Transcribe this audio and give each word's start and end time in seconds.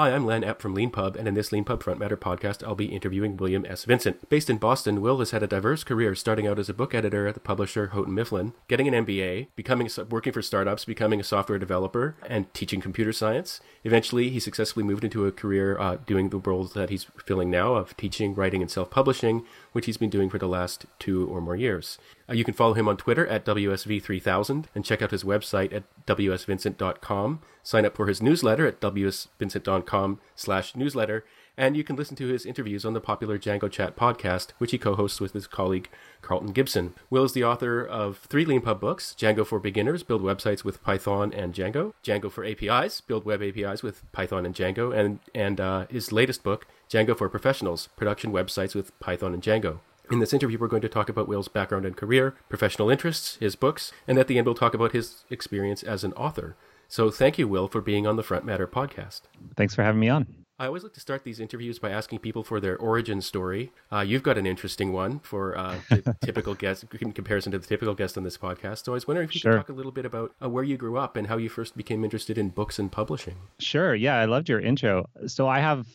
Hi, 0.00 0.14
I'm 0.14 0.24
Len 0.24 0.40
Epp 0.40 0.60
from 0.60 0.74
Leanpub, 0.74 1.14
and 1.14 1.28
in 1.28 1.34
this 1.34 1.50
Leanpub 1.50 1.82
Front 1.82 2.00
Matter 2.00 2.16
podcast, 2.16 2.66
I'll 2.66 2.74
be 2.74 2.86
interviewing 2.86 3.36
William 3.36 3.66
S. 3.68 3.84
Vincent. 3.84 4.30
Based 4.30 4.48
in 4.48 4.56
Boston, 4.56 5.02
Will 5.02 5.18
has 5.18 5.32
had 5.32 5.42
a 5.42 5.46
diverse 5.46 5.84
career, 5.84 6.14
starting 6.14 6.46
out 6.46 6.58
as 6.58 6.70
a 6.70 6.72
book 6.72 6.94
editor 6.94 7.26
at 7.26 7.34
the 7.34 7.40
publisher 7.40 7.88
Houghton 7.88 8.14
Mifflin, 8.14 8.54
getting 8.66 8.88
an 8.88 9.04
MBA, 9.04 9.48
becoming 9.56 9.90
working 10.08 10.32
for 10.32 10.40
startups, 10.40 10.86
becoming 10.86 11.20
a 11.20 11.22
software 11.22 11.58
developer, 11.58 12.16
and 12.26 12.50
teaching 12.54 12.80
computer 12.80 13.12
science. 13.12 13.60
Eventually, 13.84 14.30
he 14.30 14.40
successfully 14.40 14.86
moved 14.86 15.04
into 15.04 15.26
a 15.26 15.32
career 15.32 15.78
uh, 15.78 15.96
doing 16.06 16.30
the 16.30 16.38
roles 16.38 16.72
that 16.72 16.88
he's 16.88 17.06
filling 17.26 17.50
now 17.50 17.74
of 17.74 17.94
teaching, 17.98 18.34
writing, 18.34 18.62
and 18.62 18.70
self-publishing, 18.70 19.44
which 19.72 19.84
he's 19.84 19.98
been 19.98 20.08
doing 20.08 20.30
for 20.30 20.38
the 20.38 20.48
last 20.48 20.86
two 20.98 21.28
or 21.28 21.42
more 21.42 21.56
years. 21.56 21.98
Uh, 22.30 22.34
you 22.34 22.44
can 22.44 22.54
follow 22.54 22.74
him 22.74 22.88
on 22.88 22.96
Twitter 22.96 23.26
at 23.26 23.44
WSV3000 23.44 24.66
and 24.74 24.84
check 24.84 25.02
out 25.02 25.10
his 25.10 25.24
website 25.24 25.72
at 25.72 25.84
WSVincent.com. 26.06 27.40
Sign 27.62 27.84
up 27.84 27.96
for 27.96 28.06
his 28.06 28.22
newsletter 28.22 28.66
at 28.66 28.80
WSVincent.com 28.80 30.20
slash 30.36 30.76
newsletter. 30.76 31.24
And 31.56 31.76
you 31.76 31.84
can 31.84 31.96
listen 31.96 32.16
to 32.16 32.28
his 32.28 32.46
interviews 32.46 32.86
on 32.86 32.94
the 32.94 33.00
popular 33.00 33.38
Django 33.38 33.70
Chat 33.70 33.96
podcast, 33.96 34.52
which 34.58 34.70
he 34.70 34.78
co-hosts 34.78 35.20
with 35.20 35.32
his 35.34 35.46
colleague 35.46 35.90
Carlton 36.22 36.52
Gibson. 36.52 36.94
Will 37.10 37.24
is 37.24 37.32
the 37.32 37.44
author 37.44 37.84
of 37.84 38.18
three 38.18 38.46
Leanpub 38.46 38.80
books, 38.80 39.14
Django 39.18 39.44
for 39.44 39.58
Beginners, 39.58 40.02
Build 40.02 40.22
Websites 40.22 40.64
with 40.64 40.82
Python 40.82 41.34
and 41.34 41.52
Django, 41.52 41.92
Django 42.02 42.30
for 42.30 42.46
APIs, 42.46 43.02
Build 43.02 43.24
Web 43.24 43.42
APIs 43.42 43.82
with 43.82 44.10
Python 44.12 44.46
and 44.46 44.54
Django, 44.54 44.96
and, 44.96 45.18
and 45.34 45.60
uh, 45.60 45.86
his 45.90 46.12
latest 46.12 46.42
book, 46.42 46.66
Django 46.88 47.18
for 47.18 47.28
Professionals, 47.28 47.88
Production 47.96 48.32
Websites 48.32 48.74
with 48.74 48.98
Python 49.00 49.34
and 49.34 49.42
Django. 49.42 49.80
In 50.10 50.18
this 50.18 50.32
interview, 50.32 50.58
we're 50.58 50.66
going 50.66 50.82
to 50.82 50.88
talk 50.88 51.08
about 51.08 51.28
Will's 51.28 51.46
background 51.46 51.86
and 51.86 51.96
career, 51.96 52.34
professional 52.48 52.90
interests, 52.90 53.36
his 53.36 53.54
books, 53.54 53.92
and 54.08 54.18
at 54.18 54.26
the 54.26 54.38
end, 54.38 54.46
we'll 54.46 54.56
talk 54.56 54.74
about 54.74 54.90
his 54.90 55.24
experience 55.30 55.84
as 55.84 56.02
an 56.02 56.12
author. 56.14 56.56
So 56.88 57.12
thank 57.12 57.38
you, 57.38 57.46
Will, 57.46 57.68
for 57.68 57.80
being 57.80 58.08
on 58.08 58.16
the 58.16 58.24
Front 58.24 58.44
Matter 58.44 58.66
podcast. 58.66 59.22
Thanks 59.56 59.72
for 59.72 59.84
having 59.84 60.00
me 60.00 60.08
on. 60.08 60.26
I 60.58 60.66
always 60.66 60.82
like 60.82 60.94
to 60.94 61.00
start 61.00 61.22
these 61.22 61.38
interviews 61.38 61.78
by 61.78 61.90
asking 61.90 62.18
people 62.18 62.42
for 62.42 62.58
their 62.58 62.76
origin 62.76 63.22
story. 63.22 63.70
Uh, 63.92 64.00
you've 64.00 64.24
got 64.24 64.36
an 64.36 64.46
interesting 64.46 64.92
one 64.92 65.20
for 65.20 65.56
uh, 65.56 65.76
the 65.88 66.16
typical 66.24 66.54
guest 66.54 66.84
in 67.00 67.12
comparison 67.12 67.52
to 67.52 67.58
the 67.60 67.66
typical 67.66 67.94
guest 67.94 68.18
on 68.18 68.24
this 68.24 68.36
podcast. 68.36 68.84
So 68.84 68.92
I 68.92 68.94
was 68.94 69.06
wondering 69.06 69.28
if 69.28 69.34
you 69.36 69.38
sure. 69.38 69.52
could 69.52 69.58
talk 69.58 69.68
a 69.68 69.72
little 69.72 69.92
bit 69.92 70.04
about 70.04 70.34
uh, 70.42 70.50
where 70.50 70.64
you 70.64 70.76
grew 70.76 70.98
up 70.98 71.16
and 71.16 71.28
how 71.28 71.36
you 71.36 71.48
first 71.48 71.76
became 71.76 72.04
interested 72.04 72.36
in 72.36 72.48
books 72.48 72.80
and 72.80 72.90
publishing. 72.90 73.36
Sure. 73.60 73.94
Yeah, 73.94 74.16
I 74.16 74.24
loved 74.24 74.48
your 74.48 74.60
intro. 74.60 75.08
So 75.28 75.46
I 75.46 75.60
have, 75.60 75.86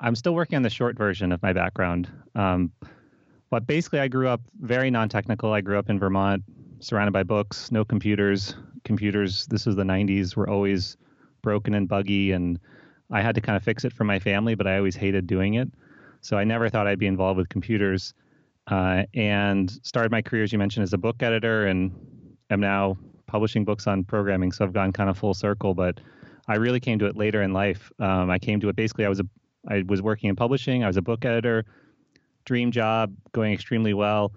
I'm 0.00 0.16
still 0.16 0.34
working 0.34 0.56
on 0.56 0.62
the 0.62 0.70
short 0.70 0.98
version 0.98 1.30
of 1.30 1.40
my 1.40 1.52
background. 1.52 2.10
Um, 2.34 2.72
but 3.52 3.66
basically, 3.66 4.00
I 4.00 4.08
grew 4.08 4.28
up 4.28 4.40
very 4.62 4.90
non 4.90 5.10
technical. 5.10 5.52
I 5.52 5.60
grew 5.60 5.78
up 5.78 5.90
in 5.90 5.98
Vermont, 5.98 6.42
surrounded 6.80 7.12
by 7.12 7.22
books, 7.22 7.70
no 7.70 7.84
computers. 7.84 8.54
Computers, 8.82 9.46
this 9.48 9.66
was 9.66 9.76
the 9.76 9.82
90s, 9.82 10.34
were 10.34 10.48
always 10.48 10.96
broken 11.42 11.74
and 11.74 11.86
buggy. 11.86 12.32
And 12.32 12.58
I 13.10 13.20
had 13.20 13.34
to 13.34 13.42
kind 13.42 13.54
of 13.54 13.62
fix 13.62 13.84
it 13.84 13.92
for 13.92 14.04
my 14.04 14.18
family, 14.18 14.54
but 14.54 14.66
I 14.66 14.78
always 14.78 14.96
hated 14.96 15.26
doing 15.26 15.54
it. 15.54 15.68
So 16.22 16.38
I 16.38 16.44
never 16.44 16.70
thought 16.70 16.86
I'd 16.86 16.98
be 16.98 17.06
involved 17.06 17.36
with 17.36 17.50
computers. 17.50 18.14
Uh, 18.68 19.02
and 19.12 19.70
started 19.82 20.10
my 20.10 20.22
career, 20.22 20.44
as 20.44 20.50
you 20.50 20.58
mentioned, 20.58 20.84
as 20.84 20.94
a 20.94 20.98
book 20.98 21.22
editor 21.22 21.66
and 21.66 21.92
am 22.48 22.60
now 22.60 22.96
publishing 23.26 23.66
books 23.66 23.86
on 23.86 24.02
programming. 24.02 24.50
So 24.52 24.64
I've 24.64 24.72
gone 24.72 24.94
kind 24.94 25.10
of 25.10 25.18
full 25.18 25.34
circle, 25.34 25.74
but 25.74 26.00
I 26.48 26.54
really 26.54 26.80
came 26.80 26.98
to 27.00 27.04
it 27.04 27.18
later 27.18 27.42
in 27.42 27.52
life. 27.52 27.92
Um, 27.98 28.30
I 28.30 28.38
came 28.38 28.60
to 28.60 28.70
it 28.70 28.76
basically, 28.76 29.04
I 29.04 29.10
was 29.10 29.20
a 29.20 29.26
I 29.68 29.84
was 29.86 30.00
working 30.00 30.30
in 30.30 30.36
publishing. 30.36 30.82
I 30.82 30.88
was 30.88 30.96
a 30.96 31.02
book 31.02 31.24
editor 31.24 31.66
dream 32.44 32.70
job 32.70 33.14
going 33.32 33.52
extremely 33.52 33.94
well. 33.94 34.32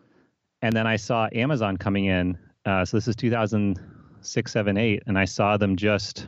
And 0.61 0.75
then 0.75 0.87
I 0.87 0.95
saw 0.95 1.27
Amazon 1.33 1.77
coming 1.77 2.05
in. 2.05 2.37
Uh, 2.65 2.85
so 2.85 2.97
this 2.97 3.07
is 3.07 3.15
2006, 3.15 4.51
7, 4.51 4.77
8. 4.77 5.03
And 5.07 5.17
I 5.17 5.25
saw 5.25 5.57
them 5.57 5.75
just 5.75 6.27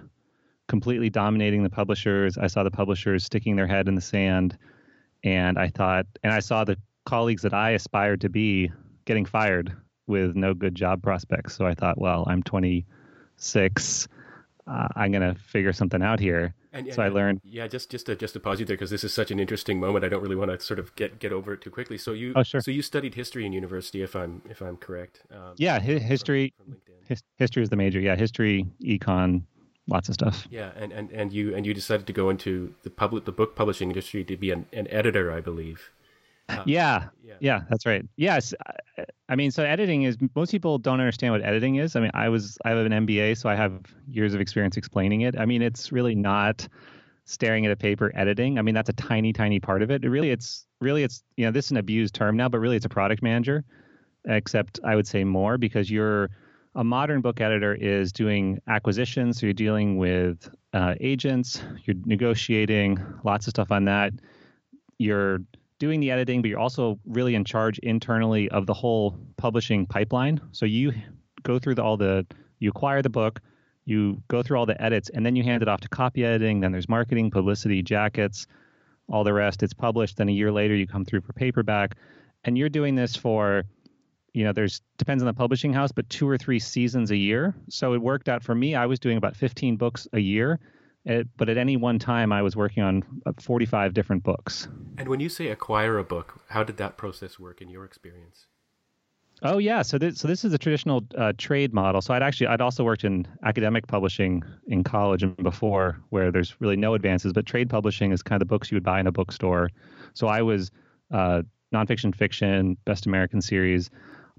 completely 0.68 1.10
dominating 1.10 1.64
the 1.64 1.70
publishers. 1.70 2.38
I 2.38 2.48
saw 2.48 2.64
the 2.64 2.72
publishers 2.72 3.24
sticking 3.24 3.56
their 3.56 3.68
head 3.68 3.88
in 3.88 3.96
the 3.96 4.02
sand. 4.02 4.58
And 5.24 5.58
I 5.58 5.70
thought, 5.70 6.06
and 6.24 6.32
I 6.32 6.40
saw 6.40 6.64
the 6.64 6.78
colleagues 7.06 7.42
that 7.42 7.54
I 7.54 7.72
aspired 7.72 8.22
to 8.22 8.30
be 8.30 8.72
getting 9.06 9.26
fired 9.26 9.76
with 10.06 10.36
no 10.36 10.54
good 10.54 10.76
job 10.76 11.02
prospects. 11.02 11.56
So 11.56 11.66
I 11.66 11.74
thought, 11.74 12.00
well, 12.00 12.26
I'm 12.28 12.44
26. 12.44 14.08
Uh, 14.68 14.88
I'm 14.96 15.12
going 15.12 15.34
to 15.34 15.40
figure 15.40 15.74
something 15.74 16.02
out 16.02 16.20
here. 16.20 16.54
And, 16.78 16.94
so 16.94 17.02
I 17.02 17.10
learned. 17.10 17.42
Yeah, 17.44 17.68
just 17.68 17.90
just 17.90 18.06
to 18.06 18.16
just 18.16 18.34
to 18.34 18.40
pause 18.40 18.60
you 18.60 18.66
there 18.66 18.76
because 18.76 18.90
this 18.90 19.04
is 19.04 19.14
such 19.14 19.32
an 19.32 19.40
interesting 19.40 19.80
moment. 19.80 20.06
I 20.06 20.10
don't 20.10 20.22
really 20.22 20.36
want 20.36 20.52
to 20.52 20.60
sort 20.60 20.80
of 20.80 20.96
get 20.96 21.20
get 21.20 21.32
over 21.32 21.54
it 21.54 21.62
too 21.62 21.70
quickly. 21.70 21.98
So 21.98 22.14
you, 22.14 22.34
oh, 22.36 22.44
sure. 22.44 22.62
So 22.62 22.72
you 22.72 22.82
studied 22.82 23.16
history 23.16 23.46
in 23.46 23.54
university, 23.54 24.02
if 24.02 24.16
I'm 24.16 24.42
if 24.50 24.62
I'm 24.62 24.78
correct. 24.78 25.22
Um, 25.32 25.54
yeah, 25.58 25.80
hi- 25.80 25.98
history. 25.98 26.54
From, 26.58 26.66
from 26.86 26.96
his, 27.08 27.24
history 27.38 27.64
is 27.64 27.70
the 27.70 27.76
major. 27.76 28.00
Yeah, 28.00 28.16
history, 28.16 28.66
econ, 28.84 29.44
lots 29.88 30.10
of 30.10 30.14
stuff. 30.16 30.48
Yeah, 30.50 30.72
and, 30.76 30.92
and, 30.92 31.10
and 31.12 31.34
you 31.34 31.56
and 31.56 31.66
you 31.66 31.74
decided 31.74 32.06
to 32.08 32.14
go 32.14 32.30
into 32.30 32.74
the 32.84 32.90
public 32.90 33.26
the 33.26 33.32
book 33.32 33.56
publishing 33.56 33.90
industry 33.90 34.24
to 34.26 34.38
be 34.38 34.52
an, 34.52 34.66
an 34.74 34.88
editor, 34.90 35.32
I 35.32 35.42
believe. 35.42 35.90
Uh, 36.50 36.64
yeah, 36.66 37.10
yeah, 37.24 37.36
yeah, 37.40 37.62
that's 37.70 37.86
right. 37.86 38.06
Yes, 38.16 38.54
I 39.30 39.36
mean, 39.36 39.52
so 39.52 39.64
editing 39.64 40.04
is 40.04 40.18
most 40.36 40.52
people 40.52 40.78
don't 40.78 41.00
understand 41.00 41.34
what 41.34 41.44
editing 41.44 41.76
is. 41.76 41.96
I 41.96 42.00
mean, 42.00 42.12
I 42.14 42.30
was 42.30 42.58
I 42.64 42.70
have 42.70 42.86
an 42.86 43.06
MBA, 43.06 43.38
so 43.38 43.50
I 43.50 43.56
have 43.56 43.82
years 44.08 44.34
of 44.34 44.42
experience 44.42 44.78
explaining 44.78 45.22
it. 45.22 45.38
I 45.38 45.46
mean, 45.46 45.62
it's 45.62 45.92
really 45.92 46.16
not 46.16 46.68
staring 47.26 47.66
at 47.66 47.72
a 47.72 47.76
paper 47.76 48.12
editing. 48.16 48.58
I 48.58 48.62
mean, 48.62 48.74
that's 48.74 48.90
a 48.90 48.94
tiny, 48.94 49.34
tiny 49.34 49.60
part 49.60 49.82
of 49.82 49.92
it. 49.92 50.06
it 50.06 50.10
really, 50.10 50.32
it's 50.32 50.66
really 50.80 51.04
it's 51.04 51.24
you 51.36 51.46
know 51.46 51.52
this 51.52 51.66
is 51.66 51.72
an 51.72 51.78
abused 51.78 52.16
term 52.16 52.38
now, 52.38 52.48
but 52.50 52.60
really 52.60 52.78
it's 52.78 52.86
a 52.86 52.90
product 52.90 53.22
manager. 53.22 53.64
Except 54.26 54.80
I 54.84 54.96
would 54.96 55.08
say 55.08 55.24
more 55.24 55.58
because 55.58 55.90
you're 55.90 56.30
a 56.76 56.84
modern 56.84 57.22
book 57.22 57.42
editor 57.42 57.74
is 57.74 58.12
doing 58.12 58.60
acquisitions, 58.68 59.40
so 59.40 59.46
you're 59.46 59.54
dealing 59.54 59.98
with 59.98 60.50
uh, 60.74 60.96
agents, 61.02 61.62
you're 61.86 61.96
negotiating 62.06 63.04
lots 63.24 63.48
of 63.48 63.52
stuff 63.52 63.72
on 63.72 63.86
that. 63.86 64.14
You're 65.00 65.40
doing 65.80 66.00
the 66.00 66.12
editing, 66.12 66.42
but 66.42 66.50
you're 66.50 66.60
also 66.60 67.00
really 67.06 67.36
in 67.36 67.44
charge 67.44 67.80
internally 67.80 68.50
of 68.50 68.66
the 68.66 68.74
whole 68.74 69.18
publishing 69.38 69.86
pipeline. 69.86 70.42
So 70.52 70.66
you 70.66 70.94
go 71.44 71.60
through 71.60 71.76
the, 71.76 71.84
all 71.84 71.98
the, 71.98 72.26
you 72.60 72.70
acquire 72.70 73.02
the 73.02 73.10
book, 73.10 73.42
you 73.86 74.22
go 74.28 74.44
through 74.44 74.58
all 74.58 74.66
the 74.66 74.82
edits, 74.82 75.10
and 75.10 75.26
then 75.26 75.36
you 75.36 75.44
hand 75.44 75.62
it 75.62 75.70
off 75.70 75.82
to 75.82 75.90
copy 75.90 76.26
editing. 76.26 76.60
Then 76.60 76.72
there's 76.72 76.90
marketing, 76.90 77.32
publicity, 77.32 77.82
jackets, 77.82 78.48
all 79.08 79.24
the 79.24 79.34
rest. 79.34 79.64
It's 79.64 79.74
published. 79.74 80.18
Then 80.18 80.30
a 80.30 80.34
year 80.34 80.52
later, 80.52 80.76
you 80.76 80.88
come 80.88 81.06
through 81.06 81.22
for 81.22 81.34
paperback, 81.34 81.96
and 82.44 82.58
you're 82.58 82.70
doing 82.70 82.96
this 82.96 83.16
for, 83.16 83.64
you 84.34 84.44
know, 84.44 84.52
there's 84.52 84.82
depends 84.98 85.24
on 85.24 85.28
the 85.28 85.34
publishing 85.34 85.72
house, 85.74 85.92
but 85.92 86.10
two 86.10 86.28
or 86.28 86.38
three 86.38 86.60
seasons 86.60 87.12
a 87.12 87.16
year. 87.16 87.56
So 87.70 87.94
it 87.94 88.02
worked 88.02 88.28
out 88.28 88.44
for 88.44 88.54
me. 88.54 88.76
I 88.76 88.88
was 88.88 89.00
doing 89.00 89.18
about 89.18 89.36
15 89.36 89.78
books 89.78 90.08
a 90.12 90.20
year 90.20 90.60
it, 91.08 91.28
but 91.38 91.48
at 91.50 91.58
any 91.58 91.78
one 91.78 92.00
time, 92.00 92.32
I 92.34 92.42
was 92.42 92.56
working 92.56 92.84
on 92.84 93.04
uh, 93.26 93.32
45 93.40 93.94
different 93.94 94.24
books. 94.24 94.68
And 94.98 95.08
when 95.08 95.20
you 95.20 95.30
say 95.30 95.48
acquire 95.48 95.98
a 95.98 96.04
book, 96.04 96.42
how 96.50 96.64
did 96.64 96.78
that 96.78 96.98
process 96.98 97.40
work 97.40 97.62
in 97.62 97.70
your 97.70 97.86
experience? 97.86 98.48
Oh 99.44 99.60
yeah, 99.60 99.84
so 99.84 100.00
this 100.00 100.20
so 100.20 100.28
this 100.28 100.44
is 100.44 100.52
a 100.52 100.58
traditional 100.58 101.04
uh, 101.16 101.32
trade 101.38 101.72
model. 101.72 102.02
So 102.02 102.14
I'd 102.14 102.24
actually 102.24 102.48
I'd 102.48 102.60
also 102.60 102.84
worked 102.84 103.04
in 103.04 103.28
academic 103.44 103.86
publishing 103.86 104.44
in 104.68 104.84
college 104.84 105.22
and 105.22 105.38
before, 105.38 106.02
where 106.10 106.32
there's 106.32 106.60
really 106.60 106.76
no 106.76 106.96
advances. 106.96 107.34
But 107.34 107.46
trade 107.46 107.70
publishing 107.70 108.12
is 108.12 108.24
kind 108.24 108.42
of 108.42 108.48
the 108.48 108.52
books 108.52 108.72
you 108.72 108.76
would 108.76 108.84
buy 108.84 109.00
in 109.00 109.06
a 109.06 109.12
bookstore. 109.12 109.70
So 110.16 110.28
I 110.28 110.42
was 110.42 110.72
uh, 111.12 111.44
nonfiction, 111.74 112.16
fiction, 112.16 112.78
best 112.86 113.06
American 113.06 113.42
series. 113.42 113.92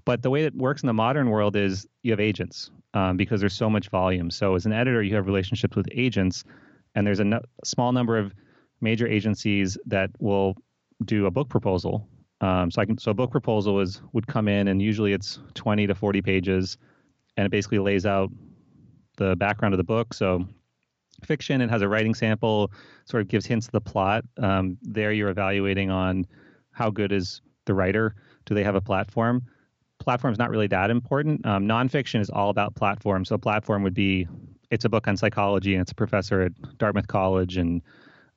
But 0.09 0.23
the 0.23 0.31
way 0.31 0.43
it 0.43 0.55
works 0.55 0.81
in 0.81 0.87
the 0.87 0.93
modern 0.93 1.29
world 1.29 1.55
is 1.55 1.85
you 2.01 2.11
have 2.11 2.19
agents 2.19 2.71
um, 2.95 3.15
because 3.15 3.41
there's 3.41 3.53
so 3.53 3.69
much 3.69 3.89
volume. 3.89 4.31
So 4.31 4.55
as 4.55 4.65
an 4.65 4.73
editor, 4.73 5.03
you 5.03 5.13
have 5.13 5.27
relationships 5.27 5.75
with 5.75 5.85
agents, 5.91 6.43
and 6.95 7.05
there's 7.05 7.19
a 7.19 7.25
no- 7.25 7.43
small 7.63 7.91
number 7.91 8.17
of 8.17 8.33
major 8.81 9.07
agencies 9.07 9.77
that 9.85 10.09
will 10.17 10.55
do 11.05 11.27
a 11.27 11.29
book 11.29 11.47
proposal. 11.47 12.09
Um, 12.41 12.71
so 12.71 12.81
I 12.81 12.85
can 12.85 12.97
so 12.97 13.11
a 13.11 13.13
book 13.13 13.29
proposal 13.29 13.81
is 13.81 14.01
would 14.13 14.25
come 14.25 14.47
in, 14.47 14.67
and 14.69 14.81
usually 14.81 15.13
it's 15.13 15.37
20 15.53 15.85
to 15.85 15.93
40 15.93 16.23
pages, 16.23 16.79
and 17.37 17.45
it 17.45 17.51
basically 17.51 17.77
lays 17.77 18.07
out 18.07 18.31
the 19.17 19.35
background 19.35 19.75
of 19.75 19.77
the 19.77 19.83
book. 19.83 20.15
So 20.15 20.43
fiction, 21.23 21.61
it 21.61 21.69
has 21.69 21.83
a 21.83 21.87
writing 21.87 22.15
sample, 22.15 22.71
sort 23.05 23.21
of 23.21 23.27
gives 23.27 23.45
hints 23.45 23.67
of 23.67 23.73
the 23.73 23.81
plot. 23.81 24.25
Um, 24.39 24.79
there, 24.81 25.11
you're 25.11 25.29
evaluating 25.29 25.91
on 25.91 26.25
how 26.71 26.89
good 26.89 27.11
is 27.11 27.43
the 27.65 27.75
writer. 27.75 28.15
Do 28.47 28.55
they 28.55 28.63
have 28.63 28.73
a 28.73 28.81
platform? 28.81 29.43
Platform 29.99 30.31
is 30.31 30.39
not 30.39 30.49
really 30.49 30.67
that 30.67 30.89
important. 30.89 31.45
Um, 31.45 31.67
nonfiction 31.67 32.19
is 32.19 32.29
all 32.29 32.49
about 32.49 32.75
platform. 32.75 33.25
So 33.25 33.37
platform 33.37 33.83
would 33.83 33.93
be 33.93 34.27
it's 34.71 34.85
a 34.85 34.89
book 34.89 35.07
on 35.07 35.17
psychology 35.17 35.73
and 35.73 35.81
it's 35.81 35.91
a 35.91 35.95
professor 35.95 36.41
at 36.41 36.77
Dartmouth 36.77 37.07
College 37.07 37.57
and 37.57 37.81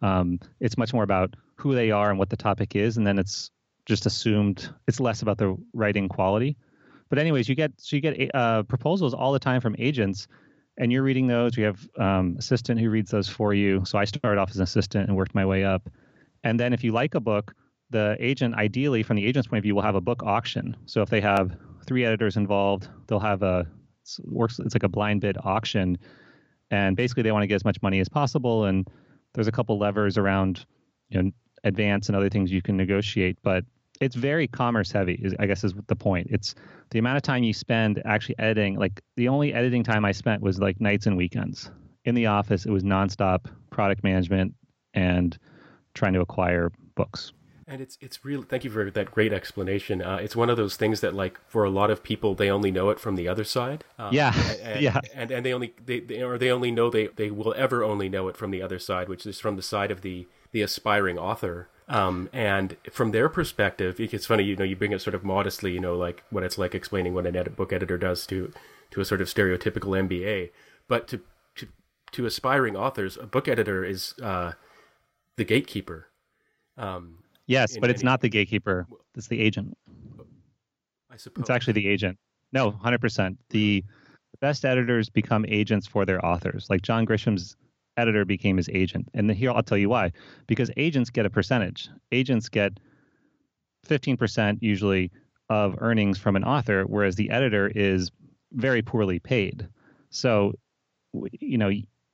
um, 0.03 0.41
it's 0.61 0.77
much 0.77 0.93
more 0.93 1.05
about 1.05 1.35
who 1.55 1.75
they 1.75 1.91
are 1.91 2.11
and 2.11 2.19
what 2.19 2.29
the 2.29 2.37
topic 2.37 2.75
is, 2.75 2.97
and 2.97 3.07
then 3.07 3.19
it's 3.19 3.51
just 3.87 4.05
assumed 4.05 4.69
it's 4.89 5.01
less 5.01 5.23
about 5.23 5.39
the 5.39 5.57
writing 5.73 6.09
quality. 6.09 6.57
But 7.09 7.19
anyways, 7.19 7.49
you 7.49 7.55
get 7.55 7.73
so 7.77 7.97
you 7.97 8.03
get 8.03 8.35
uh, 8.35 8.65
proposals 8.65 9.15
all 9.15 9.33
the 9.33 9.39
time 9.39 9.61
from 9.61 9.77
agents, 9.79 10.27
and 10.77 10.91
you're 10.91 11.05
reading 11.05 11.29
those. 11.29 11.57
We 11.57 11.63
have 11.63 11.89
um, 11.99 12.37
assistant 12.39 12.81
who 12.81 12.91
reads 12.91 13.11
those 13.11 13.29
for 13.29 13.55
you. 13.55 13.85
So 13.85 13.99
I 13.99 14.05
started 14.05 14.41
off 14.41 14.51
as 14.51 14.57
an 14.57 14.63
assistant 14.63 15.09
and 15.09 15.17
worked 15.17 15.35
my 15.35 15.47
way 15.47 15.65
up. 15.65 15.89
And 16.43 16.59
then 16.59 16.73
if 16.73 16.83
you 16.83 16.91
like 16.91 17.15
a 17.15 17.21
book, 17.21 17.55
the 17.93 18.17
agent, 18.19 18.55
ideally, 18.57 19.03
from 19.03 19.17
the 19.17 19.25
agent's 19.25 19.49
point 19.49 19.59
of 19.59 19.63
view, 19.63 19.75
will 19.75 19.83
have 19.83 19.95
a 19.95 20.01
book 20.01 20.23
auction. 20.25 20.77
So 20.87 21.03
if 21.03 21.11
they 21.11 21.21
have 21.21 21.57
three 21.87 22.05
editors 22.05 22.37
involved, 22.37 22.89
they'll 23.07 23.21
have 23.21 23.43
a 23.43 23.67
it's, 24.03 24.21
works. 24.25 24.59
It's 24.59 24.75
like 24.75 24.83
a 24.83 24.89
blind 24.89 25.21
bid 25.21 25.37
auction, 25.45 25.99
and 26.71 26.97
basically 26.97 27.23
they 27.23 27.33
want 27.33 27.45
to 27.45 27.47
get 27.47 27.57
as 27.57 27.65
much 27.65 27.81
money 27.83 28.01
as 28.01 28.09
possible. 28.09 28.65
And 28.65 28.89
there's 29.35 29.47
a 29.47 29.53
couple 29.53 29.79
levers 29.79 30.19
around 30.19 30.65
you 31.09 31.23
know 31.23 31.31
advance 31.65 32.09
and 32.09 32.17
other 32.17 32.29
things 32.29 32.51
you 32.51 32.63
can 32.63 32.77
negotiate, 32.77 33.39
but 33.43 33.65
it's 34.01 34.17
very 34.17 34.49
commerce 34.49 34.91
heavy. 34.91 35.21
Is, 35.23 35.35
I 35.39 35.47
guess 35.47 35.63
is 35.63 35.75
the 35.87 35.97
point. 35.97 36.29
It's 36.31 36.55
the 36.91 36.99
amount 36.99 37.17
of 37.19 37.23
time 37.23 37.45
you 37.45 37.53
spend 37.53 38.03
actually 38.05 38.39
editing. 38.39 38.77
Like 38.77 39.01
the 39.17 39.29
only 39.29 39.55
editing 39.55 39.85
time 39.85 40.05
I 40.05 40.13
spent 40.13 40.43
was 40.43 40.59
like 40.59 40.81
nights 40.81 41.07
and 41.07 41.17
weekends 41.17 41.71
in 42.05 42.15
the 42.15 42.27
office. 42.27 42.67
It 42.67 42.71
was 42.71 42.83
nonstop 42.83 43.47
product 43.71 44.03
management 44.03 44.55
and 44.95 45.39
trying 45.95 46.15
to 46.15 46.21
acquire 46.21 46.73
books. 46.95 47.33
And 47.73 47.81
it's 47.81 47.97
it's 48.03 48.23
really 48.23 48.45
thank 48.45 48.65
you 48.65 48.71
for 48.71 48.91
that 48.91 49.11
great 49.11 49.33
explanation. 49.33 50.03
Uh, 50.03 50.17
it's 50.17 50.37
one 50.37 50.51
of 50.51 50.59
those 50.59 50.77
things 50.77 51.01
that 51.01 51.15
like 51.15 51.41
for 51.49 51.65
a 51.65 51.71
lot 51.71 51.91
of 51.91 52.03
people 52.03 52.35
they 52.35 52.51
only 52.51 52.71
know 52.71 52.91
it 52.91 53.01
from 53.01 53.17
the 53.17 53.27
other 53.27 53.45
side. 53.45 53.83
Um, 53.99 54.13
yeah, 54.13 54.35
and, 54.63 54.81
yeah, 54.83 55.01
and 55.15 55.31
and 55.31 55.47
they 55.47 55.55
only 55.55 55.73
they, 55.83 56.01
they 56.01 56.23
or 56.23 56.37
they 56.37 56.51
only 56.51 56.71
know 56.71 56.91
they 56.91 57.07
they 57.07 57.31
will 57.31 57.55
ever 57.57 57.83
only 57.83 58.11
know 58.11 58.29
it 58.29 58.37
from 58.37 58.51
the 58.51 58.61
other 58.61 58.79
side, 58.79 59.09
which 59.09 59.25
is 59.25 59.41
from 59.41 59.57
the 59.57 59.63
side 59.63 59.91
of 59.91 60.03
the 60.03 60.27
the 60.51 60.61
aspiring 60.61 61.19
author. 61.19 61.71
Um, 61.89 62.29
and 62.31 62.77
from 62.91 63.13
their 63.13 63.31
perspective, 63.31 63.99
it's 63.99 64.27
funny, 64.27 64.45
you 64.45 64.55
know, 64.55 64.65
you 64.65 64.77
bring 64.77 64.93
it 64.93 65.01
sort 65.01 65.15
of 65.15 65.25
modestly, 65.25 65.73
you 65.73 65.81
know, 65.81 65.97
like 65.97 66.25
what 66.29 66.43
it's 66.43 66.59
like 66.59 66.75
explaining 66.75 67.15
what 67.15 67.27
an 67.27 67.37
edit 67.37 67.57
book 67.57 67.73
editor 67.73 67.97
does 67.97 68.27
to 68.27 68.53
to 68.91 69.01
a 69.01 69.05
sort 69.07 69.23
of 69.23 69.29
stereotypical 69.29 69.97
MBA. 70.09 70.51
But 70.89 71.09
to 71.09 71.23
to, 71.57 71.69
to 72.13 72.27
aspiring 72.27 72.77
authors, 72.77 73.17
a 73.17 73.25
book 73.25 73.49
editor 73.49 73.83
is 73.83 74.13
uh, 74.23 74.53
the 75.37 75.45
gatekeeper. 75.45 76.09
Um, 76.77 77.22
yes, 77.53 77.77
but 77.79 77.91
it's 77.91 78.03
not 78.03 78.21
the 78.21 78.29
gatekeeper; 78.29 78.87
it's 79.15 79.29
the 79.29 79.41
agent. 79.41 79.77
I 81.11 81.17
suppose 81.17 81.43
it's 81.43 81.51
actually 81.51 81.75
the 81.75 81.89
agent. 81.89 82.19
No, 82.53 82.71
hundred 82.71 83.01
percent. 83.01 83.39
The 83.51 83.85
best 84.41 84.65
editors 84.65 85.09
become 85.09 85.45
agents 85.49 85.87
for 85.87 86.05
their 86.05 86.25
authors. 86.25 86.69
Like 86.69 86.83
John 86.83 87.05
Grisham's 87.05 87.57
editor 87.97 88.25
became 88.25 88.57
his 88.57 88.69
agent. 88.71 89.09
And 89.15 89.31
here 89.31 89.51
I'll 89.51 89.63
tell 89.63 89.79
you 89.79 89.89
why. 89.89 90.13
Because 90.47 90.71
agents 90.77 91.11
get 91.11 91.27
a 91.27 91.31
percentage. 91.31 91.89
Agents 92.11 92.49
get 92.49 92.79
15% 93.87 94.59
usually 94.61 95.11
of 95.49 95.77
earnings 95.79 96.19
from 96.19 96.37
an 96.37 96.45
author, 96.45 96.85
whereas 96.85 97.17
the 97.17 97.31
editor 97.31 97.71
is 97.75 98.11
very 98.53 98.83
poorly 98.83 99.19
paid. 99.19 99.69
So, 100.11 100.55
you 101.33 101.59
know, 101.59 101.71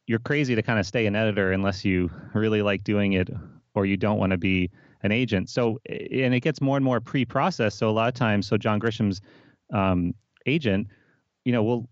you're 0.07 0.19
crazy 0.19 0.55
to 0.55 0.63
kind 0.63 0.79
of 0.79 0.87
stay 0.87 1.07
an 1.07 1.15
editor 1.15 1.53
unless 1.53 1.85
you 1.85 2.11
really 2.35 2.63
like 2.63 2.83
doing 2.83 3.13
it 3.13 3.29
or 3.75 3.87
you 3.87 3.97
don't 3.97 4.19
want 4.19 4.33
to 4.33 4.39
be 4.39 4.71
an 5.03 5.13
agent. 5.13 5.49
So, 5.51 5.79
and 5.89 6.35
it 6.35 6.41
gets 6.41 6.61
more 6.61 6.77
and 6.77 6.85
more 6.85 7.01
pre-processed. 7.01 7.79
So 7.79 7.89
a 7.89 7.93
lot 7.93 8.09
of 8.09 8.15
times, 8.15 8.47
so 8.47 8.57
John 8.57 8.79
Grisham's 8.79 9.21
um, 9.73 10.15
agent, 10.47 10.89
you 11.45 11.53
know, 11.53 11.63
will 11.63 11.89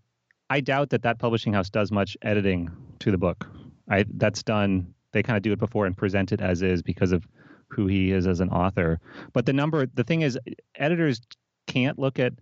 I 0.49 0.61
doubt 0.61 0.89
that 0.91 1.03
that 1.03 1.19
publishing 1.19 1.53
house 1.53 1.69
does 1.69 1.91
much 1.91 2.15
editing 2.21 2.69
to 2.99 3.11
the 3.11 3.17
book. 3.17 3.47
I 3.89 4.05
that's 4.15 4.43
done. 4.43 4.93
They 5.11 5.23
kind 5.23 5.37
of 5.37 5.43
do 5.43 5.51
it 5.51 5.59
before 5.59 5.85
and 5.85 5.95
present 5.95 6.31
it 6.31 6.41
as 6.41 6.61
is 6.61 6.81
because 6.81 7.11
of 7.11 7.27
who 7.69 7.87
he 7.87 8.11
is 8.11 8.27
as 8.27 8.39
an 8.39 8.49
author. 8.49 8.99
But 9.33 9.45
the 9.45 9.53
number, 9.53 9.85
the 9.85 10.03
thing 10.03 10.21
is, 10.21 10.37
editors 10.75 11.21
can't 11.67 11.99
look 11.99 12.19
at 12.19 12.33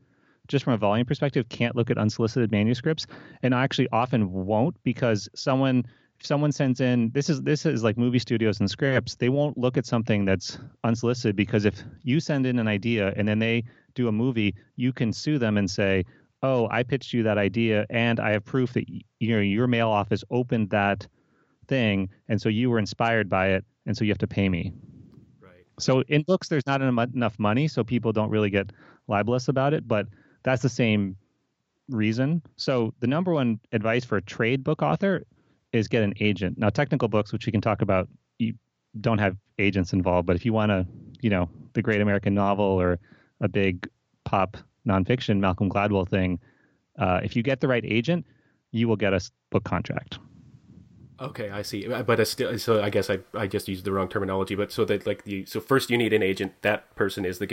just 0.48 0.64
from 0.64 0.74
a 0.74 0.78
volume 0.78 1.06
perspective 1.06 1.50
can't 1.50 1.76
look 1.76 1.90
at 1.90 1.98
unsolicited 1.98 2.52
manuscripts 2.52 3.08
and 3.42 3.54
actually 3.54 3.88
often 3.92 4.32
won't 4.32 4.76
because 4.84 5.28
someone 5.36 5.84
if 6.26 6.28
someone 6.28 6.52
sends 6.52 6.82
in 6.82 7.12
this 7.12 7.30
is 7.30 7.42
this 7.44 7.66
is 7.66 7.84
like 7.84 7.98
movie 7.98 8.20
studios 8.20 8.60
and 8.60 8.70
scripts 8.70 9.16
they 9.16 9.30
won't 9.30 9.58
look 9.58 9.78
at 9.78 9.86
something 9.86 10.26
that's 10.26 10.58
unsolicited 10.84 11.36
because 11.36 11.66
if 11.66 11.84
you 12.04 12.20
send 12.20 12.48
in 12.48 12.58
an 12.58 12.68
idea 12.68 13.14
and 13.16 13.28
then 13.28 13.38
they 13.38 13.64
do 13.94 14.08
a 14.08 14.12
movie 14.12 14.56
you 14.76 14.92
can 14.92 15.14
sue 15.14 15.38
them 15.38 15.56
and 15.56 15.70
say 15.70 16.04
oh 16.42 16.68
i 16.72 16.82
pitched 16.82 17.14
you 17.14 17.22
that 17.22 17.38
idea 17.38 17.86
and 17.92 18.20
i 18.20 18.32
have 18.32 18.44
proof 18.44 18.74
that 18.74 18.90
you 18.90 19.36
know 19.36 19.40
your 19.40 19.68
mail 19.68 19.90
office 19.90 20.24
opened 20.32 20.70
that 20.72 21.08
thing, 21.68 22.10
and 22.28 22.42
so 22.42 22.50
you 22.50 22.70
were 22.70 22.80
inspired 22.80 23.30
by 23.30 23.50
it, 23.50 23.66
and 23.86 23.96
so 23.96 24.04
you 24.04 24.12
have 24.12 24.18
to 24.20 24.28
pay 24.28 24.50
me. 24.50 24.74
Right. 25.42 25.66
So 25.80 26.02
in 26.08 26.24
books, 26.24 26.48
there's 26.48 26.66
not 26.66 26.82
enough 26.82 27.40
money, 27.40 27.68
so 27.68 27.84
people 27.84 28.12
don't 28.12 28.30
really 28.30 28.50
get 28.50 28.72
libelous 29.08 29.48
about 29.48 29.74
it, 29.74 29.88
but 29.88 30.08
that's 30.44 30.62
the 30.62 30.70
same 30.70 31.18
reason. 31.90 32.42
So 32.56 32.94
the 33.00 33.08
number 33.08 33.34
one 33.34 33.60
advice 33.72 34.06
for 34.06 34.18
a 34.18 34.22
trade 34.22 34.64
book 34.64 34.82
author 34.82 35.26
is 35.76 35.88
get 35.88 36.04
an 36.04 36.14
agent. 36.20 36.58
Now, 36.58 36.70
technical 36.70 37.08
books, 37.08 37.34
which 37.34 37.46
we 37.46 37.52
can 37.52 37.62
talk 37.62 37.82
about, 37.82 38.08
you 38.40 38.54
don't 39.02 39.18
have 39.18 39.36
agents 39.60 39.94
involved, 39.94 40.26
but 40.26 40.36
if 40.36 40.46
you 40.46 40.54
want 40.54 40.70
to, 40.70 40.88
you 41.22 41.30
know, 41.30 41.50
the 41.74 41.82
Great 41.82 42.02
American 42.02 42.34
Novel 42.34 42.66
or 42.66 43.00
a 43.42 43.48
big 43.48 43.88
pop 44.24 44.58
nonfiction 44.88 45.40
Malcolm 45.40 45.70
Gladwell 45.70 46.08
thing, 46.08 46.40
uh, 46.98 47.20
if 47.24 47.36
you 47.36 47.44
get 47.44 47.60
the 47.60 47.68
right 47.68 47.84
agent, 47.86 48.26
you 48.72 48.88
will 48.88 48.96
get 48.96 49.14
a 49.14 49.20
book 49.52 49.64
contract. 49.64 50.20
Okay, 51.20 51.50
I 51.50 51.62
see. 51.62 51.92
Uh, 51.92 52.04
but 52.04 52.26
still, 52.28 52.58
so 52.60 52.84
I 52.84 52.90
guess 52.90 53.10
I 53.10 53.20
I 53.34 53.48
just 53.48 53.70
used 53.70 53.86
the 53.86 53.92
wrong 53.92 54.10
terminology. 54.10 54.56
But 54.56 54.72
so 54.72 54.84
that 54.86 55.08
like 55.08 55.24
the 55.24 55.46
so 55.46 55.62
first 55.62 55.90
you 55.90 55.98
need 55.98 56.12
an 56.12 56.22
agent. 56.22 56.62
That 56.62 56.94
person 56.96 57.24
is 57.24 57.40
the 57.40 57.48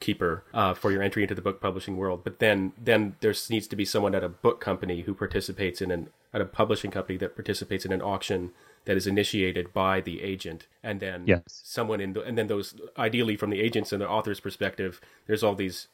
gatekeeper 0.00 0.44
uh, 0.52 0.74
for 0.74 0.90
your 0.90 1.02
entry 1.02 1.22
into 1.22 1.34
the 1.34 1.42
book 1.42 1.60
publishing 1.60 1.96
world. 1.96 2.22
But 2.24 2.38
then 2.38 2.72
then 2.82 3.16
there 3.20 3.34
needs 3.48 3.66
to 3.68 3.76
be 3.76 3.84
someone 3.84 4.14
at 4.14 4.24
a 4.24 4.28
book 4.28 4.60
company 4.60 5.02
who 5.02 5.14
participates 5.14 5.80
in 5.80 5.90
an 5.90 6.08
at 6.32 6.40
a 6.40 6.44
publishing 6.44 6.90
company 6.90 7.18
that 7.18 7.34
participates 7.34 7.84
in 7.84 7.92
an 7.92 8.02
auction 8.02 8.52
that 8.86 8.96
is 8.96 9.06
initiated 9.06 9.72
by 9.72 10.00
the 10.00 10.22
agent, 10.22 10.66
and 10.82 11.00
then 11.00 11.24
yes. 11.26 11.42
someone 11.46 12.00
in 12.00 12.14
the 12.14 12.22
and 12.22 12.36
then 12.36 12.46
those 12.46 12.74
ideally 12.98 13.36
from 13.36 13.50
the 13.50 13.60
agents 13.60 13.92
and 13.92 14.00
the 14.00 14.08
author's 14.08 14.40
perspective, 14.40 15.00
there's 15.26 15.42
all 15.42 15.54
these 15.54 15.88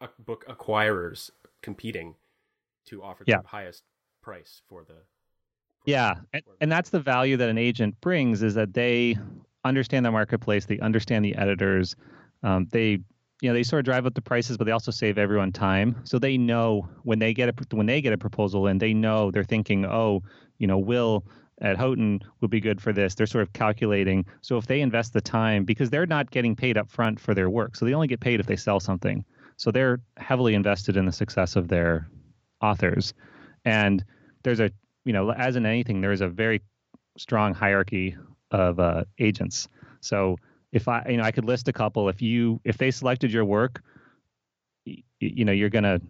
uh, 0.00 0.08
book 0.18 0.44
acquirers 0.46 1.30
competing 1.62 2.14
to 2.86 3.02
offer 3.02 3.24
yeah. 3.26 3.40
the 3.40 3.48
highest 3.48 3.84
price 4.22 4.62
for 4.68 4.84
the 4.84 4.94
yeah, 5.86 6.16
and, 6.34 6.42
and 6.60 6.70
that's 6.70 6.90
the 6.90 7.00
value 7.00 7.38
that 7.38 7.48
an 7.48 7.56
agent 7.56 7.98
brings 8.02 8.42
is 8.42 8.54
that 8.54 8.74
they 8.74 9.16
understand 9.64 10.04
the 10.04 10.10
marketplace, 10.10 10.66
they 10.66 10.78
understand 10.80 11.24
the 11.24 11.34
editors, 11.36 11.96
um, 12.42 12.66
they 12.70 13.00
you 13.40 13.48
know 13.48 13.54
they 13.54 13.62
sort 13.62 13.80
of 13.80 13.84
drive 13.84 14.06
up 14.06 14.14
the 14.14 14.22
prices, 14.22 14.56
but 14.56 14.64
they 14.64 14.72
also 14.72 14.90
save 14.90 15.18
everyone 15.18 15.52
time. 15.52 15.96
So 16.04 16.18
they 16.18 16.36
know 16.36 16.88
when 17.02 17.18
they 17.18 17.32
get 17.32 17.48
a 17.48 17.76
when 17.76 17.86
they 17.86 18.00
get 18.00 18.12
a 18.12 18.18
proposal 18.18 18.66
and 18.66 18.80
they 18.80 18.94
know 18.94 19.30
they're 19.30 19.44
thinking, 19.44 19.84
oh, 19.86 20.22
you 20.58 20.66
know, 20.66 20.78
Will 20.78 21.24
at 21.60 21.76
Houghton 21.76 22.20
would 22.40 22.50
be 22.50 22.60
good 22.60 22.80
for 22.80 22.92
this. 22.92 23.14
They're 23.14 23.26
sort 23.26 23.42
of 23.42 23.52
calculating. 23.52 24.24
So 24.40 24.56
if 24.56 24.66
they 24.66 24.80
invest 24.80 25.12
the 25.12 25.20
time, 25.20 25.64
because 25.64 25.90
they're 25.90 26.06
not 26.06 26.30
getting 26.30 26.56
paid 26.56 26.78
up 26.78 26.90
front 26.90 27.20
for 27.20 27.34
their 27.34 27.50
work, 27.50 27.76
so 27.76 27.84
they 27.84 27.94
only 27.94 28.08
get 28.08 28.20
paid 28.20 28.40
if 28.40 28.46
they 28.46 28.56
sell 28.56 28.80
something. 28.80 29.24
So 29.56 29.70
they're 29.70 30.00
heavily 30.16 30.54
invested 30.54 30.96
in 30.96 31.04
the 31.04 31.12
success 31.12 31.56
of 31.56 31.68
their 31.68 32.08
authors. 32.62 33.12
And 33.64 34.04
there's 34.42 34.60
a 34.60 34.70
you 35.04 35.12
know, 35.12 35.32
as 35.32 35.56
in 35.56 35.66
anything, 35.66 36.00
there 36.00 36.12
is 36.12 36.20
a 36.20 36.28
very 36.28 36.60
strong 37.16 37.54
hierarchy 37.54 38.16
of 38.50 38.78
uh, 38.78 39.04
agents. 39.18 39.68
So 40.00 40.36
if 40.72 40.88
I, 40.88 41.04
you 41.08 41.16
know, 41.16 41.24
I 41.24 41.30
could 41.30 41.44
list 41.44 41.68
a 41.68 41.72
couple. 41.72 42.08
If 42.08 42.22
you, 42.22 42.60
if 42.64 42.78
they 42.78 42.90
selected 42.90 43.32
your 43.32 43.44
work, 43.44 43.82
you, 44.84 45.02
you 45.18 45.44
know, 45.44 45.52
you're 45.52 45.70
gonna 45.70 46.00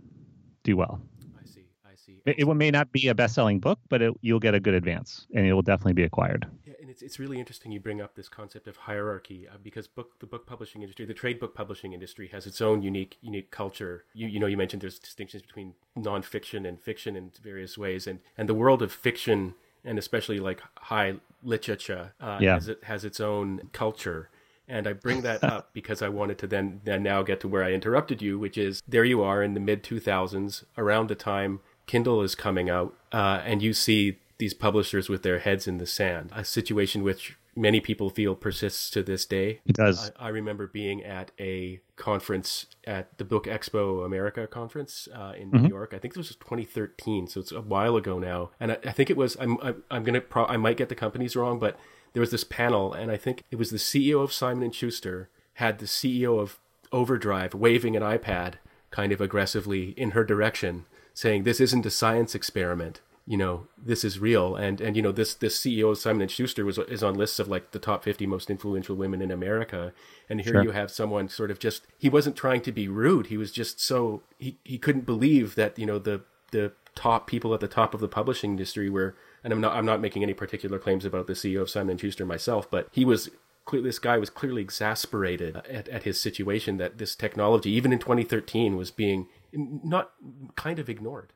do 0.62 0.76
well. 0.76 1.00
I 1.40 1.46
see. 1.46 1.64
I 1.84 1.94
see. 1.94 2.20
It, 2.26 2.40
it 2.40 2.54
may 2.54 2.70
not 2.70 2.92
be 2.92 3.08
a 3.08 3.14
best-selling 3.14 3.60
book, 3.60 3.78
but 3.88 4.02
it, 4.02 4.14
you'll 4.20 4.40
get 4.40 4.54
a 4.54 4.60
good 4.60 4.74
advance, 4.74 5.26
and 5.34 5.46
it 5.46 5.52
will 5.52 5.62
definitely 5.62 5.94
be 5.94 6.04
acquired. 6.04 6.46
Yeah, 6.64 6.74
and 6.80 6.90
it's 6.90 7.02
it's 7.02 7.18
really 7.18 7.38
interesting 7.38 7.72
you 7.72 7.80
bring 7.80 8.00
up 8.00 8.14
this 8.14 8.28
concept 8.28 8.68
of 8.68 8.76
hierarchy 8.76 9.48
uh, 9.48 9.56
because 9.62 9.88
book 9.88 10.18
the 10.20 10.26
book 10.26 10.46
publishing 10.46 10.82
industry, 10.82 11.06
the 11.06 11.14
trade 11.14 11.40
book 11.40 11.54
publishing 11.54 11.92
industry, 11.92 12.28
has 12.28 12.46
its 12.46 12.60
own 12.60 12.82
unique 12.82 13.16
unique 13.22 13.50
culture. 13.50 14.04
You 14.12 14.28
you 14.28 14.38
know 14.38 14.46
you 14.46 14.56
mentioned 14.56 14.82
there's 14.82 14.98
distinctions 14.98 15.42
between 15.42 15.74
nonfiction 15.98 16.68
and 16.68 16.80
fiction 16.80 17.16
in 17.16 17.32
various 17.42 17.78
ways, 17.78 18.06
and 18.06 18.20
and 18.36 18.48
the 18.48 18.54
world 18.54 18.82
of 18.82 18.92
fiction 18.92 19.54
and 19.84 19.98
especially 19.98 20.38
like 20.38 20.62
high 20.78 21.14
literature 21.42 22.12
uh, 22.20 22.38
yeah. 22.40 22.54
has, 22.54 22.68
it, 22.68 22.84
has 22.84 23.04
its 23.04 23.20
own 23.20 23.62
culture. 23.72 24.28
And 24.70 24.86
I 24.86 24.94
bring 24.94 25.22
that 25.22 25.44
up 25.54 25.70
because 25.72 26.00
I 26.00 26.08
wanted 26.08 26.38
to 26.38 26.46
then, 26.46 26.80
then 26.84 27.02
now 27.02 27.22
get 27.22 27.40
to 27.40 27.48
where 27.48 27.64
I 27.64 27.72
interrupted 27.72 28.22
you, 28.22 28.38
which 28.38 28.56
is 28.56 28.82
there 28.86 29.04
you 29.04 29.22
are 29.22 29.42
in 29.42 29.54
the 29.54 29.60
mid 29.60 29.82
2000s, 29.82 30.64
around 30.78 31.08
the 31.08 31.14
time 31.14 31.60
Kindle 31.86 32.22
is 32.22 32.36
coming 32.36 32.70
out, 32.70 32.94
uh, 33.10 33.42
and 33.44 33.60
you 33.62 33.72
see 33.72 34.18
these 34.38 34.54
publishers 34.54 35.08
with 35.08 35.24
their 35.24 35.40
heads 35.40 35.66
in 35.66 35.78
the 35.78 35.86
sand, 35.86 36.30
a 36.32 36.44
situation 36.44 37.02
which 37.02 37.36
many 37.56 37.80
people 37.80 38.10
feel 38.10 38.34
persists 38.34 38.90
to 38.90 39.02
this 39.02 39.26
day. 39.26 39.60
It 39.66 39.74
does. 39.74 40.12
I, 40.16 40.26
I 40.26 40.28
remember 40.28 40.66
being 40.66 41.02
at 41.02 41.32
a 41.38 41.80
conference 41.96 42.66
at 42.84 43.18
the 43.18 43.24
Book 43.24 43.44
Expo 43.46 44.04
America 44.04 44.46
conference 44.46 45.08
uh, 45.14 45.32
in 45.36 45.50
mm-hmm. 45.50 45.64
New 45.64 45.68
York. 45.68 45.92
I 45.92 45.98
think 45.98 46.14
this 46.14 46.28
was 46.28 46.36
2013, 46.36 47.26
so 47.26 47.40
it's 47.40 47.52
a 47.52 47.60
while 47.60 47.96
ago 47.96 48.18
now. 48.18 48.50
And 48.60 48.72
I, 48.72 48.78
I 48.84 48.92
think 48.92 49.10
it 49.10 49.16
was. 49.16 49.36
I'm. 49.40 49.58
I'm, 49.60 49.82
I'm 49.90 50.04
gonna. 50.04 50.20
Pro- 50.20 50.46
I 50.46 50.56
might 50.56 50.76
get 50.76 50.88
the 50.88 50.94
companies 50.94 51.34
wrong, 51.36 51.58
but 51.58 51.76
there 52.12 52.20
was 52.20 52.30
this 52.30 52.44
panel, 52.44 52.92
and 52.92 53.10
I 53.10 53.16
think 53.16 53.44
it 53.50 53.56
was 53.56 53.70
the 53.70 53.76
CEO 53.76 54.22
of 54.22 54.32
Simon 54.32 54.64
and 54.64 54.74
Schuster 54.74 55.28
had 55.54 55.78
the 55.78 55.86
CEO 55.86 56.38
of 56.40 56.58
Overdrive 56.92 57.54
waving 57.54 57.96
an 57.96 58.02
iPad 58.02 58.54
kind 58.90 59.12
of 59.12 59.20
aggressively 59.20 59.90
in 59.90 60.12
her 60.12 60.24
direction, 60.24 60.86
saying, 61.14 61.44
"This 61.44 61.60
isn't 61.60 61.86
a 61.86 61.90
science 61.90 62.34
experiment." 62.34 63.00
you 63.30 63.36
know 63.36 63.68
this 63.78 64.02
is 64.02 64.18
real 64.18 64.56
and 64.56 64.80
and 64.80 64.96
you 64.96 65.02
know 65.02 65.12
this 65.12 65.34
this 65.34 65.56
CEO 65.56 65.92
of 65.92 65.98
Simon 65.98 66.22
and 66.22 66.30
Schuster 66.30 66.64
was 66.64 66.78
is 66.78 67.02
on 67.02 67.14
lists 67.14 67.38
of 67.38 67.46
like 67.46 67.70
the 67.70 67.78
top 67.78 68.02
50 68.02 68.26
most 68.26 68.50
influential 68.50 68.96
women 68.96 69.22
in 69.22 69.30
America 69.30 69.92
and 70.28 70.40
here 70.40 70.54
sure. 70.54 70.62
you 70.64 70.70
have 70.72 70.90
someone 70.90 71.28
sort 71.28 71.52
of 71.52 71.60
just 71.60 71.86
he 71.96 72.08
wasn't 72.08 72.34
trying 72.34 72.60
to 72.62 72.72
be 72.72 72.88
rude 72.88 73.26
he 73.26 73.36
was 73.36 73.52
just 73.52 73.80
so 73.80 74.22
he 74.38 74.58
he 74.64 74.78
couldn't 74.78 75.06
believe 75.06 75.54
that 75.54 75.78
you 75.78 75.86
know 75.86 76.00
the 76.00 76.22
the 76.50 76.72
top 76.96 77.28
people 77.28 77.54
at 77.54 77.60
the 77.60 77.68
top 77.68 77.94
of 77.94 78.00
the 78.00 78.08
publishing 78.08 78.50
industry 78.50 78.90
were 78.90 79.14
and 79.44 79.52
I'm 79.52 79.60
not 79.60 79.74
I'm 79.74 79.86
not 79.86 80.00
making 80.00 80.22
any 80.22 80.34
particular 80.34 80.78
claims 80.78 81.04
about 81.04 81.26
the 81.26 81.34
CEO 81.34 81.62
of 81.62 81.70
Simon 81.70 81.96
Schuster 81.96 82.26
myself, 82.26 82.70
but 82.70 82.88
he 82.92 83.04
was 83.04 83.30
this 83.72 83.98
guy 84.00 84.18
was 84.18 84.30
clearly 84.30 84.62
exasperated 84.62 85.56
at, 85.56 85.88
at 85.88 86.02
his 86.02 86.20
situation 86.20 86.78
that 86.78 86.98
this 86.98 87.14
technology, 87.14 87.70
even 87.70 87.92
in 87.92 88.00
2013, 88.00 88.76
was 88.76 88.90
being 88.90 89.28
not 89.52 90.10
kind 90.56 90.80
of 90.80 90.88
ignored. 90.88 91.32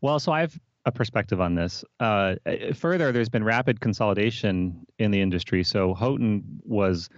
Well, 0.00 0.18
so 0.18 0.32
I 0.32 0.40
have 0.40 0.58
a 0.86 0.92
perspective 0.92 1.40
on 1.40 1.54
this. 1.54 1.84
Uh, 2.00 2.36
further, 2.74 3.12
there's 3.12 3.28
been 3.28 3.44
rapid 3.44 3.80
consolidation 3.80 4.86
in 4.98 5.10
the 5.10 5.20
industry. 5.20 5.62
So 5.62 5.92
Houghton 5.94 6.60
was 6.64 7.10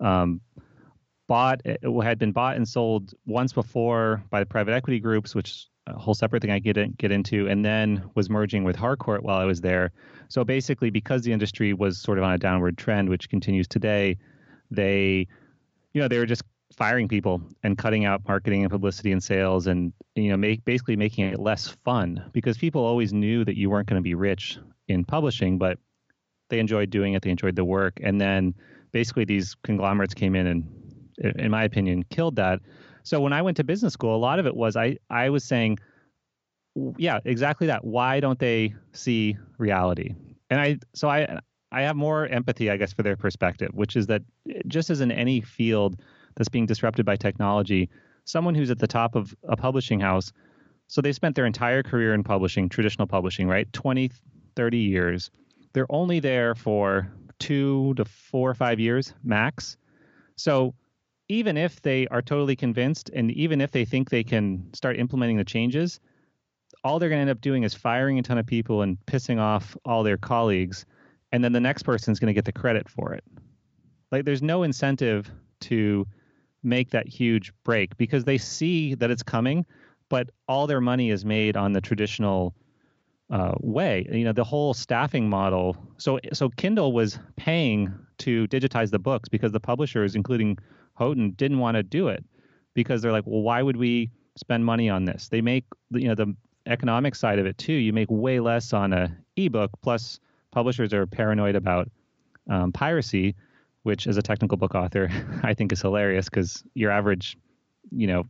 um, 0.00 0.40
bought, 1.28 1.60
had 2.02 2.18
been 2.18 2.32
bought 2.32 2.56
and 2.56 2.66
sold 2.66 3.14
once 3.26 3.52
before 3.52 4.24
by 4.30 4.40
the 4.40 4.46
private 4.46 4.72
equity 4.72 4.98
groups, 4.98 5.34
which 5.34 5.66
whole 5.96 6.14
separate 6.14 6.42
thing 6.42 6.50
I 6.50 6.58
get 6.58 6.76
in, 6.76 6.92
get 6.98 7.10
into, 7.10 7.48
and 7.48 7.64
then 7.64 8.02
was 8.14 8.28
merging 8.28 8.64
with 8.64 8.76
Harcourt 8.76 9.22
while 9.22 9.38
I 9.38 9.44
was 9.44 9.60
there. 9.60 9.90
So 10.28 10.44
basically, 10.44 10.90
because 10.90 11.22
the 11.22 11.32
industry 11.32 11.72
was 11.72 11.98
sort 11.98 12.18
of 12.18 12.24
on 12.24 12.32
a 12.32 12.38
downward 12.38 12.76
trend, 12.76 13.08
which 13.08 13.28
continues 13.28 13.66
today, 13.66 14.16
they, 14.70 15.26
you 15.92 16.00
know, 16.00 16.08
they 16.08 16.18
were 16.18 16.26
just 16.26 16.42
firing 16.76 17.08
people 17.08 17.40
and 17.62 17.78
cutting 17.78 18.04
out 18.04 18.26
marketing 18.28 18.62
and 18.62 18.70
publicity 18.70 19.12
and 19.12 19.22
sales, 19.22 19.66
and 19.66 19.92
you 20.14 20.28
know, 20.28 20.36
make, 20.36 20.64
basically 20.64 20.96
making 20.96 21.26
it 21.26 21.38
less 21.38 21.68
fun 21.84 22.22
because 22.32 22.58
people 22.58 22.84
always 22.84 23.12
knew 23.12 23.44
that 23.44 23.56
you 23.56 23.70
weren't 23.70 23.88
going 23.88 24.00
to 24.00 24.04
be 24.04 24.14
rich 24.14 24.58
in 24.88 25.04
publishing, 25.04 25.58
but 25.58 25.78
they 26.50 26.58
enjoyed 26.58 26.90
doing 26.90 27.14
it, 27.14 27.22
they 27.22 27.30
enjoyed 27.30 27.56
the 27.56 27.64
work, 27.64 27.98
and 28.02 28.20
then 28.20 28.54
basically 28.92 29.24
these 29.24 29.54
conglomerates 29.64 30.14
came 30.14 30.34
in 30.34 30.46
and, 30.46 30.64
in 31.38 31.50
my 31.50 31.64
opinion, 31.64 32.04
killed 32.10 32.36
that. 32.36 32.60
So 33.08 33.20
when 33.20 33.32
I 33.32 33.40
went 33.40 33.56
to 33.56 33.64
business 33.64 33.94
school, 33.94 34.14
a 34.14 34.18
lot 34.18 34.38
of 34.38 34.46
it 34.46 34.54
was 34.54 34.76
I 34.76 34.98
I 35.08 35.30
was 35.30 35.42
saying, 35.42 35.78
yeah, 36.98 37.20
exactly 37.24 37.66
that. 37.68 37.82
Why 37.82 38.20
don't 38.20 38.38
they 38.38 38.74
see 38.92 39.38
reality? 39.56 40.14
And 40.50 40.60
I 40.60 40.78
so 40.94 41.08
I 41.08 41.40
I 41.72 41.82
have 41.82 41.96
more 41.96 42.26
empathy, 42.26 42.70
I 42.70 42.76
guess, 42.76 42.92
for 42.92 43.02
their 43.02 43.16
perspective, 43.16 43.70
which 43.72 43.96
is 43.96 44.06
that 44.08 44.22
eh, 44.50 44.60
just 44.66 44.90
as 44.90 45.00
in 45.00 45.10
any 45.10 45.40
field 45.40 46.00
that's 46.36 46.50
being 46.50 46.66
disrupted 46.66 47.06
by 47.06 47.16
technology, 47.16 47.88
someone 48.26 48.54
who's 48.54 48.70
at 48.70 48.78
the 48.78 48.86
top 48.86 49.14
of 49.14 49.34
a 49.44 49.56
publishing 49.56 50.00
house, 50.00 50.30
so 50.86 51.00
they 51.00 51.12
spent 51.12 51.34
their 51.34 51.46
entire 51.46 51.82
career 51.82 52.12
in 52.12 52.22
publishing, 52.22 52.68
traditional 52.68 53.06
publishing, 53.06 53.48
right? 53.48 53.72
20, 53.72 54.10
30 54.54 54.78
years. 54.78 55.30
They're 55.72 55.90
only 55.90 56.20
there 56.20 56.54
for 56.54 57.10
two 57.38 57.94
to 57.94 58.04
four 58.04 58.50
or 58.50 58.54
five 58.54 58.78
years 58.78 59.14
max. 59.24 59.78
So 60.36 60.74
even 61.28 61.56
if 61.56 61.82
they 61.82 62.06
are 62.08 62.22
totally 62.22 62.56
convinced 62.56 63.10
and 63.10 63.30
even 63.32 63.60
if 63.60 63.70
they 63.70 63.84
think 63.84 64.10
they 64.10 64.24
can 64.24 64.72
start 64.72 64.98
implementing 64.98 65.36
the 65.36 65.44
changes, 65.44 66.00
all 66.84 66.98
they're 66.98 67.08
going 67.08 67.18
to 67.18 67.22
end 67.22 67.30
up 67.30 67.40
doing 67.40 67.64
is 67.64 67.74
firing 67.74 68.18
a 68.18 68.22
ton 68.22 68.38
of 68.38 68.46
people 68.46 68.82
and 68.82 68.98
pissing 69.06 69.38
off 69.38 69.76
all 69.84 70.02
their 70.02 70.16
colleagues. 70.16 70.86
And 71.32 71.44
then 71.44 71.52
the 71.52 71.60
next 71.60 71.82
person's 71.82 72.18
going 72.18 72.28
to 72.28 72.34
get 72.34 72.46
the 72.46 72.52
credit 72.52 72.88
for 72.88 73.12
it. 73.12 73.24
Like 74.10 74.24
there's 74.24 74.42
no 74.42 74.62
incentive 74.62 75.30
to 75.60 76.06
make 76.62 76.90
that 76.90 77.06
huge 77.06 77.52
break 77.64 77.96
because 77.98 78.24
they 78.24 78.38
see 78.38 78.94
that 78.94 79.10
it's 79.10 79.22
coming, 79.22 79.66
but 80.08 80.30
all 80.48 80.66
their 80.66 80.80
money 80.80 81.10
is 81.10 81.24
made 81.24 81.56
on 81.56 81.72
the 81.72 81.80
traditional 81.80 82.54
uh, 83.30 83.52
way. 83.60 84.06
You 84.10 84.24
know, 84.24 84.32
the 84.32 84.44
whole 84.44 84.72
staffing 84.72 85.28
model. 85.28 85.76
So, 85.98 86.18
so 86.32 86.48
Kindle 86.48 86.92
was 86.92 87.18
paying 87.36 87.92
to 88.18 88.48
digitize 88.48 88.90
the 88.90 88.98
books 88.98 89.28
because 89.28 89.52
the 89.52 89.60
publishers, 89.60 90.14
including 90.14 90.58
Houghton 90.98 91.30
didn't 91.32 91.58
want 91.58 91.76
to 91.76 91.82
do 91.82 92.08
it 92.08 92.24
because 92.74 93.00
they're 93.00 93.12
like, 93.12 93.26
well, 93.26 93.42
why 93.42 93.62
would 93.62 93.76
we 93.76 94.10
spend 94.36 94.64
money 94.64 94.88
on 94.88 95.04
this? 95.04 95.28
They 95.28 95.40
make 95.40 95.64
you 95.90 96.08
know 96.08 96.14
the 96.14 96.34
economic 96.66 97.14
side 97.14 97.38
of 97.38 97.46
it 97.46 97.56
too. 97.58 97.72
You 97.72 97.92
make 97.92 98.08
way 98.10 98.40
less 98.40 98.72
on 98.72 98.92
a 98.92 99.16
ebook. 99.36 99.70
Plus, 99.82 100.20
publishers 100.50 100.92
are 100.92 101.06
paranoid 101.06 101.54
about 101.54 101.90
um, 102.50 102.72
piracy, 102.72 103.34
which 103.82 104.06
as 104.06 104.16
a 104.16 104.22
technical 104.22 104.56
book 104.56 104.74
author, 104.74 105.08
I 105.42 105.54
think 105.54 105.72
is 105.72 105.80
hilarious 105.80 106.26
because 106.28 106.64
your 106.74 106.90
average, 106.90 107.36
you 107.90 108.06
know, 108.06 108.24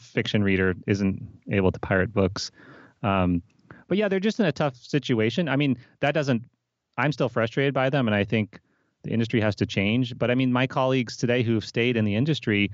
fiction 0.00 0.42
reader 0.42 0.74
isn't 0.86 1.22
able 1.50 1.72
to 1.72 1.80
pirate 1.80 2.12
books. 2.12 2.50
Um, 3.02 3.42
but 3.88 3.98
yeah, 3.98 4.08
they're 4.08 4.20
just 4.20 4.40
in 4.40 4.46
a 4.46 4.52
tough 4.52 4.76
situation. 4.76 5.48
I 5.48 5.56
mean, 5.56 5.78
that 6.00 6.12
doesn't. 6.12 6.42
I'm 6.98 7.12
still 7.12 7.28
frustrated 7.28 7.72
by 7.72 7.90
them, 7.90 8.08
and 8.08 8.14
I 8.14 8.24
think 8.24 8.60
the 9.02 9.10
industry 9.10 9.40
has 9.40 9.54
to 9.56 9.66
change. 9.66 10.16
But 10.18 10.30
I 10.30 10.34
mean, 10.34 10.52
my 10.52 10.66
colleagues 10.66 11.16
today 11.16 11.42
who 11.42 11.54
have 11.54 11.64
stayed 11.64 11.96
in 11.96 12.04
the 12.04 12.14
industry, 12.14 12.70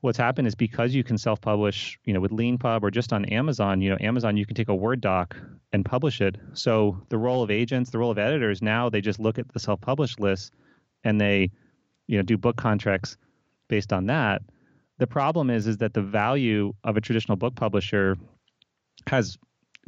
what's 0.00 0.18
happened 0.18 0.46
is 0.46 0.54
because 0.54 0.94
you 0.94 1.02
can 1.02 1.18
self-publish, 1.18 1.98
you 2.04 2.12
know, 2.12 2.20
with 2.20 2.30
Leanpub 2.30 2.82
or 2.82 2.90
just 2.90 3.12
on 3.12 3.24
Amazon, 3.26 3.80
you 3.80 3.90
know, 3.90 3.96
Amazon, 4.00 4.36
you 4.36 4.46
can 4.46 4.54
take 4.54 4.68
a 4.68 4.74
Word 4.74 5.00
doc 5.00 5.36
and 5.72 5.84
publish 5.84 6.20
it. 6.20 6.36
So 6.52 7.00
the 7.08 7.18
role 7.18 7.42
of 7.42 7.50
agents, 7.50 7.90
the 7.90 7.98
role 7.98 8.10
of 8.10 8.18
editors, 8.18 8.62
now 8.62 8.88
they 8.88 9.00
just 9.00 9.18
look 9.18 9.38
at 9.38 9.52
the 9.52 9.58
self-published 9.58 10.20
list 10.20 10.52
and 11.02 11.20
they, 11.20 11.50
you 12.06 12.16
know, 12.16 12.22
do 12.22 12.38
book 12.38 12.56
contracts 12.56 13.16
based 13.68 13.92
on 13.92 14.06
that. 14.06 14.42
The 14.98 15.06
problem 15.06 15.50
is, 15.50 15.66
is 15.66 15.78
that 15.78 15.92
the 15.92 16.02
value 16.02 16.72
of 16.84 16.96
a 16.96 17.00
traditional 17.00 17.36
book 17.36 17.54
publisher 17.54 18.16
has 19.08 19.36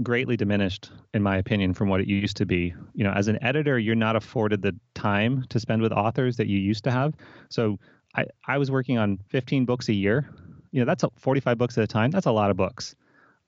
greatly 0.02 0.37
diminished, 0.37 0.90
in 1.12 1.23
my 1.23 1.37
opinion, 1.37 1.75
from 1.75 1.88
what 1.88 2.00
it 2.00 2.09
used 2.09 2.37
to 2.38 2.47
be. 2.47 2.75
You 2.95 3.05
know, 3.05 3.12
as 3.12 3.28
an 3.28 3.43
editor, 3.43 3.78
you're 3.78 3.95
not 3.95 4.17
afforded 4.17 4.62
the 4.62 4.76
time 4.95 5.45
to 5.50 5.61
spend 5.61 5.83
with 5.83 5.93
authors 5.93 6.37
that 6.37 6.47
you 6.47 6.59
used 6.59 6.85
to 6.85 6.90
have. 6.90 7.14
So 7.49 7.78
I, 8.14 8.26
I 8.47 8.59
was 8.59 8.71
working 8.71 8.99
on 8.99 9.19
15 9.28 9.64
books 9.64 9.88
a 9.88 9.95
year. 9.95 10.31
You 10.71 10.81
know, 10.81 10.87
that's 10.87 11.05
45 11.19 11.59
books 11.59 11.78
at 11.78 11.85
a 11.85 11.87
time. 11.87 12.11
That's 12.11 12.26
a 12.26 12.33
lot 12.33 12.50
of 12.50 12.57
books. 12.57 12.95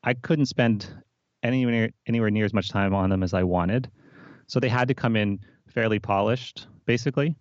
I 0.03 0.15
couldn't 0.15 0.47
spend 0.47 0.89
anywhere 1.43 1.91
anywhere 2.07 2.31
near 2.31 2.45
as 2.45 2.53
much 2.53 2.71
time 2.71 2.95
on 2.95 3.11
them 3.11 3.23
as 3.23 3.35
I 3.35 3.43
wanted. 3.45 3.91
So 4.47 4.61
they 4.61 4.69
had 4.69 4.89
to 4.89 4.95
come 4.95 5.17
in 5.17 5.41
fairly 5.69 5.99
polished, 5.99 6.67
basically. 6.87 7.37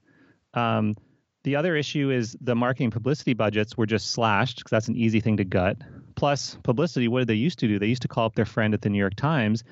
Um, 0.54 0.96
the 1.44 1.56
other 1.56 1.75
issue 1.75 2.12
is 2.12 2.36
the 2.42 2.56
marketing 2.56 2.92
publicity 2.92 3.34
budgets 3.34 3.78
were 3.78 3.86
just 3.86 4.12
slashed 4.12 4.58
because 4.58 4.72
that's 4.72 4.88
an 4.89 4.96
easy 4.96 5.20
thing 5.20 5.38
to 5.38 5.46
gut. 5.46 5.78
Plus, 6.19 6.57
publicity, 6.63 7.07
what 7.07 7.19
did 7.19 7.29
they 7.29 7.33
used 7.33 7.59
to 7.59 7.67
do? 7.69 7.79
They 7.79 7.88
used 7.88 8.01
to 8.01 8.09
call 8.09 8.25
up 8.25 8.35
their 8.35 8.43
friend 8.43 8.73
at 8.73 8.81
the 8.81 8.89
New 8.89 8.97
York 8.97 9.15
Times 9.15 9.63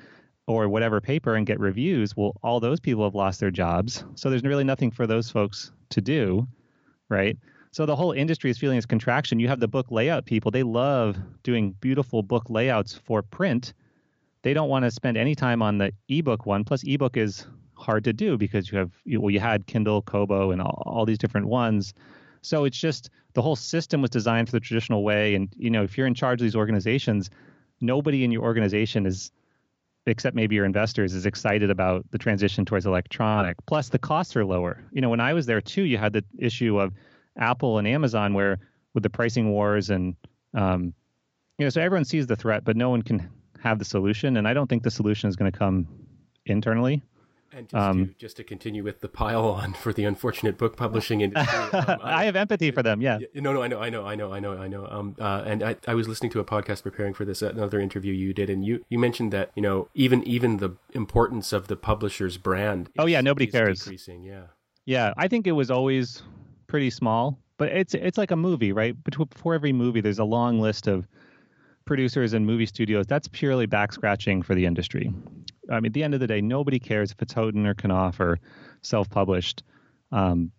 or 0.46 0.66
whatever 0.66 0.98
paper 0.98 1.34
and 1.34 1.46
get 1.46 1.60
reviews. 1.60 2.16
Well, 2.16 2.38
all 2.42 2.58
those 2.58 2.80
people 2.80 3.04
have 3.04 3.14
lost 3.14 3.38
their 3.38 3.50
jobs. 3.50 4.02
So 4.14 4.30
there's 4.30 4.44
really 4.44 4.64
nothing 4.64 4.90
for 4.90 5.06
those 5.06 5.30
folks 5.30 5.72
to 5.90 6.00
do, 6.00 6.48
right? 7.10 7.36
So 7.70 7.84
the 7.84 7.94
whole 7.94 8.12
industry 8.12 8.48
is 8.50 8.56
feeling 8.56 8.78
this 8.78 8.86
contraction. 8.86 9.38
You 9.38 9.48
have 9.48 9.60
the 9.60 9.68
book 9.68 9.90
layout 9.90 10.24
people, 10.24 10.50
they 10.50 10.62
love 10.62 11.18
doing 11.42 11.72
beautiful 11.80 12.22
book 12.22 12.48
layouts 12.48 12.94
for 12.94 13.20
print. 13.20 13.74
They 14.40 14.54
don't 14.54 14.70
want 14.70 14.86
to 14.86 14.90
spend 14.90 15.18
any 15.18 15.34
time 15.34 15.60
on 15.60 15.76
the 15.76 15.92
ebook 16.08 16.46
one. 16.46 16.64
Plus, 16.64 16.82
ebook 16.82 17.18
is 17.18 17.46
hard 17.74 18.04
to 18.04 18.14
do 18.14 18.38
because 18.38 18.72
you 18.72 18.78
have 18.78 18.92
well 19.06 19.30
you 19.30 19.38
had 19.38 19.66
Kindle, 19.66 20.00
Kobo, 20.00 20.50
and 20.50 20.62
all, 20.62 20.82
all 20.86 21.04
these 21.04 21.18
different 21.18 21.48
ones. 21.48 21.92
So 22.40 22.64
it's 22.64 22.78
just 22.78 23.10
the 23.38 23.42
whole 23.42 23.54
system 23.54 24.02
was 24.02 24.10
designed 24.10 24.48
for 24.48 24.56
the 24.56 24.58
traditional 24.58 25.04
way, 25.04 25.36
and 25.36 25.48
you 25.56 25.70
know 25.70 25.84
if 25.84 25.96
you're 25.96 26.08
in 26.08 26.14
charge 26.14 26.40
of 26.40 26.42
these 26.42 26.56
organizations, 26.56 27.30
nobody 27.80 28.24
in 28.24 28.32
your 28.32 28.42
organization 28.42 29.06
is 29.06 29.30
except 30.06 30.34
maybe 30.34 30.56
your 30.56 30.64
investors 30.64 31.14
is 31.14 31.24
excited 31.24 31.70
about 31.70 32.04
the 32.10 32.18
transition 32.18 32.64
towards 32.64 32.84
electronic. 32.84 33.56
Plus 33.64 33.90
the 33.90 33.98
costs 34.00 34.34
are 34.34 34.44
lower. 34.44 34.82
You 34.90 35.00
know 35.02 35.08
when 35.08 35.20
i 35.20 35.34
was 35.34 35.46
there 35.46 35.60
too 35.60 35.82
you 35.82 35.98
had 35.98 36.12
the 36.14 36.24
issue 36.36 36.80
of 36.80 36.92
apple 37.36 37.78
and 37.78 37.86
amazon 37.86 38.34
where 38.34 38.58
with 38.92 39.04
the 39.04 39.10
pricing 39.10 39.50
wars 39.50 39.88
and 39.88 40.16
um, 40.54 40.92
you 41.58 41.64
know 41.64 41.70
so 41.70 41.80
everyone 41.80 42.06
sees 42.06 42.26
the 42.26 42.34
threat 42.34 42.64
but 42.64 42.76
no 42.76 42.90
one 42.90 43.02
can 43.02 43.30
have 43.60 43.78
the 43.78 43.84
solution. 43.84 44.36
And 44.36 44.48
i 44.48 44.52
don't 44.52 44.66
think 44.66 44.82
the 44.82 44.90
solution 44.90 45.28
is 45.28 45.36
going 45.36 45.52
to 45.52 45.56
come 45.56 45.86
internally 46.44 47.02
and 47.52 47.68
just, 47.68 47.74
um, 47.74 48.08
to, 48.08 48.14
just 48.14 48.36
to 48.36 48.44
continue 48.44 48.84
with 48.84 49.00
the 49.00 49.08
pile 49.08 49.46
on 49.46 49.72
for 49.72 49.92
the 49.92 50.04
unfortunate 50.04 50.58
book 50.58 50.76
publishing 50.76 51.20
industry, 51.20 51.58
um, 51.72 51.98
I, 52.02 52.22
I, 52.22 52.24
have 52.24 52.36
empathy 52.36 52.70
for 52.70 52.82
them. 52.82 53.00
Yeah. 53.00 53.18
No, 53.34 53.52
no, 53.52 53.62
I 53.62 53.68
know, 53.68 53.80
I 53.80 53.90
know, 53.90 54.06
I 54.06 54.14
know, 54.14 54.32
I 54.32 54.40
know, 54.40 54.58
I 54.58 54.68
know. 54.68 54.86
Um, 54.90 55.16
uh, 55.18 55.42
and 55.46 55.62
I, 55.62 55.76
I 55.86 55.94
was 55.94 56.08
listening 56.08 56.30
to 56.32 56.40
a 56.40 56.44
podcast 56.44 56.82
preparing 56.82 57.14
for 57.14 57.24
this, 57.24 57.42
another 57.42 57.80
interview 57.80 58.12
you 58.12 58.34
did, 58.34 58.50
and 58.50 58.64
you, 58.64 58.84
you 58.88 58.98
mentioned 58.98 59.32
that 59.32 59.50
you 59.54 59.62
know 59.62 59.88
even 59.94 60.22
even 60.24 60.58
the 60.58 60.70
importance 60.92 61.52
of 61.52 61.68
the 61.68 61.76
publisher's 61.76 62.36
brand. 62.36 62.90
oh 62.98 63.06
yeah, 63.06 63.20
nobody 63.20 63.46
cares. 63.46 63.80
Decreasing. 63.80 64.22
Yeah. 64.22 64.44
Yeah, 64.84 65.12
I 65.18 65.28
think 65.28 65.46
it 65.46 65.52
was 65.52 65.70
always 65.70 66.22
pretty 66.66 66.88
small, 66.88 67.38
but 67.58 67.68
it's 67.68 67.92
it's 67.92 68.16
like 68.16 68.30
a 68.30 68.36
movie, 68.36 68.72
right? 68.72 68.96
Before 69.04 69.54
every 69.54 69.72
movie, 69.72 70.00
there's 70.00 70.18
a 70.18 70.24
long 70.24 70.60
list 70.60 70.86
of 70.86 71.06
producers 71.88 72.34
and 72.34 72.46
movie 72.46 72.66
studios. 72.66 73.06
That's 73.06 73.28
purely 73.28 73.64
back 73.64 73.94
scratching 73.94 74.42
for 74.42 74.54
the 74.54 74.66
industry. 74.66 75.10
I 75.70 75.80
mean, 75.80 75.86
at 75.86 75.94
the 75.94 76.04
end 76.04 76.12
of 76.12 76.20
the 76.20 76.26
day, 76.26 76.42
nobody 76.42 76.78
cares 76.78 77.10
if 77.10 77.22
it's 77.22 77.32
Houghton 77.32 77.66
or 77.66 77.74
Knopf 77.74 78.20
or 78.20 78.38
self-published 78.82 79.62
um, 80.12 80.52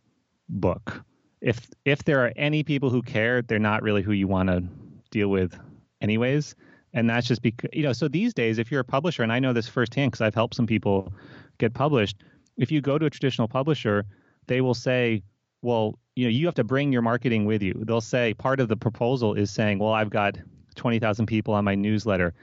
book. 0.49 1.03
If 1.39 1.69
if 1.85 2.03
there 2.03 2.25
are 2.25 2.33
any 2.35 2.63
people 2.63 2.89
who 2.89 3.03
care, 3.03 3.43
they're 3.43 3.59
not 3.59 3.83
really 3.83 4.01
who 4.01 4.11
you 4.11 4.27
want 4.27 4.49
to 4.49 4.63
deal 5.11 5.29
with, 5.29 5.57
anyways. 6.01 6.55
And 6.93 7.07
that's 7.07 7.27
just 7.27 7.43
because 7.43 7.69
you 7.73 7.83
know. 7.83 7.93
So 7.93 8.07
these 8.07 8.33
days, 8.33 8.57
if 8.57 8.71
you're 8.71 8.81
a 8.81 8.91
publisher, 8.95 9.21
and 9.21 9.31
I 9.31 9.37
know 9.37 9.53
this 9.53 9.67
firsthand 9.67 10.11
because 10.11 10.21
I've 10.21 10.35
helped 10.35 10.55
some 10.55 10.65
people 10.65 11.13
get 11.59 11.75
published. 11.75 12.17
If 12.57 12.71
you 12.71 12.81
go 12.81 12.97
to 12.97 13.05
a 13.05 13.09
traditional 13.09 13.47
publisher, 13.47 14.03
they 14.47 14.61
will 14.61 14.73
say, 14.73 15.21
"Well, 15.61 15.99
you 16.15 16.25
know, 16.25 16.31
you 16.31 16.47
have 16.47 16.55
to 16.55 16.63
bring 16.63 16.91
your 16.91 17.03
marketing 17.03 17.45
with 17.45 17.61
you." 17.61 17.83
They'll 17.85 18.01
say 18.01 18.33
part 18.33 18.59
of 18.59 18.67
the 18.67 18.75
proposal 18.75 19.35
is 19.35 19.51
saying, 19.51 19.77
"Well, 19.77 19.93
I've 19.93 20.09
got 20.09 20.39
20,000 20.75 21.25
people 21.25 21.53
on 21.53 21.65
my 21.65 21.75
newsletter." 21.75 22.33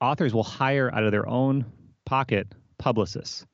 Authors 0.00 0.34
will 0.34 0.42
hire 0.42 0.94
out 0.94 1.04
of 1.04 1.12
their 1.12 1.28
own 1.28 1.64
pocket 2.04 2.48
publicists. 2.78 3.46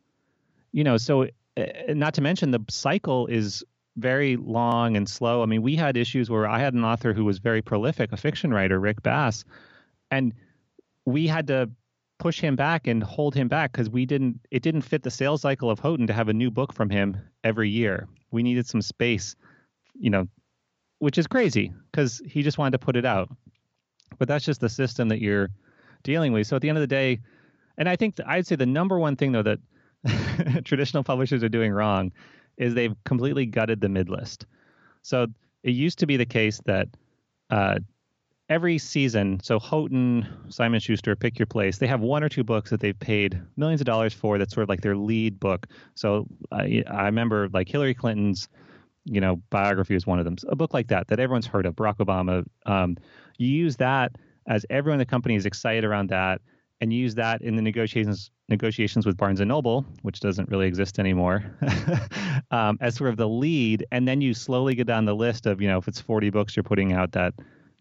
You 0.73 0.85
know, 0.85 0.97
so 0.97 1.29
uh, 1.57 1.65
not 1.89 2.15
to 2.15 2.21
mention 2.21 2.51
the 2.51 2.65
cycle 2.69 3.27
is 3.27 3.65
very 3.97 4.37
long 4.37 4.97
and 4.97 5.09
slow. 5.09 5.43
I 5.43 5.47
mean, 5.47 5.62
we 5.62 5.77
had 5.77 5.97
issues 5.97 6.31
where 6.31 6.49
I 6.49 6.59
had 6.59 6.75
an 6.75 6.85
author 6.85 7.12
who 7.12 7.25
was 7.25 7.39
very 7.39 7.61
prolific, 7.61 8.12
a 8.12 8.17
fiction 8.17 8.53
writer, 8.53 8.81
Rick 8.81 9.03
Bass, 9.03 9.45
and 10.11 10.33
we 11.05 11.27
had 11.27 11.47
to 11.49 11.71
push 12.19 12.41
him 12.41 12.55
back 12.55 12.87
and 12.87 13.03
hold 13.03 13.35
him 13.35 13.49
back 13.49 13.73
because 13.73 13.91
we 13.91 14.07
didn't 14.07 14.41
it 14.51 14.62
didn't 14.62 14.83
fit 14.83 15.03
the 15.03 15.11
sales 15.11 15.43
cycle 15.43 15.71
of 15.71 15.81
Houghton 15.81 16.07
to 16.07 16.12
have 16.12 16.29
a 16.29 16.33
new 16.33 16.51
book 16.51 16.73
from 16.73 16.89
him 16.89 17.17
every 17.43 17.69
year. 17.69 18.09
We 18.31 18.43
needed 18.43 18.67
some 18.67 18.81
space, 18.81 19.35
you 19.99 20.09
know, 20.09 20.29
which 21.01 21.19
is 21.19 21.27
crazy 21.27 21.73
because 21.91 22.23
he 22.25 22.43
just 22.43 22.59
wanted 22.59 22.73
to 22.73 22.79
put 22.79 22.97
it 22.97 23.05
out. 23.05 23.29
But 24.19 24.28
that's 24.28 24.45
just 24.45 24.61
the 24.61 24.69
system 24.69 25.09
that 25.09 25.21
you're 25.21 25.50
dealing 26.02 26.33
with. 26.33 26.47
So 26.47 26.57
at 26.57 26.62
the 26.62 26.69
end 26.69 26.78
of 26.78 26.83
the 26.83 26.87
day, 26.87 27.21
and 27.78 27.88
I 27.88 27.97
think 27.97 28.16
I'd 28.26 28.47
say 28.47 28.57
the 28.57 28.66
number 28.66 28.99
one 28.99 29.16
thing 29.16 29.33
though 29.33 29.42
that 29.42 30.64
traditional 30.64 31.02
publishers 31.02 31.42
are 31.42 31.49
doing 31.49 31.73
wrong 31.73 32.12
is 32.57 32.75
they've 32.75 32.97
completely 33.04 33.47
gutted 33.47 33.81
the 33.81 33.88
mid 33.88 34.09
list. 34.09 34.47
So 35.02 35.26
it 35.62 35.71
used 35.71 35.99
to 36.00 36.07
be 36.07 36.16
the 36.16 36.26
case 36.26 36.61
that 36.66 36.88
uh, 37.50 37.78
every 38.49 38.78
season, 38.78 39.40
so 39.42 39.59
Houghton, 39.59 40.26
Simon 40.49 40.81
Schuster, 40.81 41.16
pick 41.16 41.38
your 41.38 41.47
place. 41.47 41.78
They 41.78 41.87
have 41.87 42.00
one 42.00 42.23
or 42.23 42.28
two 42.28 42.45
books 42.45 42.71
that 42.71 42.81
they've 42.81 42.99
paid 42.99 43.40
millions 43.57 43.81
of 43.81 43.87
dollars 43.87 44.12
for. 44.12 44.38
That's 44.38 44.54
sort 44.54 44.62
of 44.62 44.69
like 44.69 44.83
their 44.83 44.97
lead 44.97 45.40
book. 45.40 45.66
So 45.95 46.26
I, 46.50 46.85
I 46.87 47.04
remember 47.04 47.49
like 47.52 47.69
Hillary 47.69 47.95
Clinton's, 47.95 48.49
you 49.04 49.21
know, 49.21 49.37
biography 49.50 49.94
is 49.94 50.06
one 50.06 50.18
of 50.18 50.25
them. 50.25 50.37
A 50.49 50.56
book 50.56 50.75
like 50.75 50.88
that 50.88 51.09
that 51.09 51.18
everyone's 51.21 51.47
heard 51.47 51.66
of, 51.66 51.75
Barack 51.75 51.99
Obama. 51.99 52.44
Um, 52.66 52.97
you 53.38 53.49
use 53.49 53.76
that 53.76 54.12
as 54.47 54.66
everyone 54.71 54.97
in 54.97 54.99
the 54.99 55.06
company 55.06 55.35
is 55.35 55.47
excited 55.47 55.85
around 55.85 56.11
that, 56.11 56.40
and 56.80 56.92
use 56.92 57.14
that 57.14 57.42
in 57.42 57.56
the 57.56 57.62
negotiations 57.62 58.30
negotiations 58.49 59.06
with 59.06 59.16
Barnes 59.16 59.40
and 59.40 59.49
Noble, 59.49 59.87
which 60.02 60.21
doesn't 60.21 60.49
really 60.49 60.66
exist 60.66 60.99
anymore, 60.99 61.44
um, 62.50 62.76
as 62.80 62.97
sort 62.97 63.09
of 63.09 63.16
the 63.16 63.28
lead, 63.28 63.87
and 63.92 64.06
then 64.06 64.21
you 64.21 64.35
slowly 64.35 64.75
get 64.75 64.87
down 64.87 65.04
the 65.04 65.14
list 65.14 65.47
of 65.47 65.61
you 65.61 65.68
know 65.68 65.78
if 65.78 65.88
it's 65.88 66.00
40 66.00 66.30
books 66.30 66.56
you're 66.56 66.62
putting 66.64 66.92
out 66.92 67.12
that 67.12 67.35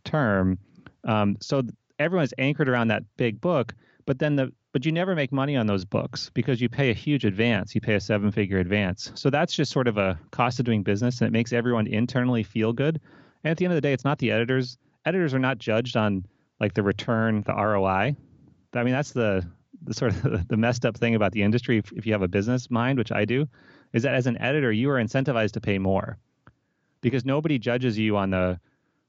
term. 0.05 0.57
Um, 1.03 1.37
so 1.41 1.63
everyone's 1.99 2.33
anchored 2.37 2.69
around 2.69 2.89
that 2.89 3.03
big 3.17 3.41
book, 3.41 3.73
but 4.05 4.19
then 4.19 4.35
the 4.35 4.53
but 4.71 4.85
you 4.85 4.91
never 4.91 5.15
make 5.15 5.31
money 5.31 5.57
on 5.57 5.67
those 5.67 5.83
books 5.85 6.31
because 6.33 6.61
you 6.61 6.69
pay 6.69 6.89
a 6.89 6.93
huge 6.93 7.25
advance. 7.25 7.75
You 7.75 7.81
pay 7.81 7.95
a 7.95 7.99
seven 7.99 8.31
figure 8.31 8.59
advance. 8.59 9.11
So 9.15 9.29
that's 9.29 9.53
just 9.53 9.71
sort 9.71 9.87
of 9.87 9.97
a 9.97 10.19
cost 10.31 10.59
of 10.59 10.65
doing 10.65 10.83
business 10.83 11.19
and 11.19 11.27
it 11.27 11.31
makes 11.31 11.51
everyone 11.51 11.87
internally 11.87 12.43
feel 12.43 12.71
good. 12.71 13.01
And 13.43 13.51
at 13.51 13.57
the 13.57 13.65
end 13.65 13.73
of 13.73 13.75
the 13.75 13.81
day, 13.81 13.93
it's 13.93 14.05
not 14.05 14.19
the 14.19 14.31
editors. 14.31 14.77
Editors 15.05 15.33
are 15.33 15.39
not 15.39 15.57
judged 15.57 15.97
on 15.97 16.25
like 16.59 16.73
the 16.73 16.83
return, 16.83 17.43
the 17.45 17.53
ROI. 17.53 18.15
I 18.73 18.83
mean, 18.83 18.93
that's 18.93 19.11
the 19.11 19.45
the 19.83 19.93
sort 19.93 20.13
of 20.13 20.47
the 20.47 20.57
messed 20.57 20.85
up 20.85 20.97
thing 20.97 21.15
about 21.15 21.31
the 21.31 21.43
industry 21.43 21.79
if, 21.79 21.91
if 21.91 22.05
you 22.05 22.13
have 22.13 22.21
a 22.21 22.27
business 22.27 22.69
mind, 22.69 22.97
which 22.97 23.11
I 23.11 23.25
do, 23.25 23.47
is 23.93 24.03
that 24.03 24.15
as 24.15 24.27
an 24.27 24.39
editor, 24.39 24.71
you 24.71 24.89
are 24.91 25.03
incentivized 25.03 25.53
to 25.53 25.61
pay 25.61 25.79
more 25.79 26.17
because 27.01 27.25
nobody 27.25 27.59
judges 27.59 27.97
you 27.97 28.15
on 28.15 28.29
the 28.29 28.59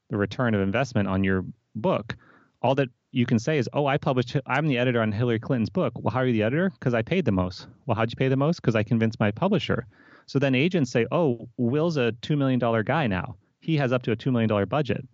the 0.08 0.16
return 0.16 0.54
of 0.54 0.60
investment 0.60 1.08
on 1.08 1.24
your 1.24 1.44
book. 1.74 2.16
All 2.62 2.74
that 2.74 2.88
you 3.12 3.26
can 3.26 3.38
say 3.38 3.58
is, 3.58 3.68
"Oh, 3.72 3.86
I 3.86 3.98
published. 3.98 4.36
I'm 4.46 4.66
the 4.66 4.78
editor 4.78 5.00
on 5.00 5.12
Hillary 5.12 5.38
Clinton's 5.38 5.70
book." 5.70 5.92
Well, 5.96 6.12
how 6.12 6.20
are 6.20 6.26
you 6.26 6.32
the 6.32 6.42
editor? 6.42 6.70
Because 6.70 6.94
I 6.94 7.02
paid 7.02 7.24
the 7.24 7.32
most. 7.32 7.68
Well, 7.86 7.94
how'd 7.94 8.10
you 8.10 8.16
pay 8.16 8.28
the 8.28 8.36
most? 8.36 8.60
Because 8.60 8.74
I 8.74 8.82
convinced 8.82 9.20
my 9.20 9.30
publisher. 9.30 9.86
So 10.26 10.38
then 10.38 10.54
agents 10.54 10.90
say, 10.90 11.06
"Oh, 11.12 11.48
Will's 11.58 11.96
a 11.96 12.12
two 12.22 12.36
million 12.36 12.58
dollar 12.58 12.82
guy 12.82 13.06
now. 13.06 13.36
He 13.60 13.76
has 13.76 13.92
up 13.92 14.02
to 14.02 14.12
a 14.12 14.16
two 14.16 14.32
million 14.32 14.48
dollar 14.48 14.66
budget." 14.66 15.06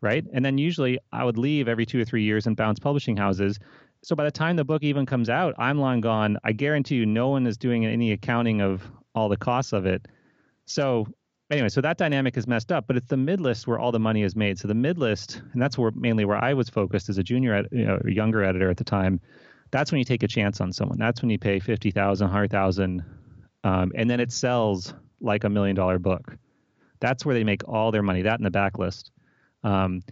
Right. 0.00 0.24
And 0.32 0.44
then 0.44 0.58
usually 0.58 0.98
I 1.12 1.24
would 1.24 1.38
leave 1.38 1.68
every 1.68 1.86
two 1.86 2.00
or 2.00 2.04
three 2.04 2.24
years 2.24 2.46
and 2.46 2.56
bounce 2.56 2.80
publishing 2.80 3.16
houses. 3.16 3.58
So 4.02 4.16
by 4.16 4.24
the 4.24 4.32
time 4.32 4.56
the 4.56 4.64
book 4.64 4.82
even 4.82 5.06
comes 5.06 5.30
out, 5.30 5.54
I'm 5.58 5.78
long 5.78 6.00
gone. 6.00 6.38
I 6.42 6.52
guarantee 6.52 6.96
you, 6.96 7.06
no 7.06 7.28
one 7.28 7.46
is 7.46 7.56
doing 7.56 7.86
any 7.86 8.10
accounting 8.10 8.60
of 8.60 8.82
all 9.14 9.28
the 9.28 9.36
costs 9.36 9.72
of 9.72 9.86
it. 9.86 10.06
So 10.64 11.06
anyway, 11.52 11.68
so 11.68 11.80
that 11.80 11.98
dynamic 11.98 12.36
is 12.36 12.46
messed 12.46 12.72
up, 12.72 12.86
but 12.86 12.96
it's 12.96 13.08
the 13.08 13.16
mid 13.16 13.40
list 13.40 13.66
where 13.66 13.78
all 13.78 13.92
the 13.92 14.00
money 14.00 14.22
is 14.22 14.34
made. 14.34 14.58
So 14.58 14.66
the 14.66 14.74
mid 14.74 14.98
list, 14.98 15.42
and 15.52 15.60
that's 15.60 15.78
where 15.78 15.90
mainly 15.94 16.24
where 16.24 16.42
I 16.42 16.54
was 16.54 16.68
focused 16.68 17.08
as 17.08 17.18
a 17.18 17.22
junior, 17.22 17.54
ed, 17.54 17.68
you 17.70 17.84
know, 17.84 18.00
younger 18.06 18.42
editor 18.42 18.70
at 18.70 18.76
the 18.76 18.84
time. 18.84 19.20
That's 19.70 19.92
when 19.92 19.98
you 19.98 20.04
take 20.04 20.22
a 20.22 20.28
chance 20.28 20.60
on 20.60 20.72
someone. 20.72 20.98
That's 20.98 21.22
when 21.22 21.30
you 21.30 21.38
pay 21.38 21.60
fifty 21.60 21.90
thousand, 21.90 22.28
hundred 22.28 22.50
thousand, 22.50 23.04
um, 23.64 23.92
and 23.94 24.10
then 24.10 24.18
it 24.20 24.32
sells 24.32 24.94
like 25.20 25.44
a 25.44 25.48
million 25.48 25.76
dollar 25.76 25.98
book. 25.98 26.36
That's 27.00 27.24
where 27.24 27.34
they 27.34 27.44
make 27.44 27.68
all 27.68 27.90
their 27.90 28.02
money. 28.02 28.22
That 28.22 28.40
in 28.40 28.44
the 28.44 28.50
backlist, 28.50 29.10
um, 29.62 30.02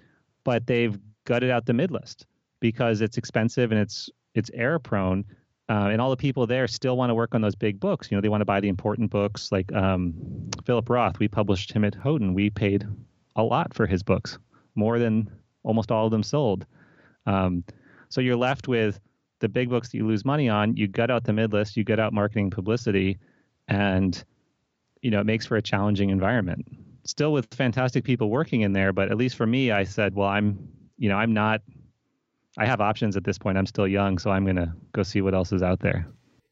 but 0.44 0.66
they've 0.66 0.98
gutted 1.24 1.50
out 1.50 1.66
the 1.66 1.72
mid 1.72 1.90
list 1.90 2.26
because 2.60 3.00
it's 3.00 3.16
expensive 3.16 3.72
and 3.72 3.80
it's 3.80 4.08
it's 4.34 4.50
error 4.54 4.78
prone 4.78 5.24
uh, 5.70 5.86
and 5.86 6.00
all 6.00 6.10
the 6.10 6.16
people 6.16 6.48
there 6.48 6.66
still 6.66 6.96
want 6.96 7.10
to 7.10 7.14
work 7.14 7.32
on 7.32 7.42
those 7.42 7.54
big 7.54 7.78
books. 7.78 8.10
You 8.10 8.16
know, 8.16 8.20
they 8.20 8.28
want 8.28 8.40
to 8.40 8.44
buy 8.44 8.58
the 8.58 8.68
important 8.68 9.08
books 9.08 9.52
like 9.52 9.72
um, 9.72 10.12
Philip 10.66 10.90
Roth. 10.90 11.20
We 11.20 11.28
published 11.28 11.70
him 11.70 11.84
at 11.84 11.94
Houghton. 11.94 12.34
We 12.34 12.50
paid 12.50 12.84
a 13.36 13.44
lot 13.44 13.72
for 13.72 13.86
his 13.86 14.02
books, 14.02 14.36
more 14.74 14.98
than 14.98 15.30
almost 15.62 15.92
all 15.92 16.06
of 16.06 16.10
them 16.10 16.24
sold. 16.24 16.66
Um, 17.26 17.62
so 18.08 18.20
you're 18.20 18.34
left 18.34 18.66
with 18.66 18.98
the 19.38 19.48
big 19.48 19.70
books 19.70 19.90
that 19.90 19.96
you 19.96 20.04
lose 20.04 20.24
money 20.24 20.48
on. 20.48 20.76
You 20.76 20.88
gut 20.88 21.08
out 21.08 21.22
the 21.22 21.32
mid 21.32 21.52
list, 21.52 21.76
you 21.76 21.84
gut 21.84 22.00
out 22.00 22.12
marketing 22.12 22.50
publicity, 22.50 23.20
and 23.68 24.24
you 25.02 25.10
know 25.12 25.20
it 25.20 25.26
makes 25.26 25.46
for 25.46 25.56
a 25.56 25.62
challenging 25.62 26.10
environment. 26.10 26.66
Still 27.04 27.32
with 27.32 27.46
fantastic 27.54 28.02
people 28.02 28.28
working 28.28 28.62
in 28.62 28.72
there, 28.72 28.92
but 28.92 29.08
at 29.12 29.16
least 29.16 29.36
for 29.36 29.46
me, 29.46 29.70
I 29.70 29.84
said, 29.84 30.16
well, 30.16 30.28
I'm 30.28 30.68
you 30.98 31.08
know 31.08 31.16
I'm 31.16 31.32
not 31.32 31.62
I 32.58 32.66
have 32.66 32.80
options 32.80 33.16
at 33.16 33.24
this 33.24 33.38
point. 33.38 33.58
I'm 33.58 33.66
still 33.66 33.86
young, 33.86 34.18
so 34.18 34.30
I'm 34.30 34.44
gonna 34.44 34.74
go 34.92 35.02
see 35.02 35.20
what 35.20 35.34
else 35.34 35.52
is 35.52 35.62
out 35.62 35.80
there. 35.80 36.06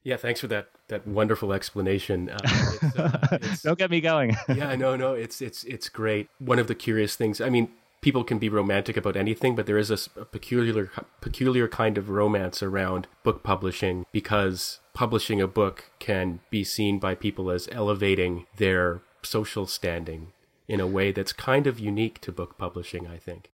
Yeah, 0.05 0.17
thanks 0.17 0.41
for 0.41 0.47
that 0.49 0.69
that 0.89 1.07
wonderful 1.07 1.53
explanation. 1.53 2.31
Uh, 2.31 2.39
it's, 2.43 2.99
uh, 2.99 3.29
it's, 3.43 3.63
Don't 3.63 3.79
get 3.79 3.91
me 3.91 4.01
going. 4.01 4.37
yeah, 4.49 4.75
no, 4.75 4.97
no, 4.97 5.15
it's 5.15 5.43
it's 5.43 5.65
it's 5.65 5.89
great. 5.89 6.29
One 6.39 6.59
of 6.59 6.67
the 6.67 6.75
curious 6.75 7.17
things. 7.17 7.41
I 7.41 7.51
mean, 7.51 7.69
people 8.01 8.25
can 8.25 8.39
be 8.39 8.49
romantic 8.49 8.97
about 8.97 9.17
anything, 9.17 9.55
but 9.55 9.67
there 9.67 9.79
is 9.79 9.91
a, 9.91 10.21
a 10.21 10.25
peculiar 10.25 10.91
peculiar 11.21 11.69
kind 11.69 11.99
of 11.99 12.09
romance 12.09 12.63
around 12.63 13.07
book 13.23 13.43
publishing 13.43 14.07
because 14.13 14.81
publishing 14.95 15.41
a 15.41 15.49
book 15.49 15.91
can 15.99 16.41
be 16.49 16.65
seen 16.65 16.99
by 16.99 17.15
people 17.15 17.51
as 17.51 17.69
elevating 17.73 18.47
their 18.57 19.03
social 19.23 19.67
standing 19.67 20.33
in 20.69 20.81
a 20.81 20.87
way 20.87 21.13
that's 21.13 21.33
kind 21.33 21.67
of 21.67 21.79
unique 21.79 22.21
to 22.21 22.33
book 22.33 22.57
publishing. 22.57 23.07
I 23.07 23.19
think. 23.19 23.51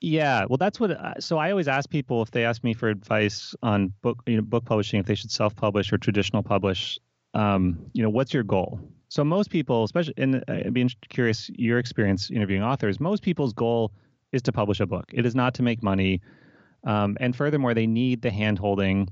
Yeah, 0.00 0.44
well, 0.48 0.58
that's 0.58 0.78
what. 0.78 0.92
Uh, 0.92 1.14
so 1.18 1.38
I 1.38 1.50
always 1.50 1.66
ask 1.66 1.90
people 1.90 2.22
if 2.22 2.30
they 2.30 2.44
ask 2.44 2.62
me 2.62 2.72
for 2.72 2.88
advice 2.88 3.54
on 3.62 3.92
book, 4.00 4.22
you 4.26 4.36
know, 4.36 4.42
book 4.42 4.64
publishing, 4.64 5.00
if 5.00 5.06
they 5.06 5.16
should 5.16 5.30
self-publish 5.30 5.92
or 5.92 5.98
traditional 5.98 6.42
publish. 6.42 6.98
Um, 7.34 7.90
you 7.94 8.02
know, 8.02 8.08
what's 8.08 8.32
your 8.32 8.44
goal? 8.44 8.80
So 9.08 9.24
most 9.24 9.50
people, 9.50 9.84
especially, 9.84 10.14
and 10.16 10.36
uh, 10.36 10.40
I'd 10.66 10.72
be 10.72 10.88
curious 11.08 11.50
your 11.54 11.78
experience 11.78 12.30
interviewing 12.30 12.62
authors. 12.62 13.00
Most 13.00 13.22
people's 13.22 13.52
goal 13.52 13.92
is 14.32 14.42
to 14.42 14.52
publish 14.52 14.80
a 14.80 14.86
book. 14.86 15.06
It 15.12 15.26
is 15.26 15.34
not 15.34 15.54
to 15.54 15.62
make 15.62 15.82
money, 15.82 16.20
um, 16.84 17.16
and 17.18 17.34
furthermore, 17.34 17.74
they 17.74 17.86
need 17.86 18.22
the 18.22 18.30
handholding. 18.30 19.08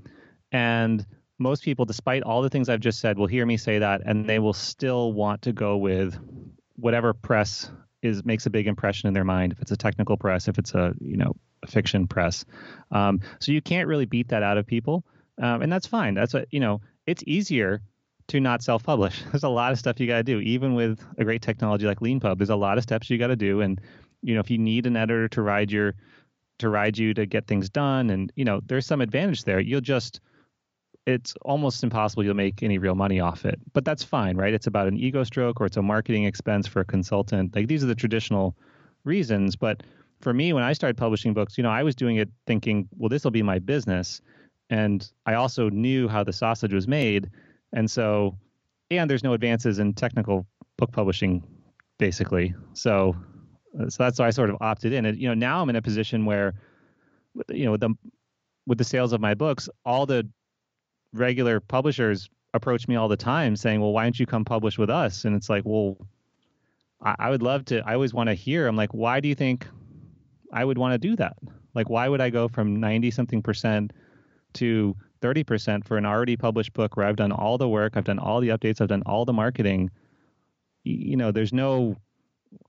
And 0.52 1.04
most 1.38 1.64
people, 1.64 1.84
despite 1.84 2.22
all 2.22 2.42
the 2.42 2.48
things 2.48 2.68
I've 2.68 2.80
just 2.80 3.00
said, 3.00 3.18
will 3.18 3.26
hear 3.26 3.44
me 3.44 3.56
say 3.56 3.80
that, 3.80 4.02
and 4.06 4.26
they 4.26 4.38
will 4.38 4.52
still 4.52 5.12
want 5.12 5.42
to 5.42 5.52
go 5.52 5.76
with 5.76 6.16
whatever 6.76 7.12
press 7.12 7.70
is 8.06 8.24
makes 8.24 8.46
a 8.46 8.50
big 8.50 8.66
impression 8.66 9.08
in 9.08 9.14
their 9.14 9.24
mind. 9.24 9.52
If 9.52 9.60
it's 9.60 9.72
a 9.72 9.76
technical 9.76 10.16
press, 10.16 10.48
if 10.48 10.58
it's 10.58 10.74
a 10.74 10.94
you 11.00 11.16
know 11.16 11.36
a 11.62 11.66
fiction 11.66 12.06
press, 12.06 12.44
um, 12.90 13.20
so 13.40 13.52
you 13.52 13.60
can't 13.60 13.88
really 13.88 14.06
beat 14.06 14.28
that 14.28 14.42
out 14.42 14.58
of 14.58 14.66
people, 14.66 15.04
um, 15.40 15.62
and 15.62 15.72
that's 15.72 15.86
fine. 15.86 16.14
That's 16.14 16.34
a 16.34 16.46
you 16.50 16.60
know 16.60 16.80
it's 17.06 17.22
easier 17.26 17.82
to 18.28 18.40
not 18.40 18.62
self-publish. 18.62 19.22
There's 19.30 19.44
a 19.44 19.48
lot 19.48 19.72
of 19.72 19.78
stuff 19.78 20.00
you 20.00 20.06
got 20.06 20.18
to 20.18 20.22
do, 20.24 20.40
even 20.40 20.74
with 20.74 21.00
a 21.18 21.24
great 21.24 21.42
technology 21.42 21.86
like 21.86 22.00
Leanpub. 22.00 22.38
There's 22.38 22.50
a 22.50 22.56
lot 22.56 22.78
of 22.78 22.84
steps 22.84 23.10
you 23.10 23.18
got 23.18 23.28
to 23.28 23.36
do, 23.36 23.60
and 23.60 23.80
you 24.22 24.34
know 24.34 24.40
if 24.40 24.50
you 24.50 24.58
need 24.58 24.86
an 24.86 24.96
editor 24.96 25.28
to 25.28 25.42
ride 25.42 25.70
your 25.70 25.94
to 26.58 26.68
ride 26.68 26.96
you 26.96 27.12
to 27.14 27.26
get 27.26 27.46
things 27.46 27.68
done, 27.68 28.10
and 28.10 28.32
you 28.36 28.44
know 28.44 28.60
there's 28.64 28.86
some 28.86 29.00
advantage 29.00 29.44
there. 29.44 29.60
You'll 29.60 29.80
just 29.80 30.20
it's 31.06 31.34
almost 31.42 31.84
impossible 31.84 32.24
you'll 32.24 32.34
make 32.34 32.62
any 32.62 32.78
real 32.78 32.96
money 32.96 33.20
off 33.20 33.44
it. 33.44 33.60
But 33.72 33.84
that's 33.84 34.02
fine, 34.02 34.36
right? 34.36 34.52
It's 34.52 34.66
about 34.66 34.88
an 34.88 34.98
ego 34.98 35.22
stroke 35.22 35.60
or 35.60 35.66
it's 35.66 35.76
a 35.76 35.82
marketing 35.82 36.24
expense 36.24 36.66
for 36.66 36.80
a 36.80 36.84
consultant. 36.84 37.54
Like 37.54 37.68
these 37.68 37.84
are 37.84 37.86
the 37.86 37.94
traditional 37.94 38.56
reasons. 39.04 39.54
But 39.54 39.84
for 40.20 40.34
me, 40.34 40.52
when 40.52 40.64
I 40.64 40.72
started 40.72 40.96
publishing 40.96 41.32
books, 41.32 41.56
you 41.56 41.62
know, 41.62 41.70
I 41.70 41.84
was 41.84 41.94
doing 41.94 42.16
it 42.16 42.28
thinking, 42.46 42.88
well, 42.96 43.08
this 43.08 43.22
will 43.22 43.30
be 43.30 43.42
my 43.42 43.60
business. 43.60 44.20
And 44.68 45.08
I 45.26 45.34
also 45.34 45.70
knew 45.70 46.08
how 46.08 46.24
the 46.24 46.32
sausage 46.32 46.72
was 46.72 46.88
made. 46.88 47.30
And 47.72 47.88
so, 47.88 48.36
and 48.90 49.08
there's 49.08 49.22
no 49.22 49.32
advances 49.32 49.78
in 49.78 49.94
technical 49.94 50.44
book 50.76 50.90
publishing, 50.90 51.44
basically. 51.98 52.52
So, 52.72 53.14
uh, 53.80 53.88
so 53.88 54.02
that's 54.02 54.18
why 54.18 54.26
I 54.26 54.30
sort 54.30 54.50
of 54.50 54.56
opted 54.60 54.92
in. 54.92 55.06
And, 55.06 55.16
you 55.16 55.28
know, 55.28 55.34
now 55.34 55.62
I'm 55.62 55.70
in 55.70 55.76
a 55.76 55.82
position 55.82 56.24
where, 56.24 56.54
you 57.48 57.64
know, 57.64 57.76
the, 57.76 57.94
with 58.66 58.78
the 58.78 58.84
sales 58.84 59.12
of 59.12 59.20
my 59.20 59.34
books, 59.34 59.68
all 59.84 60.04
the 60.04 60.28
regular 61.18 61.60
publishers 61.60 62.28
approach 62.54 62.88
me 62.88 62.96
all 62.96 63.08
the 63.08 63.16
time 63.16 63.56
saying, 63.56 63.80
"Well, 63.80 63.92
why 63.92 64.04
don't 64.04 64.18
you 64.18 64.26
come 64.26 64.44
publish 64.44 64.78
with 64.78 64.90
us?" 64.90 65.24
And 65.24 65.34
it's 65.36 65.50
like, 65.50 65.64
well, 65.64 65.96
I, 67.02 67.14
I 67.18 67.30
would 67.30 67.42
love 67.42 67.64
to. 67.66 67.82
I 67.86 67.94
always 67.94 68.14
want 68.14 68.28
to 68.28 68.34
hear. 68.34 68.66
I'm 68.66 68.76
like, 68.76 68.92
why 68.92 69.20
do 69.20 69.28
you 69.28 69.34
think 69.34 69.66
I 70.52 70.64
would 70.64 70.78
want 70.78 70.92
to 70.92 70.98
do 70.98 71.16
that? 71.16 71.36
Like, 71.74 71.90
why 71.90 72.08
would 72.08 72.20
I 72.20 72.30
go 72.30 72.48
from 72.48 72.76
ninety 72.80 73.10
something 73.10 73.42
percent 73.42 73.92
to 74.54 74.96
30% 75.22 75.84
for 75.84 75.96
an 75.96 76.06
already 76.06 76.36
published 76.36 76.72
book 76.72 76.96
where 76.96 77.06
I've 77.06 77.16
done 77.16 77.32
all 77.32 77.58
the 77.58 77.68
work, 77.68 77.96
I've 77.96 78.04
done 78.04 78.18
all 78.18 78.40
the 78.40 78.48
updates, 78.48 78.80
I've 78.80 78.88
done 78.88 79.02
all 79.06 79.24
the 79.24 79.32
marketing, 79.32 79.90
you 80.84 81.16
know, 81.16 81.32
there's 81.32 81.52
no 81.52 81.96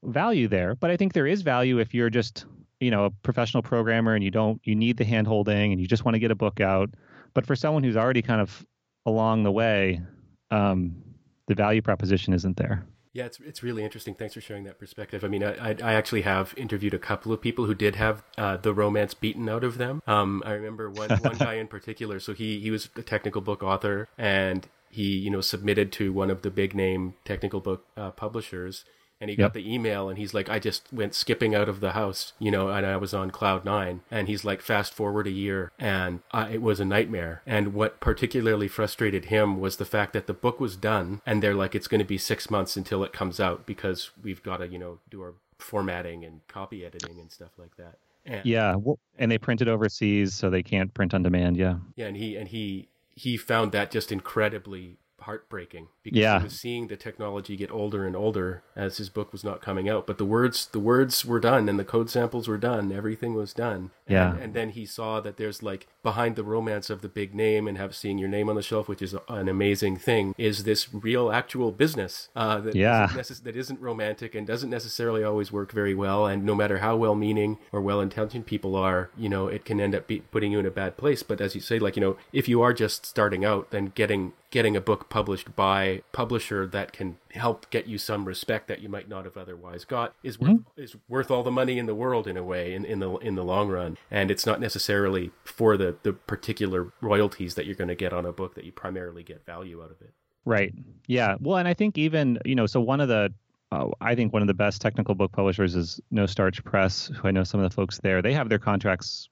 value 0.03 0.47
there. 0.47 0.75
But 0.75 0.91
I 0.91 0.97
think 0.97 1.13
there 1.13 1.27
is 1.27 1.41
value 1.41 1.79
if 1.79 1.93
you're 1.93 2.09
just, 2.09 2.45
you 2.79 2.91
know, 2.91 3.05
a 3.05 3.09
professional 3.09 3.63
programmer 3.63 4.15
and 4.15 4.23
you 4.23 4.31
don't, 4.31 4.59
you 4.63 4.75
need 4.75 4.97
the 4.97 5.05
hand 5.05 5.27
holding 5.27 5.71
and 5.71 5.79
you 5.79 5.87
just 5.87 6.05
want 6.05 6.15
to 6.15 6.19
get 6.19 6.31
a 6.31 6.35
book 6.35 6.59
out. 6.59 6.89
But 7.37 7.45
for 7.45 7.55
someone 7.55 7.83
who's 7.83 7.95
already 7.95 8.23
kind 8.23 8.41
of 8.41 8.65
along 9.05 9.43
the 9.43 9.51
way, 9.51 10.01
um, 10.49 11.03
the 11.45 11.53
value 11.53 11.83
proposition 11.83 12.33
isn't 12.33 12.57
there. 12.57 12.83
Yeah, 13.13 13.25
it's 13.25 13.39
it's 13.39 13.61
really 13.61 13.83
interesting. 13.83 14.15
Thanks 14.15 14.33
for 14.33 14.41
sharing 14.41 14.63
that 14.63 14.79
perspective. 14.79 15.23
I 15.23 15.27
mean, 15.27 15.43
I 15.43 15.75
I 15.83 15.93
actually 15.93 16.23
have 16.23 16.55
interviewed 16.57 16.95
a 16.95 16.97
couple 16.97 17.31
of 17.31 17.39
people 17.39 17.65
who 17.65 17.75
did 17.75 17.95
have 17.95 18.23
uh, 18.39 18.57
the 18.57 18.73
romance 18.73 19.13
beaten 19.13 19.47
out 19.49 19.63
of 19.63 19.77
them. 19.77 20.01
Um, 20.07 20.41
I 20.47 20.53
remember 20.53 20.89
one 20.89 21.11
one 21.21 21.37
guy 21.37 21.53
in 21.53 21.67
particular. 21.67 22.19
So 22.19 22.33
he 22.33 22.59
he 22.59 22.71
was 22.71 22.89
a 22.95 23.03
technical 23.03 23.41
book 23.41 23.61
author, 23.61 24.09
and 24.17 24.67
he 24.89 25.03
you 25.03 25.29
know 25.29 25.41
submitted 25.41 25.91
to 25.91 26.11
one 26.11 26.31
of 26.31 26.41
the 26.41 26.49
big 26.49 26.73
name 26.73 27.13
technical 27.23 27.59
book 27.59 27.85
uh, 27.95 28.09
publishers 28.09 28.83
and 29.21 29.29
he 29.29 29.35
yep. 29.35 29.47
got 29.47 29.53
the 29.53 29.73
email 29.73 30.09
and 30.09 30.17
he's 30.17 30.33
like 30.33 30.49
i 30.49 30.59
just 30.59 30.91
went 30.91 31.13
skipping 31.13 31.55
out 31.55 31.69
of 31.69 31.79
the 31.79 31.91
house 31.91 32.33
you 32.39 32.51
know 32.51 32.69
and 32.69 32.85
i 32.85 32.97
was 32.97 33.13
on 33.13 33.31
cloud 33.31 33.65
nine. 33.67 34.01
And 34.09 34.27
he's 34.27 34.43
like 34.43 34.61
fast 34.61 34.93
forward 34.93 35.27
a 35.27 35.31
year 35.31 35.71
and 35.77 36.21
uh, 36.31 36.47
it 36.51 36.61
was 36.61 36.79
a 36.79 36.85
nightmare. 36.85 37.41
And 37.45 37.73
what 37.73 37.99
particularly 37.99 38.67
frustrated 38.67 39.25
him 39.25 39.59
was 39.59 39.77
the 39.77 39.85
fact 39.85 40.13
that 40.13 40.25
the 40.25 40.33
book 40.33 40.59
was 40.59 40.75
done 40.75 41.21
and 41.25 41.43
they're 41.43 41.53
like 41.53 41.75
it's 41.75 41.87
going 41.87 41.99
to 41.99 42.05
be 42.05 42.17
six 42.17 42.49
months 42.49 42.75
until 42.75 43.03
it 43.03 43.13
comes 43.13 43.39
out 43.39 43.65
because 43.65 44.11
we've 44.23 44.41
got 44.41 44.57
to 44.57 44.67
you 44.67 44.79
know 44.79 44.99
do 45.09 45.21
our 45.21 45.35
formatting 45.59 46.23
and 46.23 46.41
copy 46.47 46.85
editing 46.85 47.19
and 47.19 47.31
stuff 47.31 47.51
like 47.57 47.75
that. 47.77 47.97
And, 48.25 48.45
yeah 48.45 48.75
well, 48.75 48.99
and 49.17 49.31
they 49.31 49.37
print 49.37 49.61
it 49.61 49.67
overseas 49.67 50.33
so 50.33 50.49
they 50.49 50.63
can't 50.63 50.93
print 50.93 51.13
on 51.13 51.23
demand 51.23 51.57
yeah. 51.57 51.75
Yeah 51.95 52.07
and 52.07 52.17
he 52.17 52.35
and 52.35 52.47
he 52.47 52.89
he 53.09 53.37
found 53.37 53.71
that 53.71 53.91
just 53.91 54.11
incredibly 54.11 54.97
heartbreaking 55.27 55.89
because 56.03 56.17
yeah. 56.17 56.39
he 56.39 56.45
was 56.45 56.59
seeing 56.59 56.87
the 56.87 56.95
technology 56.95 57.57
get 57.57 57.69
older 57.69 58.07
and 58.07 58.15
older 58.15 58.63
as 58.77 58.97
his 58.97 59.09
book 59.09 59.33
was 59.33 59.43
not 59.43 59.61
coming 59.61 59.89
out. 59.89 60.07
But 60.07 60.17
the 60.17 60.25
words, 60.25 60.67
the 60.71 60.79
words 60.79 61.25
were 61.25 61.41
done, 61.41 61.67
and 61.67 61.77
the 61.77 61.83
code 61.83 62.09
samples 62.09 62.47
were 62.47 62.57
done. 62.57 62.91
Everything 62.91 63.33
was 63.33 63.53
done. 63.53 63.91
Yeah. 64.07 64.31
And, 64.31 64.39
and 64.39 64.53
then 64.53 64.69
he 64.69 64.85
saw 64.85 65.19
that 65.19 65.35
there's 65.35 65.61
like 65.61 65.87
behind 66.01 66.37
the 66.37 66.43
romance 66.43 66.89
of 66.89 67.01
the 67.01 67.09
big 67.09 67.35
name 67.35 67.67
and 67.67 67.77
have 67.77 67.93
seeing 67.93 68.17
your 68.17 68.29
name 68.29 68.47
on 68.47 68.55
the 68.55 68.61
shelf, 68.61 68.87
which 68.87 69.01
is 69.01 69.13
an 69.27 69.49
amazing 69.49 69.97
thing, 69.97 70.33
is 70.37 70.63
this 70.63 70.93
real 70.93 71.29
actual 71.29 71.71
business 71.71 72.29
uh, 72.35 72.59
that 72.61 72.75
yeah. 72.75 73.05
Isn't 73.05 73.19
necess- 73.19 73.43
that 73.43 73.55
isn't 73.57 73.81
romantic 73.81 74.33
and 74.33 74.47
doesn't 74.47 74.69
necessarily 74.69 75.23
always 75.23 75.51
work 75.51 75.73
very 75.73 75.93
well. 75.93 76.25
And 76.25 76.45
no 76.45 76.55
matter 76.55 76.77
how 76.77 76.95
well-meaning 76.95 77.57
or 77.73 77.81
well-intentioned 77.81 78.45
people 78.45 78.75
are, 78.75 79.09
you 79.17 79.27
know, 79.27 79.47
it 79.47 79.65
can 79.65 79.81
end 79.81 79.93
up 79.93 80.07
be- 80.07 80.21
putting 80.21 80.53
you 80.53 80.59
in 80.59 80.65
a 80.65 80.71
bad 80.71 80.95
place. 80.95 81.21
But 81.21 81.41
as 81.41 81.53
you 81.53 81.61
say, 81.61 81.79
like 81.79 81.97
you 81.97 82.01
know, 82.01 82.17
if 82.31 82.47
you 82.47 82.61
are 82.61 82.73
just 82.73 83.05
starting 83.05 83.43
out, 83.43 83.71
then 83.71 83.91
getting 83.93 84.31
getting 84.49 84.77
a 84.77 84.81
book 84.81 85.09
published 85.09 85.55
by 85.55 86.01
publisher 86.11 86.65
that 86.65 86.93
can 86.93 87.17
help 87.31 87.69
get 87.69 87.85
you 87.85 87.97
some 87.97 88.25
respect 88.25 88.67
that 88.67 88.81
you 88.81 88.87
might 88.87 89.09
not 89.09 89.25
have 89.25 89.35
otherwise 89.35 89.83
got 89.83 90.15
is 90.23 90.39
worth 90.39 90.51
mm-hmm. 90.51 90.81
is 90.81 90.95
worth 91.09 91.29
all 91.29 91.43
the 91.43 91.51
money 91.51 91.77
in 91.77 91.85
the 91.85 91.95
world 91.95 92.27
in 92.27 92.37
a 92.37 92.43
way 92.43 92.73
in, 92.73 92.85
in 92.85 92.99
the 92.99 93.09
in 93.17 93.35
the 93.35 93.43
long 93.43 93.69
run 93.69 93.97
and 94.09 94.31
it's 94.31 94.45
not 94.45 94.59
necessarily 94.59 95.31
for 95.43 95.75
the 95.75 95.95
the 96.03 96.13
particular 96.13 96.91
royalties 97.01 97.55
that 97.55 97.65
you're 97.65 97.75
going 97.75 97.87
to 97.89 97.95
get 97.95 98.13
on 98.13 98.25
a 98.25 98.31
book 98.31 98.55
that 98.55 98.63
you 98.63 98.71
primarily 98.71 99.23
get 99.23 99.45
value 99.45 99.83
out 99.83 99.91
of 99.91 100.01
it 100.01 100.13
right 100.45 100.73
yeah 101.07 101.35
well 101.41 101.57
and 101.57 101.67
i 101.67 101.73
think 101.73 101.97
even 101.97 102.39
you 102.45 102.55
know 102.55 102.65
so 102.65 102.79
one 102.79 103.01
of 103.01 103.09
the 103.09 103.31
uh, 103.71 103.87
I 103.99 104.15
think 104.15 104.31
one 104.31 104.41
of 104.41 104.47
the 104.47 104.53
best 104.53 104.81
technical 104.81 105.13
book 105.13 105.31
publishers 105.33 105.75
is 105.75 105.99
No 106.09 106.25
Starch 106.25 106.63
Press, 106.63 107.07
who 107.07 107.27
I 107.27 107.31
know 107.31 107.43
some 107.43 107.59
of 107.59 107.69
the 107.69 107.75
folks 107.75 107.99
there. 107.99 108.21
They 108.21 108.33
have 108.33 108.47
their 108.47 108.59
contracts 108.59 109.27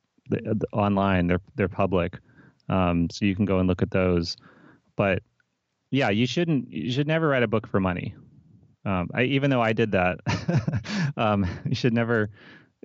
online; 0.73 1.27
they're 1.27 1.41
they're 1.55 1.69
public, 1.69 2.17
um, 2.67 3.09
so 3.09 3.23
you 3.23 3.35
can 3.35 3.45
go 3.45 3.59
and 3.59 3.67
look 3.67 3.81
at 3.81 3.91
those. 3.91 4.35
But 4.95 5.23
yeah, 5.91 6.09
you 6.09 6.25
shouldn't. 6.27 6.71
You 6.71 6.91
should 6.91 7.07
never 7.07 7.27
write 7.27 7.43
a 7.43 7.47
book 7.47 7.67
for 7.67 7.79
money. 7.79 8.15
Um, 8.85 9.09
I, 9.13 9.23
even 9.23 9.49
though 9.49 9.61
I 9.61 9.73
did 9.73 9.91
that, 9.91 10.19
um, 11.17 11.45
you 11.65 11.75
should 11.75 11.93
never 11.93 12.29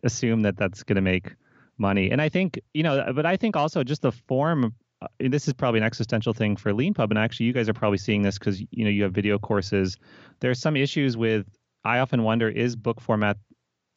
assume 0.03 0.43
that 0.43 0.57
that's 0.57 0.83
going 0.83 0.97
to 0.97 1.03
make 1.03 1.35
money. 1.79 2.11
And 2.11 2.23
I 2.23 2.29
think 2.29 2.61
you 2.73 2.83
know, 2.83 3.13
but 3.15 3.27
I 3.27 3.37
think 3.37 3.57
also 3.57 3.83
just 3.83 4.03
the 4.03 4.13
form. 4.13 4.75
Uh, 5.03 5.09
this 5.19 5.49
is 5.49 5.55
probably 5.55 5.81
an 5.81 5.85
existential 5.85 6.35
thing 6.35 6.57
for 6.57 6.73
Leanpub, 6.73 7.11
and 7.11 7.19
actually, 7.19 7.47
you 7.47 7.53
guys 7.53 7.69
are 7.69 7.75
probably 7.75 7.99
seeing 7.99 8.23
this 8.23 8.39
because 8.39 8.61
you 8.61 8.85
know 8.85 8.91
you 8.91 9.03
have 9.05 9.13
video 9.13 9.39
courses. 9.39 9.97
There's 10.41 10.61
some 10.61 10.77
issues 10.77 11.17
with. 11.17 11.47
I 11.85 12.01
often 12.01 12.23
wonder: 12.23 12.49
is 12.49 12.77
book 12.77 13.01
format 13.01 13.39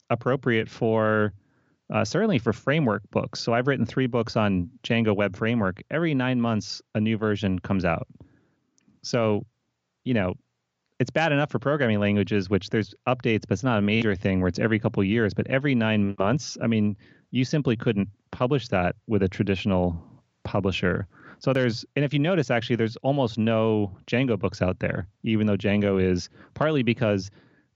appropriate 0.10 0.70
for 0.70 1.34
uh, 1.94 2.04
certainly 2.04 2.40
for 2.40 2.52
framework 2.52 3.04
books. 3.12 3.40
So 3.40 3.54
I've 3.54 3.68
written 3.68 3.86
three 3.86 4.08
books 4.08 4.36
on 4.36 4.70
Django 4.84 5.16
Web 5.16 5.36
Framework. 5.36 5.84
Every 5.92 6.16
nine 6.16 6.42
months, 6.42 6.82
a 6.96 7.00
new 7.00 7.18
version 7.18 7.60
comes 7.60 7.86
out. 7.86 8.08
So, 9.04 9.46
you 10.04 10.16
know, 10.16 10.34
it's 11.00 11.12
bad 11.12 11.32
enough 11.32 11.52
for 11.52 11.60
programming 11.60 12.00
languages, 12.00 12.50
which 12.50 12.72
there's 12.72 12.96
updates, 13.08 13.42
but 13.48 13.52
it's 13.52 13.64
not 13.64 13.78
a 13.78 13.82
major 13.82 14.16
thing 14.16 14.42
where 14.42 14.48
it's 14.48 14.58
every 14.58 14.80
couple 14.80 15.04
years. 15.04 15.36
But 15.36 15.46
every 15.48 15.76
nine 15.76 16.16
months, 16.18 16.58
I 16.62 16.68
mean, 16.68 16.98
you 17.30 17.46
simply 17.46 17.76
couldn't 17.76 18.10
publish 18.32 18.70
that 18.70 18.96
with 19.06 19.22
a 19.22 19.30
traditional 19.30 20.04
publisher. 20.44 21.08
So 21.38 21.54
there's, 21.54 21.86
and 21.96 22.04
if 22.04 22.12
you 22.12 22.20
notice, 22.20 22.50
actually, 22.50 22.78
there's 22.78 22.96
almost 22.98 23.38
no 23.38 23.96
Django 24.08 24.40
books 24.40 24.64
out 24.64 24.80
there, 24.80 25.08
even 25.24 25.46
though 25.46 25.58
Django 25.58 26.02
is 26.02 26.30
partly 26.56 26.82
because 26.82 27.30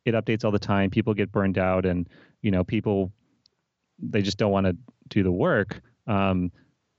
it 0.06 0.16
updates 0.16 0.44
all 0.44 0.52
the 0.52 0.58
time. 0.58 0.90
People 0.90 1.14
get 1.14 1.32
burned 1.32 1.58
out, 1.58 1.86
and 1.86 2.08
you 2.42 2.50
know, 2.50 2.64
people 2.64 3.12
they 4.00 4.22
just 4.22 4.38
don't 4.38 4.52
want 4.52 4.66
to 4.66 4.78
do 5.10 5.24
the 5.24 5.32
work. 5.32 5.82
Um, 6.08 6.52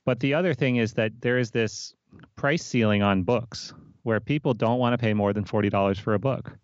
but 0.04 0.20
the 0.20 0.34
other 0.34 0.54
thing 0.54 0.76
is 0.76 0.94
that 0.94 1.12
there 1.20 1.38
is 1.38 1.50
this 1.50 1.94
price 2.36 2.64
ceiling 2.64 3.02
on 3.02 3.22
books 3.22 3.74
where 4.02 4.20
people 4.20 4.54
don't 4.54 4.78
want 4.78 4.94
to 4.94 4.98
pay 4.98 5.12
more 5.12 5.32
than 5.32 5.44
$40 5.44 6.00
for 6.00 6.14
a 6.14 6.18
book. 6.18 6.56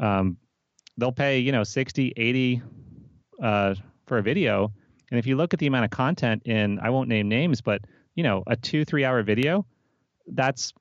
Um, 0.00 0.36
they'll 0.96 1.12
pay, 1.12 1.40
you 1.40 1.52
know, 1.52 1.64
60, 1.64 2.12
80 2.16 2.62
uh, 3.42 3.74
for 4.06 4.18
a 4.18 4.22
video. 4.22 4.72
And 5.10 5.18
if 5.18 5.26
you 5.26 5.36
look 5.36 5.52
at 5.52 5.58
the 5.58 5.66
amount 5.66 5.86
of 5.86 5.90
content 5.90 6.42
in, 6.44 6.78
I 6.78 6.90
won't 6.90 7.08
name 7.08 7.28
names, 7.28 7.60
but, 7.60 7.82
you 8.14 8.22
know, 8.22 8.44
a 8.46 8.56
two, 8.56 8.84
three 8.84 9.04
hour 9.04 9.22
video, 9.22 9.66
that's 10.28 10.72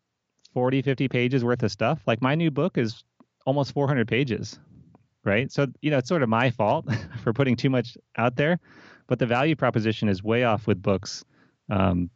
40, 0.53 0.81
50 0.81 1.07
pages 1.07 1.43
worth 1.43 1.63
of 1.63 1.71
stuff. 1.71 2.01
Like 2.05 2.21
my 2.21 2.35
new 2.35 2.51
book 2.51 2.77
is 2.77 3.03
almost 3.45 3.73
400 3.73 4.07
pages, 4.07 4.59
right? 5.23 5.51
So, 5.51 5.67
you 5.81 5.91
know, 5.91 5.97
it's 5.97 6.09
sort 6.09 6.23
of 6.23 6.29
my 6.29 6.51
fault 6.51 6.87
for 7.23 7.33
putting 7.33 7.55
too 7.55 7.69
much 7.69 7.97
out 8.17 8.35
there, 8.35 8.59
but 9.07 9.19
the 9.19 9.25
value 9.25 9.55
proposition 9.55 10.09
is 10.09 10.23
way 10.23 10.43
off 10.43 10.67
with 10.67 10.81
books. 10.81 11.23
Um, 11.69 12.09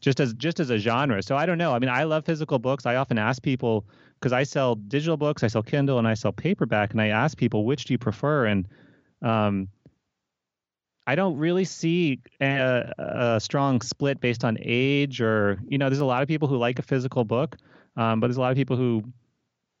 just 0.00 0.20
as 0.20 0.32
just 0.34 0.60
as 0.60 0.70
a 0.70 0.78
genre. 0.78 1.22
So 1.22 1.36
I 1.36 1.46
don't 1.46 1.58
know. 1.58 1.72
I 1.74 1.78
mean, 1.78 1.90
I 1.90 2.04
love 2.04 2.24
physical 2.24 2.58
books. 2.58 2.86
I 2.86 2.96
often 2.96 3.18
ask 3.18 3.42
people 3.42 3.84
because 4.14 4.32
I 4.32 4.44
sell 4.44 4.74
digital 4.74 5.16
books, 5.16 5.42
I 5.42 5.48
sell 5.48 5.62
Kindle, 5.62 5.98
and 5.98 6.06
I 6.06 6.14
sell 6.14 6.32
paperback, 6.32 6.92
and 6.92 7.00
I 7.00 7.08
ask 7.08 7.36
people 7.36 7.64
which 7.64 7.86
do 7.86 7.94
you 7.94 7.98
prefer, 7.98 8.46
and 8.46 8.68
um, 9.22 9.68
I 11.06 11.14
don't 11.14 11.36
really 11.36 11.64
see 11.64 12.20
a, 12.40 12.92
a, 12.98 13.40
strong 13.40 13.80
split 13.80 14.20
based 14.20 14.44
on 14.44 14.58
age 14.60 15.20
or 15.20 15.58
you 15.66 15.78
know. 15.78 15.88
There's 15.88 16.00
a 16.00 16.04
lot 16.04 16.22
of 16.22 16.28
people 16.28 16.48
who 16.48 16.58
like 16.58 16.78
a 16.78 16.82
physical 16.82 17.24
book, 17.24 17.56
um, 17.96 18.20
but 18.20 18.28
there's 18.28 18.36
a 18.36 18.40
lot 18.40 18.52
of 18.52 18.56
people 18.56 18.76
who 18.76 19.02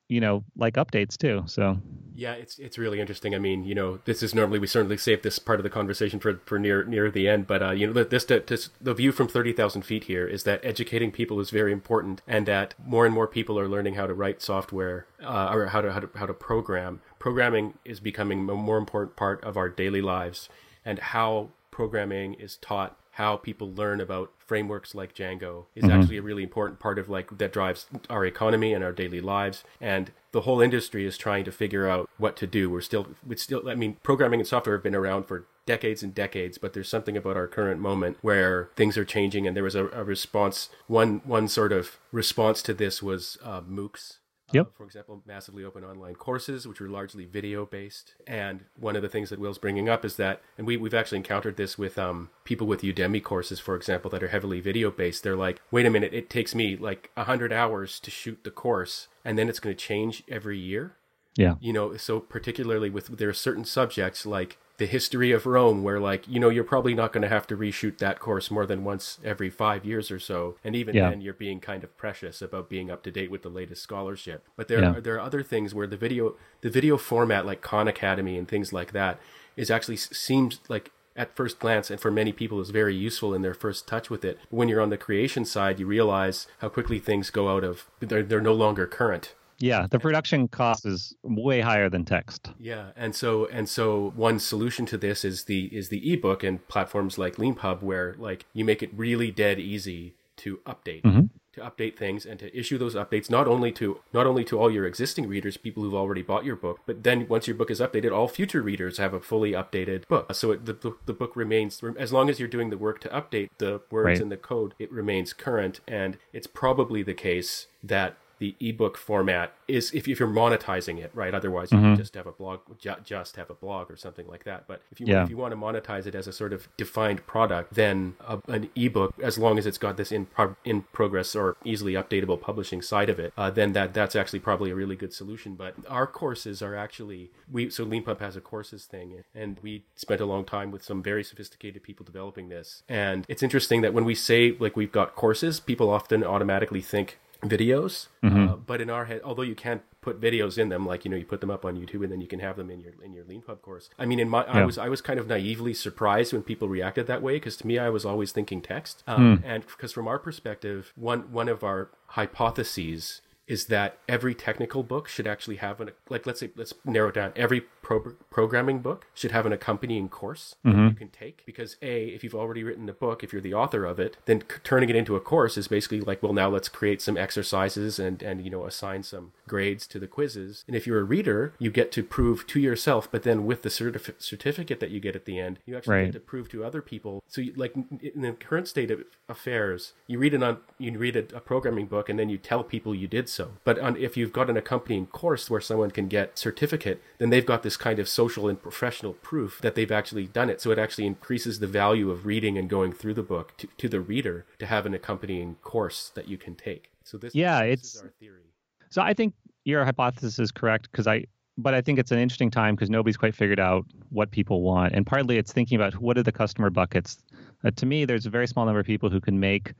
you 0.08 0.20
know 0.20 0.42
like 0.56 0.74
updates 0.74 1.16
too. 1.16 1.44
So 1.46 1.78
yeah, 2.18 2.32
it's 2.32 2.58
it's 2.58 2.76
really 2.76 2.98
interesting. 2.98 3.32
I 3.32 3.38
mean, 3.38 3.62
you 3.62 3.76
know, 3.76 4.00
this 4.04 4.24
is 4.24 4.34
normally 4.34 4.58
we 4.58 4.66
certainly 4.66 4.96
save 4.96 5.22
this 5.22 5.38
part 5.38 5.60
of 5.60 5.62
the 5.62 5.70
conversation 5.70 6.18
for 6.18 6.40
for 6.46 6.58
near 6.58 6.82
near 6.82 7.12
the 7.12 7.28
end, 7.28 7.46
but 7.46 7.62
uh, 7.62 7.70
you 7.70 7.86
know, 7.86 8.02
this, 8.02 8.24
this 8.24 8.70
the 8.80 8.92
view 8.92 9.12
from 9.12 9.28
thirty 9.28 9.52
thousand 9.52 9.82
feet 9.82 10.04
here 10.04 10.26
is 10.26 10.42
that 10.42 10.64
educating 10.64 11.12
people 11.12 11.38
is 11.38 11.50
very 11.50 11.70
important, 11.70 12.20
and 12.26 12.46
that 12.46 12.74
more 12.84 13.06
and 13.06 13.14
more 13.14 13.28
people 13.28 13.56
are 13.56 13.68
learning 13.68 13.94
how 13.94 14.08
to 14.08 14.14
write 14.14 14.42
software 14.42 15.06
uh, 15.22 15.50
or 15.52 15.66
how 15.66 15.80
to, 15.80 15.92
how 15.92 16.00
to 16.00 16.10
how 16.16 16.26
to 16.26 16.34
program. 16.34 17.00
Programming 17.20 17.74
is 17.84 18.00
becoming 18.00 18.40
a 18.50 18.54
more 18.54 18.78
important 18.78 19.14
part 19.14 19.42
of 19.44 19.56
our 19.56 19.68
daily 19.68 20.02
lives, 20.02 20.48
and 20.84 20.98
how 20.98 21.50
programming 21.70 22.34
is 22.34 22.56
taught 22.56 22.97
how 23.18 23.36
people 23.36 23.72
learn 23.72 24.00
about 24.00 24.30
frameworks 24.38 24.94
like 24.94 25.12
Django 25.12 25.64
is 25.74 25.82
mm-hmm. 25.82 26.00
actually 26.00 26.18
a 26.18 26.22
really 26.22 26.44
important 26.44 26.78
part 26.78 27.00
of 27.00 27.08
like 27.08 27.36
that 27.38 27.52
drives 27.52 27.88
our 28.08 28.24
economy 28.24 28.72
and 28.72 28.84
our 28.84 28.92
daily 28.92 29.20
lives. 29.20 29.64
And 29.80 30.12
the 30.30 30.42
whole 30.42 30.60
industry 30.60 31.04
is 31.04 31.18
trying 31.18 31.44
to 31.44 31.50
figure 31.50 31.88
out 31.88 32.08
what 32.16 32.36
to 32.36 32.46
do. 32.46 32.70
We're 32.70 32.80
still, 32.80 33.08
it's 33.28 33.42
still, 33.42 33.68
I 33.68 33.74
mean, 33.74 33.96
programming 34.04 34.38
and 34.38 34.48
software 34.48 34.76
have 34.76 34.84
been 34.84 34.94
around 34.94 35.24
for 35.24 35.46
decades 35.66 36.04
and 36.04 36.14
decades, 36.14 36.58
but 36.58 36.74
there's 36.74 36.88
something 36.88 37.16
about 37.16 37.36
our 37.36 37.48
current 37.48 37.80
moment 37.80 38.18
where 38.22 38.70
things 38.76 38.96
are 38.96 39.04
changing. 39.04 39.48
And 39.48 39.56
there 39.56 39.64
was 39.64 39.74
a, 39.74 39.88
a 39.88 40.04
response. 40.04 40.68
One 40.86 41.20
one 41.24 41.48
sort 41.48 41.72
of 41.72 41.98
response 42.12 42.62
to 42.62 42.72
this 42.72 43.02
was 43.02 43.36
uh, 43.42 43.62
MOOCs, 43.62 44.18
Yep. 44.52 44.66
Uh, 44.66 44.70
for 44.76 44.84
example, 44.84 45.22
massively 45.26 45.64
open 45.64 45.84
online 45.84 46.14
courses, 46.14 46.66
which 46.66 46.80
are 46.80 46.88
largely 46.88 47.24
video 47.24 47.66
based. 47.66 48.14
And 48.26 48.64
one 48.78 48.96
of 48.96 49.02
the 49.02 49.08
things 49.08 49.30
that 49.30 49.38
Will's 49.38 49.58
bringing 49.58 49.88
up 49.88 50.04
is 50.04 50.16
that, 50.16 50.40
and 50.56 50.66
we, 50.66 50.76
we've 50.76 50.94
actually 50.94 51.18
encountered 51.18 51.56
this 51.56 51.76
with 51.76 51.98
um, 51.98 52.30
people 52.44 52.66
with 52.66 52.82
Udemy 52.82 53.22
courses, 53.22 53.60
for 53.60 53.76
example, 53.76 54.10
that 54.10 54.22
are 54.22 54.28
heavily 54.28 54.60
video 54.60 54.90
based. 54.90 55.22
They're 55.22 55.36
like, 55.36 55.60
wait 55.70 55.86
a 55.86 55.90
minute, 55.90 56.14
it 56.14 56.30
takes 56.30 56.54
me 56.54 56.76
like 56.76 57.10
100 57.14 57.52
hours 57.52 58.00
to 58.00 58.10
shoot 58.10 58.42
the 58.44 58.50
course, 58.50 59.08
and 59.24 59.38
then 59.38 59.48
it's 59.48 59.60
going 59.60 59.76
to 59.76 59.82
change 59.82 60.22
every 60.28 60.58
year. 60.58 60.94
Yeah. 61.36 61.54
You 61.60 61.72
know, 61.72 61.96
so 61.96 62.18
particularly 62.18 62.90
with 62.90 63.18
there 63.18 63.28
are 63.28 63.34
certain 63.34 63.64
subjects 63.64 64.26
like 64.26 64.58
the 64.78 64.86
history 64.86 65.32
of 65.32 65.44
Rome, 65.44 65.82
where 65.82 66.00
like 66.00 66.26
you 66.26 66.40
know 66.40 66.48
you're 66.48 66.64
probably 66.64 66.94
not 66.94 67.12
going 67.12 67.22
to 67.22 67.28
have 67.28 67.46
to 67.48 67.56
reshoot 67.56 67.98
that 67.98 68.20
course 68.20 68.50
more 68.50 68.64
than 68.64 68.84
once 68.84 69.18
every 69.24 69.50
five 69.50 69.84
years 69.84 70.10
or 70.10 70.18
so, 70.18 70.56
and 70.64 70.74
even 70.74 70.94
yeah. 70.94 71.10
then 71.10 71.20
you're 71.20 71.34
being 71.34 71.60
kind 71.60 71.84
of 71.84 71.96
precious 71.96 72.40
about 72.40 72.68
being 72.68 72.90
up 72.90 73.02
to 73.02 73.10
date 73.10 73.30
with 73.30 73.42
the 73.42 73.48
latest 73.48 73.82
scholarship. 73.82 74.46
But 74.56 74.68
there 74.68 74.80
yeah. 74.80 74.94
are, 74.94 75.00
there 75.00 75.14
are 75.16 75.20
other 75.20 75.42
things 75.42 75.74
where 75.74 75.86
the 75.86 75.96
video 75.96 76.36
the 76.60 76.70
video 76.70 76.96
format 76.96 77.44
like 77.44 77.60
Khan 77.60 77.88
Academy 77.88 78.38
and 78.38 78.48
things 78.48 78.72
like 78.72 78.92
that 78.92 79.18
is 79.56 79.70
actually 79.70 79.96
seems 79.96 80.60
like 80.68 80.92
at 81.16 81.34
first 81.34 81.58
glance 81.58 81.90
and 81.90 82.00
for 82.00 82.12
many 82.12 82.32
people 82.32 82.60
is 82.60 82.70
very 82.70 82.94
useful 82.94 83.34
in 83.34 83.42
their 83.42 83.54
first 83.54 83.88
touch 83.88 84.08
with 84.08 84.24
it. 84.24 84.38
When 84.50 84.68
you're 84.68 84.80
on 84.80 84.90
the 84.90 84.96
creation 84.96 85.44
side, 85.44 85.80
you 85.80 85.86
realize 85.86 86.46
how 86.58 86.68
quickly 86.68 87.00
things 87.00 87.30
go 87.30 87.54
out 87.54 87.64
of 87.64 87.86
they're 87.98 88.22
they're 88.22 88.40
no 88.40 88.54
longer 88.54 88.86
current. 88.86 89.34
Yeah, 89.58 89.86
the 89.90 89.98
production 89.98 90.48
cost 90.48 90.86
is 90.86 91.14
way 91.22 91.60
higher 91.60 91.88
than 91.88 92.04
text. 92.04 92.52
Yeah, 92.58 92.90
and 92.96 93.14
so 93.14 93.46
and 93.46 93.68
so 93.68 94.12
one 94.14 94.38
solution 94.38 94.86
to 94.86 94.98
this 94.98 95.24
is 95.24 95.44
the 95.44 95.66
is 95.66 95.88
the 95.88 96.12
ebook 96.12 96.42
and 96.44 96.66
platforms 96.68 97.18
like 97.18 97.36
Leanpub 97.36 97.82
where 97.82 98.14
like 98.18 98.46
you 98.52 98.64
make 98.64 98.82
it 98.82 98.90
really 98.94 99.30
dead 99.30 99.58
easy 99.58 100.14
to 100.38 100.58
update. 100.58 101.02
Mm-hmm. 101.02 101.26
To 101.54 101.64
update 101.64 101.96
things 101.96 102.24
and 102.24 102.38
to 102.38 102.56
issue 102.56 102.78
those 102.78 102.94
updates 102.94 103.28
not 103.28 103.48
only 103.48 103.72
to 103.72 103.98
not 104.12 104.28
only 104.28 104.44
to 104.44 104.60
all 104.60 104.70
your 104.70 104.86
existing 104.86 105.26
readers, 105.26 105.56
people 105.56 105.82
who've 105.82 105.94
already 105.94 106.22
bought 106.22 106.44
your 106.44 106.54
book, 106.54 106.78
but 106.86 107.02
then 107.02 107.26
once 107.26 107.48
your 107.48 107.56
book 107.56 107.68
is 107.68 107.80
updated, 107.80 108.12
all 108.12 108.28
future 108.28 108.62
readers 108.62 108.98
have 108.98 109.12
a 109.12 109.18
fully 109.18 109.52
updated 109.52 110.06
book. 110.06 110.32
So 110.34 110.52
it, 110.52 110.66
the 110.66 110.94
the 111.06 111.12
book 111.12 111.34
remains 111.34 111.82
as 111.98 112.12
long 112.12 112.30
as 112.30 112.38
you're 112.38 112.46
doing 112.46 112.70
the 112.70 112.78
work 112.78 113.00
to 113.00 113.08
update 113.08 113.48
the 113.58 113.80
words 113.90 114.06
right. 114.06 114.20
in 114.20 114.28
the 114.28 114.36
code, 114.36 114.74
it 114.78 114.92
remains 114.92 115.32
current. 115.32 115.80
And 115.88 116.16
it's 116.32 116.46
probably 116.46 117.02
the 117.02 117.14
case 117.14 117.66
that 117.82 118.16
the 118.38 118.54
ebook 118.60 118.96
format 118.96 119.52
is 119.66 119.92
if, 119.92 120.08
if 120.08 120.18
you're 120.18 120.28
monetizing 120.28 120.98
it 120.98 121.10
right 121.14 121.34
otherwise 121.34 121.70
you 121.72 121.78
mm-hmm. 121.78 121.94
just 121.94 122.14
have 122.14 122.26
a 122.26 122.32
blog 122.32 122.60
ju- 122.78 122.96
just 123.04 123.36
have 123.36 123.50
a 123.50 123.54
blog 123.54 123.90
or 123.90 123.96
something 123.96 124.26
like 124.26 124.44
that 124.44 124.66
but 124.66 124.82
if 124.90 125.00
you 125.00 125.06
yeah. 125.06 125.22
if 125.22 125.30
you 125.30 125.36
want 125.36 125.52
to 125.52 125.56
monetize 125.56 126.06
it 126.06 126.14
as 126.14 126.26
a 126.26 126.32
sort 126.32 126.52
of 126.52 126.68
defined 126.76 127.24
product 127.26 127.74
then 127.74 128.14
a, 128.26 128.38
an 128.48 128.70
ebook 128.76 129.14
as 129.22 129.38
long 129.38 129.58
as 129.58 129.66
it's 129.66 129.78
got 129.78 129.96
this 129.96 130.12
in 130.12 130.26
pro- 130.26 130.56
in 130.64 130.82
progress 130.92 131.34
or 131.34 131.56
easily 131.64 131.92
updatable 131.92 132.40
publishing 132.40 132.80
side 132.80 133.10
of 133.10 133.18
it 133.18 133.32
uh, 133.36 133.50
then 133.50 133.72
that 133.72 133.92
that's 133.92 134.16
actually 134.16 134.40
probably 134.40 134.70
a 134.70 134.74
really 134.74 134.96
good 134.96 135.12
solution 135.12 135.54
but 135.54 135.74
our 135.88 136.06
courses 136.06 136.62
are 136.62 136.74
actually 136.74 137.30
we 137.50 137.68
so 137.68 137.84
leanpub 137.84 138.20
has 138.20 138.36
a 138.36 138.40
courses 138.40 138.84
thing 138.84 139.22
and 139.34 139.58
we 139.62 139.84
spent 139.96 140.20
a 140.20 140.26
long 140.26 140.44
time 140.44 140.70
with 140.70 140.82
some 140.82 141.02
very 141.02 141.24
sophisticated 141.24 141.82
people 141.82 142.04
developing 142.04 142.48
this 142.48 142.82
and 142.88 143.24
it's 143.28 143.42
interesting 143.42 143.82
that 143.82 143.92
when 143.92 144.04
we 144.04 144.14
say 144.14 144.56
like 144.58 144.76
we've 144.76 144.92
got 144.92 145.14
courses 145.14 145.60
people 145.60 145.90
often 145.90 146.24
automatically 146.24 146.80
think 146.80 147.18
videos. 147.42 148.08
Mm-hmm. 148.22 148.48
Uh, 148.48 148.56
but 148.56 148.80
in 148.80 148.90
our 148.90 149.04
head, 149.04 149.20
although 149.24 149.42
you 149.42 149.54
can't 149.54 149.82
put 150.00 150.20
videos 150.20 150.58
in 150.58 150.68
them, 150.68 150.86
like 150.86 151.04
you 151.04 151.10
know, 151.10 151.16
you 151.16 151.24
put 151.24 151.40
them 151.40 151.50
up 151.50 151.64
on 151.64 151.76
YouTube 151.76 152.02
and 152.02 152.12
then 152.12 152.20
you 152.20 152.26
can 152.26 152.40
have 152.40 152.56
them 152.56 152.70
in 152.70 152.80
your 152.80 152.92
in 153.02 153.12
your 153.12 153.24
Leanpub 153.24 153.62
course. 153.62 153.90
I 153.98 154.06
mean, 154.06 154.20
in 154.20 154.28
my, 154.28 154.44
yeah. 154.44 154.58
I 154.58 154.64
was 154.64 154.78
I 154.78 154.88
was 154.88 155.00
kind 155.00 155.20
of 155.20 155.26
naively 155.26 155.74
surprised 155.74 156.32
when 156.32 156.42
people 156.42 156.68
reacted 156.68 157.06
that 157.06 157.22
way 157.22 157.34
because 157.34 157.56
to 157.58 157.66
me, 157.66 157.78
I 157.78 157.90
was 157.90 158.04
always 158.04 158.32
thinking 158.32 158.60
text. 158.60 159.02
Um, 159.06 159.38
mm. 159.38 159.42
And 159.44 159.66
because 159.66 159.92
from 159.92 160.08
our 160.08 160.18
perspective, 160.18 160.92
one 160.96 161.32
one 161.32 161.48
of 161.48 161.62
our 161.62 161.90
hypotheses 162.08 163.20
is 163.48 163.66
that 163.66 163.98
every 164.08 164.34
technical 164.34 164.82
book 164.82 165.08
should 165.08 165.26
actually 165.26 165.56
have 165.56 165.80
an 165.80 165.90
like 166.08 166.26
let's 166.26 166.38
say 166.38 166.50
let's 166.54 166.74
narrow 166.84 167.08
it 167.08 167.14
down 167.14 167.32
every 167.34 167.62
pro- 167.82 168.14
programming 168.30 168.80
book 168.80 169.06
should 169.14 169.30
have 169.30 169.46
an 169.46 169.52
accompanying 169.52 170.08
course 170.08 170.54
mm-hmm. 170.64 170.76
that 170.76 170.90
you 170.90 170.94
can 170.94 171.08
take 171.08 171.42
because 171.46 171.76
a 171.82 172.04
if 172.08 172.22
you've 172.22 172.34
already 172.34 172.62
written 172.62 172.86
the 172.86 172.92
book 172.92 173.24
if 173.24 173.32
you're 173.32 173.42
the 173.42 173.54
author 173.54 173.84
of 173.84 173.98
it 173.98 174.18
then 174.26 174.42
c- 174.42 174.58
turning 174.62 174.90
it 174.90 174.94
into 174.94 175.16
a 175.16 175.20
course 175.20 175.56
is 175.56 175.66
basically 175.66 176.00
like 176.00 176.22
well 176.22 176.34
now 176.34 176.48
let's 176.48 176.68
create 176.68 177.00
some 177.00 177.16
exercises 177.16 177.98
and 177.98 178.22
and 178.22 178.44
you 178.44 178.50
know 178.50 178.66
assign 178.66 179.02
some 179.02 179.32
grades 179.48 179.86
to 179.86 179.98
the 179.98 180.06
quizzes 180.06 180.64
and 180.66 180.76
if 180.76 180.86
you're 180.86 181.00
a 181.00 181.04
reader 181.04 181.54
you 181.58 181.70
get 181.70 181.90
to 181.90 182.02
prove 182.02 182.46
to 182.46 182.60
yourself 182.60 183.10
but 183.10 183.22
then 183.22 183.46
with 183.46 183.62
the 183.62 183.70
certif- 183.70 184.20
certificate 184.20 184.78
that 184.78 184.90
you 184.90 185.00
get 185.00 185.16
at 185.16 185.24
the 185.24 185.38
end 185.38 185.58
you 185.64 185.74
actually 185.74 185.94
right. 185.94 186.04
get 186.06 186.12
to 186.12 186.20
prove 186.20 186.50
to 186.50 186.62
other 186.62 186.82
people 186.82 187.24
so 187.26 187.40
you, 187.40 187.54
like 187.56 187.74
in 187.74 188.20
the 188.20 188.32
current 188.32 188.68
state 188.68 188.90
of 188.90 189.02
affairs 189.26 189.94
you 190.06 190.18
read 190.18 190.34
it 190.34 190.42
on 190.42 190.58
you 190.78 190.96
read 190.98 191.16
a, 191.16 191.24
a 191.34 191.40
programming 191.40 191.86
book 191.86 192.10
and 192.10 192.18
then 192.18 192.28
you 192.28 192.36
tell 192.36 192.62
people 192.62 192.94
you 192.94 193.08
did 193.08 193.26
so 193.28 193.37
but 193.64 193.78
on, 193.78 193.96
if 193.96 194.16
you've 194.16 194.32
got 194.32 194.50
an 194.50 194.56
accompanying 194.56 195.06
course 195.06 195.50
where 195.50 195.60
someone 195.60 195.90
can 195.90 196.08
get 196.08 196.38
certificate 196.38 197.02
then 197.18 197.30
they've 197.30 197.46
got 197.46 197.62
this 197.62 197.76
kind 197.76 197.98
of 197.98 198.08
social 198.08 198.48
and 198.48 198.62
professional 198.62 199.12
proof 199.12 199.60
that 199.60 199.74
they've 199.74 199.92
actually 199.92 200.26
done 200.26 200.48
it. 200.50 200.60
So 200.60 200.70
it 200.70 200.78
actually 200.78 201.06
increases 201.06 201.58
the 201.58 201.66
value 201.66 202.10
of 202.10 202.26
reading 202.26 202.56
and 202.56 202.68
going 202.68 202.92
through 202.92 203.14
the 203.14 203.22
book 203.22 203.56
to, 203.58 203.68
to 203.78 203.88
the 203.88 204.00
reader 204.00 204.46
to 204.58 204.66
have 204.66 204.86
an 204.86 204.94
accompanying 204.94 205.56
course 205.62 206.10
that 206.14 206.28
you 206.28 206.38
can 206.38 206.54
take. 206.54 206.90
So 207.04 207.18
this, 207.18 207.34
yeah, 207.34 207.64
this 207.64 207.80
it's 207.80 208.02
our 208.02 208.12
theory. 208.20 208.42
So 208.90 209.02
I 209.02 209.14
think 209.14 209.34
your 209.64 209.84
hypothesis 209.84 210.38
is 210.38 210.50
correct 210.50 210.90
because 210.90 211.06
I, 211.06 211.24
but 211.56 211.74
I 211.74 211.80
think 211.80 211.98
it's 211.98 212.12
an 212.12 212.18
interesting 212.18 212.50
time 212.50 212.74
because 212.74 212.88
nobody's 212.88 213.16
quite 213.16 213.34
figured 213.34 213.60
out 213.60 213.84
what 214.10 214.30
people 214.30 214.62
want, 214.62 214.94
and 214.94 215.04
partly 215.04 215.38
it's 215.38 215.52
thinking 215.52 215.76
about 215.76 215.94
what 216.00 216.16
are 216.16 216.22
the 216.22 216.32
customer 216.32 216.70
buckets. 216.70 217.18
Uh, 217.64 217.70
to 217.72 217.84
me, 217.84 218.04
there's 218.04 218.26
a 218.26 218.30
very 218.30 218.46
small 218.46 218.64
number 218.64 218.78
of 218.78 218.86
people 218.86 219.10
who 219.10 219.20
can 219.20 219.40
make 219.40 219.74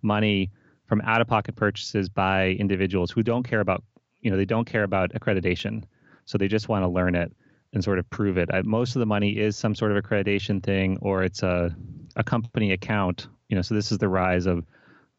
money 0.00 0.50
from 0.88 1.02
out-of-pocket 1.02 1.54
purchases 1.54 2.08
by 2.08 2.48
individuals 2.58 3.10
who 3.10 3.22
don't 3.22 3.42
care 3.42 3.60
about, 3.60 3.84
you 4.20 4.30
know, 4.30 4.36
they 4.36 4.44
don't 4.44 4.64
care 4.64 4.82
about 4.82 5.12
accreditation, 5.12 5.84
so 6.24 6.38
they 6.38 6.48
just 6.48 6.68
want 6.68 6.82
to 6.82 6.88
learn 6.88 7.14
it 7.14 7.32
and 7.74 7.84
sort 7.84 7.98
of 7.98 8.08
prove 8.10 8.38
it. 8.38 8.48
I, 8.52 8.62
most 8.62 8.96
of 8.96 9.00
the 9.00 9.06
money 9.06 9.38
is 9.38 9.56
some 9.56 9.74
sort 9.74 9.92
of 9.92 10.02
accreditation 10.02 10.62
thing, 10.62 10.98
or 11.02 11.22
it's 11.22 11.42
a 11.42 11.74
a 12.16 12.24
company 12.24 12.72
account. 12.72 13.28
You 13.48 13.56
know, 13.56 13.62
so 13.62 13.74
this 13.74 13.92
is 13.92 13.98
the 13.98 14.08
rise 14.08 14.46
of, 14.46 14.64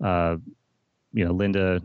uh, 0.03 0.37
you 1.13 1.23
know, 1.23 1.33
Lynda 1.33 1.81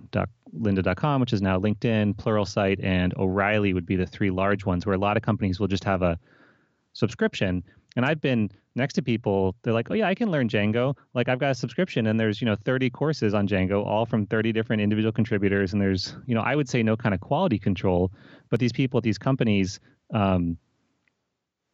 lynda.com, 0.59 1.20
which 1.20 1.33
is 1.33 1.42
now 1.42 1.59
LinkedIn, 1.59 2.14
Pluralsight, 2.14 2.83
and 2.83 3.12
O'Reilly 3.16 3.73
would 3.73 3.87
be 3.87 3.97
the 3.97 4.07
three 4.07 4.31
large 4.31 4.64
ones 4.64 4.87
where 4.87 4.94
a 4.94 4.99
lot 4.99 5.16
of 5.16 5.23
companies 5.23 5.59
will 5.59 5.66
just 5.66 5.85
have 5.85 6.03
a 6.03 6.18
subscription. 6.92 7.62
And 7.96 8.04
I've 8.04 8.20
been 8.20 8.50
next 8.74 8.94
to 8.94 9.02
people, 9.02 9.54
they're 9.62 9.72
like, 9.72 9.90
oh, 9.90 9.94
yeah, 9.94 10.09
I 10.09 10.14
can 10.14 10.30
learn 10.30 10.48
Django. 10.48 10.96
Like, 11.14 11.28
I've 11.28 11.38
got 11.38 11.50
a 11.52 11.54
subscription, 11.54 12.09
and 12.09 12.18
there's, 12.18 12.40
you 12.40 12.46
know, 12.46 12.57
30 12.64 12.90
courses 12.90 13.35
on 13.35 13.46
Django, 13.46 13.87
all 13.87 14.04
from 14.04 14.26
30 14.26 14.52
different 14.52 14.83
individual 14.83 15.12
contributors. 15.12 15.72
And 15.72 15.80
there's, 15.80 16.16
you 16.26 16.35
know, 16.35 16.40
I 16.40 16.57
would 16.57 16.68
say 16.68 16.83
no 16.83 16.96
kind 16.96 17.14
of 17.14 17.20
quality 17.20 17.59
control. 17.59 18.12
But 18.50 18.59
these 18.61 18.72
people 18.72 18.98
at 18.98 19.04
these 19.04 19.18
companies, 19.18 19.78
um, 20.12 20.59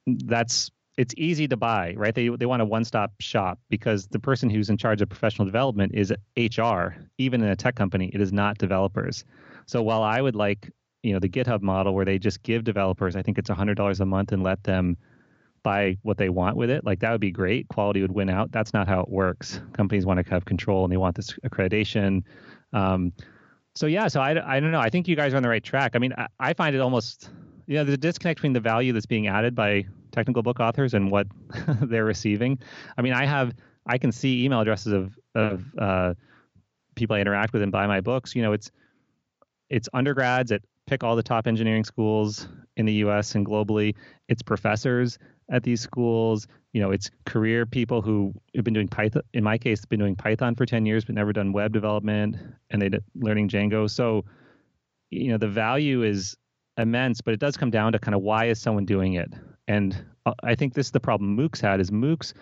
that's 0.07 0.71
it's 0.97 1.15
easy 1.17 1.49
to 1.49 1.57
buy, 1.57 1.95
right? 1.97 2.15
They 2.15 2.29
they 2.29 2.47
want 2.47 2.61
a 2.61 2.65
one-stop 2.65 3.13
shop 3.21 3.59
because 3.71 4.09
the 4.09 4.19
person 4.19 4.51
who's 4.51 4.69
in 4.69 4.77
charge 4.77 5.01
of 5.01 5.09
professional 5.09 5.47
development 5.47 5.93
is 5.95 6.13
HR. 6.37 6.97
Even 7.17 7.43
in 7.43 7.49
a 7.49 7.57
tech 7.57 7.75
company, 7.75 8.11
it 8.13 8.21
is 8.21 8.33
not 8.33 8.59
developers. 8.59 9.25
So 9.67 9.83
while 9.83 10.03
I 10.03 10.21
would 10.21 10.35
like, 10.35 10.71
you 11.03 11.13
know, 11.13 11.19
the 11.19 11.29
GitHub 11.29 11.63
model 11.63 11.95
where 11.95 12.05
they 12.05 12.19
just 12.19 12.43
give 12.43 12.65
developers, 12.65 13.17
I 13.17 13.23
think 13.23 13.39
it's 13.39 13.49
$100 13.49 14.01
a 14.01 14.05
month 14.05 14.33
and 14.33 14.43
let 14.43 14.63
them 14.65 14.97
buy 15.63 15.97
what 16.03 16.17
they 16.17 16.29
want 16.29 16.57
with 16.57 16.71
it, 16.71 16.85
like 16.85 17.01
that 17.01 17.13
would 17.13 17.21
be 17.21 17.31
great. 17.31 17.69
Quality 17.69 18.03
would 18.03 18.13
win 18.13 18.31
out. 18.31 18.53
That's 18.53 18.73
not 18.73 18.89
how 18.89 19.01
it 19.01 19.09
works. 19.09 19.61
Companies 19.73 20.07
want 20.07 20.25
to 20.25 20.31
have 20.31 20.45
control 20.45 20.85
and 20.85 20.93
they 20.93 20.97
want 20.97 21.17
this 21.17 21.35
accreditation. 21.45 22.23
Um, 22.73 23.13
so 23.75 23.87
yeah, 23.87 24.09
so 24.09 24.21
I, 24.21 24.57
I 24.57 24.61
don't 24.61 24.73
know. 24.73 24.81
I 24.81 24.91
think 24.91 25.09
you 25.09 25.17
guys 25.17 25.33
are 25.33 25.37
on 25.37 25.43
the 25.43 25.49
right 25.49 25.63
track. 25.63 25.93
I 25.95 25.99
mean, 25.99 26.13
I, 26.17 26.27
I 26.39 26.53
find 26.55 26.75
it 26.75 26.81
almost 26.81 27.31
you 27.71 27.77
know, 27.77 27.85
the 27.85 27.97
disconnect 27.97 28.39
between 28.39 28.53
the 28.53 28.61
value 28.61 28.93
that's 28.93 29.07
being 29.07 29.29
added 29.29 29.55
by 29.55 29.85
technical 30.11 30.43
book 30.43 30.59
authors 30.59 30.93
and 30.93 31.09
what 31.09 31.29
they're 31.83 32.05
receiving. 32.05 32.59
I 32.99 33.03
mean, 33.03 33.13
I 33.13 33.25
have 33.27 33.55
I 33.87 33.97
can 33.97 34.11
see 34.11 34.45
email 34.45 34.61
addresses 34.61 34.93
of 34.93 35.17
of 35.37 35.65
uh, 35.79 36.15
people 36.97 37.15
I 37.15 37.21
interact 37.21 37.53
with 37.53 37.63
and 37.63 37.71
buy 37.71 37.87
my 37.87 38.01
books. 38.01 38.35
You 38.35 38.43
know, 38.43 38.53
it's 38.53 38.73
it's 39.69 39.89
undergrads 39.95 40.51
at 40.51 40.63
pick 40.89 41.05
all 41.05 41.15
the 41.15 41.23
top 41.23 41.47
engineering 41.47 41.85
schools 41.85 42.49
in 42.81 42.87
the 42.87 42.95
U.S. 42.95 43.35
and 43.35 43.47
globally. 43.47 43.95
It's 44.29 44.43
professors 44.43 45.19
at 45.53 45.63
these 45.63 45.81
schools. 45.81 46.49
You 46.73 46.81
know, 46.81 46.91
it's 46.91 47.11
career 47.27 47.67
people 47.67 48.01
who 48.01 48.33
have 48.57 48.65
been 48.65 48.75
doing 48.75 48.89
Python. 48.89 49.23
In 49.35 49.45
my 49.45 49.59
case, 49.59 49.85
been 49.85 50.01
doing 50.01 50.17
Python 50.17 50.55
for 50.57 50.67
ten 50.67 50.87
years 50.87 51.05
but 51.05 51.15
never 51.15 51.33
done 51.33 51.53
web 51.53 51.73
development, 51.73 52.37
and 52.71 52.83
they 52.83 52.91
learning 53.15 53.49
Django. 53.49 53.89
So, 53.89 54.25
you 55.11 55.29
know, 55.29 55.39
the 55.39 55.49
value 55.49 56.03
is 56.03 56.37
immense, 56.77 57.21
but 57.21 57.35
it 57.35 57.41
does 57.41 57.57
come 57.57 57.71
down 57.71 57.93
to 57.93 57.99
kind 57.99 58.15
of 58.15 58.23
why 58.23 58.47
is 58.47 58.61
someone 58.61 58.87
doing 58.87 59.15
it? 59.15 59.33
And 59.69 60.05
uh, 60.27 60.33
I 60.43 60.55
think 60.55 60.75
this 60.75 60.87
is 60.87 60.93
the 60.93 61.01
problem 61.01 61.37
MOOCs 61.37 61.61
had 61.61 61.81
is 61.81 61.91
MOOCs 61.91 62.33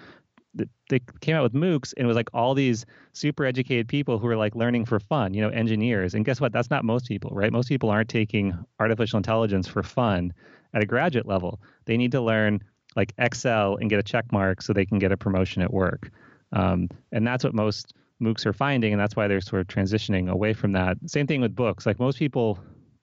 they 0.88 1.00
came 1.20 1.36
out 1.36 1.42
with 1.42 1.54
MOOCs 1.54 1.94
and 1.96 2.04
it 2.04 2.06
was 2.06 2.16
like 2.16 2.30
all 2.32 2.54
these 2.54 2.86
super 3.12 3.44
educated 3.44 3.88
people 3.88 4.18
who 4.18 4.26
were 4.26 4.36
like 4.36 4.54
learning 4.54 4.84
for 4.84 4.98
fun, 4.98 5.34
you 5.34 5.40
know, 5.40 5.48
engineers. 5.48 6.14
And 6.14 6.24
guess 6.24 6.40
what? 6.40 6.52
That's 6.52 6.70
not 6.70 6.84
most 6.84 7.06
people, 7.06 7.30
right? 7.32 7.52
Most 7.52 7.68
people 7.68 7.90
aren't 7.90 8.08
taking 8.08 8.56
artificial 8.80 9.16
intelligence 9.16 9.68
for 9.68 9.82
fun 9.82 10.32
at 10.74 10.82
a 10.82 10.86
graduate 10.86 11.26
level. 11.26 11.60
They 11.84 11.96
need 11.96 12.12
to 12.12 12.20
learn 12.20 12.62
like 12.96 13.12
Excel 13.18 13.76
and 13.76 13.90
get 13.90 13.98
a 13.98 14.02
check 14.02 14.32
mark 14.32 14.62
so 14.62 14.72
they 14.72 14.86
can 14.86 14.98
get 14.98 15.12
a 15.12 15.16
promotion 15.16 15.62
at 15.62 15.72
work. 15.72 16.10
Um, 16.52 16.88
and 17.12 17.26
that's 17.26 17.44
what 17.44 17.54
most 17.54 17.94
MOOCs 18.20 18.46
are 18.46 18.52
finding, 18.52 18.92
and 18.92 19.00
that's 19.00 19.14
why 19.14 19.28
they're 19.28 19.40
sort 19.40 19.60
of 19.60 19.68
transitioning 19.68 20.28
away 20.28 20.52
from 20.52 20.72
that. 20.72 20.96
Same 21.06 21.26
thing 21.26 21.40
with 21.40 21.54
books. 21.54 21.86
Like 21.86 22.00
most 22.00 22.18
people, 22.18 22.58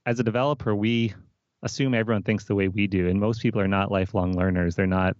as 0.05 0.19
a 0.19 0.23
developer, 0.23 0.75
we 0.75 1.13
assume 1.63 1.93
everyone 1.93 2.23
thinks 2.23 2.45
the 2.45 2.55
way 2.55 2.67
we 2.67 2.87
do, 2.87 3.07
and 3.07 3.19
most 3.19 3.41
people 3.41 3.61
are 3.61 3.67
not 3.67 3.91
lifelong 3.91 4.35
learners. 4.35 4.75
They're 4.75 4.87
not 4.87 5.15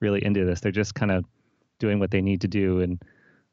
really 0.00 0.24
into 0.24 0.44
this. 0.44 0.60
They're 0.60 0.72
just 0.72 0.94
kind 0.94 1.10
of 1.10 1.24
doing 1.78 1.98
what 1.98 2.10
they 2.10 2.20
need 2.20 2.40
to 2.42 2.48
do, 2.48 2.80
and 2.80 3.02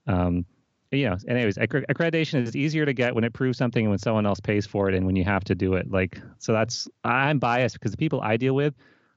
um, 0.08 0.46
you 0.92 1.10
know, 1.10 1.16
anyways, 1.28 1.58
accreditation 1.58 2.44
is 2.46 2.56
easier 2.56 2.86
to 2.86 2.94
get 2.94 3.16
when 3.16 3.24
it 3.24 3.32
proves 3.32 3.58
something 3.58 3.86
and 3.86 3.90
when 3.90 4.00
someone 4.00 4.26
else 4.26 4.42
pays 4.42 4.66
for 4.66 4.90
it 4.90 4.96
and 4.96 5.06
when 5.06 5.16
you 5.16 5.24
have 5.24 5.44
to 5.46 5.56
do 5.56 5.76
it. 5.76 5.90
Like, 5.90 6.22
so 6.40 6.52
that's, 6.52 6.88
I'm 7.06 7.40
biased 7.40 7.76
because 7.76 7.92
the 7.92 7.98
people 7.98 8.20
I 8.22 8.36
deal 8.36 8.56
with 8.56 8.74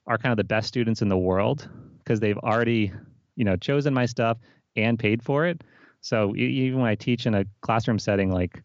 are 0.07 0.17
kind 0.17 0.31
of 0.31 0.37
the 0.37 0.45
best 0.45 0.69
students 0.69 1.01
in 1.01 1.09
the 1.09 1.17
world 1.17 1.69
because 1.97 2.21
they've 2.21 2.37
already, 2.37 2.93
you 3.35 3.43
know, 3.43 3.57
chosen 3.57 3.93
my 3.93 4.05
stuff 4.05 4.37
and 4.77 4.97
paid 4.97 5.21
for 5.21 5.45
it. 5.45 5.63
So 5.99 6.33
even 6.35 6.79
when 6.79 6.89
I 6.89 6.95
teach 6.95 7.25
in 7.25 7.35
a 7.35 7.43
classroom 7.61 7.99
setting, 7.99 8.31
like, 8.31 8.63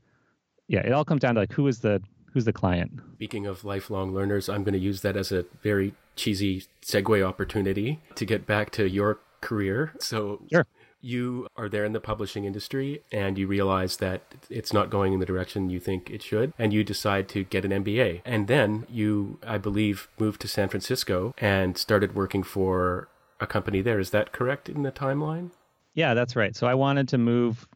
yeah, 0.68 0.80
it 0.80 0.92
all 0.92 1.04
comes 1.04 1.22
down 1.22 1.34
to 1.34 1.40
like 1.40 1.52
who 1.52 1.66
is 1.66 1.80
the 1.80 2.00
who's 2.32 2.44
the 2.44 2.52
client. 2.52 2.92
Speaking 3.14 3.46
of 3.46 3.64
lifelong 3.64 4.14
learners, 4.14 4.48
I'm 4.48 4.62
going 4.62 4.74
to 4.74 4.78
use 4.78 5.00
that 5.00 5.16
as 5.16 5.32
a 5.32 5.44
very 5.62 5.94
cheesy 6.14 6.64
segue 6.80 7.26
opportunity 7.26 7.98
to 8.14 8.24
get 8.24 8.46
back 8.46 8.70
to 8.72 8.88
your 8.88 9.18
career. 9.40 9.92
So 10.00 10.42
sure 10.52 10.66
you 11.00 11.46
are 11.56 11.68
there 11.68 11.84
in 11.84 11.92
the 11.92 12.00
publishing 12.00 12.44
industry 12.44 13.02
and 13.10 13.38
you 13.38 13.46
realize 13.46 13.96
that 13.98 14.22
it's 14.50 14.72
not 14.72 14.90
going 14.90 15.12
in 15.12 15.20
the 15.20 15.26
direction 15.26 15.70
you 15.70 15.80
think 15.80 16.10
it 16.10 16.22
should 16.22 16.52
and 16.58 16.72
you 16.72 16.84
decide 16.84 17.28
to 17.28 17.44
get 17.44 17.64
an 17.64 17.84
MBA. 17.84 18.20
And 18.24 18.48
then 18.48 18.86
you, 18.88 19.38
I 19.46 19.58
believe, 19.58 20.08
moved 20.18 20.40
to 20.42 20.48
San 20.48 20.68
Francisco 20.68 21.34
and 21.38 21.78
started 21.78 22.14
working 22.14 22.42
for 22.42 23.08
a 23.40 23.46
company 23.46 23.80
there. 23.80 23.98
Is 23.98 24.10
that 24.10 24.32
correct 24.32 24.68
in 24.68 24.82
the 24.82 24.92
timeline? 24.92 25.50
Yeah, 25.94 26.14
that's 26.14 26.36
right. 26.36 26.54
So 26.54 26.66
I 26.66 26.74
wanted 26.74 27.08
to 27.08 27.18
move 27.18 27.66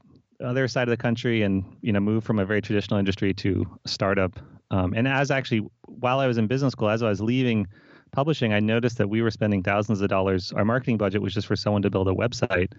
other 0.45 0.69
side 0.69 0.89
of 0.89 0.91
the 0.91 0.97
country 0.97 1.43
and 1.43 1.65
you 1.81 1.93
know 1.93 2.01
move 2.01 2.25
from 2.25 2.39
a 2.39 2.45
very 2.45 2.61
traditional 2.61 2.99
industry 2.99 3.33
to 3.33 3.65
a 3.85 3.89
startup. 3.89 4.39
Um, 4.71 4.93
and 4.95 5.09
as 5.09 5.31
actually 5.31 5.67
while 5.87 6.21
I 6.21 6.27
was 6.27 6.37
in 6.37 6.47
business 6.47 6.73
school, 6.73 6.91
as 6.91 7.03
I 7.03 7.09
was 7.09 7.21
leaving 7.21 7.67
publishing, 8.15 8.53
I 8.53 8.61
noticed 8.61 8.99
that 8.99 9.09
we 9.09 9.23
were 9.23 9.31
spending 9.31 9.63
thousands 9.63 10.01
of 10.01 10.09
dollars. 10.09 10.53
Our 10.53 10.65
marketing 10.65 10.97
budget 10.97 11.21
was 11.21 11.35
just 11.35 11.47
for 11.47 11.57
someone 11.57 11.83
to 11.83 11.91
build 11.91 12.09
a 12.09 12.13
website 12.13 12.73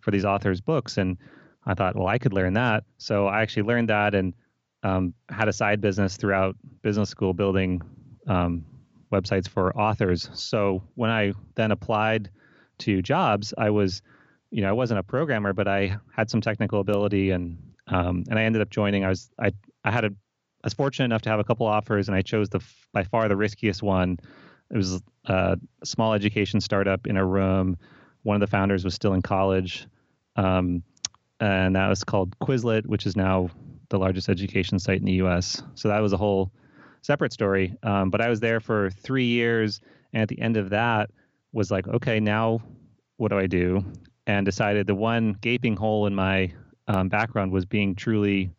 for 0.00 0.10
these 0.10 0.24
authors' 0.24 0.60
books. 0.60 0.98
And 0.98 1.18
I 1.66 1.74
thought, 1.74 1.96
well, 1.96 2.06
I 2.06 2.18
could 2.18 2.32
learn 2.32 2.54
that. 2.54 2.84
So 2.98 3.26
I 3.26 3.42
actually 3.42 3.64
learned 3.64 3.90
that 3.90 4.14
and 4.14 4.34
um, 4.82 5.14
had 5.28 5.48
a 5.48 5.52
side 5.52 5.80
business 5.80 6.16
throughout 6.16 6.56
business 6.82 7.10
school 7.10 7.34
building 7.34 7.82
um, 8.26 8.64
websites 9.12 9.48
for 9.48 9.76
authors. 9.78 10.30
So 10.32 10.82
when 10.94 11.10
I 11.10 11.34
then 11.54 11.70
applied 11.70 12.30
to 12.78 13.02
jobs, 13.02 13.52
I 13.58 13.70
was, 13.70 14.02
you 14.50 14.62
know, 14.62 14.70
I 14.70 14.72
wasn't 14.72 15.00
a 15.00 15.02
programmer, 15.02 15.52
but 15.52 15.68
I 15.68 15.98
had 16.16 16.30
some 16.30 16.40
technical 16.40 16.80
ability 16.80 17.30
and 17.30 17.58
um, 17.86 18.24
and 18.30 18.38
I 18.38 18.44
ended 18.44 18.62
up 18.62 18.70
joining. 18.70 19.04
I 19.04 19.08
was 19.08 19.30
I 19.38 19.52
I 19.84 19.90
had 19.90 20.04
a 20.04 20.08
I 20.62 20.66
was 20.66 20.74
fortunate 20.74 21.06
enough 21.06 21.22
to 21.22 21.30
have 21.30 21.40
a 21.40 21.44
couple 21.44 21.66
offers, 21.66 22.08
and 22.08 22.16
I 22.16 22.22
chose 22.22 22.48
the 22.50 22.60
by 22.92 23.02
far 23.04 23.28
the 23.28 23.36
riskiest 23.36 23.82
one. 23.82 24.18
It 24.70 24.76
was 24.76 25.02
a 25.26 25.58
small 25.84 26.12
education 26.12 26.60
startup 26.60 27.06
in 27.06 27.16
a 27.16 27.24
room 27.24 27.76
one 28.22 28.36
of 28.36 28.40
the 28.40 28.50
founders 28.50 28.84
was 28.84 28.94
still 28.94 29.14
in 29.14 29.22
college, 29.22 29.86
um, 30.36 30.82
and 31.40 31.76
that 31.76 31.88
was 31.88 32.04
called 32.04 32.38
Quizlet, 32.38 32.86
which 32.86 33.06
is 33.06 33.16
now 33.16 33.48
the 33.88 33.98
largest 33.98 34.28
education 34.28 34.78
site 34.78 35.00
in 35.00 35.06
the 35.06 35.14
U.S. 35.14 35.62
So 35.74 35.88
that 35.88 36.00
was 36.00 36.12
a 36.12 36.16
whole 36.16 36.52
separate 37.02 37.32
story. 37.32 37.74
Um, 37.82 38.10
but 38.10 38.20
I 38.20 38.28
was 38.28 38.40
there 38.40 38.60
for 38.60 38.90
three 38.90 39.26
years, 39.26 39.80
and 40.12 40.22
at 40.22 40.28
the 40.28 40.40
end 40.40 40.56
of 40.56 40.70
that, 40.70 41.10
was 41.52 41.70
like, 41.70 41.88
okay, 41.88 42.20
now 42.20 42.60
what 43.16 43.28
do 43.28 43.38
I 43.38 43.46
do? 43.46 43.84
And 44.26 44.44
decided 44.44 44.86
the 44.86 44.94
one 44.94 45.36
gaping 45.40 45.76
hole 45.76 46.06
in 46.06 46.14
my 46.14 46.52
um, 46.86 47.08
background 47.08 47.52
was 47.52 47.64
being 47.64 47.94
truly 47.94 48.50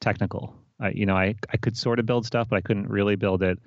technical. 0.00 0.56
I, 0.80 0.90
you 0.90 1.06
know, 1.06 1.16
I 1.16 1.34
I 1.52 1.56
could 1.58 1.76
sort 1.76 1.98
of 1.98 2.06
build 2.06 2.26
stuff, 2.26 2.48
but 2.48 2.56
I 2.56 2.60
couldn't 2.62 2.88
really 2.88 3.16
build 3.16 3.42
it. 3.42 3.58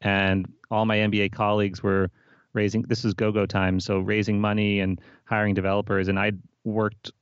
And 0.00 0.52
all 0.70 0.84
my 0.84 0.98
MBA 0.98 1.32
colleagues 1.32 1.82
were 1.82 2.10
raising 2.52 2.82
this 2.82 3.04
is 3.04 3.14
go-go 3.14 3.46
time 3.46 3.78
so 3.78 3.98
raising 3.98 4.40
money 4.40 4.80
and 4.80 5.00
hiring 5.24 5.54
developers. 5.54 6.08
And 6.08 6.18
i 6.18 6.32
worked 6.64 7.12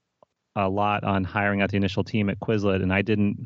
a 0.56 0.68
lot 0.68 1.04
on 1.04 1.24
hiring 1.24 1.60
out 1.60 1.70
the 1.70 1.76
initial 1.76 2.02
team 2.02 2.30
at 2.30 2.40
quizlet 2.40 2.82
and 2.82 2.92
i 2.92 3.02
didn't 3.02 3.36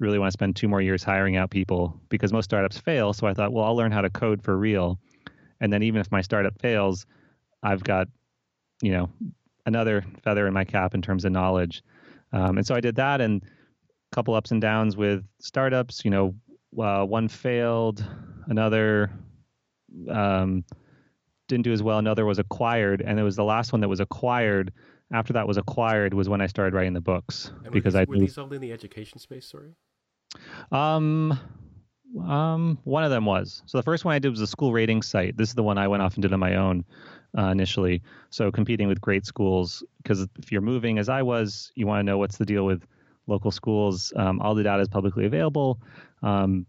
really 0.00 0.18
want 0.18 0.28
to 0.28 0.32
spend 0.32 0.56
two 0.56 0.68
more 0.68 0.80
years 0.80 1.04
hiring 1.04 1.36
out 1.36 1.50
people 1.50 2.00
because 2.08 2.32
most 2.32 2.46
startups 2.46 2.78
fail. 2.78 3.12
So 3.12 3.26
i 3.26 3.34
thought 3.34 3.52
well 3.52 3.64
i'll 3.64 3.76
learn 3.76 3.92
how 3.92 4.00
to 4.00 4.10
code 4.10 4.42
for 4.42 4.56
real. 4.56 4.98
And 5.60 5.72
then 5.72 5.82
even 5.82 6.00
if 6.00 6.10
my 6.10 6.22
startup 6.22 6.58
fails 6.60 7.06
i've 7.62 7.84
got 7.84 8.08
you 8.82 8.92
know 8.92 9.10
another 9.66 10.04
feather 10.22 10.46
in 10.46 10.54
my 10.54 10.64
cap 10.64 10.94
in 10.94 11.02
terms 11.02 11.24
of 11.24 11.32
knowledge. 11.32 11.82
Um, 12.32 12.58
and 12.58 12.66
so 12.66 12.74
i 12.74 12.80
did 12.80 12.96
that 12.96 13.20
and 13.20 13.42
a 13.42 14.14
couple 14.14 14.34
ups 14.34 14.50
and 14.50 14.60
downs 14.60 14.96
with 14.96 15.24
startups 15.40 16.04
you 16.04 16.10
know 16.10 16.34
uh, 16.80 17.04
one 17.04 17.28
failed 17.28 18.04
another 18.46 19.10
um, 20.08 20.64
didn't 21.48 21.64
do 21.64 21.72
as 21.72 21.82
well. 21.82 21.98
Another 21.98 22.24
was 22.24 22.38
acquired, 22.38 23.02
and 23.02 23.18
it 23.18 23.22
was 23.22 23.36
the 23.36 23.44
last 23.44 23.72
one 23.72 23.80
that 23.80 23.88
was 23.88 24.00
acquired. 24.00 24.72
After 25.12 25.32
that 25.34 25.46
was 25.46 25.56
acquired 25.56 26.14
was 26.14 26.28
when 26.28 26.40
I 26.40 26.46
started 26.46 26.74
writing 26.74 26.94
the 26.94 27.00
books 27.00 27.52
and 27.62 27.72
because 27.72 27.94
these, 27.94 28.00
I 28.00 28.04
were 28.04 28.18
these 28.18 28.38
all 28.38 28.52
in 28.52 28.60
the 28.60 28.72
education 28.72 29.18
space. 29.18 29.46
Sorry. 29.46 29.74
Um, 30.72 31.38
um, 32.22 32.78
one 32.84 33.04
of 33.04 33.10
them 33.10 33.24
was. 33.26 33.62
So 33.66 33.78
the 33.78 33.82
first 33.82 34.04
one 34.04 34.14
I 34.14 34.18
did 34.18 34.30
was 34.30 34.40
a 34.40 34.46
school 34.46 34.72
rating 34.72 35.02
site. 35.02 35.36
This 35.36 35.50
is 35.50 35.54
the 35.54 35.62
one 35.62 35.78
I 35.78 35.88
went 35.88 36.02
off 36.02 36.14
and 36.14 36.22
did 36.22 36.32
on 36.32 36.40
my 36.40 36.56
own 36.56 36.84
uh, 37.36 37.48
initially. 37.48 38.02
So 38.30 38.50
competing 38.50 38.88
with 38.88 39.00
great 39.00 39.26
schools 39.26 39.84
because 40.02 40.26
if 40.38 40.50
you're 40.50 40.60
moving 40.60 40.98
as 40.98 41.08
I 41.08 41.22
was, 41.22 41.72
you 41.74 41.86
want 41.86 42.00
to 42.00 42.04
know 42.04 42.18
what's 42.18 42.38
the 42.38 42.46
deal 42.46 42.64
with 42.64 42.84
local 43.26 43.50
schools. 43.50 44.12
Um, 44.16 44.40
all 44.40 44.54
the 44.54 44.62
data 44.62 44.82
is 44.82 44.88
publicly 44.88 45.26
available. 45.26 45.80
Um, 46.22 46.66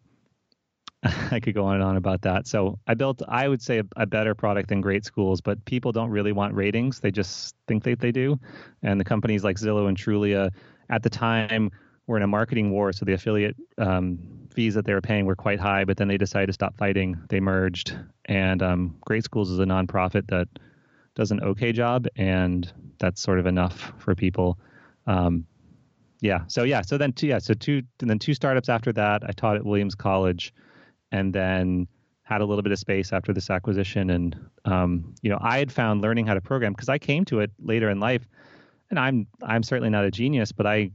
I 1.32 1.40
could 1.40 1.54
go 1.54 1.66
on 1.66 1.76
and 1.76 1.84
on 1.84 1.98
about 1.98 2.22
that. 2.24 2.48
So 2.48 2.80
I 2.88 2.94
built, 2.94 3.22
I 3.28 3.48
would 3.48 3.62
say, 3.62 3.80
a, 3.80 3.84
a, 3.96 4.06
better 4.06 4.34
product 4.34 4.70
than 4.70 4.82
great 4.82 5.06
schools, 5.06 5.42
but 5.42 5.64
people 5.66 5.92
don't 5.92 6.10
really 6.10 6.32
want 6.32 6.54
ratings. 6.54 7.00
They 7.00 7.12
just 7.12 7.56
think 7.68 7.84
that 7.84 8.00
they 8.00 8.12
do. 8.12 8.40
And 8.82 9.00
the 9.00 9.04
companies 9.04 9.44
like 9.44 9.58
Zillow 9.58 9.88
and 9.88 9.98
Trulia 9.98 10.52
at 10.90 11.04
the 11.04 11.10
time 11.10 11.72
were 12.08 12.18
in 12.18 12.24
a 12.24 12.28
marketing 12.28 12.72
war. 12.72 12.92
So 12.92 13.06
the 13.06 13.14
affiliate 13.14 13.56
um, 13.78 14.20
fees 14.54 14.74
that 14.74 14.86
they 14.86 14.94
were 14.94 15.02
paying 15.02 15.26
were 15.26 15.36
quite 15.36 15.60
high, 15.60 15.86
but 15.86 15.98
then 15.98 16.08
they 16.08 16.18
decided 16.18 16.48
to 16.48 16.54
stop 16.54 16.78
fighting. 16.78 17.20
They 17.30 17.40
merged. 17.40 17.96
And 18.26 18.64
um, 18.64 18.96
Great 19.06 19.24
Schools 19.24 19.52
is 19.52 19.60
a 19.60 19.66
nonprofit 19.66 20.28
that 20.28 20.48
does 21.16 21.32
an 21.32 21.42
okay 21.42 21.72
job. 21.72 22.08
And 22.16 22.72
that's 23.00 23.22
sort 23.22 23.40
of 23.40 23.46
enough 23.46 23.94
for 24.00 24.16
people. 24.16 24.58
Um, 25.08 25.46
yeah. 26.22 26.42
So 26.48 26.64
yeah. 26.64 26.82
So 26.82 26.98
then 26.98 27.14
two. 27.14 27.28
Yeah. 27.28 27.40
So 27.40 27.54
two. 27.54 27.84
And 28.02 28.10
then 28.10 28.18
two 28.18 28.34
startups 28.34 28.70
after 28.70 28.92
that. 28.94 29.24
I 29.28 29.32
taught 29.32 29.58
at 29.58 29.66
Williams 29.66 29.94
College 29.94 30.54
and 31.12 31.34
then 31.34 31.88
had 32.24 32.42
a 32.42 32.46
little 32.46 32.64
bit 32.64 32.72
of 32.72 32.80
space 32.80 33.14
after 33.14 33.34
this 33.34 33.50
acquisition. 33.50 34.10
And 34.10 34.36
um, 34.66 35.14
you 35.22 35.30
know, 35.30 35.38
I 35.42 35.60
had 35.60 35.72
found 35.72 36.02
learning 36.02 36.26
how 36.26 36.34
to 36.34 36.42
program 36.42 36.74
because 36.74 36.90
I 36.90 36.98
came 36.98 37.24
to 37.26 37.40
it 37.40 37.52
later 37.60 37.90
in 37.90 38.00
life, 38.00 38.28
and 38.90 39.00
I'm 39.00 39.28
I'm 39.44 39.64
certainly 39.64 39.90
not 39.90 40.06
a 40.06 40.12
genius, 40.12 40.52
but 40.52 40.66
I 40.66 40.92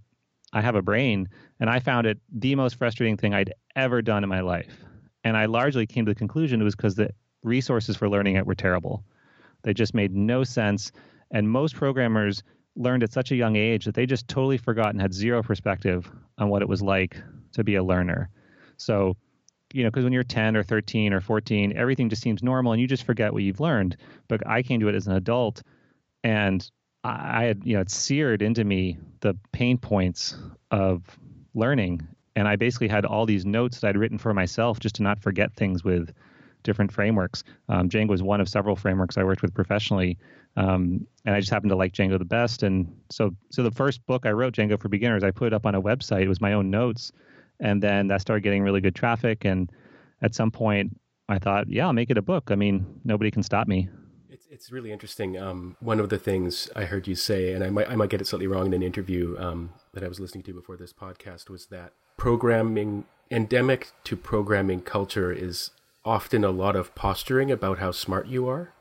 I 0.52 0.60
have 0.60 0.74
a 0.74 0.82
brain, 0.82 1.28
and 1.60 1.70
I 1.70 1.78
found 1.78 2.06
it 2.06 2.18
the 2.32 2.54
most 2.56 2.76
frustrating 2.76 3.16
thing 3.16 3.32
I'd 3.32 3.54
ever 3.76 4.02
done 4.02 4.24
in 4.24 4.28
my 4.28 4.40
life. 4.40 4.74
And 5.22 5.36
I 5.36 5.46
largely 5.46 5.86
came 5.86 6.04
to 6.06 6.10
the 6.10 6.18
conclusion 6.18 6.60
it 6.60 6.64
was 6.64 6.74
because 6.74 6.96
the 6.96 7.10
resources 7.42 7.96
for 7.96 8.08
learning 8.08 8.36
it 8.36 8.46
were 8.46 8.54
terrible. 8.54 9.04
They 9.62 9.74
just 9.74 9.94
made 9.94 10.12
no 10.12 10.42
sense, 10.42 10.90
and 11.30 11.48
most 11.48 11.76
programmers 11.76 12.42
learned 12.76 13.02
at 13.02 13.12
such 13.12 13.30
a 13.30 13.36
young 13.36 13.56
age 13.56 13.84
that 13.84 13.94
they 13.94 14.06
just 14.06 14.26
totally 14.26 14.56
forgot 14.56 14.90
and 14.90 15.00
had 15.00 15.12
zero 15.12 15.42
perspective 15.42 16.10
on 16.38 16.48
what 16.48 16.62
it 16.62 16.68
was 16.68 16.82
like 16.82 17.16
to 17.52 17.62
be 17.62 17.74
a 17.74 17.84
learner. 17.84 18.30
So 18.76 19.16
you 19.72 19.82
know, 19.82 19.90
because 19.90 20.04
when 20.04 20.12
you're 20.12 20.24
10 20.24 20.56
or 20.56 20.62
13 20.62 21.12
or 21.12 21.20
14, 21.20 21.76
everything 21.76 22.08
just 22.08 22.22
seems 22.22 22.42
normal 22.42 22.72
and 22.72 22.80
you 22.80 22.88
just 22.88 23.04
forget 23.04 23.32
what 23.32 23.42
you've 23.42 23.60
learned. 23.60 23.96
But 24.28 24.46
I 24.46 24.62
came 24.62 24.80
to 24.80 24.88
it 24.88 24.94
as 24.94 25.06
an 25.06 25.14
adult 25.14 25.62
and 26.24 26.68
I 27.02 27.44
had, 27.44 27.64
you 27.64 27.74
know, 27.74 27.80
it 27.80 27.90
seared 27.90 28.42
into 28.42 28.64
me 28.64 28.98
the 29.20 29.34
pain 29.52 29.78
points 29.78 30.36
of 30.70 31.02
learning. 31.54 32.06
And 32.36 32.46
I 32.46 32.56
basically 32.56 32.88
had 32.88 33.04
all 33.04 33.26
these 33.26 33.46
notes 33.46 33.80
that 33.80 33.88
I'd 33.88 33.96
written 33.96 34.18
for 34.18 34.34
myself 34.34 34.80
just 34.80 34.96
to 34.96 35.02
not 35.02 35.20
forget 35.20 35.54
things 35.54 35.82
with 35.82 36.12
different 36.62 36.92
frameworks. 36.92 37.42
Um, 37.68 37.88
Django 37.88 38.12
is 38.12 38.22
one 38.22 38.40
of 38.40 38.48
several 38.48 38.76
frameworks 38.76 39.16
I 39.16 39.24
worked 39.24 39.40
with 39.40 39.54
professionally. 39.54 40.18
Um, 40.56 41.06
and 41.24 41.34
I 41.34 41.40
just 41.40 41.50
happened 41.50 41.70
to 41.70 41.76
like 41.76 41.92
Django 41.92 42.18
the 42.18 42.24
best. 42.24 42.62
And 42.62 42.94
so, 43.08 43.34
so 43.50 43.62
the 43.62 43.70
first 43.70 44.04
book 44.06 44.26
I 44.26 44.32
wrote, 44.32 44.54
Django 44.54 44.78
for 44.78 44.88
Beginners, 44.88 45.24
I 45.24 45.30
put 45.30 45.54
up 45.54 45.64
on 45.64 45.74
a 45.74 45.80
website. 45.80 46.22
It 46.22 46.28
was 46.28 46.40
my 46.40 46.52
own 46.52 46.70
notes 46.70 47.12
and 47.60 47.82
then 47.82 48.08
that 48.08 48.20
started 48.20 48.42
getting 48.42 48.62
really 48.62 48.80
good 48.80 48.94
traffic. 48.94 49.44
And 49.44 49.70
at 50.22 50.34
some 50.34 50.50
point, 50.50 50.98
I 51.28 51.38
thought, 51.38 51.68
yeah, 51.68 51.86
I'll 51.86 51.92
make 51.92 52.10
it 52.10 52.18
a 52.18 52.22
book. 52.22 52.50
I 52.50 52.56
mean, 52.56 53.00
nobody 53.04 53.30
can 53.30 53.42
stop 53.42 53.68
me. 53.68 53.88
It's 54.28 54.46
it's 54.50 54.72
really 54.72 54.92
interesting. 54.92 55.38
Um, 55.38 55.76
one 55.80 56.00
of 56.00 56.08
the 56.08 56.18
things 56.18 56.68
I 56.74 56.84
heard 56.84 57.06
you 57.06 57.14
say, 57.14 57.52
and 57.52 57.62
I 57.62 57.70
might 57.70 57.88
I 57.88 57.96
might 57.96 58.10
get 58.10 58.20
it 58.20 58.26
slightly 58.26 58.46
wrong 58.46 58.66
in 58.66 58.72
an 58.72 58.82
interview 58.82 59.36
um, 59.38 59.70
that 59.94 60.02
I 60.02 60.08
was 60.08 60.18
listening 60.18 60.42
to 60.44 60.52
before 60.52 60.76
this 60.76 60.92
podcast, 60.92 61.48
was 61.48 61.66
that 61.66 61.92
programming 62.16 63.04
endemic 63.30 63.92
to 64.04 64.16
programming 64.16 64.80
culture 64.80 65.32
is 65.32 65.70
often 66.04 66.44
a 66.44 66.50
lot 66.50 66.74
of 66.74 66.94
posturing 66.94 67.50
about 67.50 67.78
how 67.78 67.90
smart 67.92 68.26
you 68.26 68.48
are. 68.48 68.72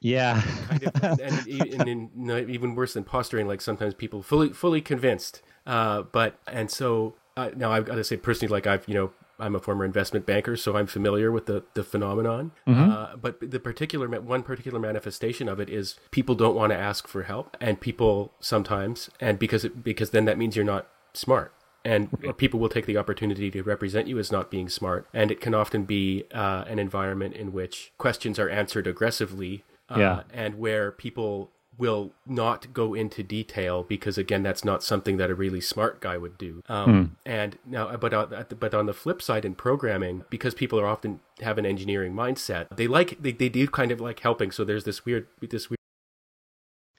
Yeah, 0.00 0.42
kind 0.68 0.82
of, 0.82 1.02
and, 1.02 1.20
and, 1.20 1.88
and, 1.88 2.30
and, 2.30 2.50
even 2.50 2.74
worse 2.74 2.94
than 2.94 3.04
posturing, 3.04 3.46
like 3.46 3.60
sometimes 3.60 3.94
people 3.94 4.22
fully 4.22 4.50
fully 4.50 4.80
convinced. 4.80 5.42
Uh, 5.64 6.02
but 6.02 6.38
and 6.46 6.70
so 6.70 7.14
uh, 7.36 7.50
now 7.56 7.72
I've 7.72 7.84
got 7.84 7.96
to 7.96 8.04
say 8.04 8.16
personally, 8.16 8.50
like 8.52 8.66
I've 8.66 8.86
you 8.88 8.94
know 8.94 9.12
I'm 9.38 9.54
a 9.54 9.60
former 9.60 9.84
investment 9.84 10.26
banker, 10.26 10.56
so 10.56 10.76
I'm 10.76 10.86
familiar 10.86 11.32
with 11.32 11.46
the 11.46 11.64
the 11.74 11.84
phenomenon. 11.84 12.52
Mm-hmm. 12.66 12.90
Uh, 12.90 13.16
but 13.16 13.50
the 13.50 13.60
particular 13.60 14.08
one 14.20 14.42
particular 14.42 14.78
manifestation 14.78 15.48
of 15.48 15.60
it 15.60 15.68
is 15.68 15.96
people 16.10 16.34
don't 16.34 16.54
want 16.54 16.72
to 16.72 16.78
ask 16.78 17.08
for 17.08 17.24
help, 17.24 17.56
and 17.60 17.80
people 17.80 18.32
sometimes, 18.40 19.10
and 19.20 19.38
because 19.38 19.64
it, 19.64 19.82
because 19.82 20.10
then 20.10 20.24
that 20.26 20.38
means 20.38 20.56
you're 20.56 20.64
not 20.64 20.88
smart 21.14 21.52
and 21.84 22.36
people 22.36 22.60
will 22.60 22.68
take 22.68 22.86
the 22.86 22.96
opportunity 22.96 23.50
to 23.50 23.62
represent 23.62 24.06
you 24.06 24.18
as 24.18 24.30
not 24.30 24.50
being 24.50 24.68
smart. 24.68 25.06
And 25.12 25.30
it 25.30 25.40
can 25.40 25.54
often 25.54 25.84
be 25.84 26.24
uh, 26.32 26.64
an 26.68 26.78
environment 26.78 27.34
in 27.34 27.52
which 27.52 27.92
questions 27.98 28.38
are 28.38 28.48
answered 28.48 28.86
aggressively, 28.86 29.64
uh, 29.88 29.98
yeah. 29.98 30.22
and 30.32 30.58
where 30.58 30.92
people 30.92 31.50
will 31.78 32.12
not 32.26 32.72
go 32.72 32.94
into 32.94 33.22
detail 33.22 33.82
because 33.82 34.18
again 34.18 34.42
that's 34.42 34.64
not 34.64 34.82
something 34.82 35.16
that 35.16 35.30
a 35.30 35.34
really 35.34 35.60
smart 35.60 36.00
guy 36.00 36.16
would 36.16 36.36
do 36.38 36.62
um, 36.68 36.84
hmm. 36.84 37.14
and 37.24 37.58
now 37.64 37.96
but 37.96 38.12
on, 38.12 38.46
but 38.58 38.74
on 38.74 38.86
the 38.86 38.92
flip 38.92 39.22
side 39.22 39.44
in 39.44 39.54
programming 39.54 40.24
because 40.30 40.54
people 40.54 40.78
are 40.78 40.86
often 40.86 41.20
have 41.40 41.58
an 41.58 41.66
engineering 41.66 42.12
mindset 42.12 42.68
they 42.76 42.86
like 42.86 43.20
they, 43.22 43.32
they 43.32 43.48
do 43.48 43.66
kind 43.66 43.90
of 43.90 44.00
like 44.00 44.20
helping 44.20 44.50
so 44.50 44.64
there's 44.64 44.84
this 44.84 45.04
weird 45.04 45.26
this 45.40 45.70
weird 45.70 45.78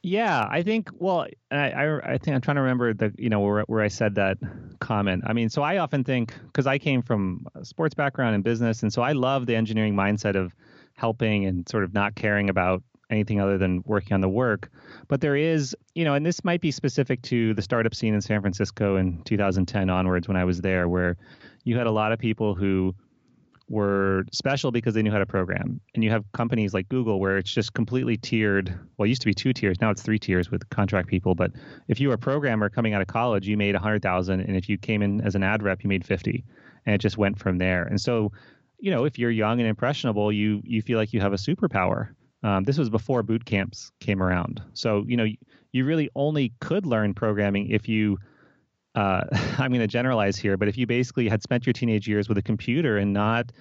yeah, 0.05 0.45
I 0.51 0.63
think. 0.63 0.89
Well, 0.99 1.27
I, 1.49 1.71
I, 1.71 2.13
I 2.13 2.17
think 2.17 2.35
I'm 2.35 2.41
trying 2.41 2.55
to 2.55 2.61
remember 2.61 2.93
the 2.93 3.13
you 3.17 3.29
know 3.29 3.39
where 3.39 3.63
where 3.67 3.81
I 3.81 3.87
said 3.87 4.15
that 4.15 4.37
comment. 4.79 5.23
I 5.25 5.31
mean, 5.31 5.47
so 5.47 5.61
I 5.61 5.77
often 5.77 6.03
think 6.03 6.33
because 6.47 6.67
I 6.67 6.77
came 6.77 7.01
from 7.01 7.47
a 7.55 7.63
sports 7.63 7.95
background 7.95 8.35
and 8.35 8.43
business, 8.43 8.83
and 8.83 8.91
so 8.91 9.01
I 9.01 9.13
love 9.13 9.45
the 9.45 9.55
engineering 9.55 9.95
mindset 9.95 10.35
of 10.35 10.53
helping 10.95 11.45
and 11.45 11.67
sort 11.69 11.85
of 11.85 11.93
not 11.93 12.15
caring 12.15 12.49
about 12.49 12.83
anything 13.09 13.39
other 13.39 13.57
than 13.57 13.83
working 13.85 14.13
on 14.13 14.21
the 14.21 14.29
work. 14.29 14.71
But 15.07 15.21
there 15.21 15.35
is, 15.35 15.75
you 15.93 16.05
know, 16.05 16.13
and 16.13 16.25
this 16.25 16.43
might 16.43 16.61
be 16.61 16.71
specific 16.71 17.21
to 17.23 17.53
the 17.53 17.61
startup 17.61 17.93
scene 17.95 18.13
in 18.13 18.21
San 18.21 18.41
Francisco 18.41 18.95
in 18.95 19.21
2010 19.23 19.89
onwards 19.89 20.27
when 20.27 20.37
I 20.37 20.45
was 20.45 20.61
there, 20.61 20.87
where 20.87 21.17
you 21.63 21.77
had 21.77 21.87
a 21.87 21.91
lot 21.91 22.11
of 22.11 22.19
people 22.19 22.55
who 22.55 22.95
were 23.69 24.25
special 24.31 24.71
because 24.71 24.93
they 24.93 25.01
knew 25.01 25.11
how 25.11 25.19
to 25.19 25.25
program. 25.25 25.79
And 25.95 26.03
you 26.03 26.09
have 26.09 26.23
companies 26.33 26.73
like 26.73 26.89
Google 26.89 27.19
where 27.19 27.37
it's 27.37 27.51
just 27.51 27.73
completely 27.73 28.17
tiered. 28.17 28.77
Well, 28.97 29.05
it 29.05 29.09
used 29.09 29.21
to 29.21 29.27
be 29.27 29.33
two 29.33 29.53
tiers. 29.53 29.79
Now 29.81 29.89
it's 29.89 30.01
three 30.01 30.19
tiers 30.19 30.51
with 30.51 30.67
contract 30.69 31.07
people. 31.07 31.33
But 31.33 31.51
if 31.87 31.99
you 31.99 32.09
were 32.09 32.15
a 32.15 32.19
programmer 32.19 32.69
coming 32.69 32.93
out 32.93 33.01
of 33.01 33.07
college, 33.07 33.47
you 33.47 33.57
made 33.57 33.73
100,000. 33.73 34.41
And 34.41 34.55
if 34.57 34.69
you 34.69 34.77
came 34.77 35.01
in 35.01 35.21
as 35.21 35.35
an 35.35 35.43
ad 35.43 35.63
rep, 35.63 35.83
you 35.83 35.87
made 35.87 36.05
50. 36.05 36.43
And 36.85 36.95
it 36.95 36.99
just 36.99 37.17
went 37.17 37.39
from 37.39 37.57
there. 37.57 37.83
And 37.83 37.99
so, 37.99 38.31
you 38.79 38.91
know, 38.91 39.05
if 39.05 39.17
you're 39.17 39.31
young 39.31 39.59
and 39.59 39.69
impressionable, 39.69 40.31
you 40.31 40.61
you 40.65 40.81
feel 40.81 40.97
like 40.97 41.13
you 41.13 41.21
have 41.21 41.31
a 41.31 41.37
superpower. 41.37 42.09
Um, 42.43 42.63
this 42.63 42.77
was 42.77 42.89
before 42.89 43.23
boot 43.23 43.45
camps 43.45 43.91
came 43.99 44.21
around. 44.21 44.61
So, 44.73 45.05
you 45.07 45.17
know, 45.17 45.27
you 45.71 45.85
really 45.85 46.09
only 46.15 46.53
could 46.59 46.85
learn 46.85 47.13
programming 47.13 47.69
if 47.69 47.87
you 47.87 48.17
uh, 48.95 49.23
I'm 49.57 49.71
going 49.71 49.81
to 49.81 49.87
generalize 49.87 50.37
here, 50.37 50.57
but 50.57 50.67
if 50.67 50.77
you 50.77 50.85
basically 50.85 51.27
had 51.27 51.41
spent 51.41 51.65
your 51.65 51.73
teenage 51.73 52.07
years 52.07 52.29
with 52.29 52.37
a 52.37 52.41
computer 52.41 52.97
and 52.97 53.13
not, 53.13 53.51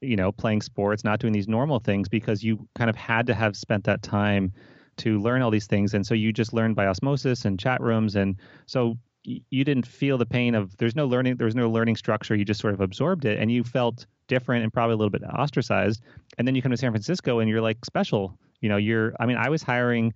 you 0.00 0.16
know, 0.16 0.32
playing 0.32 0.62
sports, 0.62 1.04
not 1.04 1.20
doing 1.20 1.32
these 1.32 1.48
normal 1.48 1.78
things 1.78 2.08
because 2.08 2.42
you 2.42 2.66
kind 2.74 2.90
of 2.90 2.96
had 2.96 3.26
to 3.26 3.34
have 3.34 3.56
spent 3.56 3.84
that 3.84 4.02
time 4.02 4.52
to 4.98 5.18
learn 5.20 5.42
all 5.42 5.50
these 5.50 5.66
things. 5.66 5.94
And 5.94 6.04
so 6.04 6.14
you 6.14 6.32
just 6.32 6.52
learned 6.52 6.74
by 6.74 6.86
osmosis 6.86 7.44
and 7.44 7.58
chat 7.58 7.80
rooms. 7.80 8.16
And 8.16 8.36
so 8.66 8.98
you 9.22 9.64
didn't 9.64 9.86
feel 9.86 10.18
the 10.18 10.26
pain 10.26 10.54
of 10.54 10.76
there's 10.78 10.96
no 10.96 11.06
learning, 11.06 11.36
there's 11.36 11.54
no 11.54 11.70
learning 11.70 11.96
structure. 11.96 12.34
You 12.34 12.44
just 12.44 12.60
sort 12.60 12.74
of 12.74 12.80
absorbed 12.80 13.24
it 13.24 13.38
and 13.38 13.50
you 13.50 13.62
felt 13.62 14.06
different 14.28 14.62
and 14.62 14.72
probably 14.72 14.94
a 14.94 14.96
little 14.96 15.10
bit 15.10 15.22
ostracized. 15.24 16.02
And 16.38 16.46
then 16.46 16.54
you 16.54 16.62
come 16.62 16.70
to 16.70 16.76
San 16.76 16.92
Francisco 16.92 17.40
and 17.40 17.50
you're 17.50 17.60
like 17.60 17.84
special. 17.84 18.38
You 18.60 18.68
know, 18.68 18.76
you're, 18.76 19.14
I 19.18 19.26
mean, 19.26 19.36
I 19.36 19.48
was 19.48 19.62
hiring 19.62 20.12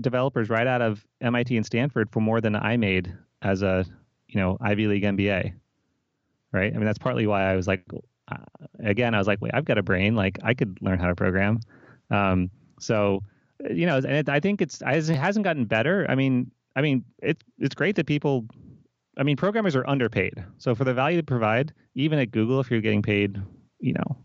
developers 0.00 0.48
right 0.48 0.66
out 0.66 0.82
of 0.82 1.04
MIT 1.20 1.56
and 1.56 1.64
Stanford 1.64 2.10
for 2.10 2.20
more 2.20 2.40
than 2.40 2.56
I 2.56 2.76
made 2.76 3.14
as 3.42 3.62
a 3.62 3.84
you 4.28 4.40
know 4.40 4.56
Ivy 4.60 4.86
League 4.86 5.04
MBA, 5.04 5.54
right? 6.52 6.72
I 6.72 6.76
mean 6.76 6.84
that's 6.84 6.98
partly 6.98 7.26
why 7.26 7.50
I 7.50 7.56
was 7.56 7.68
like, 7.68 7.84
uh, 8.30 8.36
again, 8.80 9.14
I 9.14 9.18
was 9.18 9.26
like, 9.26 9.40
wait, 9.40 9.52
I've 9.54 9.64
got 9.64 9.78
a 9.78 9.82
brain, 9.82 10.14
like 10.14 10.38
I 10.42 10.54
could 10.54 10.78
learn 10.80 10.98
how 10.98 11.08
to 11.08 11.14
program. 11.14 11.60
Um, 12.10 12.50
so 12.80 13.22
you 13.70 13.86
know, 13.86 13.96
and 13.96 14.06
it, 14.06 14.28
I 14.28 14.40
think 14.40 14.60
it's 14.60 14.82
it 14.84 15.08
hasn't 15.08 15.44
gotten 15.44 15.64
better. 15.64 16.06
I 16.08 16.14
mean, 16.14 16.50
I 16.74 16.80
mean 16.80 17.04
it's 17.22 17.42
it's 17.58 17.74
great 17.74 17.96
that 17.96 18.06
people. 18.06 18.46
I 19.16 19.22
mean, 19.22 19.36
programmers 19.36 19.76
are 19.76 19.86
underpaid. 19.88 20.44
So 20.58 20.74
for 20.74 20.84
the 20.84 20.94
value 20.94 21.18
they 21.18 21.22
provide, 21.22 21.72
even 21.94 22.18
at 22.18 22.30
Google, 22.30 22.60
if 22.60 22.70
you're 22.70 22.80
getting 22.80 23.02
paid, 23.02 23.40
you 23.78 23.92
know, 23.92 24.16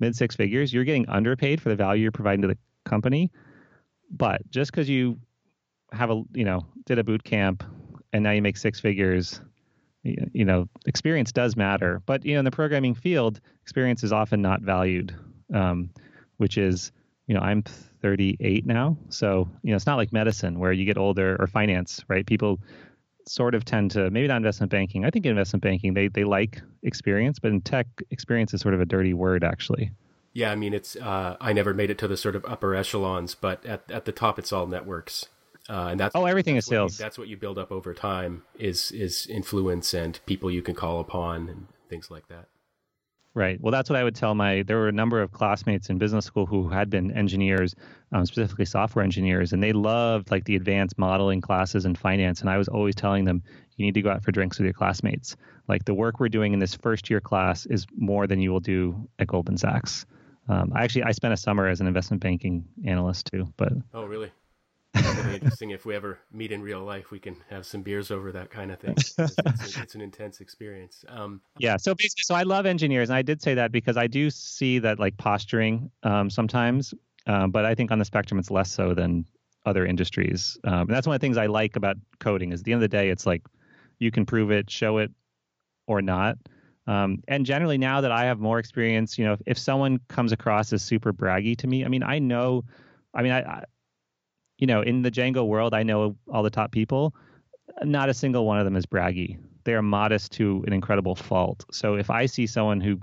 mid 0.00 0.16
six 0.16 0.34
figures, 0.34 0.72
you're 0.72 0.84
getting 0.84 1.08
underpaid 1.08 1.60
for 1.60 1.68
the 1.68 1.76
value 1.76 2.02
you're 2.02 2.12
providing 2.12 2.42
to 2.42 2.48
the 2.48 2.58
company. 2.84 3.30
But 4.10 4.48
just 4.50 4.70
because 4.70 4.88
you 4.88 5.18
have 5.92 6.10
a, 6.10 6.22
you 6.34 6.44
know, 6.44 6.66
did 6.86 6.98
a 6.98 7.04
boot 7.04 7.22
camp 7.24 7.62
and 8.12 8.22
now 8.22 8.30
you 8.30 8.42
make 8.42 8.56
six 8.56 8.80
figures 8.80 9.40
you 10.04 10.44
know 10.44 10.68
experience 10.86 11.30
does 11.30 11.56
matter 11.56 12.02
but 12.06 12.24
you 12.24 12.32
know 12.32 12.40
in 12.40 12.44
the 12.44 12.50
programming 12.50 12.94
field 12.94 13.40
experience 13.62 14.02
is 14.02 14.12
often 14.12 14.42
not 14.42 14.60
valued 14.60 15.14
um, 15.54 15.90
which 16.38 16.58
is 16.58 16.90
you 17.28 17.34
know 17.34 17.40
i'm 17.40 17.62
38 17.62 18.66
now 18.66 18.96
so 19.10 19.48
you 19.62 19.70
know 19.70 19.76
it's 19.76 19.86
not 19.86 19.96
like 19.96 20.12
medicine 20.12 20.58
where 20.58 20.72
you 20.72 20.84
get 20.84 20.98
older 20.98 21.36
or 21.38 21.46
finance 21.46 22.04
right 22.08 22.26
people 22.26 22.58
sort 23.26 23.54
of 23.54 23.64
tend 23.64 23.90
to 23.90 24.10
maybe 24.10 24.26
not 24.26 24.36
investment 24.36 24.70
banking 24.70 25.04
i 25.04 25.10
think 25.10 25.26
investment 25.26 25.62
banking 25.62 25.94
they 25.94 26.08
they 26.08 26.24
like 26.24 26.60
experience 26.82 27.38
but 27.38 27.50
in 27.50 27.60
tech 27.60 27.86
experience 28.10 28.52
is 28.54 28.60
sort 28.60 28.74
of 28.74 28.80
a 28.80 28.86
dirty 28.86 29.14
word 29.14 29.44
actually 29.44 29.90
yeah 30.32 30.50
i 30.50 30.54
mean 30.54 30.74
it's 30.74 30.96
uh, 30.96 31.36
i 31.40 31.52
never 31.52 31.72
made 31.74 31.90
it 31.90 31.98
to 31.98 32.08
the 32.08 32.16
sort 32.16 32.36
of 32.36 32.44
upper 32.46 32.74
echelons 32.74 33.34
but 33.34 33.64
at, 33.66 33.88
at 33.90 34.04
the 34.04 34.12
top 34.12 34.38
it's 34.38 34.52
all 34.52 34.66
networks 34.66 35.26
uh, 35.68 35.88
and 35.90 36.00
that's 36.00 36.14
oh 36.16 36.26
everything 36.26 36.54
that's 36.54 36.66
is 36.66 36.70
sales. 36.70 36.98
You, 36.98 37.04
that's 37.04 37.16
what 37.16 37.28
you 37.28 37.36
build 37.36 37.56
up 37.56 37.70
over 37.70 37.94
time 37.94 38.42
is 38.58 38.90
is 38.90 39.26
influence 39.28 39.94
and 39.94 40.18
people 40.26 40.50
you 40.50 40.62
can 40.62 40.74
call 40.74 41.00
upon 41.00 41.48
and 41.48 41.68
things 41.88 42.10
like 42.10 42.28
that. 42.28 42.48
Right. 43.34 43.58
Well, 43.62 43.72
that's 43.72 43.88
what 43.88 43.98
I 43.98 44.04
would 44.04 44.14
tell 44.14 44.34
my. 44.34 44.62
There 44.62 44.76
were 44.76 44.88
a 44.88 44.92
number 44.92 45.22
of 45.22 45.32
classmates 45.32 45.88
in 45.88 45.96
business 45.96 46.26
school 46.26 46.44
who 46.44 46.68
had 46.68 46.90
been 46.90 47.10
engineers, 47.12 47.74
um, 48.12 48.26
specifically 48.26 48.66
software 48.66 49.02
engineers, 49.02 49.54
and 49.54 49.62
they 49.62 49.72
loved 49.72 50.30
like 50.30 50.44
the 50.44 50.54
advanced 50.54 50.98
modeling 50.98 51.40
classes 51.40 51.86
in 51.86 51.94
finance. 51.94 52.42
And 52.42 52.50
I 52.50 52.58
was 52.58 52.68
always 52.68 52.94
telling 52.94 53.24
them, 53.24 53.42
you 53.76 53.86
need 53.86 53.94
to 53.94 54.02
go 54.02 54.10
out 54.10 54.22
for 54.22 54.32
drinks 54.32 54.58
with 54.58 54.66
your 54.66 54.74
classmates. 54.74 55.34
Like 55.66 55.86
the 55.86 55.94
work 55.94 56.20
we're 56.20 56.28
doing 56.28 56.52
in 56.52 56.58
this 56.58 56.74
first 56.74 57.08
year 57.08 57.20
class 57.20 57.64
is 57.64 57.86
more 57.96 58.26
than 58.26 58.38
you 58.38 58.52
will 58.52 58.60
do 58.60 59.08
at 59.18 59.28
Goldman 59.28 59.56
Sachs. 59.56 60.04
Um, 60.48 60.70
I 60.74 60.84
actually 60.84 61.04
I 61.04 61.12
spent 61.12 61.32
a 61.32 61.38
summer 61.38 61.66
as 61.66 61.80
an 61.80 61.86
investment 61.86 62.22
banking 62.22 62.66
analyst 62.84 63.30
too. 63.32 63.50
But 63.56 63.72
oh, 63.94 64.04
really? 64.04 64.30
It'll 64.94 65.24
be 65.24 65.34
interesting 65.34 65.70
if 65.70 65.84
we 65.86 65.94
ever 65.94 66.18
meet 66.32 66.52
in 66.52 66.62
real 66.62 66.80
life. 66.80 67.10
We 67.10 67.18
can 67.18 67.36
have 67.50 67.64
some 67.64 67.82
beers 67.82 68.10
over 68.10 68.32
that 68.32 68.50
kind 68.50 68.70
of 68.70 68.78
thing. 68.78 68.94
It's, 68.98 69.14
it's, 69.18 69.78
it's 69.78 69.94
an 69.94 70.00
intense 70.00 70.40
experience. 70.40 71.04
Um, 71.08 71.40
yeah. 71.58 71.76
So 71.76 71.94
basically, 71.94 72.24
so 72.24 72.34
I 72.34 72.42
love 72.42 72.66
engineers, 72.66 73.08
and 73.08 73.16
I 73.16 73.22
did 73.22 73.40
say 73.40 73.54
that 73.54 73.72
because 73.72 73.96
I 73.96 74.06
do 74.06 74.30
see 74.30 74.78
that 74.80 74.98
like 74.98 75.16
posturing 75.16 75.90
um, 76.02 76.28
sometimes, 76.28 76.92
um, 77.26 77.50
but 77.50 77.64
I 77.64 77.74
think 77.74 77.90
on 77.90 77.98
the 77.98 78.04
spectrum 78.04 78.38
it's 78.38 78.50
less 78.50 78.70
so 78.70 78.94
than 78.94 79.24
other 79.64 79.86
industries. 79.86 80.58
Um, 80.64 80.80
and 80.80 80.90
that's 80.90 81.06
one 81.06 81.14
of 81.14 81.20
the 81.20 81.24
things 81.24 81.36
I 81.36 81.46
like 81.46 81.76
about 81.76 81.96
coding. 82.18 82.52
Is 82.52 82.60
at 82.60 82.64
the 82.64 82.72
end 82.72 82.82
of 82.82 82.90
the 82.90 82.96
day, 82.96 83.08
it's 83.08 83.26
like 83.26 83.42
you 83.98 84.10
can 84.10 84.26
prove 84.26 84.50
it, 84.50 84.70
show 84.70 84.98
it, 84.98 85.10
or 85.86 86.02
not. 86.02 86.36
Um, 86.86 87.22
and 87.28 87.46
generally, 87.46 87.78
now 87.78 88.00
that 88.00 88.10
I 88.10 88.24
have 88.24 88.40
more 88.40 88.58
experience, 88.58 89.16
you 89.16 89.24
know, 89.24 89.34
if, 89.34 89.42
if 89.46 89.58
someone 89.58 90.00
comes 90.08 90.32
across 90.32 90.72
as 90.72 90.82
super 90.82 91.12
braggy 91.12 91.56
to 91.58 91.66
me, 91.66 91.84
I 91.84 91.88
mean, 91.88 92.02
I 92.02 92.18
know. 92.18 92.64
I 93.14 93.22
mean, 93.22 93.32
I, 93.32 93.64
you 94.62 94.66
know, 94.68 94.80
in 94.80 95.02
the 95.02 95.10
Django 95.10 95.44
world, 95.44 95.74
I 95.74 95.82
know 95.82 96.14
all 96.32 96.44
the 96.44 96.48
top 96.48 96.70
people. 96.70 97.16
Not 97.82 98.08
a 98.08 98.14
single 98.14 98.46
one 98.46 98.60
of 98.60 98.64
them 98.64 98.76
is 98.76 98.86
braggy. 98.86 99.36
They 99.64 99.74
are 99.74 99.82
modest 99.82 100.30
to 100.34 100.62
an 100.68 100.72
incredible 100.72 101.16
fault. 101.16 101.64
So 101.72 101.96
if 101.96 102.10
I 102.10 102.26
see 102.26 102.46
someone 102.46 102.80
who, 102.80 103.00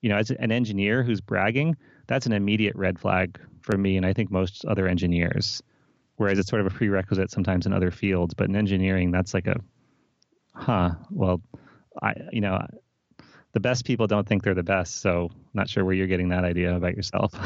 you 0.00 0.08
know, 0.08 0.16
as 0.16 0.30
an 0.30 0.50
engineer 0.50 1.02
who's 1.02 1.20
bragging, 1.20 1.76
that's 2.06 2.24
an 2.24 2.32
immediate 2.32 2.74
red 2.76 2.98
flag 2.98 3.38
for 3.60 3.76
me, 3.76 3.98
and 3.98 4.06
I 4.06 4.14
think 4.14 4.30
most 4.30 4.64
other 4.64 4.88
engineers. 4.88 5.62
Whereas 6.16 6.38
it's 6.38 6.48
sort 6.48 6.64
of 6.64 6.72
a 6.72 6.74
prerequisite 6.74 7.30
sometimes 7.30 7.66
in 7.66 7.74
other 7.74 7.90
fields, 7.90 8.32
but 8.32 8.48
in 8.48 8.56
engineering, 8.56 9.10
that's 9.10 9.34
like 9.34 9.46
a, 9.46 9.56
huh? 10.54 10.92
Well, 11.10 11.42
I, 12.02 12.14
you 12.32 12.40
know, 12.40 12.58
the 13.52 13.60
best 13.60 13.84
people 13.84 14.06
don't 14.06 14.26
think 14.26 14.44
they're 14.44 14.54
the 14.54 14.62
best, 14.62 15.02
so 15.02 15.28
I'm 15.30 15.50
not 15.52 15.68
sure 15.68 15.84
where 15.84 15.94
you're 15.94 16.06
getting 16.06 16.30
that 16.30 16.44
idea 16.44 16.74
about 16.74 16.96
yourself. 16.96 17.34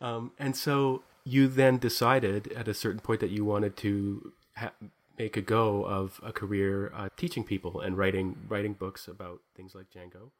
Um, 0.00 0.30
and 0.38 0.54
so 0.54 1.02
you 1.28 1.46
then 1.46 1.76
decided 1.76 2.50
at 2.52 2.66
a 2.68 2.74
certain 2.74 3.00
point 3.00 3.20
that 3.20 3.30
you 3.30 3.44
wanted 3.44 3.76
to 3.76 4.32
ha- 4.56 4.72
make 5.18 5.36
a 5.36 5.42
go 5.42 5.84
of 5.84 6.20
a 6.22 6.32
career 6.32 6.90
uh, 6.94 7.08
teaching 7.16 7.44
people 7.44 7.80
and 7.80 7.98
writing 7.98 8.36
writing 8.48 8.72
books 8.72 9.08
about 9.08 9.40
things 9.54 9.74
like 9.74 9.86
Django. 9.90 10.30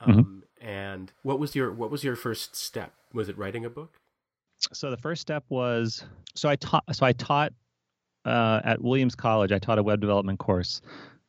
Um, 0.00 0.14
mm-hmm. 0.14 0.66
And 0.66 1.12
what 1.22 1.40
was 1.40 1.56
your 1.56 1.72
what 1.72 1.90
was 1.90 2.04
your 2.04 2.14
first 2.14 2.54
step? 2.54 2.92
Was 3.12 3.28
it 3.28 3.36
writing 3.36 3.64
a 3.64 3.70
book? 3.70 3.94
So 4.72 4.90
the 4.90 4.96
first 4.96 5.20
step 5.20 5.44
was 5.48 6.04
so 6.34 6.48
I 6.48 6.56
taught 6.56 6.84
so 6.92 7.04
I 7.04 7.12
taught 7.12 7.52
uh, 8.24 8.60
at 8.64 8.80
Williams 8.80 9.16
College. 9.16 9.50
I 9.50 9.58
taught 9.58 9.78
a 9.78 9.82
web 9.82 10.00
development 10.00 10.38
course, 10.38 10.80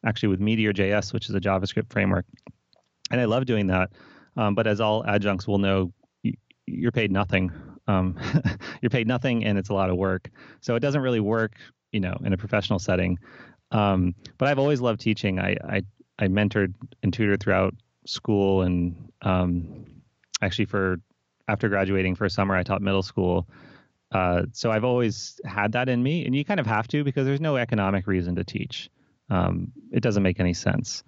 actually 0.05 0.29
with 0.29 0.39
Meteor.js, 0.39 1.13
which 1.13 1.29
is 1.29 1.35
a 1.35 1.39
JavaScript 1.39 1.91
framework, 1.91 2.25
and 3.09 3.19
I 3.19 3.25
love 3.25 3.45
doing 3.45 3.65
that. 3.67 3.91
Um, 4.37 4.53
but 4.53 4.67
as 4.67 4.79
all 4.79 5.03
adjuncts 5.07 5.47
will 5.47 5.57
know, 5.57 5.91
you're 6.67 6.91
paid 6.91 7.11
nothing 7.11 7.51
um, 7.89 8.17
you're 8.81 8.89
paid 8.89 9.07
nothing 9.07 9.43
and 9.43 9.57
it's 9.57 9.69
a 9.69 9.73
lot 9.73 9.89
of 9.89 9.97
work. 9.97 10.29
So 10.61 10.75
it 10.75 10.79
doesn't 10.79 11.01
really 11.01 11.19
work, 11.19 11.53
you 11.91 11.99
know, 11.99 12.15
in 12.23 12.33
a 12.33 12.37
professional 12.37 12.79
setting. 12.79 13.17
Um, 13.71 14.13
but 14.37 14.47
I've 14.47 14.59
always 14.59 14.79
loved 14.79 15.01
teaching. 15.01 15.39
I, 15.39 15.55
I, 15.67 15.81
I 16.19 16.27
mentored 16.27 16.73
and 17.01 17.11
tutored 17.11 17.41
throughout 17.41 17.73
school 18.05 18.61
and 18.61 19.11
um, 19.23 19.85
actually 20.41 20.65
for 20.65 20.97
after 21.47 21.67
graduating 21.67 22.13
for 22.15 22.25
a 22.25 22.29
summer, 22.29 22.55
I 22.55 22.61
taught 22.61 22.81
middle 22.81 23.01
school. 23.01 23.47
Uh, 24.11 24.43
so 24.53 24.71
I've 24.71 24.83
always 24.83 25.41
had 25.45 25.71
that 25.71 25.89
in 25.89 26.01
me, 26.01 26.25
and 26.25 26.35
you 26.35 26.45
kind 26.45 26.59
of 26.59 26.67
have 26.67 26.87
to 26.89 27.03
because 27.03 27.25
there's 27.25 27.41
no 27.41 27.57
economic 27.57 28.05
reason 28.05 28.35
to 28.35 28.43
teach. 28.43 28.89
Um, 29.31 29.71
it 29.91 30.01
doesn't 30.01 30.21
make 30.21 30.39
any 30.39 30.53
sense. 30.53 31.03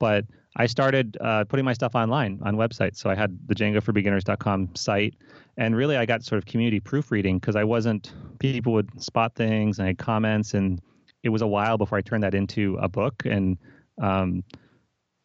But 0.00 0.24
I 0.56 0.66
started 0.66 1.18
uh, 1.20 1.44
putting 1.44 1.64
my 1.64 1.74
stuff 1.74 1.94
online 1.94 2.40
on 2.42 2.56
websites. 2.56 2.96
So 2.96 3.10
I 3.10 3.14
had 3.14 3.38
the 3.46 3.54
DjangoForBeginners.com 3.54 4.74
site, 4.74 5.14
and 5.58 5.76
really 5.76 5.96
I 5.96 6.06
got 6.06 6.24
sort 6.24 6.38
of 6.38 6.46
community 6.46 6.80
proofreading 6.80 7.38
because 7.38 7.56
I 7.56 7.64
wasn't. 7.64 8.12
People 8.38 8.72
would 8.72 9.02
spot 9.02 9.34
things 9.34 9.78
and 9.78 9.84
I 9.84 9.88
had 9.88 9.98
comments, 9.98 10.54
and 10.54 10.80
it 11.22 11.28
was 11.28 11.42
a 11.42 11.46
while 11.46 11.76
before 11.76 11.98
I 11.98 12.00
turned 12.00 12.22
that 12.22 12.34
into 12.34 12.78
a 12.80 12.88
book. 12.88 13.22
And 13.26 13.58
um, 14.00 14.44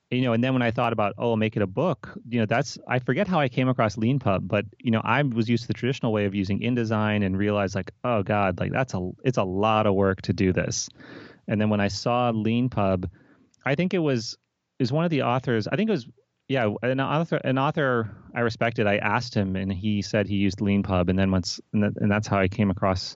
you 0.10 0.22
know, 0.24 0.34
and 0.34 0.44
then 0.44 0.52
when 0.52 0.62
I 0.62 0.72
thought 0.72 0.92
about, 0.92 1.14
oh, 1.18 1.38
make 1.38 1.56
it 1.56 1.62
a 1.62 1.68
book, 1.68 2.10
you 2.28 2.40
know, 2.40 2.46
that's 2.46 2.78
I 2.88 3.00
forget 3.00 3.28
how 3.30 3.40
I 3.40 3.48
came 3.48 3.70
across 3.70 3.96
LeanPub, 3.96 4.48
but 4.48 4.66
you 4.80 4.92
know, 4.92 5.02
I 5.06 5.24
was 5.24 5.50
used 5.50 5.64
to 5.64 5.68
the 5.68 5.74
traditional 5.74 6.12
way 6.12 6.26
of 6.26 6.36
using 6.36 6.60
InDesign 6.60 7.26
and 7.26 7.38
realized 7.38 7.76
like, 7.76 7.92
oh 8.04 8.22
God, 8.22 8.60
like 8.60 8.74
that's 8.74 8.94
a 8.94 9.10
it's 9.24 9.38
a 9.38 9.44
lot 9.44 9.88
of 9.88 9.96
work 9.96 10.22
to 10.24 10.34
do 10.34 10.52
this. 10.52 10.90
And 11.48 11.60
then 11.62 11.70
when 11.70 11.80
I 11.80 11.88
saw 11.88 12.34
LeanPub, 12.34 13.10
I 13.66 13.76
think 13.76 13.94
it 13.94 14.00
was 14.00 14.38
is 14.82 14.92
one 14.92 15.06
of 15.06 15.12
the 15.12 15.22
authors. 15.22 15.68
I 15.68 15.76
think 15.76 15.90
it 15.90 15.94
was 15.94 16.08
yeah, 16.48 16.70
an 16.82 17.00
author 17.00 17.38
an 17.38 17.58
author 17.58 18.10
I 18.36 18.42
respected. 18.42 18.88
I 18.88 18.98
asked 18.98 19.34
him, 19.34 19.56
and 19.56 19.72
he 19.72 20.02
said 20.02 20.28
he 20.28 20.36
used 20.36 20.60
LeanPub, 20.60 21.10
and 21.10 21.18
then 21.18 21.32
once 21.32 21.62
and, 21.72 21.84
and 21.84 22.12
that's 22.12 22.28
how 22.28 22.40
I 22.40 22.48
came 22.48 22.72
across 22.72 23.16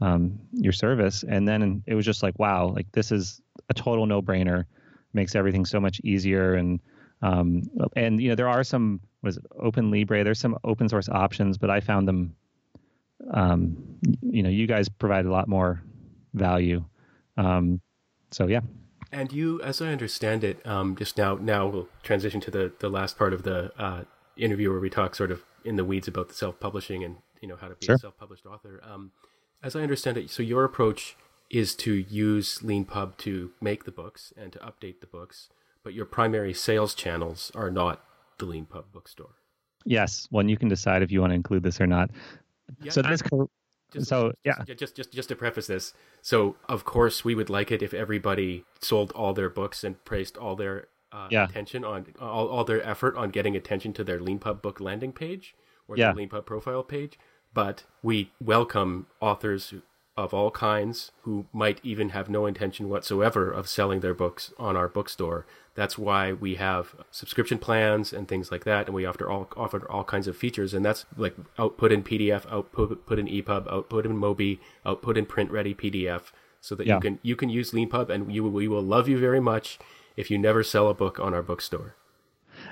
um, 0.00 0.40
your 0.52 0.72
service. 0.72 1.22
And 1.22 1.46
then 1.46 1.84
it 1.86 1.94
was 1.94 2.04
just 2.04 2.22
like, 2.22 2.38
wow, 2.38 2.68
like 2.74 2.90
this 2.92 3.12
is 3.12 3.40
a 3.68 3.74
total 3.74 4.06
no 4.06 4.20
brainer 4.20 4.64
makes 5.12 5.36
everything 5.36 5.66
so 5.66 5.78
much 5.78 6.00
easier. 6.02 6.54
And 6.54 6.80
um, 7.20 7.70
and 7.94 8.20
you 8.20 8.30
know 8.30 8.34
there 8.34 8.48
are 8.48 8.64
some 8.64 9.00
was 9.22 9.38
Open 9.60 9.90
Libre. 9.90 10.24
There's 10.24 10.40
some 10.40 10.58
open 10.64 10.88
source 10.88 11.08
options, 11.08 11.58
but 11.58 11.70
I 11.70 11.80
found 11.80 12.08
them. 12.08 12.34
Um, 13.32 13.98
you 14.22 14.42
know, 14.42 14.50
you 14.50 14.66
guys 14.66 14.88
provide 14.88 15.26
a 15.26 15.30
lot 15.30 15.46
more 15.46 15.84
value. 16.34 16.84
Um, 17.36 17.80
so 18.32 18.48
yeah. 18.48 18.62
And 19.12 19.30
you, 19.30 19.60
as 19.60 19.82
I 19.82 19.88
understand 19.88 20.42
it, 20.42 20.66
um, 20.66 20.96
just 20.96 21.18
now, 21.18 21.34
now 21.34 21.66
we'll 21.66 21.88
transition 22.02 22.40
to 22.40 22.50
the, 22.50 22.72
the 22.78 22.88
last 22.88 23.18
part 23.18 23.34
of 23.34 23.42
the 23.42 23.70
uh, 23.80 24.04
interview 24.36 24.70
where 24.70 24.80
we 24.80 24.88
talk 24.88 25.14
sort 25.14 25.30
of 25.30 25.44
in 25.64 25.76
the 25.76 25.84
weeds 25.84 26.08
about 26.08 26.28
the 26.28 26.34
self 26.34 26.58
publishing 26.58 27.04
and 27.04 27.16
you 27.40 27.48
know 27.48 27.56
how 27.56 27.68
to 27.68 27.74
be 27.74 27.86
sure. 27.86 27.96
a 27.96 27.98
self 27.98 28.16
published 28.16 28.46
author. 28.46 28.80
Um, 28.82 29.12
as 29.62 29.76
I 29.76 29.82
understand 29.82 30.16
it, 30.16 30.30
so 30.30 30.42
your 30.42 30.64
approach 30.64 31.16
is 31.50 31.74
to 31.74 31.92
use 31.92 32.60
LeanPub 32.60 33.18
to 33.18 33.50
make 33.60 33.84
the 33.84 33.90
books 33.90 34.32
and 34.36 34.52
to 34.52 34.58
update 34.60 35.00
the 35.00 35.06
books, 35.06 35.50
but 35.84 35.92
your 35.92 36.06
primary 36.06 36.54
sales 36.54 36.94
channels 36.94 37.52
are 37.54 37.70
not 37.70 38.02
the 38.38 38.46
LeanPub 38.46 38.84
bookstore. 38.92 39.34
Yes, 39.84 40.26
well, 40.30 40.48
you 40.48 40.56
can 40.56 40.68
decide 40.68 41.02
if 41.02 41.12
you 41.12 41.20
want 41.20 41.32
to 41.32 41.34
include 41.34 41.62
this 41.62 41.80
or 41.80 41.86
not. 41.86 42.10
Yeah, 42.80 42.92
so 42.92 43.02
that's 43.02 43.20
cool. 43.20 43.50
Just, 43.92 44.08
so 44.08 44.32
yeah, 44.44 44.54
just, 44.66 44.78
just 44.78 44.96
just 44.96 45.12
just 45.12 45.28
to 45.28 45.36
preface 45.36 45.66
this, 45.66 45.92
so 46.20 46.56
of 46.68 46.84
course 46.84 47.24
we 47.24 47.34
would 47.34 47.50
like 47.50 47.70
it 47.70 47.82
if 47.82 47.92
everybody 47.92 48.64
sold 48.80 49.12
all 49.12 49.32
their 49.32 49.50
books 49.50 49.84
and 49.84 50.02
placed 50.04 50.36
all 50.36 50.56
their 50.56 50.88
uh, 51.12 51.28
yeah. 51.30 51.44
attention 51.44 51.84
on 51.84 52.06
all, 52.20 52.48
all 52.48 52.64
their 52.64 52.82
effort 52.82 53.16
on 53.16 53.30
getting 53.30 53.54
attention 53.56 53.92
to 53.92 54.04
their 54.04 54.18
LeanPub 54.18 54.62
book 54.62 54.80
landing 54.80 55.12
page 55.12 55.54
or 55.88 55.96
yeah. 55.96 56.12
their 56.12 56.26
LeanPub 56.26 56.46
profile 56.46 56.82
page. 56.82 57.18
But 57.54 57.84
we 58.02 58.32
welcome 58.40 59.06
authors 59.20 59.74
of 60.16 60.34
all 60.34 60.50
kinds 60.50 61.10
who 61.22 61.46
might 61.52 61.80
even 61.82 62.10
have 62.10 62.28
no 62.28 62.44
intention 62.44 62.88
whatsoever 62.88 63.50
of 63.50 63.68
selling 63.68 64.00
their 64.00 64.12
books 64.12 64.52
on 64.58 64.76
our 64.76 64.88
bookstore. 64.88 65.46
That's 65.74 65.96
why 65.96 66.34
we 66.34 66.56
have 66.56 66.94
subscription 67.10 67.58
plans 67.58 68.12
and 68.12 68.28
things 68.28 68.52
like 68.52 68.64
that, 68.64 68.86
and 68.86 68.94
we 68.94 69.06
offer 69.06 69.30
all 69.30 69.48
offer 69.56 69.90
all 69.90 70.04
kinds 70.04 70.28
of 70.28 70.36
features. 70.36 70.74
And 70.74 70.84
that's 70.84 71.06
like 71.16 71.34
output 71.58 71.92
in 71.92 72.02
PDF, 72.02 72.44
output 72.52 73.06
put 73.06 73.18
in 73.18 73.26
EPUB, 73.26 73.72
output 73.72 74.04
in 74.04 74.12
Mobi, 74.12 74.58
output 74.84 75.16
in 75.16 75.24
print 75.24 75.50
ready 75.50 75.74
PDF, 75.74 76.30
so 76.60 76.74
that 76.74 76.86
yeah. 76.86 76.96
you 76.96 77.00
can 77.00 77.18
you 77.22 77.36
can 77.36 77.48
use 77.48 77.70
LeanPub, 77.70 78.10
and 78.10 78.32
you 78.34 78.44
we 78.44 78.68
will 78.68 78.82
love 78.82 79.08
you 79.08 79.18
very 79.18 79.40
much 79.40 79.78
if 80.14 80.30
you 80.30 80.36
never 80.36 80.62
sell 80.62 80.90
a 80.90 80.94
book 80.94 81.18
on 81.18 81.32
our 81.32 81.42
bookstore. 81.42 81.94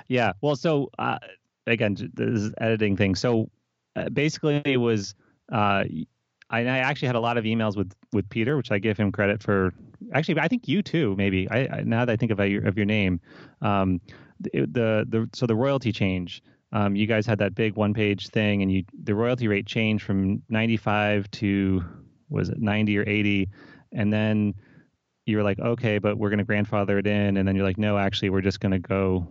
Yeah, 0.07 0.33
well, 0.41 0.55
so 0.55 0.91
uh, 0.99 1.17
again, 1.65 1.97
this 2.13 2.41
is 2.41 2.53
editing 2.59 2.97
thing. 2.97 3.15
So 3.15 3.49
uh, 3.95 4.09
basically, 4.09 4.61
it 4.63 4.77
was. 4.77 5.15
Uh, 5.51 5.83
I, 6.51 6.59
I 6.59 6.77
actually 6.79 7.07
had 7.07 7.15
a 7.15 7.19
lot 7.19 7.37
of 7.37 7.45
emails 7.45 7.75
with 7.77 7.93
with 8.11 8.29
Peter, 8.29 8.57
which 8.57 8.71
I 8.71 8.77
give 8.77 8.97
him 8.97 9.11
credit 9.11 9.41
for. 9.41 9.73
Actually, 10.13 10.39
I 10.39 10.47
think 10.47 10.67
you 10.67 10.83
too. 10.83 11.15
Maybe 11.15 11.49
I, 11.49 11.67
I 11.67 11.83
now 11.83 12.05
that 12.05 12.11
I 12.11 12.17
think 12.17 12.31
of 12.31 12.39
your 12.39 12.67
of 12.67 12.77
your 12.77 12.85
name, 12.85 13.21
um, 13.61 14.01
the, 14.39 14.51
the 14.53 15.05
the 15.07 15.29
so 15.33 15.47
the 15.47 15.55
royalty 15.55 15.91
change. 15.91 16.43
Um, 16.73 16.95
you 16.95 17.05
guys 17.05 17.25
had 17.25 17.39
that 17.39 17.53
big 17.53 17.75
one 17.75 17.93
page 17.93 18.29
thing, 18.29 18.61
and 18.61 18.71
you 18.71 18.83
the 19.03 19.15
royalty 19.15 19.47
rate 19.47 19.65
changed 19.65 20.03
from 20.03 20.41
95 20.49 21.29
to 21.31 21.83
was 22.29 22.49
it 22.49 22.61
90 22.61 22.97
or 22.97 23.03
80, 23.07 23.49
and 23.91 24.11
then 24.11 24.53
you 25.25 25.35
were 25.35 25.43
like, 25.43 25.59
okay, 25.59 25.97
but 25.97 26.17
we're 26.17 26.29
going 26.29 26.39
to 26.39 26.45
grandfather 26.45 26.97
it 26.97 27.07
in, 27.07 27.35
and 27.35 27.45
then 27.45 27.55
you're 27.55 27.65
like, 27.65 27.77
no, 27.77 27.97
actually, 27.97 28.29
we're 28.29 28.41
just 28.41 28.61
going 28.61 28.71
to 28.71 28.79
go 28.79 29.27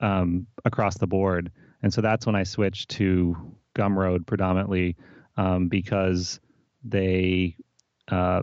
um, 0.00 0.46
across 0.64 0.96
the 0.96 1.06
board, 1.06 1.50
and 1.82 1.92
so 1.92 2.00
that's 2.00 2.24
when 2.24 2.34
I 2.34 2.44
switched 2.44 2.88
to 2.90 3.36
Gumroad 3.76 4.26
predominantly 4.26 4.96
um, 5.36 5.68
because 5.68 6.40
they 6.84 7.56
uh, 8.08 8.42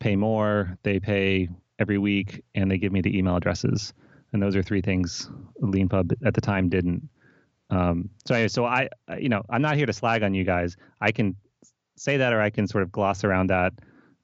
pay 0.00 0.16
more, 0.16 0.78
they 0.82 1.00
pay 1.00 1.48
every 1.78 1.98
week, 1.98 2.42
and 2.54 2.70
they 2.70 2.78
give 2.78 2.92
me 2.92 3.00
the 3.00 3.16
email 3.16 3.36
addresses. 3.36 3.92
And 4.32 4.42
those 4.42 4.56
are 4.56 4.62
three 4.62 4.82
things 4.82 5.30
LeanPub 5.62 6.12
at 6.24 6.34
the 6.34 6.40
time 6.40 6.68
didn't. 6.68 7.08
Um, 7.70 8.10
so 8.26 8.34
anyway, 8.34 8.48
so 8.48 8.64
I, 8.64 8.88
you 9.18 9.28
know, 9.28 9.42
I'm 9.50 9.62
not 9.62 9.76
here 9.76 9.86
to 9.86 9.92
slag 9.92 10.22
on 10.22 10.34
you 10.34 10.44
guys. 10.44 10.76
I 11.00 11.12
can 11.12 11.36
say 11.96 12.16
that, 12.18 12.32
or 12.32 12.40
I 12.40 12.50
can 12.50 12.66
sort 12.66 12.82
of 12.82 12.92
gloss 12.92 13.24
around 13.24 13.48
that. 13.48 13.72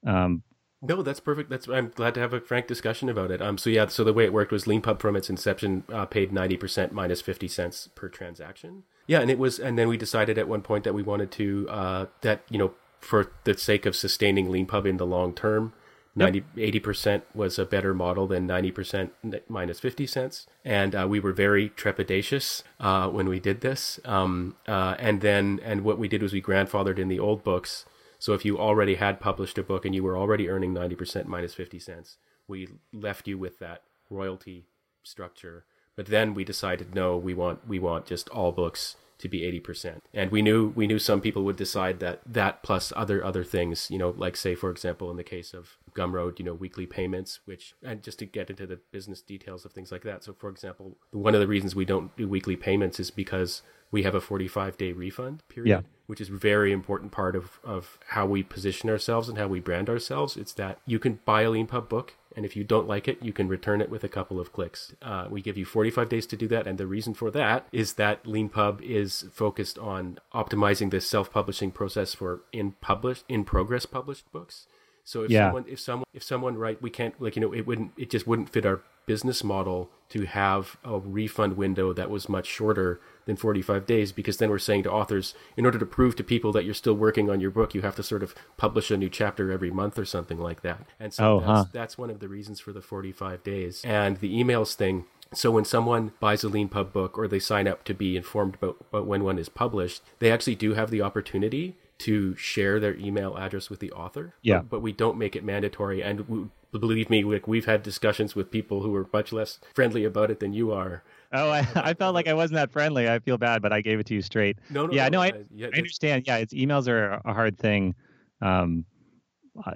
Um, 0.05 0.43
no, 0.81 1.01
that's 1.01 1.21
perfect. 1.21 1.49
That's 1.49 1.67
I'm 1.67 1.89
glad 1.95 2.13
to 2.15 2.19
have 2.19 2.33
a 2.33 2.41
frank 2.41 2.67
discussion 2.67 3.07
about 3.07 3.31
it. 3.31 3.41
Um, 3.41 3.57
so 3.57 3.69
yeah, 3.69 3.87
so 3.87 4.03
the 4.03 4.13
way 4.13 4.25
it 4.25 4.33
worked 4.33 4.51
was 4.51 4.65
LeanPub 4.65 4.99
from 4.99 5.15
its 5.15 5.29
inception 5.29 5.83
uh, 5.91 6.05
paid 6.05 6.33
ninety 6.33 6.57
percent 6.57 6.91
minus 6.91 7.21
fifty 7.21 7.47
cents 7.47 7.87
per 7.95 8.09
transaction. 8.09 8.83
Yeah, 9.07 9.19
and 9.19 9.31
it 9.31 9.39
was, 9.39 9.59
and 9.59 9.77
then 9.77 9.87
we 9.87 9.97
decided 9.97 10.37
at 10.37 10.47
one 10.47 10.61
point 10.61 10.83
that 10.83 10.93
we 10.93 11.01
wanted 11.01 11.31
to 11.31 11.67
uh, 11.69 12.05
that 12.21 12.43
you 12.49 12.57
know 12.57 12.73
for 13.03 13.31
the 13.43 13.57
sake 13.57 13.85
of 13.85 13.95
sustaining 13.95 14.47
LeanPub 14.47 14.85
in 14.87 14.97
the 14.97 15.05
long 15.05 15.33
term, 15.33 15.73
90, 16.15 16.43
80% 16.57 17.23
was 17.33 17.57
a 17.57 17.65
better 17.65 17.93
model 17.93 18.27
than 18.27 18.47
90% 18.47 19.09
minus 19.49 19.79
50 19.79 20.05
cents. 20.05 20.45
And 20.63 20.93
uh, 20.93 21.07
we 21.09 21.19
were 21.19 21.33
very 21.33 21.69
trepidatious 21.69 22.61
uh, 22.79 23.09
when 23.09 23.27
we 23.27 23.39
did 23.39 23.61
this. 23.61 23.99
Um, 24.05 24.55
uh, 24.67 24.95
and 24.99 25.21
then, 25.21 25.59
and 25.63 25.83
what 25.83 25.97
we 25.97 26.07
did 26.07 26.21
was 26.21 26.33
we 26.33 26.41
grandfathered 26.41 26.99
in 26.99 27.07
the 27.07 27.19
old 27.19 27.43
books. 27.43 27.85
So 28.19 28.33
if 28.33 28.45
you 28.45 28.59
already 28.59 28.95
had 28.95 29.19
published 29.19 29.57
a 29.57 29.63
book 29.63 29.85
and 29.85 29.95
you 29.95 30.03
were 30.03 30.17
already 30.17 30.49
earning 30.49 30.73
90% 30.73 31.25
minus 31.25 31.55
50 31.55 31.79
cents, 31.79 32.17
we 32.47 32.67
left 32.91 33.27
you 33.27 33.37
with 33.37 33.57
that 33.59 33.81
royalty 34.09 34.67
structure. 35.01 35.65
But 35.95 36.07
then 36.07 36.33
we 36.35 36.43
decided, 36.43 36.93
no, 36.93 37.17
we 37.17 37.33
want, 37.33 37.67
we 37.67 37.79
want 37.79 38.05
just 38.05 38.29
all 38.29 38.51
books 38.51 38.97
to 39.23 39.29
be 39.29 39.41
80%. 39.41 39.99
And 40.13 40.31
we 40.31 40.41
knew 40.41 40.67
we 40.75 40.85
knew 40.85 40.99
some 40.99 41.21
people 41.21 41.43
would 41.43 41.55
decide 41.55 41.99
that 42.01 42.21
that 42.25 42.61
plus 42.61 42.93
other 42.95 43.23
other 43.23 43.43
things, 43.43 43.89
you 43.89 43.97
know, 43.97 44.13
like 44.15 44.35
say 44.35 44.53
for 44.53 44.69
example 44.69 45.09
in 45.09 45.17
the 45.17 45.23
case 45.23 45.53
of 45.53 45.77
Gumroad, 45.95 46.39
you 46.39 46.45
know, 46.45 46.53
weekly 46.53 46.85
payments, 46.85 47.39
which 47.45 47.73
and 47.81 48.03
just 48.03 48.19
to 48.19 48.25
get 48.25 48.49
into 48.49 48.67
the 48.67 48.79
business 48.91 49.21
details 49.21 49.65
of 49.65 49.71
things 49.71 49.91
like 49.91 50.03
that. 50.03 50.23
So 50.23 50.33
for 50.33 50.49
example, 50.49 50.97
one 51.11 51.33
of 51.33 51.39
the 51.39 51.47
reasons 51.47 51.75
we 51.75 51.85
don't 51.85 52.15
do 52.15 52.27
weekly 52.27 52.55
payments 52.55 52.99
is 52.99 53.09
because 53.11 53.61
we 53.91 54.03
have 54.03 54.15
a 54.15 54.21
45 54.21 54.75
day 54.75 54.91
refund 54.91 55.43
period, 55.47 55.69
yeah. 55.69 55.81
which 56.07 56.19
is 56.19 56.27
very 56.27 56.71
important 56.71 57.11
part 57.11 57.35
of, 57.35 57.59
of 57.63 57.99
how 58.07 58.25
we 58.25 58.41
position 58.41 58.89
ourselves 58.89 59.29
and 59.29 59.37
how 59.37 59.47
we 59.47 59.59
brand 59.59 59.87
ourselves. 59.87 60.35
It's 60.35 60.53
that 60.53 60.79
you 60.85 60.97
can 60.97 61.19
buy 61.25 61.43
a 61.43 61.49
LeanPub 61.49 61.87
book 61.89 62.15
and 62.35 62.45
if 62.45 62.55
you 62.55 62.63
don't 62.63 62.87
like 62.87 63.07
it, 63.07 63.17
you 63.21 63.33
can 63.33 63.47
return 63.47 63.81
it 63.81 63.89
with 63.89 64.03
a 64.03 64.09
couple 64.09 64.39
of 64.39 64.53
clicks. 64.53 64.93
Uh, 65.01 65.27
we 65.29 65.41
give 65.41 65.57
you 65.57 65.65
45 65.65 66.09
days 66.09 66.25
to 66.27 66.37
do 66.37 66.47
that, 66.49 66.67
and 66.67 66.77
the 66.77 66.87
reason 66.87 67.13
for 67.13 67.31
that 67.31 67.67
is 67.71 67.93
that 67.93 68.23
LeanPub 68.23 68.81
is 68.81 69.25
focused 69.31 69.77
on 69.77 70.19
optimizing 70.33 70.91
the 70.91 71.01
self-publishing 71.01 71.71
process 71.71 72.13
for 72.13 72.41
in 72.51 72.73
published, 72.81 73.23
in 73.27 73.43
progress 73.43 73.85
published 73.85 74.31
books. 74.31 74.67
So 75.03 75.23
if 75.23 75.31
yeah. 75.31 75.47
someone, 75.47 75.65
if 75.67 75.79
someone, 75.79 76.05
if 76.13 76.23
someone, 76.23 76.57
right, 76.57 76.81
we 76.81 76.89
can't 76.89 77.19
like 77.21 77.35
you 77.35 77.41
know, 77.41 77.53
it 77.53 77.67
wouldn't, 77.67 77.91
it 77.97 78.09
just 78.09 78.25
wouldn't 78.25 78.49
fit 78.49 78.65
our 78.65 78.81
business 79.05 79.43
model 79.43 79.89
to 80.09 80.25
have 80.25 80.77
a 80.83 80.99
refund 80.99 81.57
window 81.57 81.91
that 81.93 82.09
was 82.09 82.29
much 82.29 82.45
shorter 82.45 83.01
than 83.25 83.35
45 83.35 83.85
days 83.85 84.11
because 84.11 84.37
then 84.37 84.49
we're 84.49 84.59
saying 84.59 84.83
to 84.83 84.91
authors 84.91 85.33
in 85.57 85.65
order 85.65 85.79
to 85.79 85.85
prove 85.85 86.15
to 86.15 86.23
people 86.23 86.51
that 86.51 86.65
you're 86.65 86.73
still 86.73 86.93
working 86.93 87.29
on 87.29 87.39
your 87.39 87.51
book 87.51 87.73
you 87.73 87.81
have 87.81 87.95
to 87.95 88.03
sort 88.03 88.21
of 88.21 88.35
publish 88.57 88.91
a 88.91 88.97
new 88.97 89.09
chapter 89.09 89.51
every 89.51 89.71
month 89.71 89.97
or 89.97 90.05
something 90.05 90.39
like 90.39 90.61
that 90.61 90.85
and 90.99 91.13
so 91.13 91.37
oh, 91.37 91.39
that's, 91.39 91.49
huh. 91.49 91.65
that's 91.71 91.97
one 91.97 92.09
of 92.09 92.19
the 92.19 92.27
reasons 92.27 92.59
for 92.59 92.73
the 92.73 92.81
45 92.81 93.43
days 93.43 93.81
and 93.85 94.17
the 94.17 94.33
emails 94.33 94.75
thing 94.75 95.05
so 95.35 95.51
when 95.51 95.65
someone 95.65 96.11
buys 96.19 96.43
a 96.43 96.47
LeanPub 96.47 96.91
book 96.93 97.17
or 97.17 97.27
they 97.27 97.39
sign 97.39 97.67
up 97.67 97.83
to 97.85 97.93
be 97.93 98.15
informed 98.15 98.55
about, 98.55 98.77
about 98.89 99.07
when 99.07 99.23
one 99.23 99.39
is 99.39 99.49
published, 99.49 100.03
they 100.19 100.31
actually 100.31 100.55
do 100.55 100.73
have 100.73 100.91
the 100.91 101.01
opportunity 101.01 101.75
to 101.99 102.35
share 102.35 102.79
their 102.79 102.95
email 102.95 103.35
address 103.37 103.69
with 103.69 103.79
the 103.79 103.91
author. 103.91 104.35
Yeah. 104.41 104.59
But, 104.59 104.69
but 104.69 104.81
we 104.81 104.91
don't 104.91 105.17
make 105.17 105.35
it 105.35 105.43
mandatory. 105.43 106.03
And 106.03 106.27
we, 106.27 106.45
believe 106.79 107.09
me, 107.09 107.23
like 107.23 107.47
we've 107.47 107.65
had 107.65 107.83
discussions 107.83 108.35
with 108.35 108.51
people 108.51 108.81
who 108.81 108.93
are 108.95 109.07
much 109.13 109.31
less 109.31 109.59
friendly 109.73 110.03
about 110.03 110.31
it 110.31 110.39
than 110.39 110.53
you 110.53 110.71
are. 110.71 111.03
Oh, 111.31 111.49
I, 111.49 111.67
I 111.75 111.93
felt 111.93 112.13
like 112.13 112.27
I 112.27 112.33
wasn't 112.33 112.55
that 112.55 112.71
friendly. 112.71 113.09
I 113.09 113.19
feel 113.19 113.37
bad, 113.37 113.61
but 113.61 113.71
I 113.73 113.81
gave 113.81 113.99
it 113.99 114.05
to 114.07 114.13
you 114.15 114.21
straight. 114.21 114.59
No, 114.69 114.85
no, 114.85 114.93
yeah, 114.93 115.09
no, 115.09 115.19
no, 115.19 115.21
I, 115.23 115.33
yeah, 115.53 115.67
I 115.73 115.77
understand. 115.77 116.23
Yeah, 116.27 116.37
it's 116.37 116.53
emails 116.53 116.87
are 116.87 117.21
a 117.25 117.33
hard 117.33 117.57
thing, 117.57 117.95
um, 118.41 118.85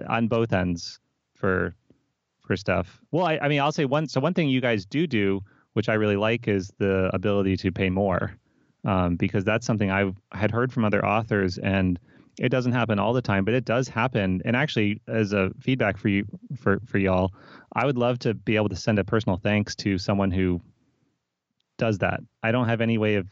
on 0.07 0.27
both 0.27 0.53
ends 0.53 0.99
for 1.35 1.75
for 2.41 2.55
stuff. 2.55 3.01
Well, 3.11 3.25
I, 3.25 3.39
I 3.41 3.47
mean, 3.47 3.59
I'll 3.59 3.71
say 3.71 3.85
one. 3.85 4.07
So 4.07 4.19
one 4.19 4.33
thing 4.33 4.49
you 4.49 4.61
guys 4.61 4.85
do 4.85 5.05
do, 5.07 5.41
which 5.73 5.89
I 5.89 5.93
really 5.93 6.15
like, 6.15 6.47
is 6.47 6.71
the 6.77 7.09
ability 7.13 7.57
to 7.57 7.71
pay 7.71 7.89
more, 7.89 8.35
um, 8.85 9.15
because 9.15 9.43
that's 9.43 9.65
something 9.65 9.91
I 9.91 10.11
had 10.31 10.51
heard 10.51 10.71
from 10.71 10.85
other 10.85 11.05
authors, 11.05 11.57
and 11.57 11.99
it 12.39 12.49
doesn't 12.49 12.71
happen 12.71 12.99
all 12.99 13.13
the 13.13 13.21
time, 13.21 13.45
but 13.45 13.53
it 13.53 13.65
does 13.65 13.87
happen. 13.87 14.41
And 14.45 14.55
actually, 14.55 15.01
as 15.07 15.33
a 15.33 15.51
feedback 15.59 15.97
for 15.97 16.07
you 16.07 16.25
for 16.55 16.79
for 16.85 16.97
y'all, 16.97 17.33
I 17.73 17.85
would 17.85 17.97
love 17.97 18.19
to 18.19 18.33
be 18.33 18.55
able 18.55 18.69
to 18.69 18.75
send 18.75 18.99
a 18.99 19.03
personal 19.03 19.37
thanks 19.37 19.75
to 19.77 19.97
someone 19.97 20.31
who 20.31 20.61
does 21.77 21.99
that. 21.99 22.21
I 22.43 22.51
don't 22.51 22.67
have 22.67 22.81
any 22.81 22.97
way 22.97 23.15
of, 23.15 23.27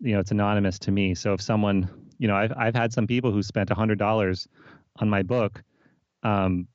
you 0.00 0.12
know, 0.12 0.20
it's 0.20 0.30
anonymous 0.30 0.78
to 0.80 0.90
me. 0.90 1.14
So 1.14 1.32
if 1.32 1.40
someone, 1.40 1.88
you 2.18 2.28
know, 2.28 2.36
I've 2.36 2.52
I've 2.56 2.74
had 2.74 2.92
some 2.92 3.06
people 3.06 3.32
who 3.32 3.42
spent 3.42 3.70
a 3.70 3.74
hundred 3.74 3.98
dollars 3.98 4.48
on 4.96 5.08
my 5.08 5.22
book. 5.22 5.62
Um, 6.22 6.68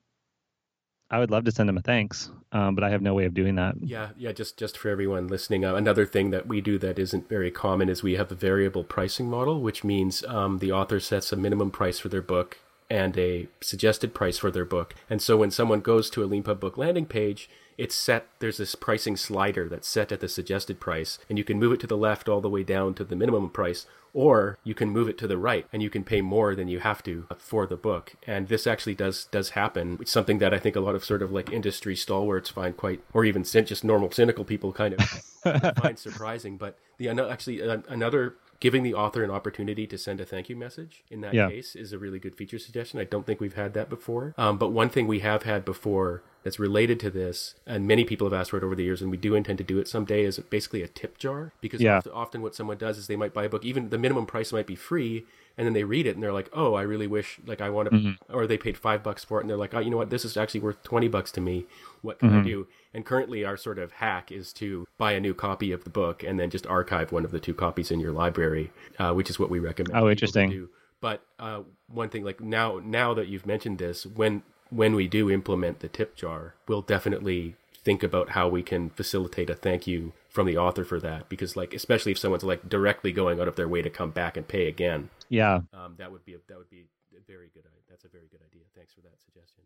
I 1.13 1.19
would 1.19 1.29
love 1.29 1.43
to 1.45 1.51
send 1.51 1.69
them 1.69 1.77
a 1.77 1.81
thanks, 1.81 2.31
um, 2.53 2.73
but 2.73 2.83
I 2.83 2.89
have 2.89 3.03
no 3.03 3.13
way 3.13 3.25
of 3.25 3.35
doing 3.35 3.53
that. 3.55 3.75
Yeah, 3.79 4.09
yeah. 4.17 4.31
Just 4.31 4.57
just 4.57 4.75
for 4.75 4.89
everyone 4.89 5.27
listening, 5.27 5.63
uh, 5.63 5.75
another 5.75 6.07
thing 6.07 6.31
that 6.31 6.47
we 6.47 6.59
do 6.59 6.79
that 6.79 6.97
isn't 6.97 7.29
very 7.29 7.51
common 7.51 7.87
is 7.87 8.01
we 8.01 8.15
have 8.15 8.31
a 8.31 8.35
variable 8.35 8.83
pricing 8.83 9.29
model, 9.29 9.61
which 9.61 9.83
means 9.83 10.23
um, 10.23 10.57
the 10.57 10.71
author 10.71 10.99
sets 10.99 11.31
a 11.31 11.35
minimum 11.35 11.69
price 11.69 11.99
for 11.99 12.09
their 12.09 12.23
book 12.23 12.57
and 12.89 13.15
a 13.15 13.47
suggested 13.61 14.15
price 14.15 14.39
for 14.39 14.49
their 14.49 14.65
book. 14.65 14.95
And 15.07 15.21
so 15.21 15.37
when 15.37 15.51
someone 15.51 15.81
goes 15.81 16.09
to 16.09 16.23
a 16.23 16.27
Leanpub 16.27 16.59
book 16.59 16.79
landing 16.79 17.05
page, 17.05 17.47
it's 17.77 17.93
set 17.93 18.27
there's 18.39 18.57
this 18.57 18.73
pricing 18.73 19.15
slider 19.15 19.69
that's 19.69 19.87
set 19.87 20.11
at 20.11 20.19
the 20.19 20.27
suggested 20.27 20.79
price 20.79 21.19
and 21.29 21.37
you 21.37 21.43
can 21.43 21.59
move 21.59 21.73
it 21.73 21.79
to 21.81 21.87
the 21.87 21.97
left 21.97 22.27
all 22.27 22.41
the 22.41 22.49
way 22.49 22.63
down 22.63 22.95
to 22.95 23.03
the 23.03 23.15
minimum 23.15 23.49
price 23.49 23.85
or 24.13 24.59
you 24.63 24.73
can 24.73 24.89
move 24.89 25.09
it 25.09 25.17
to 25.17 25.27
the 25.27 25.37
right 25.37 25.65
and 25.73 25.81
you 25.81 25.89
can 25.89 26.03
pay 26.03 26.21
more 26.21 26.55
than 26.55 26.67
you 26.67 26.79
have 26.79 27.03
to 27.03 27.25
for 27.37 27.65
the 27.65 27.75
book. 27.75 28.13
And 28.25 28.47
this 28.47 28.67
actually 28.67 28.95
does 28.95 29.25
does 29.25 29.49
happen. 29.49 29.97
It's 30.01 30.11
something 30.11 30.37
that 30.37 30.53
i 30.53 30.59
think 30.59 30.75
a 30.75 30.79
lot 30.79 30.95
of 30.95 31.03
sort 31.03 31.21
of 31.21 31.31
like 31.31 31.51
industry 31.51 31.95
stalwarts 31.95 32.49
find 32.49 32.77
quite 32.77 33.01
or 33.13 33.25
even 33.25 33.43
just 33.43 33.83
normal 33.83 34.11
cynical 34.11 34.45
people 34.45 34.71
kind 34.71 34.93
of 34.93 35.75
find 35.81 35.97
surprising. 35.97 36.57
But 36.57 36.77
the 36.97 37.09
actually 37.09 37.59
another 37.61 38.35
giving 38.63 38.81
the 38.81 38.93
author 38.93 39.25
an 39.25 39.29
opportunity 39.29 39.85
to 39.85 39.97
send 39.97 40.21
a 40.21 40.25
thank 40.25 40.47
you 40.47 40.55
message 40.55 41.03
in 41.11 41.19
that 41.19 41.33
yeah. 41.33 41.49
case 41.49 41.75
is 41.75 41.91
a 41.91 41.97
really 41.97 42.17
good 42.17 42.33
feature 42.33 42.57
suggestion. 42.57 42.97
I 42.97 43.03
don't 43.03 43.25
think 43.25 43.41
we've 43.41 43.55
had 43.55 43.73
that 43.73 43.89
before. 43.89 44.33
Um, 44.37 44.57
but 44.57 44.69
one 44.69 44.87
thing 44.87 45.05
we 45.05 45.19
have 45.19 45.43
had 45.43 45.65
before 45.65 46.23
that's 46.43 46.59
related 46.59 46.97
to 47.01 47.09
this, 47.09 47.55
and 47.67 47.85
many 47.85 48.05
people 48.05 48.25
have 48.25 48.33
asked 48.33 48.51
for 48.51 48.57
it 48.57 48.63
over 48.63 48.73
the 48.73 48.85
years, 48.85 49.01
and 49.01 49.11
we 49.11 49.17
do 49.17 49.35
intend 49.35 49.57
to 49.57 49.65
do 49.65 49.79
it 49.79 49.89
someday, 49.89 50.23
is 50.23 50.39
basically 50.39 50.81
a 50.81 50.87
tip 50.87 51.17
jar. 51.17 51.51
Because 51.59 51.81
yeah. 51.81 51.97
often, 51.97 52.11
often 52.13 52.41
what 52.41 52.55
someone 52.55 52.77
does 52.77 52.97
is 52.97 53.07
they 53.07 53.17
might 53.17 53.33
buy 53.33 53.43
a 53.43 53.49
book, 53.49 53.65
even 53.65 53.89
the 53.89 53.97
minimum 53.97 54.25
price 54.25 54.53
might 54.53 54.65
be 54.65 54.75
free, 54.75 55.25
and 55.57 55.65
then 55.65 55.73
they 55.73 55.83
read 55.83 56.07
it 56.07 56.15
and 56.15 56.23
they're 56.23 56.33
like, 56.33 56.49
oh, 56.53 56.73
I 56.73 56.81
really 56.81 57.07
wish 57.07 57.39
like 57.45 57.61
I 57.61 57.69
want 57.69 57.89
to, 57.89 57.95
mm-hmm. 57.95 58.35
or 58.35 58.47
they 58.47 58.57
paid 58.57 58.77
five 58.77 59.03
bucks 59.03 59.23
for 59.23 59.39
it 59.39 59.41
and 59.41 59.49
they're 59.49 59.57
like, 59.57 59.73
oh, 59.73 59.79
you 59.79 59.89
know 59.89 59.97
what, 59.97 60.09
this 60.09 60.25
is 60.25 60.37
actually 60.37 60.61
worth 60.61 60.81
twenty 60.83 61.07
bucks 61.07 61.31
to 61.33 61.41
me. 61.41 61.65
What 62.01 62.19
can 62.19 62.29
mm-hmm. 62.29 62.39
I 62.39 62.43
do? 62.43 62.67
And 62.93 63.05
currently, 63.05 63.43
our 63.43 63.57
sort 63.57 63.79
of 63.79 63.93
hack 63.93 64.31
is 64.31 64.53
to 64.53 64.87
buy 64.97 65.13
a 65.13 65.19
new 65.19 65.33
copy 65.33 65.71
of 65.71 65.83
the 65.83 65.89
book 65.89 66.23
and 66.23 66.39
then 66.39 66.49
just 66.49 66.67
archive 66.67 67.11
one 67.11 67.25
of 67.25 67.31
the 67.31 67.39
two 67.39 67.53
copies 67.53 67.89
in 67.91 67.99
your 67.99 68.11
library, 68.11 68.71
uh, 68.99 69.13
which 69.13 69.29
is 69.29 69.39
what 69.39 69.49
we 69.49 69.59
recommend. 69.59 69.97
Oh, 69.97 70.09
interesting. 70.09 70.69
But 71.01 71.21
uh, 71.39 71.63
one 71.87 72.09
thing, 72.09 72.23
like 72.23 72.39
now, 72.39 72.79
now 72.83 73.13
that 73.13 73.27
you've 73.27 73.45
mentioned 73.45 73.79
this, 73.79 74.05
when 74.05 74.43
when 74.69 74.95
we 74.95 75.07
do 75.07 75.29
implement 75.29 75.79
the 75.79 75.87
tip 75.87 76.15
jar, 76.15 76.55
we'll 76.67 76.81
definitely 76.81 77.55
think 77.83 78.03
about 78.03 78.29
how 78.29 78.47
we 78.47 78.63
can 78.63 78.89
facilitate 78.89 79.49
a 79.49 79.55
thank 79.55 79.87
you 79.87 80.13
from 80.29 80.47
the 80.47 80.57
author 80.57 80.83
for 80.83 80.99
that 80.99 81.29
because 81.29 81.55
like 81.55 81.73
especially 81.73 82.11
if 82.11 82.17
someone's 82.17 82.43
like 82.43 82.67
directly 82.67 83.11
going 83.11 83.39
out 83.39 83.47
of 83.47 83.55
their 83.55 83.67
way 83.67 83.81
to 83.81 83.89
come 83.89 84.11
back 84.11 84.37
and 84.37 84.47
pay 84.47 84.67
again 84.67 85.09
yeah. 85.29 85.59
um, 85.73 85.95
that 85.97 86.11
would 86.11 86.23
be 86.25 86.33
a, 86.33 86.37
that 86.47 86.57
would 86.57 86.69
be 86.69 86.85
a 87.15 87.31
very 87.31 87.49
good 87.53 87.63
that's 87.93 88.05
a 88.05 88.07
very 88.07 88.27
good 88.31 88.39
idea. 88.49 88.63
Thanks 88.75 88.91
for 88.91 89.01
that 89.01 89.21
suggestion. 89.23 89.63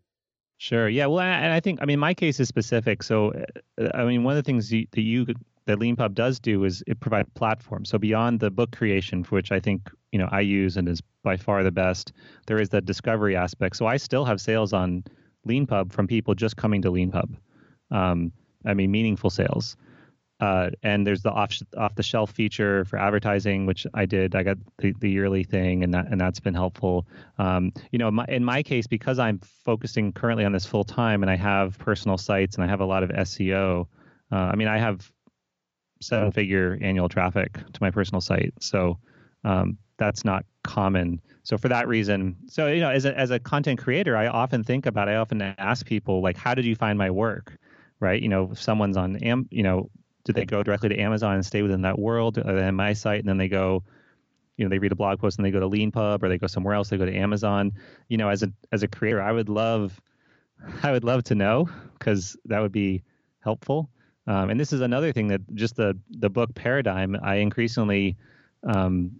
Sure. 0.58 0.88
Yeah 0.88 1.06
well 1.06 1.20
and 1.20 1.52
i 1.52 1.60
think 1.60 1.78
i 1.80 1.84
mean 1.84 1.98
my 1.98 2.12
case 2.12 2.40
is 2.40 2.48
specific 2.48 3.02
so 3.02 3.32
uh, 3.80 3.88
i 3.94 4.04
mean 4.04 4.24
one 4.24 4.36
of 4.36 4.44
the 4.44 4.46
things 4.46 4.68
that 4.70 4.88
you 4.96 5.24
that 5.66 5.78
leanpub 5.78 6.14
does 6.14 6.40
do 6.40 6.64
is 6.64 6.82
it 6.86 6.98
provides 6.98 7.28
platform 7.34 7.84
so 7.84 7.96
beyond 7.96 8.40
the 8.40 8.50
book 8.50 8.72
creation 8.72 9.22
for 9.22 9.36
which 9.36 9.52
i 9.52 9.60
think 9.60 9.88
you 10.10 10.18
know 10.18 10.28
i 10.32 10.40
use 10.40 10.76
and 10.76 10.88
is 10.88 11.00
by 11.22 11.36
far 11.36 11.62
the 11.62 11.70
best 11.70 12.12
there 12.48 12.60
is 12.60 12.70
that 12.70 12.84
discovery 12.84 13.36
aspect. 13.36 13.76
So 13.76 13.86
i 13.86 13.96
still 13.96 14.24
have 14.24 14.40
sales 14.40 14.72
on 14.72 15.04
leanpub 15.46 15.92
from 15.92 16.08
people 16.08 16.34
just 16.34 16.56
coming 16.56 16.82
to 16.82 16.90
leanpub 16.90 17.36
um, 17.90 18.32
I 18.64 18.74
mean, 18.74 18.90
meaningful 18.90 19.30
sales. 19.30 19.76
Uh, 20.40 20.70
and 20.84 21.04
there's 21.04 21.22
the 21.22 21.32
off 21.32 21.52
off 21.76 21.96
the 21.96 22.02
shelf 22.02 22.30
feature 22.30 22.84
for 22.84 22.96
advertising, 22.96 23.66
which 23.66 23.88
I 23.92 24.06
did. 24.06 24.36
I 24.36 24.44
got 24.44 24.58
the, 24.78 24.94
the 25.00 25.10
yearly 25.10 25.42
thing, 25.42 25.82
and 25.82 25.92
that 25.94 26.06
and 26.12 26.20
that's 26.20 26.38
been 26.38 26.54
helpful. 26.54 27.08
Um, 27.38 27.72
you 27.90 27.98
know, 27.98 28.08
my, 28.10 28.24
in 28.28 28.44
my 28.44 28.62
case, 28.62 28.86
because 28.86 29.18
I'm 29.18 29.40
focusing 29.64 30.12
currently 30.12 30.44
on 30.44 30.52
this 30.52 30.64
full 30.64 30.84
time, 30.84 31.22
and 31.22 31.30
I 31.30 31.34
have 31.34 31.76
personal 31.78 32.18
sites, 32.18 32.54
and 32.54 32.62
I 32.62 32.68
have 32.68 32.80
a 32.80 32.84
lot 32.84 33.02
of 33.02 33.10
SEO. 33.10 33.88
Uh, 34.30 34.36
I 34.36 34.54
mean, 34.54 34.68
I 34.68 34.78
have 34.78 35.10
seven 36.00 36.30
figure 36.30 36.78
annual 36.80 37.08
traffic 37.08 37.54
to 37.54 37.78
my 37.80 37.90
personal 37.90 38.20
site, 38.20 38.54
so 38.60 38.96
um, 39.42 39.76
that's 39.96 40.24
not 40.24 40.44
common. 40.62 41.20
So 41.42 41.58
for 41.58 41.68
that 41.68 41.88
reason, 41.88 42.36
so 42.46 42.68
you 42.68 42.80
know, 42.80 42.90
as 42.90 43.06
a 43.06 43.18
as 43.18 43.32
a 43.32 43.40
content 43.40 43.80
creator, 43.80 44.16
I 44.16 44.28
often 44.28 44.62
think 44.62 44.86
about. 44.86 45.08
I 45.08 45.16
often 45.16 45.42
ask 45.42 45.84
people 45.84 46.22
like, 46.22 46.36
how 46.36 46.54
did 46.54 46.64
you 46.64 46.76
find 46.76 46.96
my 46.96 47.10
work? 47.10 47.58
Right? 48.00 48.20
You 48.20 48.28
know, 48.28 48.50
if 48.52 48.60
someone's 48.60 48.96
on, 48.96 49.16
Am, 49.16 49.48
you 49.50 49.62
know, 49.62 49.90
do 50.24 50.32
they 50.32 50.44
go 50.44 50.62
directly 50.62 50.90
to 50.90 50.98
Amazon 50.98 51.34
and 51.34 51.46
stay 51.46 51.62
within 51.62 51.82
that 51.82 51.98
world, 51.98 52.38
or 52.38 52.54
then 52.54 52.74
my 52.74 52.92
site, 52.92 53.20
and 53.20 53.28
then 53.28 53.38
they 53.38 53.48
go, 53.48 53.82
you 54.56 54.64
know, 54.64 54.68
they 54.68 54.78
read 54.78 54.92
a 54.92 54.96
blog 54.96 55.20
post 55.20 55.38
and 55.38 55.46
they 55.46 55.50
go 55.50 55.60
to 55.60 55.68
Leanpub, 55.68 56.22
or 56.22 56.28
they 56.28 56.38
go 56.38 56.46
somewhere 56.46 56.74
else, 56.74 56.88
they 56.90 56.98
go 56.98 57.06
to 57.06 57.16
Amazon. 57.16 57.72
You 58.08 58.18
know, 58.18 58.28
as 58.28 58.42
a 58.42 58.52
as 58.72 58.82
a 58.82 58.88
creator, 58.88 59.22
I 59.22 59.32
would 59.32 59.48
love, 59.48 60.00
I 60.82 60.92
would 60.92 61.04
love 61.04 61.24
to 61.24 61.34
know 61.34 61.68
because 61.98 62.36
that 62.46 62.60
would 62.60 62.72
be 62.72 63.02
helpful. 63.40 63.88
Um, 64.26 64.50
and 64.50 64.60
this 64.60 64.74
is 64.74 64.82
another 64.82 65.12
thing 65.12 65.28
that 65.28 65.40
just 65.54 65.76
the 65.76 65.98
the 66.10 66.28
book 66.28 66.54
paradigm, 66.54 67.16
I 67.22 67.36
increasingly 67.36 68.16
um, 68.64 69.12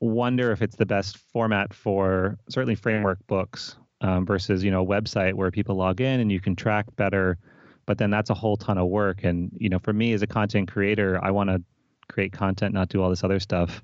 wonder 0.00 0.52
if 0.52 0.62
it's 0.62 0.76
the 0.76 0.86
best 0.86 1.18
format 1.32 1.74
for 1.74 2.38
certainly 2.48 2.74
framework 2.76 3.18
books 3.26 3.76
um, 4.02 4.26
versus 4.26 4.62
you 4.62 4.70
know 4.70 4.82
a 4.82 4.86
website 4.86 5.34
where 5.34 5.50
people 5.50 5.76
log 5.76 6.00
in 6.00 6.20
and 6.20 6.30
you 6.30 6.40
can 6.40 6.54
track 6.54 6.86
better 6.96 7.38
but 7.86 7.98
then 7.98 8.10
that's 8.10 8.30
a 8.30 8.34
whole 8.34 8.56
ton 8.56 8.78
of 8.78 8.88
work. 8.88 9.24
And 9.24 9.50
you 9.58 9.68
know 9.68 9.78
for 9.78 9.92
me 9.92 10.12
as 10.12 10.22
a 10.22 10.26
content 10.26 10.70
creator 10.70 11.18
i 11.22 11.30
want 11.30 11.50
to 11.50 11.62
create 12.08 12.32
content 12.32 12.74
not 12.74 12.88
do 12.88 13.02
all 13.02 13.10
this 13.10 13.24
other 13.24 13.40
stuff. 13.40 13.82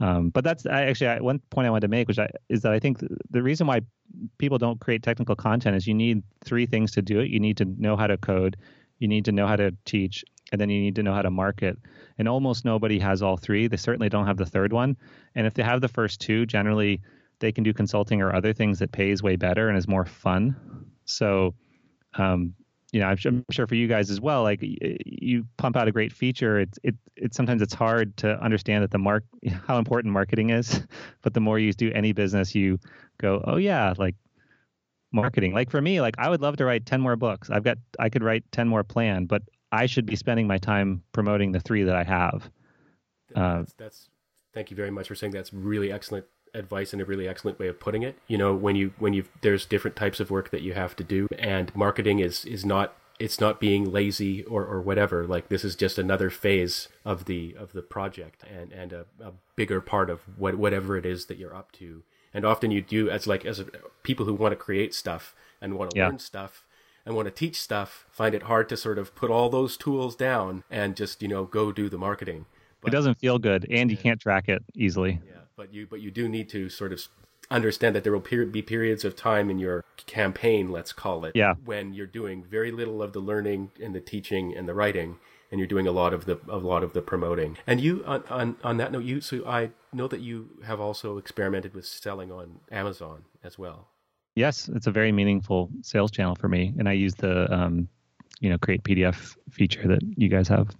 Um, 0.00 0.30
but 0.30 0.44
that's 0.44 0.64
I, 0.64 0.86
actually 0.86 1.08
I, 1.08 1.20
one 1.20 1.40
point 1.50 1.66
i 1.66 1.70
wanted 1.70 1.82
to 1.82 1.88
make 1.88 2.08
which 2.08 2.18
I, 2.18 2.28
is 2.48 2.62
that 2.62 2.72
i 2.72 2.78
think 2.78 3.04
the 3.30 3.42
reason 3.42 3.66
why 3.66 3.80
people 4.38 4.58
don't 4.58 4.80
create 4.80 5.02
technical 5.02 5.36
content 5.36 5.76
is 5.76 5.86
you 5.86 5.94
need 5.94 6.22
three 6.44 6.66
things 6.66 6.92
to 6.92 7.02
do 7.02 7.20
it. 7.20 7.30
You 7.30 7.38
need 7.38 7.56
to 7.58 7.64
know 7.64 7.96
how 7.96 8.06
to 8.06 8.16
code 8.16 8.56
you 9.00 9.08
need 9.08 9.24
to 9.24 9.32
know 9.32 9.46
how 9.46 9.56
to 9.56 9.74
teach 9.84 10.24
and 10.52 10.60
then 10.60 10.68
you 10.68 10.80
need 10.80 10.96
to 10.96 11.02
know 11.02 11.14
how 11.14 11.22
to 11.22 11.30
market. 11.30 11.78
And 12.18 12.28
almost 12.28 12.64
nobody 12.64 12.98
has 12.98 13.22
all 13.22 13.36
three. 13.36 13.66
They 13.66 13.76
certainly 13.76 14.08
don't 14.08 14.26
have 14.26 14.36
the 14.36 14.46
third 14.46 14.72
one. 14.72 14.96
And 15.34 15.46
if 15.46 15.54
they 15.54 15.62
have 15.62 15.80
the 15.80 15.88
first 15.88 16.20
two 16.20 16.46
generally 16.46 17.00
they 17.40 17.50
can 17.50 17.64
do 17.64 17.72
consulting 17.72 18.20
or 18.20 18.34
other 18.34 18.52
things 18.52 18.78
that 18.78 18.92
pays 18.92 19.22
way 19.22 19.36
better 19.36 19.68
and 19.68 19.76
is 19.76 19.88
more 19.88 20.04
fun. 20.04 20.54
So 21.06 21.54
um, 22.14 22.54
you 22.92 23.00
know, 23.00 23.06
I'm, 23.06 23.18
I'm, 23.24 23.44
sure 23.50 23.66
for 23.66 23.74
you 23.74 23.86
guys 23.86 24.10
as 24.10 24.20
well. 24.20 24.42
Like 24.42 24.60
you 24.62 25.46
pump 25.56 25.76
out 25.76 25.88
a 25.88 25.92
great 25.92 26.12
feature, 26.12 26.58
it's 26.58 26.78
it 26.82 26.96
it 27.16 27.34
sometimes 27.34 27.62
it's 27.62 27.74
hard 27.74 28.16
to 28.18 28.42
understand 28.42 28.82
that 28.82 28.90
the 28.90 28.98
mark 28.98 29.24
how 29.66 29.78
important 29.78 30.12
marketing 30.12 30.50
is. 30.50 30.82
But 31.22 31.34
the 31.34 31.40
more 31.40 31.58
you 31.58 31.72
do 31.72 31.92
any 31.92 32.12
business, 32.12 32.54
you 32.54 32.78
go, 33.18 33.42
oh 33.46 33.56
yeah, 33.56 33.92
like 33.98 34.14
marketing. 35.12 35.52
Like 35.52 35.70
for 35.70 35.80
me, 35.80 36.00
like 36.00 36.14
I 36.18 36.28
would 36.30 36.40
love 36.40 36.56
to 36.56 36.64
write 36.64 36.86
ten 36.86 37.00
more 37.00 37.16
books. 37.16 37.50
I've 37.50 37.64
got 37.64 37.78
I 37.98 38.08
could 38.08 38.22
write 38.22 38.44
ten 38.52 38.68
more 38.68 38.82
planned, 38.82 39.28
but 39.28 39.42
I 39.70 39.86
should 39.86 40.06
be 40.06 40.16
spending 40.16 40.46
my 40.46 40.58
time 40.58 41.02
promoting 41.12 41.52
the 41.52 41.60
three 41.60 41.84
that 41.84 41.94
I 41.94 42.04
have. 42.04 42.50
Uh, 43.34 43.58
that's, 43.58 43.74
that's 43.74 44.08
thank 44.54 44.70
you 44.70 44.76
very 44.76 44.90
much 44.90 45.08
for 45.08 45.14
saying 45.14 45.32
that's 45.32 45.52
really 45.52 45.92
excellent 45.92 46.24
advice 46.54 46.92
and 46.92 47.00
a 47.00 47.04
really 47.04 47.28
excellent 47.28 47.58
way 47.58 47.68
of 47.68 47.80
putting 47.80 48.02
it. 48.02 48.16
You 48.26 48.38
know, 48.38 48.54
when 48.54 48.76
you 48.76 48.92
when 48.98 49.14
you 49.14 49.24
there's 49.42 49.66
different 49.66 49.96
types 49.96 50.20
of 50.20 50.30
work 50.30 50.50
that 50.50 50.62
you 50.62 50.74
have 50.74 50.96
to 50.96 51.04
do, 51.04 51.28
and 51.38 51.74
marketing 51.74 52.20
is 52.20 52.44
is 52.44 52.64
not 52.64 52.94
it's 53.20 53.38
not 53.38 53.60
being 53.60 53.92
lazy 53.92 54.42
or, 54.44 54.64
or 54.64 54.80
whatever. 54.80 55.26
Like 55.26 55.48
this 55.48 55.64
is 55.64 55.76
just 55.76 55.98
another 55.98 56.30
phase 56.30 56.88
of 57.04 57.26
the 57.26 57.54
of 57.56 57.72
the 57.72 57.82
project 57.82 58.42
and 58.50 58.72
and 58.72 58.92
a, 58.92 59.06
a 59.22 59.32
bigger 59.56 59.80
part 59.80 60.10
of 60.10 60.22
what 60.38 60.56
whatever 60.56 60.96
it 60.96 61.06
is 61.06 61.26
that 61.26 61.38
you're 61.38 61.54
up 61.54 61.70
to. 61.72 62.02
And 62.32 62.44
often 62.44 62.70
you 62.70 62.80
do 62.80 63.10
as 63.10 63.26
like 63.26 63.44
as 63.44 63.60
a, 63.60 63.66
people 64.02 64.24
who 64.24 64.34
want 64.34 64.52
to 64.52 64.56
create 64.56 64.94
stuff 64.94 65.34
and 65.60 65.74
want 65.74 65.90
to 65.92 65.98
yeah. 65.98 66.08
learn 66.08 66.18
stuff 66.18 66.64
and 67.04 67.14
want 67.14 67.26
to 67.26 67.32
teach 67.32 67.60
stuff 67.60 68.06
find 68.10 68.34
it 68.34 68.44
hard 68.44 68.68
to 68.70 68.76
sort 68.76 68.98
of 68.98 69.14
put 69.14 69.30
all 69.30 69.50
those 69.50 69.76
tools 69.76 70.16
down 70.16 70.64
and 70.70 70.96
just 70.96 71.20
you 71.20 71.28
know 71.28 71.44
go 71.44 71.70
do 71.70 71.88
the 71.88 71.98
marketing. 71.98 72.46
But, 72.80 72.94
it 72.94 72.96
doesn't 72.96 73.18
feel 73.18 73.38
good, 73.38 73.66
and 73.70 73.90
you 73.90 73.96
can't 73.98 74.18
track 74.18 74.48
it 74.48 74.64
easily. 74.74 75.20
Yeah 75.26 75.39
but 75.60 75.74
you 75.74 75.86
but 75.86 76.00
you 76.00 76.10
do 76.10 76.26
need 76.26 76.48
to 76.48 76.70
sort 76.70 76.90
of 76.90 77.06
understand 77.50 77.94
that 77.94 78.02
there 78.02 78.12
will 78.14 78.46
be 78.46 78.62
periods 78.62 79.04
of 79.04 79.14
time 79.14 79.50
in 79.50 79.58
your 79.58 79.84
campaign, 80.06 80.70
let's 80.70 80.92
call 80.92 81.26
it, 81.26 81.32
yeah. 81.34 81.52
when 81.64 81.92
you're 81.92 82.06
doing 82.06 82.42
very 82.42 82.70
little 82.70 83.02
of 83.02 83.12
the 83.12 83.20
learning 83.20 83.70
and 83.82 83.94
the 83.94 84.00
teaching 84.00 84.56
and 84.56 84.66
the 84.66 84.72
writing, 84.72 85.18
and 85.50 85.58
you're 85.58 85.68
doing 85.68 85.86
a 85.86 85.90
lot 85.90 86.14
of 86.14 86.24
the 86.24 86.40
a 86.48 86.56
lot 86.56 86.82
of 86.82 86.94
the 86.94 87.02
promoting. 87.02 87.58
And 87.66 87.78
you 87.78 88.02
on 88.06 88.24
on, 88.30 88.56
on 88.64 88.78
that 88.78 88.90
note, 88.90 89.04
you 89.04 89.20
so 89.20 89.46
I 89.46 89.70
know 89.92 90.08
that 90.08 90.20
you 90.20 90.48
have 90.64 90.80
also 90.80 91.18
experimented 91.18 91.74
with 91.74 91.84
selling 91.84 92.32
on 92.32 92.60
Amazon 92.72 93.24
as 93.44 93.58
well. 93.58 93.88
Yes, 94.36 94.70
it's 94.74 94.86
a 94.86 94.90
very 94.90 95.12
meaningful 95.12 95.68
sales 95.82 96.10
channel 96.10 96.36
for 96.36 96.48
me, 96.48 96.72
and 96.78 96.88
I 96.88 96.92
use 96.92 97.14
the 97.16 97.52
um, 97.52 97.86
you 98.40 98.48
know 98.48 98.56
create 98.56 98.82
PDF 98.82 99.36
feature 99.50 99.86
that 99.88 100.00
you 100.16 100.30
guys 100.30 100.48
have. 100.48 100.74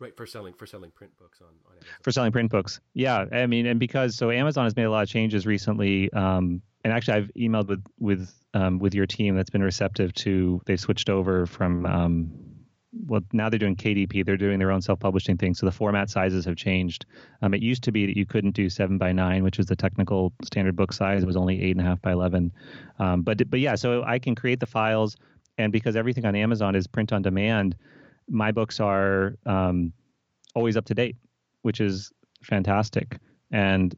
Right 0.00 0.16
for 0.16 0.26
selling 0.26 0.54
for 0.54 0.66
selling 0.66 0.92
print 0.92 1.12
books 1.18 1.40
on, 1.40 1.48
on 1.66 1.72
Amazon. 1.76 1.94
For 2.02 2.12
selling 2.12 2.30
print 2.30 2.50
books, 2.50 2.80
yeah. 2.94 3.24
I 3.32 3.46
mean, 3.46 3.66
and 3.66 3.80
because 3.80 4.14
so 4.14 4.30
Amazon 4.30 4.64
has 4.64 4.76
made 4.76 4.84
a 4.84 4.90
lot 4.90 5.02
of 5.02 5.08
changes 5.08 5.44
recently, 5.44 6.12
um, 6.12 6.62
and 6.84 6.92
actually 6.92 7.14
I've 7.14 7.30
emailed 7.36 7.68
with 7.68 7.84
with 7.98 8.32
um, 8.54 8.78
with 8.78 8.94
your 8.94 9.06
team 9.06 9.34
that's 9.34 9.50
been 9.50 9.62
receptive 9.62 10.12
to. 10.14 10.60
They've 10.66 10.78
switched 10.78 11.10
over 11.10 11.46
from 11.46 11.84
um, 11.84 12.30
well 13.06 13.22
now 13.32 13.48
they're 13.48 13.58
doing 13.58 13.74
KDP. 13.74 14.24
They're 14.24 14.36
doing 14.36 14.60
their 14.60 14.70
own 14.70 14.82
self-publishing 14.82 15.36
thing. 15.36 15.54
So 15.54 15.66
the 15.66 15.72
format 15.72 16.10
sizes 16.10 16.44
have 16.44 16.56
changed. 16.56 17.04
Um, 17.42 17.52
it 17.52 17.62
used 17.62 17.82
to 17.84 17.92
be 17.92 18.06
that 18.06 18.16
you 18.16 18.24
couldn't 18.24 18.52
do 18.52 18.70
seven 18.70 18.98
by 18.98 19.10
nine, 19.10 19.42
which 19.42 19.58
was 19.58 19.66
the 19.66 19.76
technical 19.76 20.32
standard 20.44 20.76
book 20.76 20.92
size. 20.92 21.24
It 21.24 21.26
was 21.26 21.36
only 21.36 21.60
eight 21.60 21.76
and 21.76 21.80
a 21.80 21.88
half 21.88 22.00
by 22.00 22.12
eleven. 22.12 22.52
Um, 23.00 23.22
but 23.22 23.50
but 23.50 23.58
yeah, 23.58 23.74
so 23.74 24.04
I 24.04 24.20
can 24.20 24.36
create 24.36 24.60
the 24.60 24.66
files, 24.66 25.16
and 25.56 25.72
because 25.72 25.96
everything 25.96 26.24
on 26.24 26.36
Amazon 26.36 26.76
is 26.76 26.86
print 26.86 27.12
on 27.12 27.22
demand, 27.22 27.74
my 28.28 28.52
books 28.52 28.80
are 28.80 29.36
um, 29.46 29.92
always 30.54 30.76
up 30.76 30.84
to 30.86 30.94
date, 30.94 31.16
which 31.62 31.80
is 31.80 32.12
fantastic. 32.42 33.18
And 33.50 33.94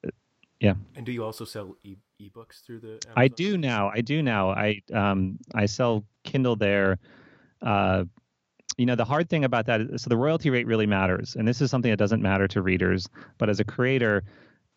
yeah. 0.61 0.75
And 0.95 1.07
do 1.07 1.13
you 1.13 1.25
also 1.25 1.45
sell 1.45 1.75
e- 1.83 1.97
ebooks 2.21 2.65
through 2.65 2.81
the? 2.81 2.89
Amazon? 2.89 3.13
I 3.17 3.29
do 3.29 3.59
now. 3.59 3.91
I 3.93 4.01
do 4.01 4.23
now. 4.23 4.51
I 4.51 4.81
um 4.93 5.39
I 5.55 5.67
sell 5.67 6.05
Kindle 6.25 6.57
there. 6.57 6.99
Uh, 7.63 8.05
you 8.77 8.87
know 8.87 8.95
the 8.95 9.05
hard 9.05 9.29
thing 9.29 9.45
about 9.45 9.67
that 9.67 9.81
is 9.81 10.03
so 10.03 10.09
the 10.09 10.17
royalty 10.17 10.51
rate 10.51 10.67
really 10.67 10.87
matters, 10.87 11.37
and 11.37 11.47
this 11.47 11.61
is 11.61 11.71
something 11.71 11.91
that 11.91 11.99
doesn't 11.99 12.23
matter 12.23 12.47
to 12.49 12.63
readers, 12.63 13.09
but 13.39 13.49
as 13.49 13.61
a 13.61 13.65
creator, 13.65 14.23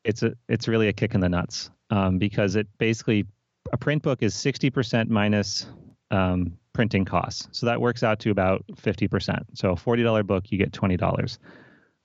it's 0.04 0.24
a 0.24 0.34
it's 0.50 0.68
really 0.68 0.88
a 0.88 0.94
kick 0.94 1.14
in 1.16 1.22
the 1.22 1.30
nuts 1.30 1.70
um, 1.90 2.18
because 2.18 2.56
it 2.56 2.68
basically 2.78 3.26
a 3.72 3.78
print 3.78 4.04
book 4.04 4.24
is 4.24 4.36
sixty 4.36 4.70
percent 4.70 5.10
minus 5.10 5.68
um, 6.12 6.58
printing 6.74 7.06
costs. 7.06 7.48
So 7.52 7.66
that 7.68 7.80
works 7.80 8.04
out 8.04 8.20
to 8.22 8.32
about 8.32 8.66
50%. 8.74 9.44
So 9.54 9.72
a 9.72 9.76
$40 9.76 10.26
book, 10.26 10.52
you 10.52 10.58
get 10.58 10.72
$20. 10.72 11.38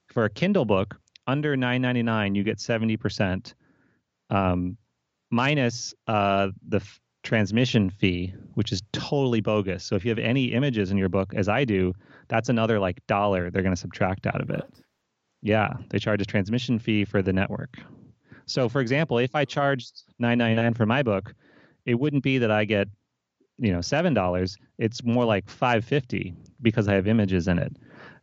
For 0.07 0.25
a 0.25 0.29
Kindle 0.29 0.65
book, 0.65 0.95
under 1.27 1.55
$9.99, 1.55 2.35
you 2.35 2.43
get 2.43 2.57
70% 2.57 3.53
um, 4.29 4.77
minus 5.29 5.93
uh, 6.07 6.49
the 6.67 6.77
f- 6.77 6.99
transmission 7.23 7.89
fee, 7.89 8.33
which 8.53 8.71
is 8.71 8.81
totally 8.93 9.41
bogus. 9.41 9.83
So 9.83 9.95
if 9.95 10.05
you 10.05 10.09
have 10.09 10.19
any 10.19 10.45
images 10.45 10.91
in 10.91 10.97
your 10.97 11.09
book, 11.09 11.33
as 11.35 11.49
I 11.49 11.65
do, 11.65 11.93
that's 12.27 12.49
another 12.49 12.79
like 12.79 13.05
dollar 13.07 13.51
they're 13.51 13.61
going 13.61 13.75
to 13.75 13.79
subtract 13.79 14.25
out 14.25 14.41
of 14.41 14.49
it. 14.49 14.63
Yeah, 15.41 15.73
they 15.89 15.99
charge 15.99 16.21
a 16.21 16.25
transmission 16.25 16.79
fee 16.79 17.05
for 17.05 17.21
the 17.21 17.33
network. 17.33 17.77
So 18.45 18.67
for 18.67 18.81
example, 18.81 19.19
if 19.19 19.35
I 19.35 19.45
charged 19.45 20.03
$9.99 20.21 20.75
for 20.75 20.85
my 20.85 21.03
book, 21.03 21.33
it 21.85 21.95
wouldn't 21.95 22.23
be 22.23 22.39
that 22.39 22.51
I 22.51 22.65
get 22.65 22.87
you 23.59 23.71
know 23.71 23.81
seven 23.81 24.13
dollars 24.13 24.57
it's 24.77 25.03
more 25.03 25.25
like 25.25 25.49
550 25.49 26.33
because 26.61 26.87
i 26.87 26.93
have 26.93 27.07
images 27.07 27.47
in 27.47 27.59
it. 27.59 27.75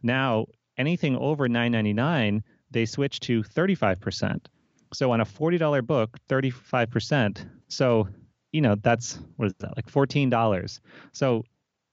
Now 0.02 0.46
anything 0.78 1.16
over 1.16 1.48
999 1.48 2.42
they 2.70 2.84
switch 2.84 3.20
to 3.20 3.42
35% 3.42 4.46
so 4.92 5.10
on 5.10 5.20
a 5.20 5.24
$40 5.24 5.86
book 5.86 6.16
35% 6.28 7.48
so 7.68 8.08
you 8.52 8.60
know 8.60 8.76
that's 8.76 9.18
what 9.36 9.46
is 9.46 9.54
that 9.58 9.76
like 9.76 9.90
$14 9.90 10.80
so 11.12 11.44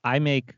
i 0.04 0.20
make 0.20 0.54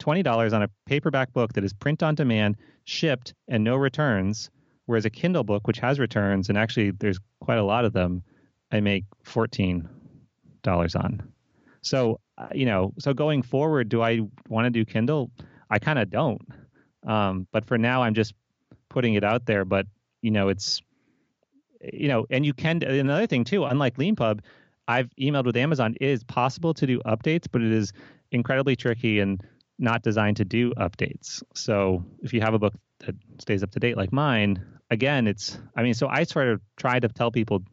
$20 0.00 0.52
on 0.52 0.62
a 0.62 0.68
paperback 0.86 1.32
book 1.32 1.52
that 1.52 1.64
is 1.64 1.72
print 1.72 2.02
on 2.02 2.14
demand 2.14 2.56
shipped 2.84 3.34
and 3.48 3.62
no 3.62 3.76
returns 3.76 4.50
whereas 4.86 5.04
a 5.04 5.10
kindle 5.10 5.44
book 5.44 5.66
which 5.66 5.78
has 5.78 5.98
returns 5.98 6.48
and 6.48 6.58
actually 6.58 6.90
there's 6.90 7.18
quite 7.40 7.58
a 7.58 7.64
lot 7.64 7.84
of 7.84 7.92
them 7.92 8.22
i 8.70 8.80
make 8.80 9.04
$14 9.24 9.86
on 10.96 11.31
so, 11.82 12.20
uh, 12.38 12.48
you 12.54 12.66
know, 12.66 12.92
so 12.98 13.12
going 13.12 13.42
forward, 13.42 13.88
do 13.88 14.02
I 14.02 14.20
want 14.48 14.66
to 14.66 14.70
do 14.70 14.84
Kindle? 14.84 15.30
I 15.70 15.78
kind 15.78 15.98
of 15.98 16.10
don't. 16.10 16.42
Um, 17.06 17.46
but 17.52 17.66
for 17.66 17.78
now, 17.78 18.02
I'm 18.02 18.14
just 18.14 18.34
putting 18.88 19.14
it 19.14 19.24
out 19.24 19.46
there. 19.46 19.64
But, 19.64 19.86
you 20.22 20.30
know, 20.30 20.48
it's, 20.48 20.80
you 21.92 22.08
know, 22.08 22.26
and 22.30 22.46
you 22.46 22.54
can, 22.54 22.82
another 22.82 23.26
thing 23.26 23.44
too, 23.44 23.64
unlike 23.64 23.96
Leanpub, 23.96 24.40
I've 24.86 25.10
emailed 25.20 25.46
with 25.46 25.56
Amazon, 25.56 25.94
it 26.00 26.08
is 26.08 26.24
possible 26.24 26.74
to 26.74 26.86
do 26.86 27.00
updates, 27.00 27.46
but 27.50 27.62
it 27.62 27.72
is 27.72 27.92
incredibly 28.30 28.76
tricky 28.76 29.20
and 29.20 29.42
not 29.78 30.02
designed 30.02 30.36
to 30.36 30.44
do 30.44 30.72
updates. 30.74 31.42
So 31.54 32.04
if 32.22 32.32
you 32.32 32.40
have 32.40 32.54
a 32.54 32.58
book 32.58 32.74
that 33.00 33.16
stays 33.40 33.62
up 33.62 33.70
to 33.72 33.80
date 33.80 33.96
like 33.96 34.12
mine, 34.12 34.64
again, 34.90 35.26
it's, 35.26 35.58
I 35.76 35.82
mean, 35.82 35.94
so 35.94 36.08
I 36.08 36.24
sort 36.24 36.48
of 36.48 36.60
try 36.76 37.00
to 37.00 37.08
tell 37.08 37.30
people 37.30 37.64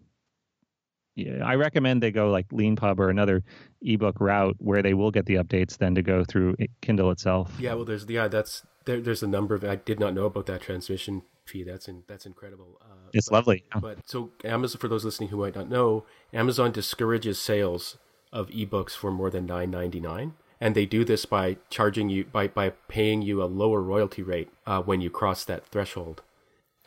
I 1.43 1.55
recommend 1.55 2.03
they 2.03 2.11
go 2.11 2.29
like 2.29 2.47
Leanpub 2.49 2.99
or 2.99 3.09
another 3.09 3.43
ebook 3.81 4.19
route 4.19 4.55
where 4.59 4.81
they 4.81 4.93
will 4.93 5.11
get 5.11 5.25
the 5.25 5.35
updates 5.35 5.77
than 5.77 5.95
to 5.95 6.01
go 6.01 6.23
through 6.23 6.55
Kindle 6.81 7.11
itself. 7.11 7.51
Yeah, 7.59 7.73
well, 7.73 7.85
there's 7.85 8.05
yeah, 8.07 8.27
that's 8.27 8.63
there, 8.85 9.01
there's 9.01 9.23
a 9.23 9.27
number 9.27 9.55
of 9.55 9.63
I 9.63 9.75
did 9.75 9.99
not 9.99 10.13
know 10.13 10.25
about 10.25 10.45
that 10.47 10.61
transmission 10.61 11.23
fee. 11.45 11.63
That's 11.63 11.87
in, 11.87 12.03
that's 12.07 12.25
incredible. 12.25 12.79
Uh, 12.81 13.09
it's 13.13 13.29
but, 13.29 13.35
lovely. 13.35 13.63
But 13.79 13.97
so 14.05 14.31
Amazon, 14.43 14.79
for 14.79 14.87
those 14.87 15.05
listening 15.05 15.29
who 15.29 15.37
might 15.37 15.55
not 15.55 15.69
know, 15.69 16.05
Amazon 16.33 16.71
discourages 16.71 17.39
sales 17.39 17.97
of 18.31 18.49
ebooks 18.49 18.91
for 18.91 19.11
more 19.11 19.29
than 19.29 19.45
nine 19.45 19.71
ninety 19.71 19.99
nine. 19.99 20.33
And 20.61 20.75
they 20.75 20.85
do 20.85 21.05
this 21.05 21.25
by 21.25 21.57
charging 21.69 22.09
you 22.09 22.25
by, 22.25 22.49
by 22.49 22.71
paying 22.89 23.21
you 23.21 23.41
a 23.41 23.45
lower 23.45 23.81
royalty 23.81 24.21
rate 24.21 24.49
uh, 24.67 24.81
when 24.81 24.99
you 24.99 25.09
cross 25.09 25.45
that 25.45 25.65
threshold. 25.67 26.21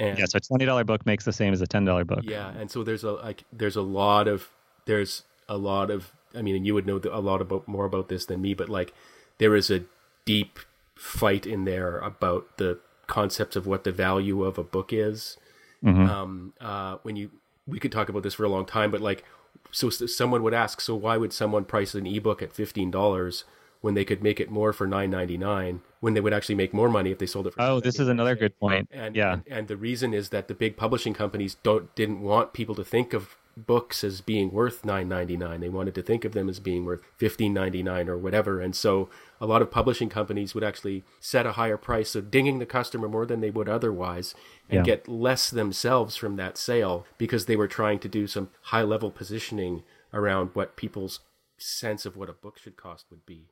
And, 0.02 0.18
yeah, 0.18 0.24
so 0.24 0.38
a 0.38 0.40
twenty 0.40 0.64
dollar 0.64 0.82
book 0.82 1.06
makes 1.06 1.24
the 1.24 1.32
same 1.32 1.52
as 1.52 1.60
a 1.60 1.66
ten 1.66 1.84
dollar 1.84 2.04
book. 2.04 2.24
Yeah, 2.24 2.50
and 2.58 2.70
so 2.70 2.82
there's 2.82 3.04
a 3.04 3.12
like 3.12 3.44
there's 3.52 3.76
a 3.76 3.82
lot 3.82 4.26
of 4.26 4.48
there's 4.86 5.22
a 5.48 5.56
lot 5.56 5.90
of 5.90 6.12
I 6.34 6.42
mean, 6.42 6.56
and 6.56 6.66
you 6.66 6.74
would 6.74 6.86
know 6.86 7.00
a 7.10 7.20
lot 7.20 7.40
about 7.40 7.68
more 7.68 7.84
about 7.84 8.08
this 8.08 8.26
than 8.26 8.40
me, 8.40 8.52
but 8.54 8.68
like 8.68 8.92
there 9.38 9.54
is 9.54 9.70
a 9.70 9.84
deep 10.24 10.58
fight 10.96 11.46
in 11.46 11.64
there 11.64 11.98
about 11.98 12.58
the 12.58 12.80
concepts 13.06 13.54
of 13.54 13.66
what 13.66 13.84
the 13.84 13.92
value 13.92 14.42
of 14.42 14.58
a 14.58 14.64
book 14.64 14.92
is. 14.92 15.36
Mm-hmm. 15.84 16.08
Um, 16.08 16.52
uh, 16.60 16.96
when 17.02 17.16
you 17.16 17.30
we 17.66 17.78
could 17.78 17.92
talk 17.92 18.08
about 18.08 18.24
this 18.24 18.34
for 18.34 18.44
a 18.44 18.48
long 18.48 18.66
time, 18.66 18.90
but 18.90 19.00
like 19.00 19.24
so 19.70 19.88
someone 19.88 20.42
would 20.42 20.54
ask, 20.54 20.80
so 20.80 20.94
why 20.96 21.16
would 21.16 21.32
someone 21.32 21.64
price 21.64 21.94
an 21.94 22.06
ebook 22.06 22.42
at 22.42 22.52
fifteen 22.52 22.90
dollars 22.90 23.44
when 23.82 23.94
they 23.94 24.04
could 24.04 24.22
make 24.22 24.40
it 24.40 24.50
more 24.50 24.72
for 24.72 24.86
nine 24.86 25.10
ninety 25.10 25.36
nine? 25.36 25.82
When 26.00 26.14
they 26.14 26.20
would 26.20 26.32
actually 26.32 26.54
make 26.54 26.72
more 26.72 26.88
money 26.88 27.10
if 27.10 27.18
they 27.18 27.26
sold 27.26 27.46
it. 27.46 27.54
for 27.54 27.60
Oh, 27.60 27.80
this 27.80 28.00
is 28.00 28.08
another 28.08 28.34
good 28.34 28.58
point. 28.58 28.88
And, 28.90 29.14
yeah, 29.14 29.34
and, 29.34 29.42
and 29.46 29.68
the 29.68 29.76
reason 29.76 30.14
is 30.14 30.30
that 30.30 30.48
the 30.48 30.54
big 30.54 30.76
publishing 30.76 31.14
companies 31.14 31.56
don't 31.62 31.94
didn't 31.94 32.22
want 32.22 32.54
people 32.54 32.74
to 32.76 32.84
think 32.84 33.12
of 33.12 33.36
books 33.56 34.02
as 34.02 34.20
being 34.20 34.50
worth 34.50 34.82
9.99 34.82 35.60
they 35.60 35.68
wanted 35.68 35.94
to 35.94 36.02
think 36.02 36.24
of 36.24 36.32
them 36.32 36.48
as 36.48 36.58
being 36.58 36.84
worth 36.84 37.02
15.99 37.20 38.08
or 38.08 38.16
whatever 38.16 38.60
and 38.60 38.74
so 38.74 39.10
a 39.40 39.46
lot 39.46 39.60
of 39.60 39.70
publishing 39.70 40.08
companies 40.08 40.54
would 40.54 40.64
actually 40.64 41.04
set 41.20 41.46
a 41.46 41.52
higher 41.52 41.76
price 41.76 42.10
so 42.10 42.20
dinging 42.20 42.58
the 42.58 42.66
customer 42.66 43.08
more 43.08 43.26
than 43.26 43.40
they 43.40 43.50
would 43.50 43.68
otherwise 43.68 44.34
and 44.70 44.78
yeah. 44.78 44.94
get 44.94 45.08
less 45.08 45.50
themselves 45.50 46.16
from 46.16 46.36
that 46.36 46.56
sale 46.56 47.04
because 47.18 47.46
they 47.46 47.56
were 47.56 47.68
trying 47.68 47.98
to 47.98 48.08
do 48.08 48.26
some 48.26 48.48
high 48.62 48.82
level 48.82 49.10
positioning 49.10 49.82
around 50.14 50.50
what 50.54 50.76
people's 50.76 51.20
sense 51.58 52.06
of 52.06 52.16
what 52.16 52.30
a 52.30 52.34
book 52.34 52.58
should 52.58 52.76
cost 52.76 53.06
would 53.10 53.26
be 53.26 53.48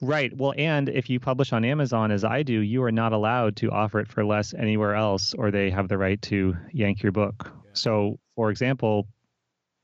Right. 0.00 0.34
Well, 0.36 0.54
and 0.56 0.88
if 0.88 1.10
you 1.10 1.18
publish 1.18 1.52
on 1.52 1.64
Amazon 1.64 2.10
as 2.10 2.24
I 2.24 2.42
do, 2.42 2.60
you 2.60 2.82
are 2.84 2.92
not 2.92 3.12
allowed 3.12 3.56
to 3.56 3.70
offer 3.70 4.00
it 4.00 4.08
for 4.08 4.24
less 4.24 4.54
anywhere 4.54 4.94
else, 4.94 5.34
or 5.34 5.50
they 5.50 5.70
have 5.70 5.88
the 5.88 5.98
right 5.98 6.20
to 6.22 6.56
yank 6.72 7.02
your 7.02 7.12
book. 7.12 7.50
Yeah. 7.64 7.70
So, 7.72 8.18
for 8.36 8.50
example, 8.50 9.08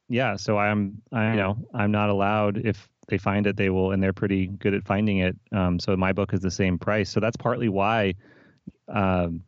yeah, 0.09 0.37
so 0.37 0.59
I'm, 0.59 1.03
I, 1.13 1.31
you 1.31 1.37
know, 1.37 1.57
I'm 1.75 1.91
not 1.91 2.11
allowed 2.11 2.59
if 2.59 2.89
they 3.09 3.19
find 3.19 3.47
it, 3.47 3.57
they 3.57 3.71
will, 3.71 3.91
and 3.91 4.03
they're 4.03 4.13
pretty 4.13 4.47
good 4.47 4.75
at 4.75 4.85
finding 4.87 5.19
it. 5.19 5.37
Um, 5.53 5.79
so 5.79 5.97
my 5.97 6.13
book 6.13 6.33
is 6.33 6.41
the 6.41 6.51
same 6.51 6.79
price. 6.79 7.11
So 7.11 7.21
that's 7.21 7.37
partly 7.37 7.69
why, 7.69 8.15
um, 8.89 9.43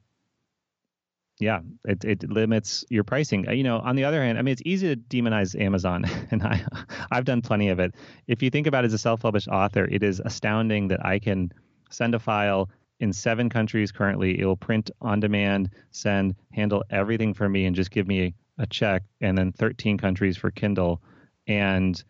yeah, 1.38 1.60
it, 1.84 2.04
it 2.04 2.30
limits 2.30 2.84
your 2.88 3.04
pricing. 3.04 3.48
Uh, 3.48 3.52
you 3.52 3.62
know, 3.62 3.78
on 3.78 3.96
the 3.96 4.04
other 4.04 4.22
hand, 4.22 4.38
I 4.38 4.42
mean, 4.42 4.52
it's 4.52 4.62
easy 4.64 4.94
to 4.94 4.96
demonize 4.96 5.58
Amazon, 5.60 6.04
and 6.30 6.42
I, 6.42 6.64
I've 7.10 7.24
done 7.24 7.42
plenty 7.42 7.68
of 7.68 7.78
it. 7.78 7.94
If 8.26 8.42
you 8.42 8.50
think 8.50 8.66
about 8.66 8.84
it 8.84 8.88
as 8.88 8.94
a 8.94 8.98
self-published 8.98 9.48
author, 9.48 9.84
it 9.84 10.02
is 10.02 10.20
astounding 10.24 10.88
that 10.88 11.04
I 11.04 11.18
can 11.18 11.52
send 11.90 12.14
a 12.14 12.18
file 12.18 12.70
in 13.00 13.12
seven 13.12 13.50
countries 13.50 13.92
currently. 13.92 14.38
It 14.40 14.46
will 14.46 14.56
print 14.56 14.90
on 15.02 15.20
demand, 15.20 15.70
send, 15.90 16.34
handle 16.52 16.82
everything 16.90 17.34
for 17.34 17.48
me, 17.48 17.66
and 17.66 17.76
just 17.76 17.90
give 17.90 18.08
me 18.08 18.34
a 18.58 18.66
check, 18.66 19.02
and 19.20 19.36
then 19.36 19.52
13 19.52 19.98
countries 19.98 20.38
for 20.38 20.50
Kindle, 20.50 21.02
and 21.46 22.02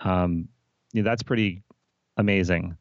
um, 0.00 0.48
you 0.92 1.02
know, 1.02 1.08
that's 1.08 1.22
pretty 1.22 1.62
amazing. 2.16 2.76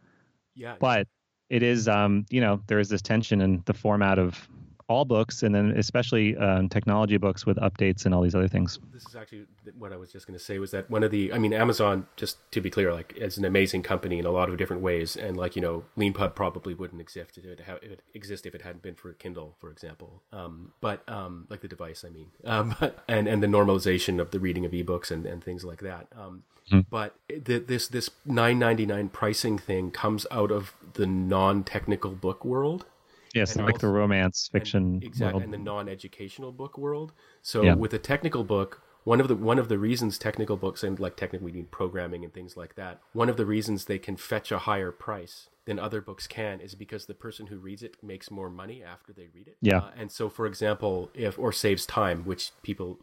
Yeah. 0.55 0.75
But 0.79 1.07
it 1.49 1.61
is, 1.61 1.87
um, 1.87 2.25
you 2.29 2.41
know, 2.41 2.61
there 2.67 2.79
is 2.79 2.89
this 2.89 3.01
tension 3.01 3.41
in 3.41 3.61
the 3.65 3.73
format 3.73 4.17
of 4.17 4.49
all 4.91 5.05
books, 5.05 5.43
and 5.43 5.55
then 5.55 5.71
especially 5.71 6.37
um, 6.37 6.69
technology 6.69 7.17
books 7.17 7.45
with 7.45 7.57
updates 7.57 8.05
and 8.05 8.13
all 8.13 8.21
these 8.21 8.35
other 8.35 8.47
things. 8.47 8.79
This 8.93 9.05
is 9.05 9.15
actually 9.15 9.45
what 9.77 9.91
I 9.93 9.97
was 9.97 10.11
just 10.11 10.27
going 10.27 10.37
to 10.37 10.43
say 10.43 10.59
was 10.59 10.71
that 10.71 10.89
one 10.89 11.03
of 11.03 11.11
the, 11.11 11.33
I 11.33 11.37
mean, 11.37 11.53
Amazon, 11.53 12.07
just 12.15 12.37
to 12.51 12.61
be 12.61 12.69
clear, 12.69 12.93
like 12.93 13.13
is 13.15 13.37
an 13.37 13.45
amazing 13.45 13.83
company 13.83 14.19
in 14.19 14.25
a 14.25 14.31
lot 14.31 14.49
of 14.49 14.57
different 14.57 14.81
ways, 14.81 15.15
and 15.15 15.37
like 15.37 15.55
you 15.55 15.61
know, 15.61 15.83
LeanPub 15.97 16.35
probably 16.35 16.73
wouldn't 16.73 17.01
exist 17.01 17.37
if 17.37 17.45
it, 17.45 17.59
if 17.59 17.83
it 17.83 18.01
exist 18.13 18.45
if 18.45 18.53
it 18.53 18.61
hadn't 18.61 18.81
been 18.81 18.95
for 18.95 19.13
Kindle, 19.13 19.55
for 19.59 19.71
example. 19.71 20.21
Um, 20.31 20.73
but 20.81 21.07
um, 21.09 21.47
like 21.49 21.61
the 21.61 21.67
device, 21.67 22.03
I 22.05 22.09
mean, 22.09 22.27
um, 22.45 22.75
and 23.07 23.27
and 23.27 23.41
the 23.41 23.47
normalization 23.47 24.19
of 24.19 24.31
the 24.31 24.39
reading 24.39 24.65
of 24.65 24.71
ebooks 24.71 25.11
and, 25.11 25.25
and 25.25 25.43
things 25.43 25.63
like 25.63 25.79
that. 25.81 26.07
Um, 26.17 26.43
mm. 26.71 26.85
But 26.89 27.15
the, 27.27 27.59
this 27.59 27.87
this 27.87 28.09
nine 28.25 28.59
ninety 28.59 28.85
nine 28.85 29.09
pricing 29.09 29.57
thing 29.57 29.91
comes 29.91 30.27
out 30.31 30.51
of 30.51 30.73
the 30.93 31.05
non 31.05 31.63
technical 31.63 32.11
book 32.11 32.43
world 32.43 32.85
Yes, 33.33 33.55
and 33.55 33.65
like 33.65 33.75
also, 33.75 33.87
the 33.87 33.93
romance 33.93 34.49
fiction 34.51 34.83
and, 34.83 35.03
exactly, 35.03 35.33
world. 35.33 35.43
and 35.43 35.53
the 35.53 35.57
non-educational 35.57 36.51
book 36.51 36.77
world. 36.77 37.13
So 37.41 37.63
yeah. 37.63 37.75
with 37.75 37.93
a 37.93 37.99
technical 37.99 38.43
book, 38.43 38.81
one 39.03 39.19
of 39.19 39.27
the 39.27 39.35
one 39.35 39.57
of 39.57 39.67
the 39.67 39.79
reasons 39.79 40.17
technical 40.17 40.57
books 40.57 40.83
and 40.83 40.99
like 40.99 41.15
technically 41.15 41.51
meaning 41.51 41.67
programming 41.71 42.23
and 42.23 42.33
things 42.33 42.55
like 42.55 42.75
that, 42.75 43.01
one 43.13 43.29
of 43.29 43.37
the 43.37 43.45
reasons 43.45 43.85
they 43.85 43.99
can 43.99 44.15
fetch 44.15 44.51
a 44.51 44.59
higher 44.59 44.91
price 44.91 45.49
than 45.65 45.79
other 45.79 46.01
books 46.01 46.27
can 46.27 46.59
is 46.59 46.75
because 46.75 47.05
the 47.05 47.13
person 47.13 47.47
who 47.47 47.57
reads 47.57 47.83
it 47.83 47.95
makes 48.03 48.31
more 48.31 48.49
money 48.49 48.83
after 48.83 49.13
they 49.13 49.27
read 49.33 49.47
it. 49.47 49.57
Yeah. 49.61 49.77
Uh, 49.77 49.91
and 49.97 50.11
so, 50.11 50.29
for 50.29 50.45
example, 50.45 51.09
if 51.13 51.37
or 51.37 51.51
saves 51.51 51.85
time, 51.85 52.25
which 52.25 52.51
people, 52.63 52.99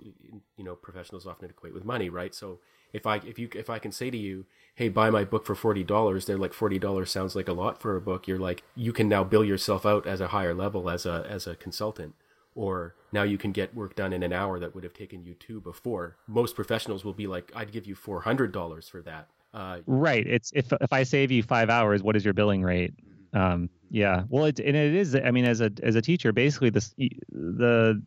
you 0.56 0.64
know, 0.64 0.74
professionals 0.74 1.26
often 1.26 1.50
equate 1.50 1.74
with 1.74 1.84
money, 1.84 2.08
right? 2.08 2.34
So 2.34 2.60
if 2.92 3.06
I 3.06 3.16
if 3.16 3.38
you 3.38 3.48
if 3.54 3.70
I 3.70 3.78
can 3.78 3.92
say 3.92 4.10
to 4.10 4.16
you, 4.16 4.46
hey, 4.78 4.88
buy 4.88 5.10
my 5.10 5.24
book 5.24 5.44
for 5.44 5.56
forty 5.56 5.82
dollars, 5.82 6.24
they're 6.24 6.38
like 6.38 6.52
forty 6.54 6.78
dollars 6.78 7.10
sounds 7.10 7.34
like 7.34 7.48
a 7.48 7.52
lot 7.52 7.80
for 7.80 7.96
a 7.96 8.00
book. 8.00 8.28
You're 8.28 8.38
like 8.38 8.62
you 8.76 8.92
can 8.92 9.08
now 9.08 9.24
bill 9.24 9.42
yourself 9.42 9.84
out 9.84 10.06
as 10.06 10.20
a 10.20 10.28
higher 10.28 10.54
level 10.54 10.88
as 10.88 11.04
a 11.04 11.26
as 11.28 11.48
a 11.48 11.56
consultant. 11.56 12.14
Or 12.54 12.94
now 13.12 13.24
you 13.24 13.38
can 13.38 13.50
get 13.50 13.74
work 13.74 13.96
done 13.96 14.12
in 14.12 14.22
an 14.22 14.32
hour 14.32 14.60
that 14.60 14.74
would 14.76 14.84
have 14.84 14.94
taken 14.94 15.24
you 15.24 15.34
two 15.34 15.60
before. 15.60 16.16
Most 16.28 16.54
professionals 16.54 17.04
will 17.04 17.12
be 17.12 17.26
like, 17.26 17.50
I'd 17.56 17.72
give 17.72 17.86
you 17.86 17.96
four 17.96 18.20
hundred 18.20 18.52
dollars 18.52 18.88
for 18.88 19.02
that. 19.02 19.26
Uh, 19.52 19.78
right. 19.86 20.24
It's 20.24 20.52
if 20.54 20.72
if 20.80 20.92
I 20.92 21.02
save 21.02 21.32
you 21.32 21.42
five 21.42 21.70
hours, 21.70 22.00
what 22.04 22.14
is 22.14 22.24
your 22.24 22.34
billing 22.34 22.62
rate? 22.62 22.94
Um, 23.32 23.70
yeah. 23.90 24.22
Well, 24.28 24.44
it 24.44 24.60
and 24.60 24.76
it 24.76 24.94
is. 24.94 25.16
I 25.16 25.32
mean, 25.32 25.44
as 25.44 25.60
a 25.60 25.72
as 25.82 25.96
a 25.96 26.02
teacher, 26.02 26.32
basically 26.32 26.70
this 26.70 26.94
the 27.32 28.00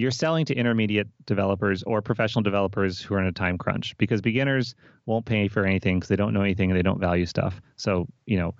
you're 0.00 0.10
selling 0.10 0.46
to 0.46 0.54
intermediate 0.54 1.06
developers 1.26 1.82
or 1.82 2.00
professional 2.00 2.42
developers 2.42 3.00
who 3.00 3.14
are 3.14 3.20
in 3.20 3.26
a 3.26 3.32
time 3.32 3.58
crunch 3.58 3.94
because 3.98 4.22
beginners 4.22 4.74
won't 5.04 5.26
pay 5.26 5.46
for 5.46 5.66
anything 5.66 5.98
because 5.98 6.08
they 6.08 6.16
don't 6.16 6.32
know 6.32 6.40
anything 6.40 6.70
and 6.70 6.78
they 6.78 6.82
don't 6.82 6.98
value 6.98 7.26
stuff. 7.26 7.60
So, 7.76 8.08
you 8.24 8.38
know, 8.38 8.54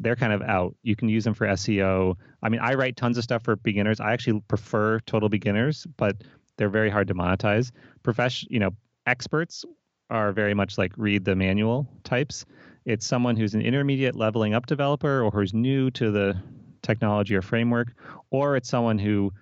they're 0.00 0.16
kind 0.16 0.32
of 0.32 0.42
out. 0.42 0.74
You 0.82 0.96
can 0.96 1.08
use 1.08 1.22
them 1.22 1.34
for 1.34 1.46
SEO. 1.46 2.16
I 2.42 2.48
mean, 2.48 2.60
I 2.60 2.74
write 2.74 2.96
tons 2.96 3.16
of 3.16 3.22
stuff 3.22 3.44
for 3.44 3.54
beginners. 3.54 4.00
I 4.00 4.12
actually 4.12 4.40
prefer 4.48 4.98
total 5.00 5.28
beginners, 5.28 5.86
but 5.96 6.24
they're 6.56 6.68
very 6.68 6.90
hard 6.90 7.06
to 7.08 7.14
monetize. 7.14 7.70
Profession, 8.02 8.48
you 8.50 8.58
know, 8.58 8.70
experts 9.06 9.64
are 10.10 10.32
very 10.32 10.52
much 10.52 10.78
like 10.78 10.92
read 10.96 11.24
the 11.24 11.36
manual 11.36 11.88
types. 12.02 12.44
It's 12.86 13.06
someone 13.06 13.36
who's 13.36 13.54
an 13.54 13.62
intermediate 13.62 14.16
leveling 14.16 14.52
up 14.52 14.66
developer 14.66 15.22
or 15.22 15.30
who's 15.30 15.54
new 15.54 15.92
to 15.92 16.10
the 16.10 16.36
technology 16.82 17.36
or 17.36 17.42
framework, 17.42 17.94
or 18.30 18.56
it's 18.56 18.68
someone 18.68 18.98
who 18.98 19.32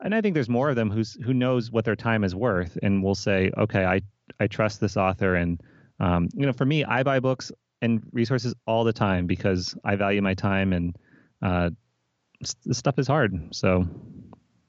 and 0.00 0.14
I 0.14 0.20
think 0.20 0.34
there's 0.34 0.48
more 0.48 0.70
of 0.70 0.76
them 0.76 0.90
who's 0.90 1.14
who 1.14 1.34
knows 1.34 1.70
what 1.70 1.84
their 1.84 1.96
time 1.96 2.24
is 2.24 2.34
worth 2.34 2.78
and 2.82 3.02
will 3.02 3.14
say, 3.14 3.50
okay, 3.56 3.84
I 3.84 4.00
I 4.40 4.46
trust 4.46 4.80
this 4.80 4.96
author, 4.96 5.34
and 5.34 5.60
um, 6.00 6.28
you 6.34 6.46
know, 6.46 6.52
for 6.52 6.64
me, 6.64 6.84
I 6.84 7.02
buy 7.02 7.20
books 7.20 7.52
and 7.80 8.02
resources 8.12 8.54
all 8.66 8.84
the 8.84 8.92
time 8.92 9.26
because 9.26 9.76
I 9.84 9.96
value 9.96 10.22
my 10.22 10.34
time, 10.34 10.72
and 10.72 10.96
uh, 11.42 11.70
this 12.40 12.78
stuff 12.78 12.98
is 12.98 13.06
hard. 13.06 13.54
So, 13.54 13.86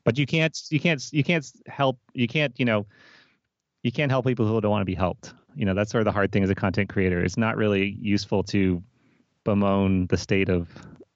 but 0.04 0.18
you 0.18 0.26
can't 0.26 0.58
you 0.70 0.80
can't 0.80 1.02
you 1.12 1.24
can't 1.24 1.50
help 1.68 2.00
you 2.14 2.28
can't 2.28 2.54
you 2.58 2.66
know 2.66 2.86
you 3.84 3.92
can't 3.92 4.12
help 4.12 4.26
people 4.26 4.48
who 4.48 4.60
don't 4.62 4.72
want 4.72 4.82
to 4.82 4.86
be 4.86 4.96
helped. 4.96 5.34
You 5.56 5.66
know, 5.66 5.74
that's 5.74 5.92
sort 5.92 6.02
of 6.02 6.06
the 6.06 6.12
hard 6.12 6.32
thing 6.32 6.44
as 6.44 6.50
a 6.50 6.56
content 6.56 6.90
creator. 6.90 7.24
It's 7.24 7.38
not 7.38 7.56
really 7.56 7.98
useful 8.02 8.44
to 8.46 8.84
bemoan 9.44 10.08
the 10.08 10.18
state 10.18 10.50
of 10.50 10.68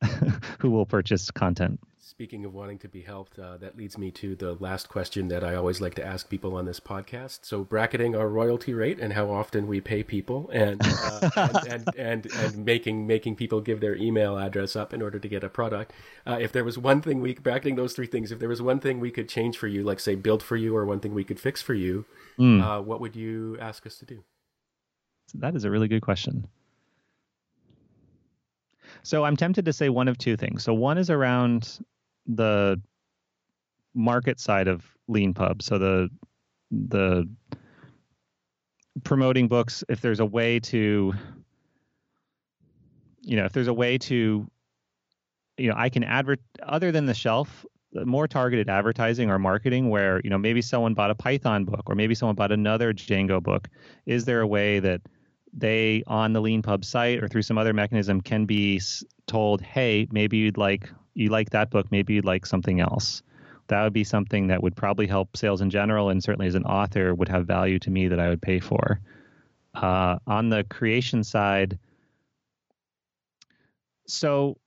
who 0.59 0.69
will 0.69 0.85
purchase 0.85 1.29
content. 1.31 1.79
Speaking 2.19 2.43
of 2.43 2.53
wanting 2.53 2.79
to 2.79 2.89
be 2.89 3.03
helped, 3.03 3.39
uh, 3.39 3.55
that 3.59 3.77
leads 3.77 3.97
me 3.97 4.11
to 4.11 4.35
the 4.35 4.55
last 4.55 4.89
question 4.89 5.29
that 5.29 5.41
I 5.41 5.55
always 5.55 5.79
like 5.79 5.95
to 5.95 6.05
ask 6.05 6.27
people 6.27 6.53
on 6.57 6.65
this 6.65 6.77
podcast. 6.77 7.45
So, 7.45 7.63
bracketing 7.63 8.13
our 8.13 8.27
royalty 8.27 8.73
rate 8.73 8.99
and 8.99 9.13
how 9.13 9.31
often 9.31 9.67
we 9.67 9.79
pay 9.79 10.03
people, 10.03 10.49
and 10.51 10.81
uh, 10.83 11.29
and, 11.37 11.67
and, 11.69 11.95
and, 11.97 12.25
and 12.25 12.65
making 12.65 13.07
making 13.07 13.37
people 13.37 13.61
give 13.61 13.79
their 13.79 13.95
email 13.95 14.37
address 14.37 14.75
up 14.75 14.93
in 14.93 15.01
order 15.01 15.17
to 15.17 15.27
get 15.29 15.45
a 15.45 15.49
product. 15.49 15.93
Uh, 16.27 16.37
if 16.41 16.51
there 16.51 16.65
was 16.65 16.77
one 16.77 17.01
thing 17.01 17.21
we 17.21 17.35
bracketing 17.35 17.77
those 17.77 17.93
three 17.93 18.05
things, 18.05 18.33
if 18.33 18.39
there 18.39 18.49
was 18.49 18.61
one 18.61 18.81
thing 18.81 18.99
we 18.99 19.11
could 19.11 19.29
change 19.29 19.57
for 19.57 19.67
you, 19.67 19.83
like 19.83 20.01
say 20.01 20.15
build 20.15 20.43
for 20.43 20.57
you, 20.57 20.75
or 20.75 20.85
one 20.85 20.99
thing 20.99 21.13
we 21.13 21.23
could 21.23 21.39
fix 21.39 21.61
for 21.61 21.73
you, 21.73 22.03
mm. 22.37 22.83
what 22.83 22.99
would 22.99 23.15
you 23.15 23.57
ask 23.61 23.85
us 23.87 23.95
to 23.95 24.05
do? 24.05 24.25
That 25.35 25.55
is 25.55 25.63
a 25.63 25.71
really 25.71 25.87
good 25.87 26.01
question. 26.01 26.49
So 29.03 29.23
I'm 29.23 29.37
tempted 29.37 29.63
to 29.63 29.71
say 29.71 29.87
one 29.87 30.09
of 30.09 30.17
two 30.17 30.35
things. 30.35 30.63
So 30.63 30.73
one 30.73 30.97
is 30.97 31.09
around 31.09 31.79
the 32.29 32.81
market 33.93 34.39
side 34.39 34.67
of 34.67 34.85
LeanPub. 35.09 35.61
So 35.61 35.77
the 35.77 36.09
the 36.71 37.27
promoting 39.03 39.47
books, 39.47 39.83
if 39.89 40.01
there's 40.01 40.19
a 40.19 40.25
way 40.25 40.59
to, 40.59 41.13
you 43.21 43.35
know, 43.35 43.45
if 43.45 43.53
there's 43.53 43.67
a 43.67 43.73
way 43.73 43.97
to, 43.97 44.47
you 45.57 45.67
know, 45.67 45.75
I 45.75 45.89
can 45.89 46.03
advert 46.03 46.39
other 46.63 46.91
than 46.91 47.07
the 47.07 47.13
shelf, 47.13 47.65
more 47.93 48.27
targeted 48.27 48.69
advertising 48.69 49.31
or 49.31 49.39
marketing 49.39 49.89
where 49.89 50.21
you 50.23 50.29
know 50.29 50.37
maybe 50.37 50.61
someone 50.61 50.93
bought 50.93 51.09
a 51.09 51.15
Python 51.15 51.65
book 51.65 51.83
or 51.87 51.95
maybe 51.95 52.13
someone 52.13 52.35
bought 52.35 52.51
another 52.51 52.93
Django 52.93 53.41
book. 53.41 53.67
Is 54.05 54.25
there 54.25 54.41
a 54.41 54.47
way 54.47 54.79
that 54.79 55.01
they 55.51 56.03
on 56.05 56.33
the 56.33 56.41
LeanPub 56.41 56.85
site 56.85 57.23
or 57.23 57.27
through 57.27 57.41
some 57.41 57.57
other 57.57 57.73
mechanism 57.73 58.21
can 58.21 58.45
be 58.45 58.79
told, 59.25 59.61
hey, 59.61 60.07
maybe 60.11 60.37
you'd 60.37 60.57
like 60.57 60.91
you 61.19 61.29
like 61.29 61.51
that 61.51 61.69
book, 61.69 61.87
maybe 61.91 62.13
you'd 62.13 62.25
like 62.25 62.45
something 62.45 62.79
else. 62.79 63.21
That 63.67 63.83
would 63.83 63.93
be 63.93 64.03
something 64.03 64.47
that 64.47 64.63
would 64.63 64.75
probably 64.75 65.05
help 65.05 65.37
sales 65.37 65.61
in 65.61 65.69
general, 65.69 66.09
and 66.09 66.23
certainly 66.23 66.47
as 66.47 66.55
an 66.55 66.65
author 66.65 67.13
would 67.13 67.29
have 67.29 67.45
value 67.45 67.77
to 67.79 67.91
me 67.91 68.07
that 68.07 68.19
I 68.19 68.29
would 68.29 68.41
pay 68.41 68.59
for. 68.59 68.99
Uh, 69.75 70.17
on 70.25 70.49
the 70.49 70.63
creation 70.63 71.23
side, 71.23 71.77
so 74.07 74.57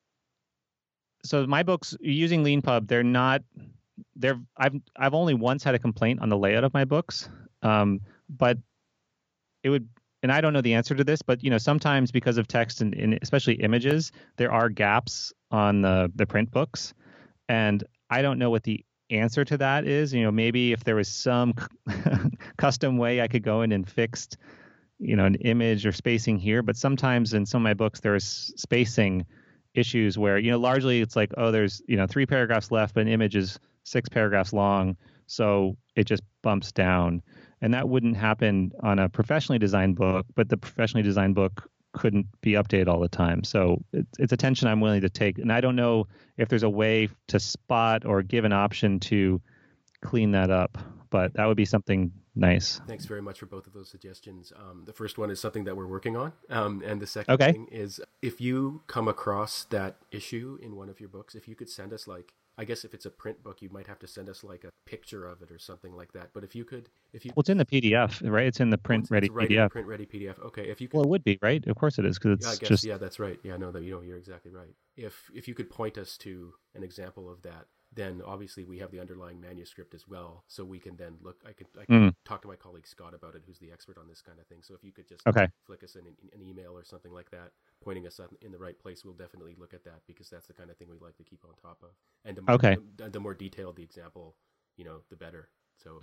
so 1.24 1.46
my 1.46 1.62
books 1.62 1.96
using 2.00 2.44
LeanPub, 2.44 2.86
they're 2.86 3.02
not 3.02 3.42
they're 4.14 4.40
I've 4.56 4.74
I've 4.96 5.14
only 5.14 5.34
once 5.34 5.64
had 5.64 5.74
a 5.74 5.78
complaint 5.78 6.20
on 6.20 6.28
the 6.28 6.38
layout 6.38 6.62
of 6.62 6.72
my 6.72 6.84
books, 6.84 7.28
um, 7.62 8.00
but 8.28 8.58
it 9.64 9.70
would 9.70 9.88
and 10.22 10.30
I 10.30 10.40
don't 10.40 10.52
know 10.52 10.60
the 10.60 10.74
answer 10.74 10.94
to 10.94 11.04
this, 11.04 11.20
but 11.20 11.42
you 11.42 11.50
know, 11.50 11.58
sometimes 11.58 12.12
because 12.12 12.38
of 12.38 12.46
text 12.46 12.80
and, 12.80 12.94
and, 12.94 13.18
especially 13.22 13.54
images, 13.54 14.12
there 14.36 14.52
are 14.52 14.68
gaps 14.68 15.32
on 15.52 15.82
the 15.82 16.10
the 16.14 16.26
print 16.26 16.50
books, 16.50 16.94
and 17.48 17.84
I 18.10 18.22
don't 18.22 18.38
know 18.38 18.50
what 18.50 18.64
the 18.64 18.84
answer 19.10 19.44
to 19.44 19.58
that 19.58 19.86
is. 19.86 20.12
You 20.12 20.22
know, 20.22 20.32
maybe 20.32 20.72
if 20.72 20.84
there 20.84 20.96
was 20.96 21.08
some 21.08 21.54
custom 22.56 22.98
way 22.98 23.20
I 23.20 23.28
could 23.28 23.42
go 23.42 23.62
in 23.62 23.72
and 23.72 23.88
fixed, 23.88 24.38
you 24.98 25.14
know, 25.14 25.24
an 25.24 25.36
image 25.36 25.86
or 25.86 25.92
spacing 25.92 26.38
here, 26.38 26.62
but 26.62 26.76
sometimes 26.76 27.34
in 27.34 27.46
some 27.46 27.62
of 27.62 27.64
my 27.64 27.74
books 27.74 28.00
there's 28.00 28.52
spacing 28.56 29.26
issues 29.74 30.18
where 30.18 30.36
you 30.38 30.50
know 30.50 30.58
largely 30.58 31.00
it's 31.00 31.16
like 31.16 31.32
oh 31.38 31.50
there's 31.50 31.80
you 31.86 31.96
know 31.96 32.06
three 32.06 32.26
paragraphs 32.26 32.70
left, 32.70 32.94
but 32.94 33.02
an 33.02 33.08
image 33.08 33.36
is 33.36 33.58
six 33.84 34.08
paragraphs 34.08 34.52
long, 34.52 34.96
so 35.26 35.76
it 35.96 36.04
just 36.04 36.22
bumps 36.42 36.72
down 36.72 37.22
and 37.62 37.72
that 37.72 37.88
wouldn't 37.88 38.16
happen 38.16 38.72
on 38.82 38.98
a 38.98 39.08
professionally 39.08 39.58
designed 39.58 39.96
book 39.96 40.26
but 40.34 40.48
the 40.48 40.56
professionally 40.56 41.02
designed 41.02 41.34
book 41.34 41.70
couldn't 41.92 42.26
be 42.40 42.52
updated 42.52 42.88
all 42.88 43.00
the 43.00 43.08
time. 43.08 43.44
So 43.44 43.82
it's, 43.92 44.18
it's 44.18 44.32
a 44.32 44.36
tension 44.36 44.68
i'm 44.68 44.80
willing 44.80 45.02
to 45.02 45.10
take. 45.10 45.38
And 45.38 45.52
i 45.52 45.60
don't 45.60 45.76
know 45.76 46.06
if 46.36 46.48
there's 46.48 46.62
a 46.62 46.70
way 46.70 47.08
to 47.28 47.38
spot 47.38 48.04
or 48.04 48.22
give 48.22 48.44
an 48.44 48.52
option 48.52 49.00
to 49.00 49.40
clean 50.02 50.32
that 50.32 50.50
up 50.50 50.78
but 51.12 51.34
that 51.34 51.44
would 51.44 51.58
be 51.58 51.66
something 51.66 52.10
nice. 52.34 52.80
Thanks 52.88 53.04
very 53.04 53.20
much 53.20 53.38
for 53.38 53.44
both 53.44 53.66
of 53.66 53.74
those 53.74 53.90
suggestions. 53.90 54.50
Um, 54.56 54.84
the 54.86 54.92
first 54.94 55.18
one 55.18 55.30
is 55.30 55.38
something 55.38 55.64
that 55.64 55.76
we're 55.76 55.86
working 55.86 56.16
on. 56.16 56.32
Um, 56.48 56.82
and 56.84 57.02
the 57.02 57.06
second 57.06 57.34
okay. 57.34 57.52
thing 57.52 57.68
is 57.70 58.00
if 58.22 58.40
you 58.40 58.82
come 58.86 59.06
across 59.06 59.64
that 59.64 59.96
issue 60.10 60.58
in 60.62 60.74
one 60.74 60.88
of 60.88 60.98
your 60.98 61.10
books 61.10 61.34
if 61.34 61.46
you 61.46 61.54
could 61.54 61.68
send 61.68 61.92
us 61.92 62.08
like 62.08 62.32
I 62.58 62.64
guess 62.64 62.84
if 62.84 62.92
it's 62.92 63.06
a 63.06 63.10
print 63.10 63.42
book, 63.42 63.62
you 63.62 63.70
might 63.70 63.86
have 63.86 63.98
to 64.00 64.06
send 64.06 64.28
us 64.28 64.44
like 64.44 64.64
a 64.64 64.70
picture 64.84 65.26
of 65.26 65.40
it 65.42 65.50
or 65.50 65.58
something 65.58 65.94
like 65.94 66.12
that. 66.12 66.30
But 66.34 66.44
if 66.44 66.54
you 66.54 66.64
could, 66.64 66.90
if 67.12 67.24
you, 67.24 67.32
well, 67.34 67.40
it's 67.40 67.48
in 67.48 67.56
the 67.56 67.64
PDF, 67.64 68.20
right? 68.30 68.46
It's 68.46 68.60
in 68.60 68.70
the 68.70 68.78
print 68.78 69.08
ready 69.10 69.30
right 69.30 69.48
PDF. 69.48 69.70
Print 69.70 69.88
ready 69.88 70.06
PDF. 70.06 70.38
Okay, 70.38 70.68
if 70.68 70.80
you 70.80 70.88
could, 70.88 70.98
well, 70.98 71.04
it 71.04 71.08
would 71.08 71.24
be 71.24 71.38
right. 71.40 71.66
Of 71.66 71.76
course 71.76 71.98
it 71.98 72.04
is 72.04 72.18
because 72.18 72.38
it's 72.38 72.46
yeah, 72.46 72.52
I 72.52 72.56
guess, 72.56 72.68
just 72.68 72.84
yeah, 72.84 72.98
that's 72.98 73.18
right. 73.18 73.38
Yeah, 73.42 73.56
no, 73.56 73.72
that 73.72 73.82
you 73.82 73.92
know, 73.92 74.02
you're 74.02 74.18
exactly 74.18 74.50
right. 74.52 74.74
If 74.96 75.30
if 75.34 75.48
you 75.48 75.54
could 75.54 75.70
point 75.70 75.96
us 75.96 76.16
to 76.18 76.52
an 76.74 76.82
example 76.82 77.30
of 77.30 77.42
that, 77.42 77.66
then 77.94 78.22
obviously 78.24 78.64
we 78.64 78.78
have 78.78 78.90
the 78.90 79.00
underlying 79.00 79.40
manuscript 79.40 79.94
as 79.94 80.08
well, 80.08 80.44
so 80.48 80.64
we 80.64 80.78
can 80.78 80.96
then 80.96 81.16
look. 81.22 81.36
I 81.46 81.52
can 81.52 81.66
I 81.80 81.84
can 81.84 82.10
mm. 82.10 82.14
talk 82.24 82.42
to 82.42 82.48
my 82.48 82.56
colleague 82.56 82.86
Scott 82.86 83.14
about 83.14 83.34
it, 83.34 83.42
who's 83.46 83.58
the 83.58 83.70
expert 83.70 83.98
on 83.98 84.08
this 84.08 84.22
kind 84.22 84.38
of 84.38 84.46
thing. 84.46 84.58
So 84.62 84.74
if 84.74 84.82
you 84.82 84.92
could 84.92 85.08
just 85.08 85.26
okay. 85.26 85.48
flick 85.64 85.84
us 85.84 85.94
an, 85.94 86.04
an 86.32 86.42
email 86.42 86.76
or 86.76 86.84
something 86.84 87.12
like 87.12 87.30
that, 87.30 87.52
pointing 87.82 88.06
us 88.06 88.20
in 88.40 88.52
the 88.52 88.58
right 88.58 88.78
place, 88.78 89.04
we'll 89.04 89.14
definitely 89.14 89.54
look 89.58 89.74
at 89.74 89.84
that 89.84 90.00
because 90.06 90.30
that's 90.30 90.46
the 90.46 90.54
kind 90.54 90.70
of 90.70 90.76
thing 90.76 90.88
we 90.90 90.98
like 90.98 91.16
to 91.16 91.24
keep 91.24 91.44
on 91.44 91.54
top 91.60 91.78
of. 91.82 91.90
And 92.24 92.36
the 92.36 92.42
more, 92.42 92.54
okay. 92.54 92.76
the, 92.96 93.10
the 93.10 93.20
more 93.20 93.34
detailed 93.34 93.76
the 93.76 93.82
example, 93.82 94.36
you 94.76 94.84
know, 94.84 95.02
the 95.10 95.16
better. 95.16 95.48
So 95.82 96.00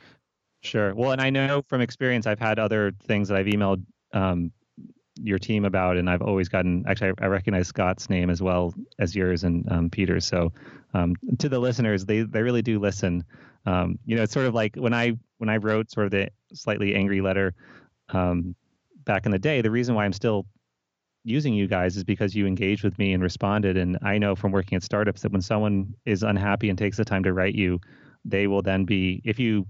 Sure. 0.61 0.93
Well, 0.93 1.11
and 1.11 1.21
I 1.21 1.29
know 1.29 1.63
from 1.67 1.81
experience, 1.81 2.27
I've 2.27 2.39
had 2.39 2.59
other 2.59 2.91
things 3.03 3.29
that 3.29 3.37
I've 3.37 3.45
emailed 3.45 3.83
um, 4.13 4.51
your 5.21 5.39
team 5.39 5.65
about, 5.65 5.97
and 5.97 6.09
I've 6.09 6.21
always 6.21 6.49
gotten. 6.49 6.85
Actually, 6.87 7.13
I, 7.19 7.27
recognize 7.27 7.67
Scott's 7.67 8.09
name 8.09 8.29
as 8.29 8.41
well 8.41 8.73
as 8.99 9.15
yours 9.15 9.43
and 9.43 9.69
um, 9.71 9.89
Peter's. 9.89 10.25
So, 10.25 10.51
um, 10.93 11.15
to 11.39 11.49
the 11.49 11.59
listeners, 11.59 12.05
they 12.05 12.21
they 12.21 12.41
really 12.41 12.61
do 12.61 12.79
listen. 12.79 13.23
Um, 13.65 13.99
you 14.05 14.15
know, 14.15 14.23
it's 14.23 14.33
sort 14.33 14.45
of 14.45 14.53
like 14.53 14.75
when 14.75 14.93
I 14.93 15.13
when 15.37 15.49
I 15.49 15.57
wrote 15.57 15.91
sort 15.91 16.05
of 16.05 16.11
the 16.11 16.29
slightly 16.53 16.95
angry 16.95 17.21
letter 17.21 17.53
um, 18.09 18.55
back 19.05 19.25
in 19.25 19.31
the 19.31 19.39
day. 19.39 19.61
The 19.61 19.71
reason 19.71 19.95
why 19.95 20.05
I'm 20.05 20.13
still 20.13 20.45
using 21.23 21.53
you 21.53 21.67
guys 21.67 21.97
is 21.97 22.03
because 22.03 22.35
you 22.35 22.47
engaged 22.47 22.83
with 22.83 22.97
me 22.97 23.13
and 23.13 23.21
responded. 23.21 23.77
And 23.77 23.97
I 24.01 24.17
know 24.17 24.35
from 24.35 24.51
working 24.51 24.75
at 24.75 24.83
startups 24.83 25.21
that 25.21 25.31
when 25.31 25.41
someone 25.41 25.93
is 26.05 26.23
unhappy 26.23 26.69
and 26.69 26.77
takes 26.77 26.97
the 26.97 27.05
time 27.05 27.23
to 27.23 27.33
write 27.33 27.55
you, 27.55 27.79
they 28.25 28.47
will 28.47 28.61
then 28.61 28.85
be 28.85 29.21
if 29.25 29.39
you 29.39 29.67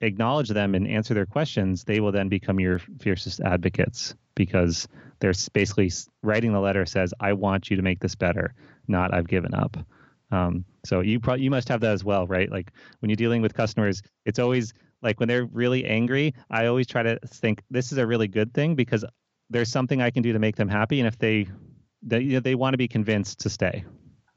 acknowledge 0.00 0.48
them 0.48 0.74
and 0.74 0.86
answer 0.86 1.14
their 1.14 1.26
questions, 1.26 1.84
they 1.84 2.00
will 2.00 2.12
then 2.12 2.28
become 2.28 2.58
your 2.58 2.80
fiercest 3.00 3.40
advocates 3.40 4.14
because 4.34 4.88
they're 5.20 5.34
basically 5.52 5.90
writing 6.22 6.52
the 6.52 6.60
letter 6.60 6.86
says, 6.86 7.14
"I 7.20 7.32
want 7.32 7.70
you 7.70 7.76
to 7.76 7.82
make 7.82 8.00
this 8.00 8.14
better," 8.14 8.54
not 8.88 9.14
"I've 9.14 9.28
given 9.28 9.54
up." 9.54 9.76
Um, 10.30 10.64
so 10.84 11.00
you 11.00 11.20
pro- 11.20 11.34
you 11.34 11.50
must 11.50 11.68
have 11.68 11.80
that 11.80 11.92
as 11.92 12.04
well, 12.04 12.26
right? 12.26 12.50
Like 12.50 12.72
when 13.00 13.10
you're 13.10 13.16
dealing 13.16 13.42
with 13.42 13.54
customers, 13.54 14.02
it's 14.24 14.38
always 14.38 14.72
like 15.02 15.20
when 15.20 15.28
they're 15.28 15.46
really 15.46 15.84
angry. 15.84 16.34
I 16.50 16.66
always 16.66 16.86
try 16.86 17.02
to 17.02 17.18
think 17.26 17.62
this 17.70 17.92
is 17.92 17.98
a 17.98 18.06
really 18.06 18.28
good 18.28 18.54
thing 18.54 18.74
because 18.74 19.04
there's 19.50 19.70
something 19.70 20.00
I 20.00 20.10
can 20.10 20.22
do 20.22 20.32
to 20.32 20.38
make 20.38 20.56
them 20.56 20.68
happy, 20.68 21.00
and 21.00 21.06
if 21.06 21.18
they 21.18 21.46
they, 22.02 22.20
you 22.20 22.32
know, 22.34 22.40
they 22.40 22.54
want 22.54 22.74
to 22.74 22.78
be 22.78 22.88
convinced 22.88 23.40
to 23.40 23.50
stay. 23.50 23.84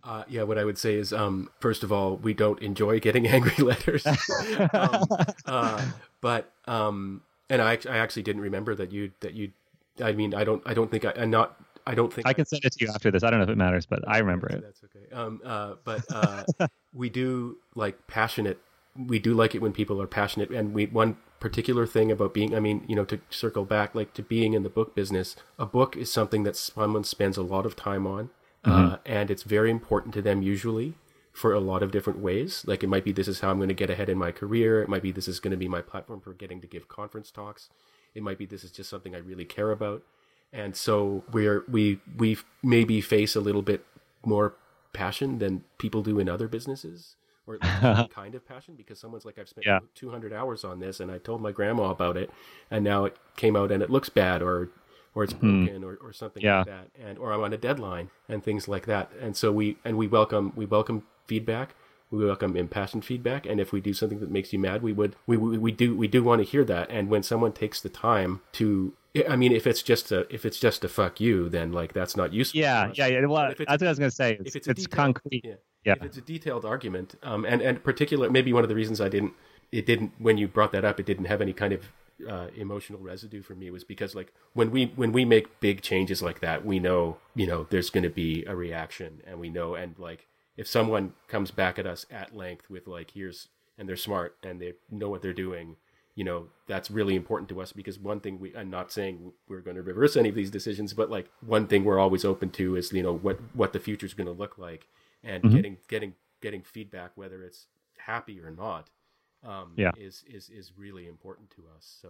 Uh, 0.03 0.23
yeah, 0.27 0.43
what 0.43 0.59
I 0.59 0.63
would 0.63 0.77
say 0.77 0.95
is, 0.95 1.11
um, 1.11 1.49
first 1.59 1.83
of 1.83 1.91
all, 1.91 2.17
we 2.17 2.33
don't 2.33 2.61
enjoy 2.61 2.99
getting 2.99 3.27
angry 3.35 3.63
letters. 3.63 4.05
um, 4.73 5.07
uh, 5.45 5.85
but 6.21 6.51
um, 6.65 7.21
and 7.49 7.61
I, 7.61 7.79
I 7.89 7.97
actually 7.97 8.21
didn't 8.21 8.43
remember 8.43 8.75
that 8.75 8.91
you 8.91 9.11
that 9.21 9.33
you. 9.33 9.51
I 10.01 10.11
mean, 10.11 10.33
I 10.33 10.43
don't 10.43 10.61
I 10.65 10.73
don't 10.73 10.89
think 10.89 11.05
I, 11.05 11.11
am 11.11 11.29
not. 11.29 11.59
I 11.87 11.93
don't 11.93 12.11
think 12.11 12.27
I 12.27 12.33
can 12.33 12.45
send 12.45 12.65
it 12.65 12.73
to 12.73 12.85
you 12.85 12.91
after 12.91 13.11
this. 13.11 13.23
I 13.23 13.29
don't 13.29 13.39
know 13.39 13.43
if 13.43 13.49
it 13.49 13.57
matters, 13.57 13.85
but 13.85 14.07
I 14.07 14.17
remember 14.17 14.47
it. 14.47 14.63
That's 14.63 14.81
okay. 14.83 15.13
Um, 15.13 15.41
uh, 15.45 15.75
but 15.83 16.03
uh, 16.09 16.43
we 16.93 17.09
do 17.09 17.57
like 17.75 18.07
passionate. 18.07 18.59
We 18.95 19.19
do 19.19 19.33
like 19.33 19.53
it 19.55 19.61
when 19.61 19.73
people 19.73 20.01
are 20.01 20.07
passionate, 20.07 20.49
and 20.49 20.73
we 20.73 20.87
one 20.87 21.17
particular 21.39 21.85
thing 21.85 22.11
about 22.11 22.33
being. 22.33 22.55
I 22.55 22.59
mean, 22.59 22.83
you 22.87 22.95
know, 22.95 23.05
to 23.05 23.19
circle 23.29 23.65
back, 23.65 23.93
like 23.93 24.13
to 24.15 24.23
being 24.23 24.53
in 24.53 24.63
the 24.63 24.69
book 24.69 24.95
business, 24.95 25.35
a 25.59 25.65
book 25.65 25.95
is 25.95 26.11
something 26.11 26.43
that 26.43 26.55
someone 26.55 27.03
spends 27.03 27.37
a 27.37 27.43
lot 27.43 27.65
of 27.65 27.75
time 27.75 28.07
on 28.07 28.29
mm-hmm. 28.65 28.93
uh, 28.93 28.97
and 29.05 29.31
it's 29.31 29.43
very 29.43 29.71
important 29.71 30.13
to 30.15 30.21
them 30.21 30.41
usually 30.41 30.93
for 31.31 31.53
a 31.53 31.59
lot 31.59 31.83
of 31.83 31.91
different 31.91 32.19
ways. 32.19 32.63
Like 32.65 32.83
it 32.83 32.87
might 32.87 33.03
be 33.03 33.11
this 33.11 33.27
is 33.27 33.41
how 33.41 33.51
I'm 33.51 33.57
going 33.57 33.69
to 33.69 33.75
get 33.75 33.89
ahead 33.89 34.09
in 34.09 34.17
my 34.17 34.31
career. 34.31 34.81
It 34.81 34.89
might 34.89 35.03
be 35.03 35.11
this 35.11 35.27
is 35.27 35.39
going 35.39 35.51
to 35.51 35.57
be 35.57 35.67
my 35.67 35.81
platform 35.81 36.21
for 36.21 36.33
getting 36.33 36.61
to 36.61 36.67
give 36.67 36.87
conference 36.87 37.31
talks. 37.31 37.69
It 38.15 38.23
might 38.23 38.37
be 38.37 38.45
this 38.45 38.63
is 38.63 38.71
just 38.71 38.89
something 38.89 39.13
I 39.13 39.19
really 39.19 39.45
care 39.45 39.71
about. 39.71 40.01
And 40.51 40.75
so 40.75 41.23
we're 41.31 41.63
we 41.67 41.99
we 42.17 42.37
maybe 42.63 43.01
face 43.01 43.35
a 43.35 43.41
little 43.41 43.61
bit 43.61 43.85
more 44.23 44.55
passion 44.93 45.39
than 45.39 45.63
people 45.77 46.01
do 46.01 46.19
in 46.19 46.29
other 46.29 46.47
businesses 46.47 47.17
or 47.47 47.57
kind 48.09 48.33
of 48.35 48.47
passion 48.47 48.75
because 48.75 48.99
someone's 48.99 49.25
like 49.25 49.37
I've 49.37 49.49
spent 49.49 49.65
yeah. 49.65 49.79
200 49.95 50.33
hours 50.33 50.63
on 50.63 50.79
this 50.79 50.99
and 50.99 51.11
I 51.11 51.17
told 51.17 51.41
my 51.41 51.51
grandma 51.51 51.89
about 51.89 52.17
it 52.17 52.31
and 52.71 52.83
now 52.83 53.05
it 53.05 53.17
came 53.35 53.55
out 53.55 53.71
and 53.71 53.83
it 53.83 53.89
looks 53.89 54.09
bad 54.09 54.41
or 54.41 54.69
or 55.13 55.23
it's 55.23 55.33
hmm. 55.33 55.65
broken 55.65 55.83
or, 55.83 55.97
or 56.01 56.13
something 56.13 56.41
yeah. 56.43 56.59
like 56.59 56.67
that 56.67 56.87
and 56.99 57.17
or 57.17 57.33
I'm 57.33 57.41
on 57.41 57.53
a 57.53 57.57
deadline 57.57 58.09
and 58.27 58.43
things 58.43 58.67
like 58.67 58.85
that 58.85 59.11
and 59.21 59.35
so 59.35 59.51
we 59.51 59.77
and 59.85 59.97
we 59.97 60.07
welcome 60.07 60.53
we 60.55 60.65
welcome 60.65 61.03
feedback 61.27 61.75
we 62.11 62.25
welcome 62.25 62.55
impassioned 62.55 63.03
feedback 63.03 63.45
and 63.45 63.59
if 63.59 63.71
we 63.71 63.81
do 63.81 63.93
something 63.93 64.19
that 64.19 64.31
makes 64.31 64.53
you 64.53 64.59
mad 64.59 64.81
we 64.81 64.93
would 64.93 65.15
we, 65.27 65.37
we, 65.37 65.57
we 65.57 65.71
do 65.71 65.95
we 65.95 66.07
do 66.07 66.23
want 66.23 66.39
to 66.39 66.45
hear 66.45 66.63
that 66.63 66.89
and 66.89 67.09
when 67.09 67.23
someone 67.23 67.51
takes 67.51 67.81
the 67.81 67.89
time 67.89 68.41
to 68.51 68.93
I 69.29 69.35
mean, 69.35 69.53
if 69.53 69.65
it's 69.65 69.81
just 69.81 70.11
a 70.11 70.27
if 70.33 70.45
it's 70.45 70.59
just 70.59 70.83
a 70.83 70.89
fuck 70.89 71.21
you, 71.21 71.47
then 71.47 71.71
like 71.71 71.93
that's 71.93 72.17
not 72.17 72.33
useful. 72.33 72.59
Yeah, 72.59 72.91
yeah, 72.93 73.07
yeah. 73.07 73.25
Well, 73.25 73.47
that's 73.57 73.59
what 73.59 73.83
I 73.83 73.89
was 73.89 73.99
gonna 73.99 74.11
say. 74.11 74.33
It's, 74.33 74.49
if 74.49 74.55
it's, 74.57 74.67
it's 74.67 74.83
detailed, 74.83 74.91
concrete. 74.91 75.45
Yeah. 75.45 75.53
yeah. 75.85 75.93
If 75.93 76.03
it's 76.03 76.17
a 76.17 76.21
detailed 76.21 76.65
argument, 76.65 77.15
um, 77.23 77.45
and 77.45 77.61
and 77.61 77.81
particular, 77.81 78.29
maybe 78.29 78.51
one 78.51 78.63
of 78.63 78.69
the 78.69 78.75
reasons 78.75 78.99
I 78.99 79.07
didn't, 79.07 79.33
it 79.71 79.85
didn't 79.85 80.11
when 80.17 80.37
you 80.37 80.49
brought 80.49 80.73
that 80.73 80.83
up, 80.83 80.99
it 80.99 81.05
didn't 81.05 81.25
have 81.25 81.41
any 81.41 81.53
kind 81.53 81.71
of 81.71 81.83
uh, 82.29 82.47
emotional 82.55 82.99
residue 82.99 83.41
for 83.41 83.55
me 83.55 83.69
was 83.69 83.83
because 83.83 84.15
like 84.15 84.33
when 84.53 84.71
we 84.71 84.87
when 84.95 85.11
we 85.11 85.25
make 85.25 85.59
big 85.59 85.81
changes 85.81 86.21
like 86.21 86.39
that, 86.41 86.65
we 86.65 86.79
know 86.79 87.17
you 87.35 87.47
know 87.47 87.67
there's 87.69 87.89
going 87.89 88.03
to 88.03 88.09
be 88.09 88.43
a 88.45 88.55
reaction, 88.55 89.21
and 89.25 89.39
we 89.39 89.49
know 89.49 89.75
and 89.75 89.97
like 89.97 90.27
if 90.57 90.67
someone 90.67 91.13
comes 91.27 91.51
back 91.51 91.79
at 91.79 91.85
us 91.85 92.05
at 92.11 92.35
length 92.35 92.69
with 92.69 92.87
like 92.87 93.11
here's 93.11 93.49
and 93.77 93.89
they're 93.89 93.95
smart 93.95 94.37
and 94.43 94.61
they 94.61 94.73
know 94.89 95.09
what 95.09 95.21
they're 95.21 95.33
doing, 95.33 95.75
you 96.15 96.23
know 96.23 96.47
that's 96.67 96.89
really 96.89 97.15
important 97.15 97.49
to 97.49 97.61
us 97.61 97.71
because 97.73 97.99
one 97.99 98.19
thing 98.19 98.39
we 98.39 98.55
I'm 98.55 98.69
not 98.69 98.91
saying 98.91 99.33
we're 99.47 99.61
going 99.61 99.75
to 99.75 99.83
reverse 99.83 100.15
any 100.15 100.29
of 100.29 100.35
these 100.35 100.51
decisions, 100.51 100.93
but 100.93 101.09
like 101.09 101.29
one 101.45 101.67
thing 101.67 101.83
we're 101.83 101.99
always 101.99 102.25
open 102.25 102.49
to 102.51 102.75
is 102.75 102.91
you 102.91 103.03
know 103.03 103.13
what 103.13 103.39
what 103.53 103.73
the 103.73 103.79
future 103.79 104.05
is 104.05 104.13
going 104.13 104.27
to 104.27 104.33
look 104.33 104.57
like 104.57 104.87
and 105.23 105.43
mm-hmm. 105.43 105.55
getting 105.55 105.77
getting 105.87 106.13
getting 106.41 106.61
feedback 106.61 107.11
whether 107.15 107.41
it's 107.43 107.67
happy 107.97 108.39
or 108.39 108.51
not 108.51 108.89
um, 109.45 109.71
yeah. 109.75 109.91
is 109.97 110.23
is 110.27 110.49
is 110.49 110.71
really 110.77 111.07
important 111.07 111.49
to 111.51 111.61
us. 111.75 111.97
So 112.01 112.09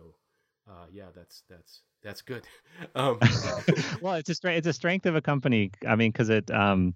uh, 0.69 0.85
yeah, 0.91 1.05
that's 1.15 1.43
that's 1.49 1.81
that's 2.03 2.21
good. 2.21 2.43
Um, 2.95 3.19
well, 4.01 4.15
it's 4.15 4.29
a 4.29 4.35
strength. 4.35 4.59
It's 4.59 4.67
a 4.67 4.73
strength 4.73 5.05
of 5.05 5.15
a 5.15 5.21
company. 5.21 5.71
I 5.87 5.95
mean, 5.95 6.11
because 6.11 6.29
it. 6.29 6.49
Um, 6.51 6.93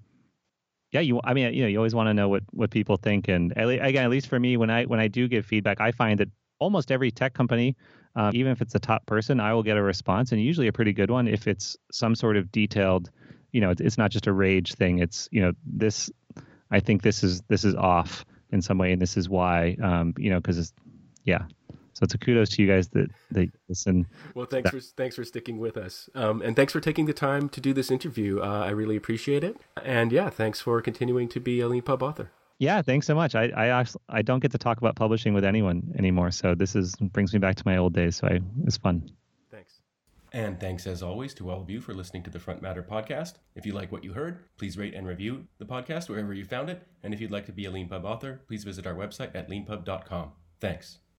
yeah, 0.92 1.02
you. 1.02 1.20
I 1.24 1.34
mean, 1.34 1.54
you 1.54 1.62
know, 1.62 1.68
you 1.68 1.78
always 1.78 1.94
want 1.94 2.08
to 2.08 2.14
know 2.14 2.30
what 2.30 2.44
what 2.52 2.72
people 2.72 2.98
think, 2.98 3.28
and 3.28 3.54
again, 3.56 4.04
at 4.04 4.10
least 4.10 4.28
for 4.28 4.40
me, 4.40 4.58
when 4.58 4.70
I 4.70 4.86
when 4.86 5.00
I 5.00 5.08
do 5.08 5.28
give 5.28 5.46
feedback, 5.46 5.80
I 5.80 5.92
find 5.92 6.20
that 6.20 6.30
almost 6.60 6.92
every 6.92 7.12
tech 7.12 7.34
company, 7.34 7.76
um, 8.16 8.32
even 8.36 8.52
if 8.52 8.62
it's 8.62 8.76
a 8.76 8.80
top 8.80 9.06
person, 9.06 9.40
I 9.40 9.54
will 9.54 9.64
get 9.64 9.78
a 9.78 9.84
response, 9.84 10.32
and 10.32 10.42
usually 10.42 10.68
a 10.68 10.74
pretty 10.74 10.94
good 10.94 11.12
one 11.12 11.28
if 11.28 11.48
it's 11.48 11.78
some 11.92 12.16
sort 12.16 12.38
of 12.38 12.52
detailed. 12.52 13.12
You 13.52 13.62
know, 13.62 13.70
it's, 13.72 13.82
it's 13.82 13.98
not 13.98 14.12
just 14.12 14.28
a 14.28 14.34
rage 14.34 14.74
thing. 14.74 15.00
It's 15.00 15.30
you 15.32 15.42
know 15.42 15.54
this. 15.66 16.10
I 16.72 16.80
think 16.80 17.02
this 17.02 17.24
is 17.24 17.42
this 17.44 17.64
is 17.64 17.76
off 17.76 18.26
in 18.52 18.62
some 18.62 18.78
way, 18.80 18.92
and 18.92 19.02
this 19.02 19.16
is 19.16 19.30
why. 19.30 19.78
Um, 19.82 20.14
you 20.18 20.32
know, 20.32 20.40
because 20.40 20.74
yeah. 21.24 21.46
So 22.00 22.06
it's 22.06 22.14
a 22.14 22.18
kudos 22.18 22.48
to 22.52 22.62
you 22.62 22.68
guys 22.70 22.88
that 22.90 23.12
that 23.32 23.52
listen. 23.68 24.08
Well, 24.34 24.46
thanks 24.46 24.70
for 24.70 24.80
thanks 24.80 25.18
for 25.18 25.26
sticking 25.26 25.60
with 25.60 25.76
us, 25.76 26.10
um, 26.16 26.42
and 26.42 26.56
thanks 26.56 26.72
for 26.72 26.80
taking 26.80 27.08
the 27.08 27.14
time 27.14 27.50
to 27.50 27.60
do 27.60 27.74
this 27.74 27.92
interview. 27.92 28.40
Uh, 28.40 28.64
I 28.66 28.70
really 28.70 28.96
appreciate 28.96 29.44
it, 29.44 29.58
and 29.84 30.10
yeah, 30.14 30.30
thanks 30.30 30.62
for 30.62 30.82
continuing 30.82 31.28
to 31.28 31.42
be 31.42 31.60
a 31.60 31.68
Leanpub 31.68 32.02
author. 32.02 32.32
Yeah, 32.58 32.82
thanks 32.82 33.06
so 33.06 33.16
much. 33.16 33.36
I 33.36 33.50
I 33.50 33.68
actually, 33.68 34.02
I 34.08 34.22
don't 34.22 34.40
get 34.40 34.52
to 34.54 34.58
talk 34.58 34.78
about 34.78 34.96
publishing 34.96 35.34
with 35.34 35.44
anyone 35.44 35.94
anymore, 35.98 36.32
so 36.32 36.56
this 36.56 36.74
is 36.74 36.96
brings 36.96 37.34
me 37.34 37.40
back 37.40 37.58
to 37.58 37.64
my 37.66 37.76
old 37.76 37.94
days. 37.94 38.16
So 38.16 38.28
I, 38.28 38.40
it's 38.64 38.78
fun. 38.78 39.12
Thanks. 39.52 39.82
And 40.32 40.58
thanks 40.58 40.88
as 40.88 41.04
always 41.04 41.34
to 41.34 41.50
all 41.50 41.62
of 41.62 41.70
you 41.70 41.82
for 41.82 41.94
listening 41.94 42.24
to 42.24 42.30
the 42.30 42.40
Front 42.40 42.62
Matter 42.62 42.82
podcast. 42.82 43.34
If 43.56 43.66
you 43.66 43.74
like 43.74 43.92
what 43.92 44.06
you 44.06 44.14
heard, 44.14 44.40
please 44.58 44.78
rate 44.78 44.94
and 44.94 45.06
review 45.06 45.48
the 45.58 45.66
podcast 45.66 46.08
wherever 46.08 46.34
you 46.34 46.46
found 46.46 46.70
it. 46.70 46.88
And 47.04 47.14
if 47.14 47.20
you'd 47.20 47.32
like 47.32 47.48
to 47.48 47.52
be 47.52 47.66
a 47.66 47.72
Leanpub 47.72 48.06
author, 48.06 48.40
please 48.48 48.64
visit 48.64 48.88
our 48.88 48.96
website 48.96 49.36
at 49.36 49.50
leanpub.com. 49.50 50.32
Thanks. 50.62 51.00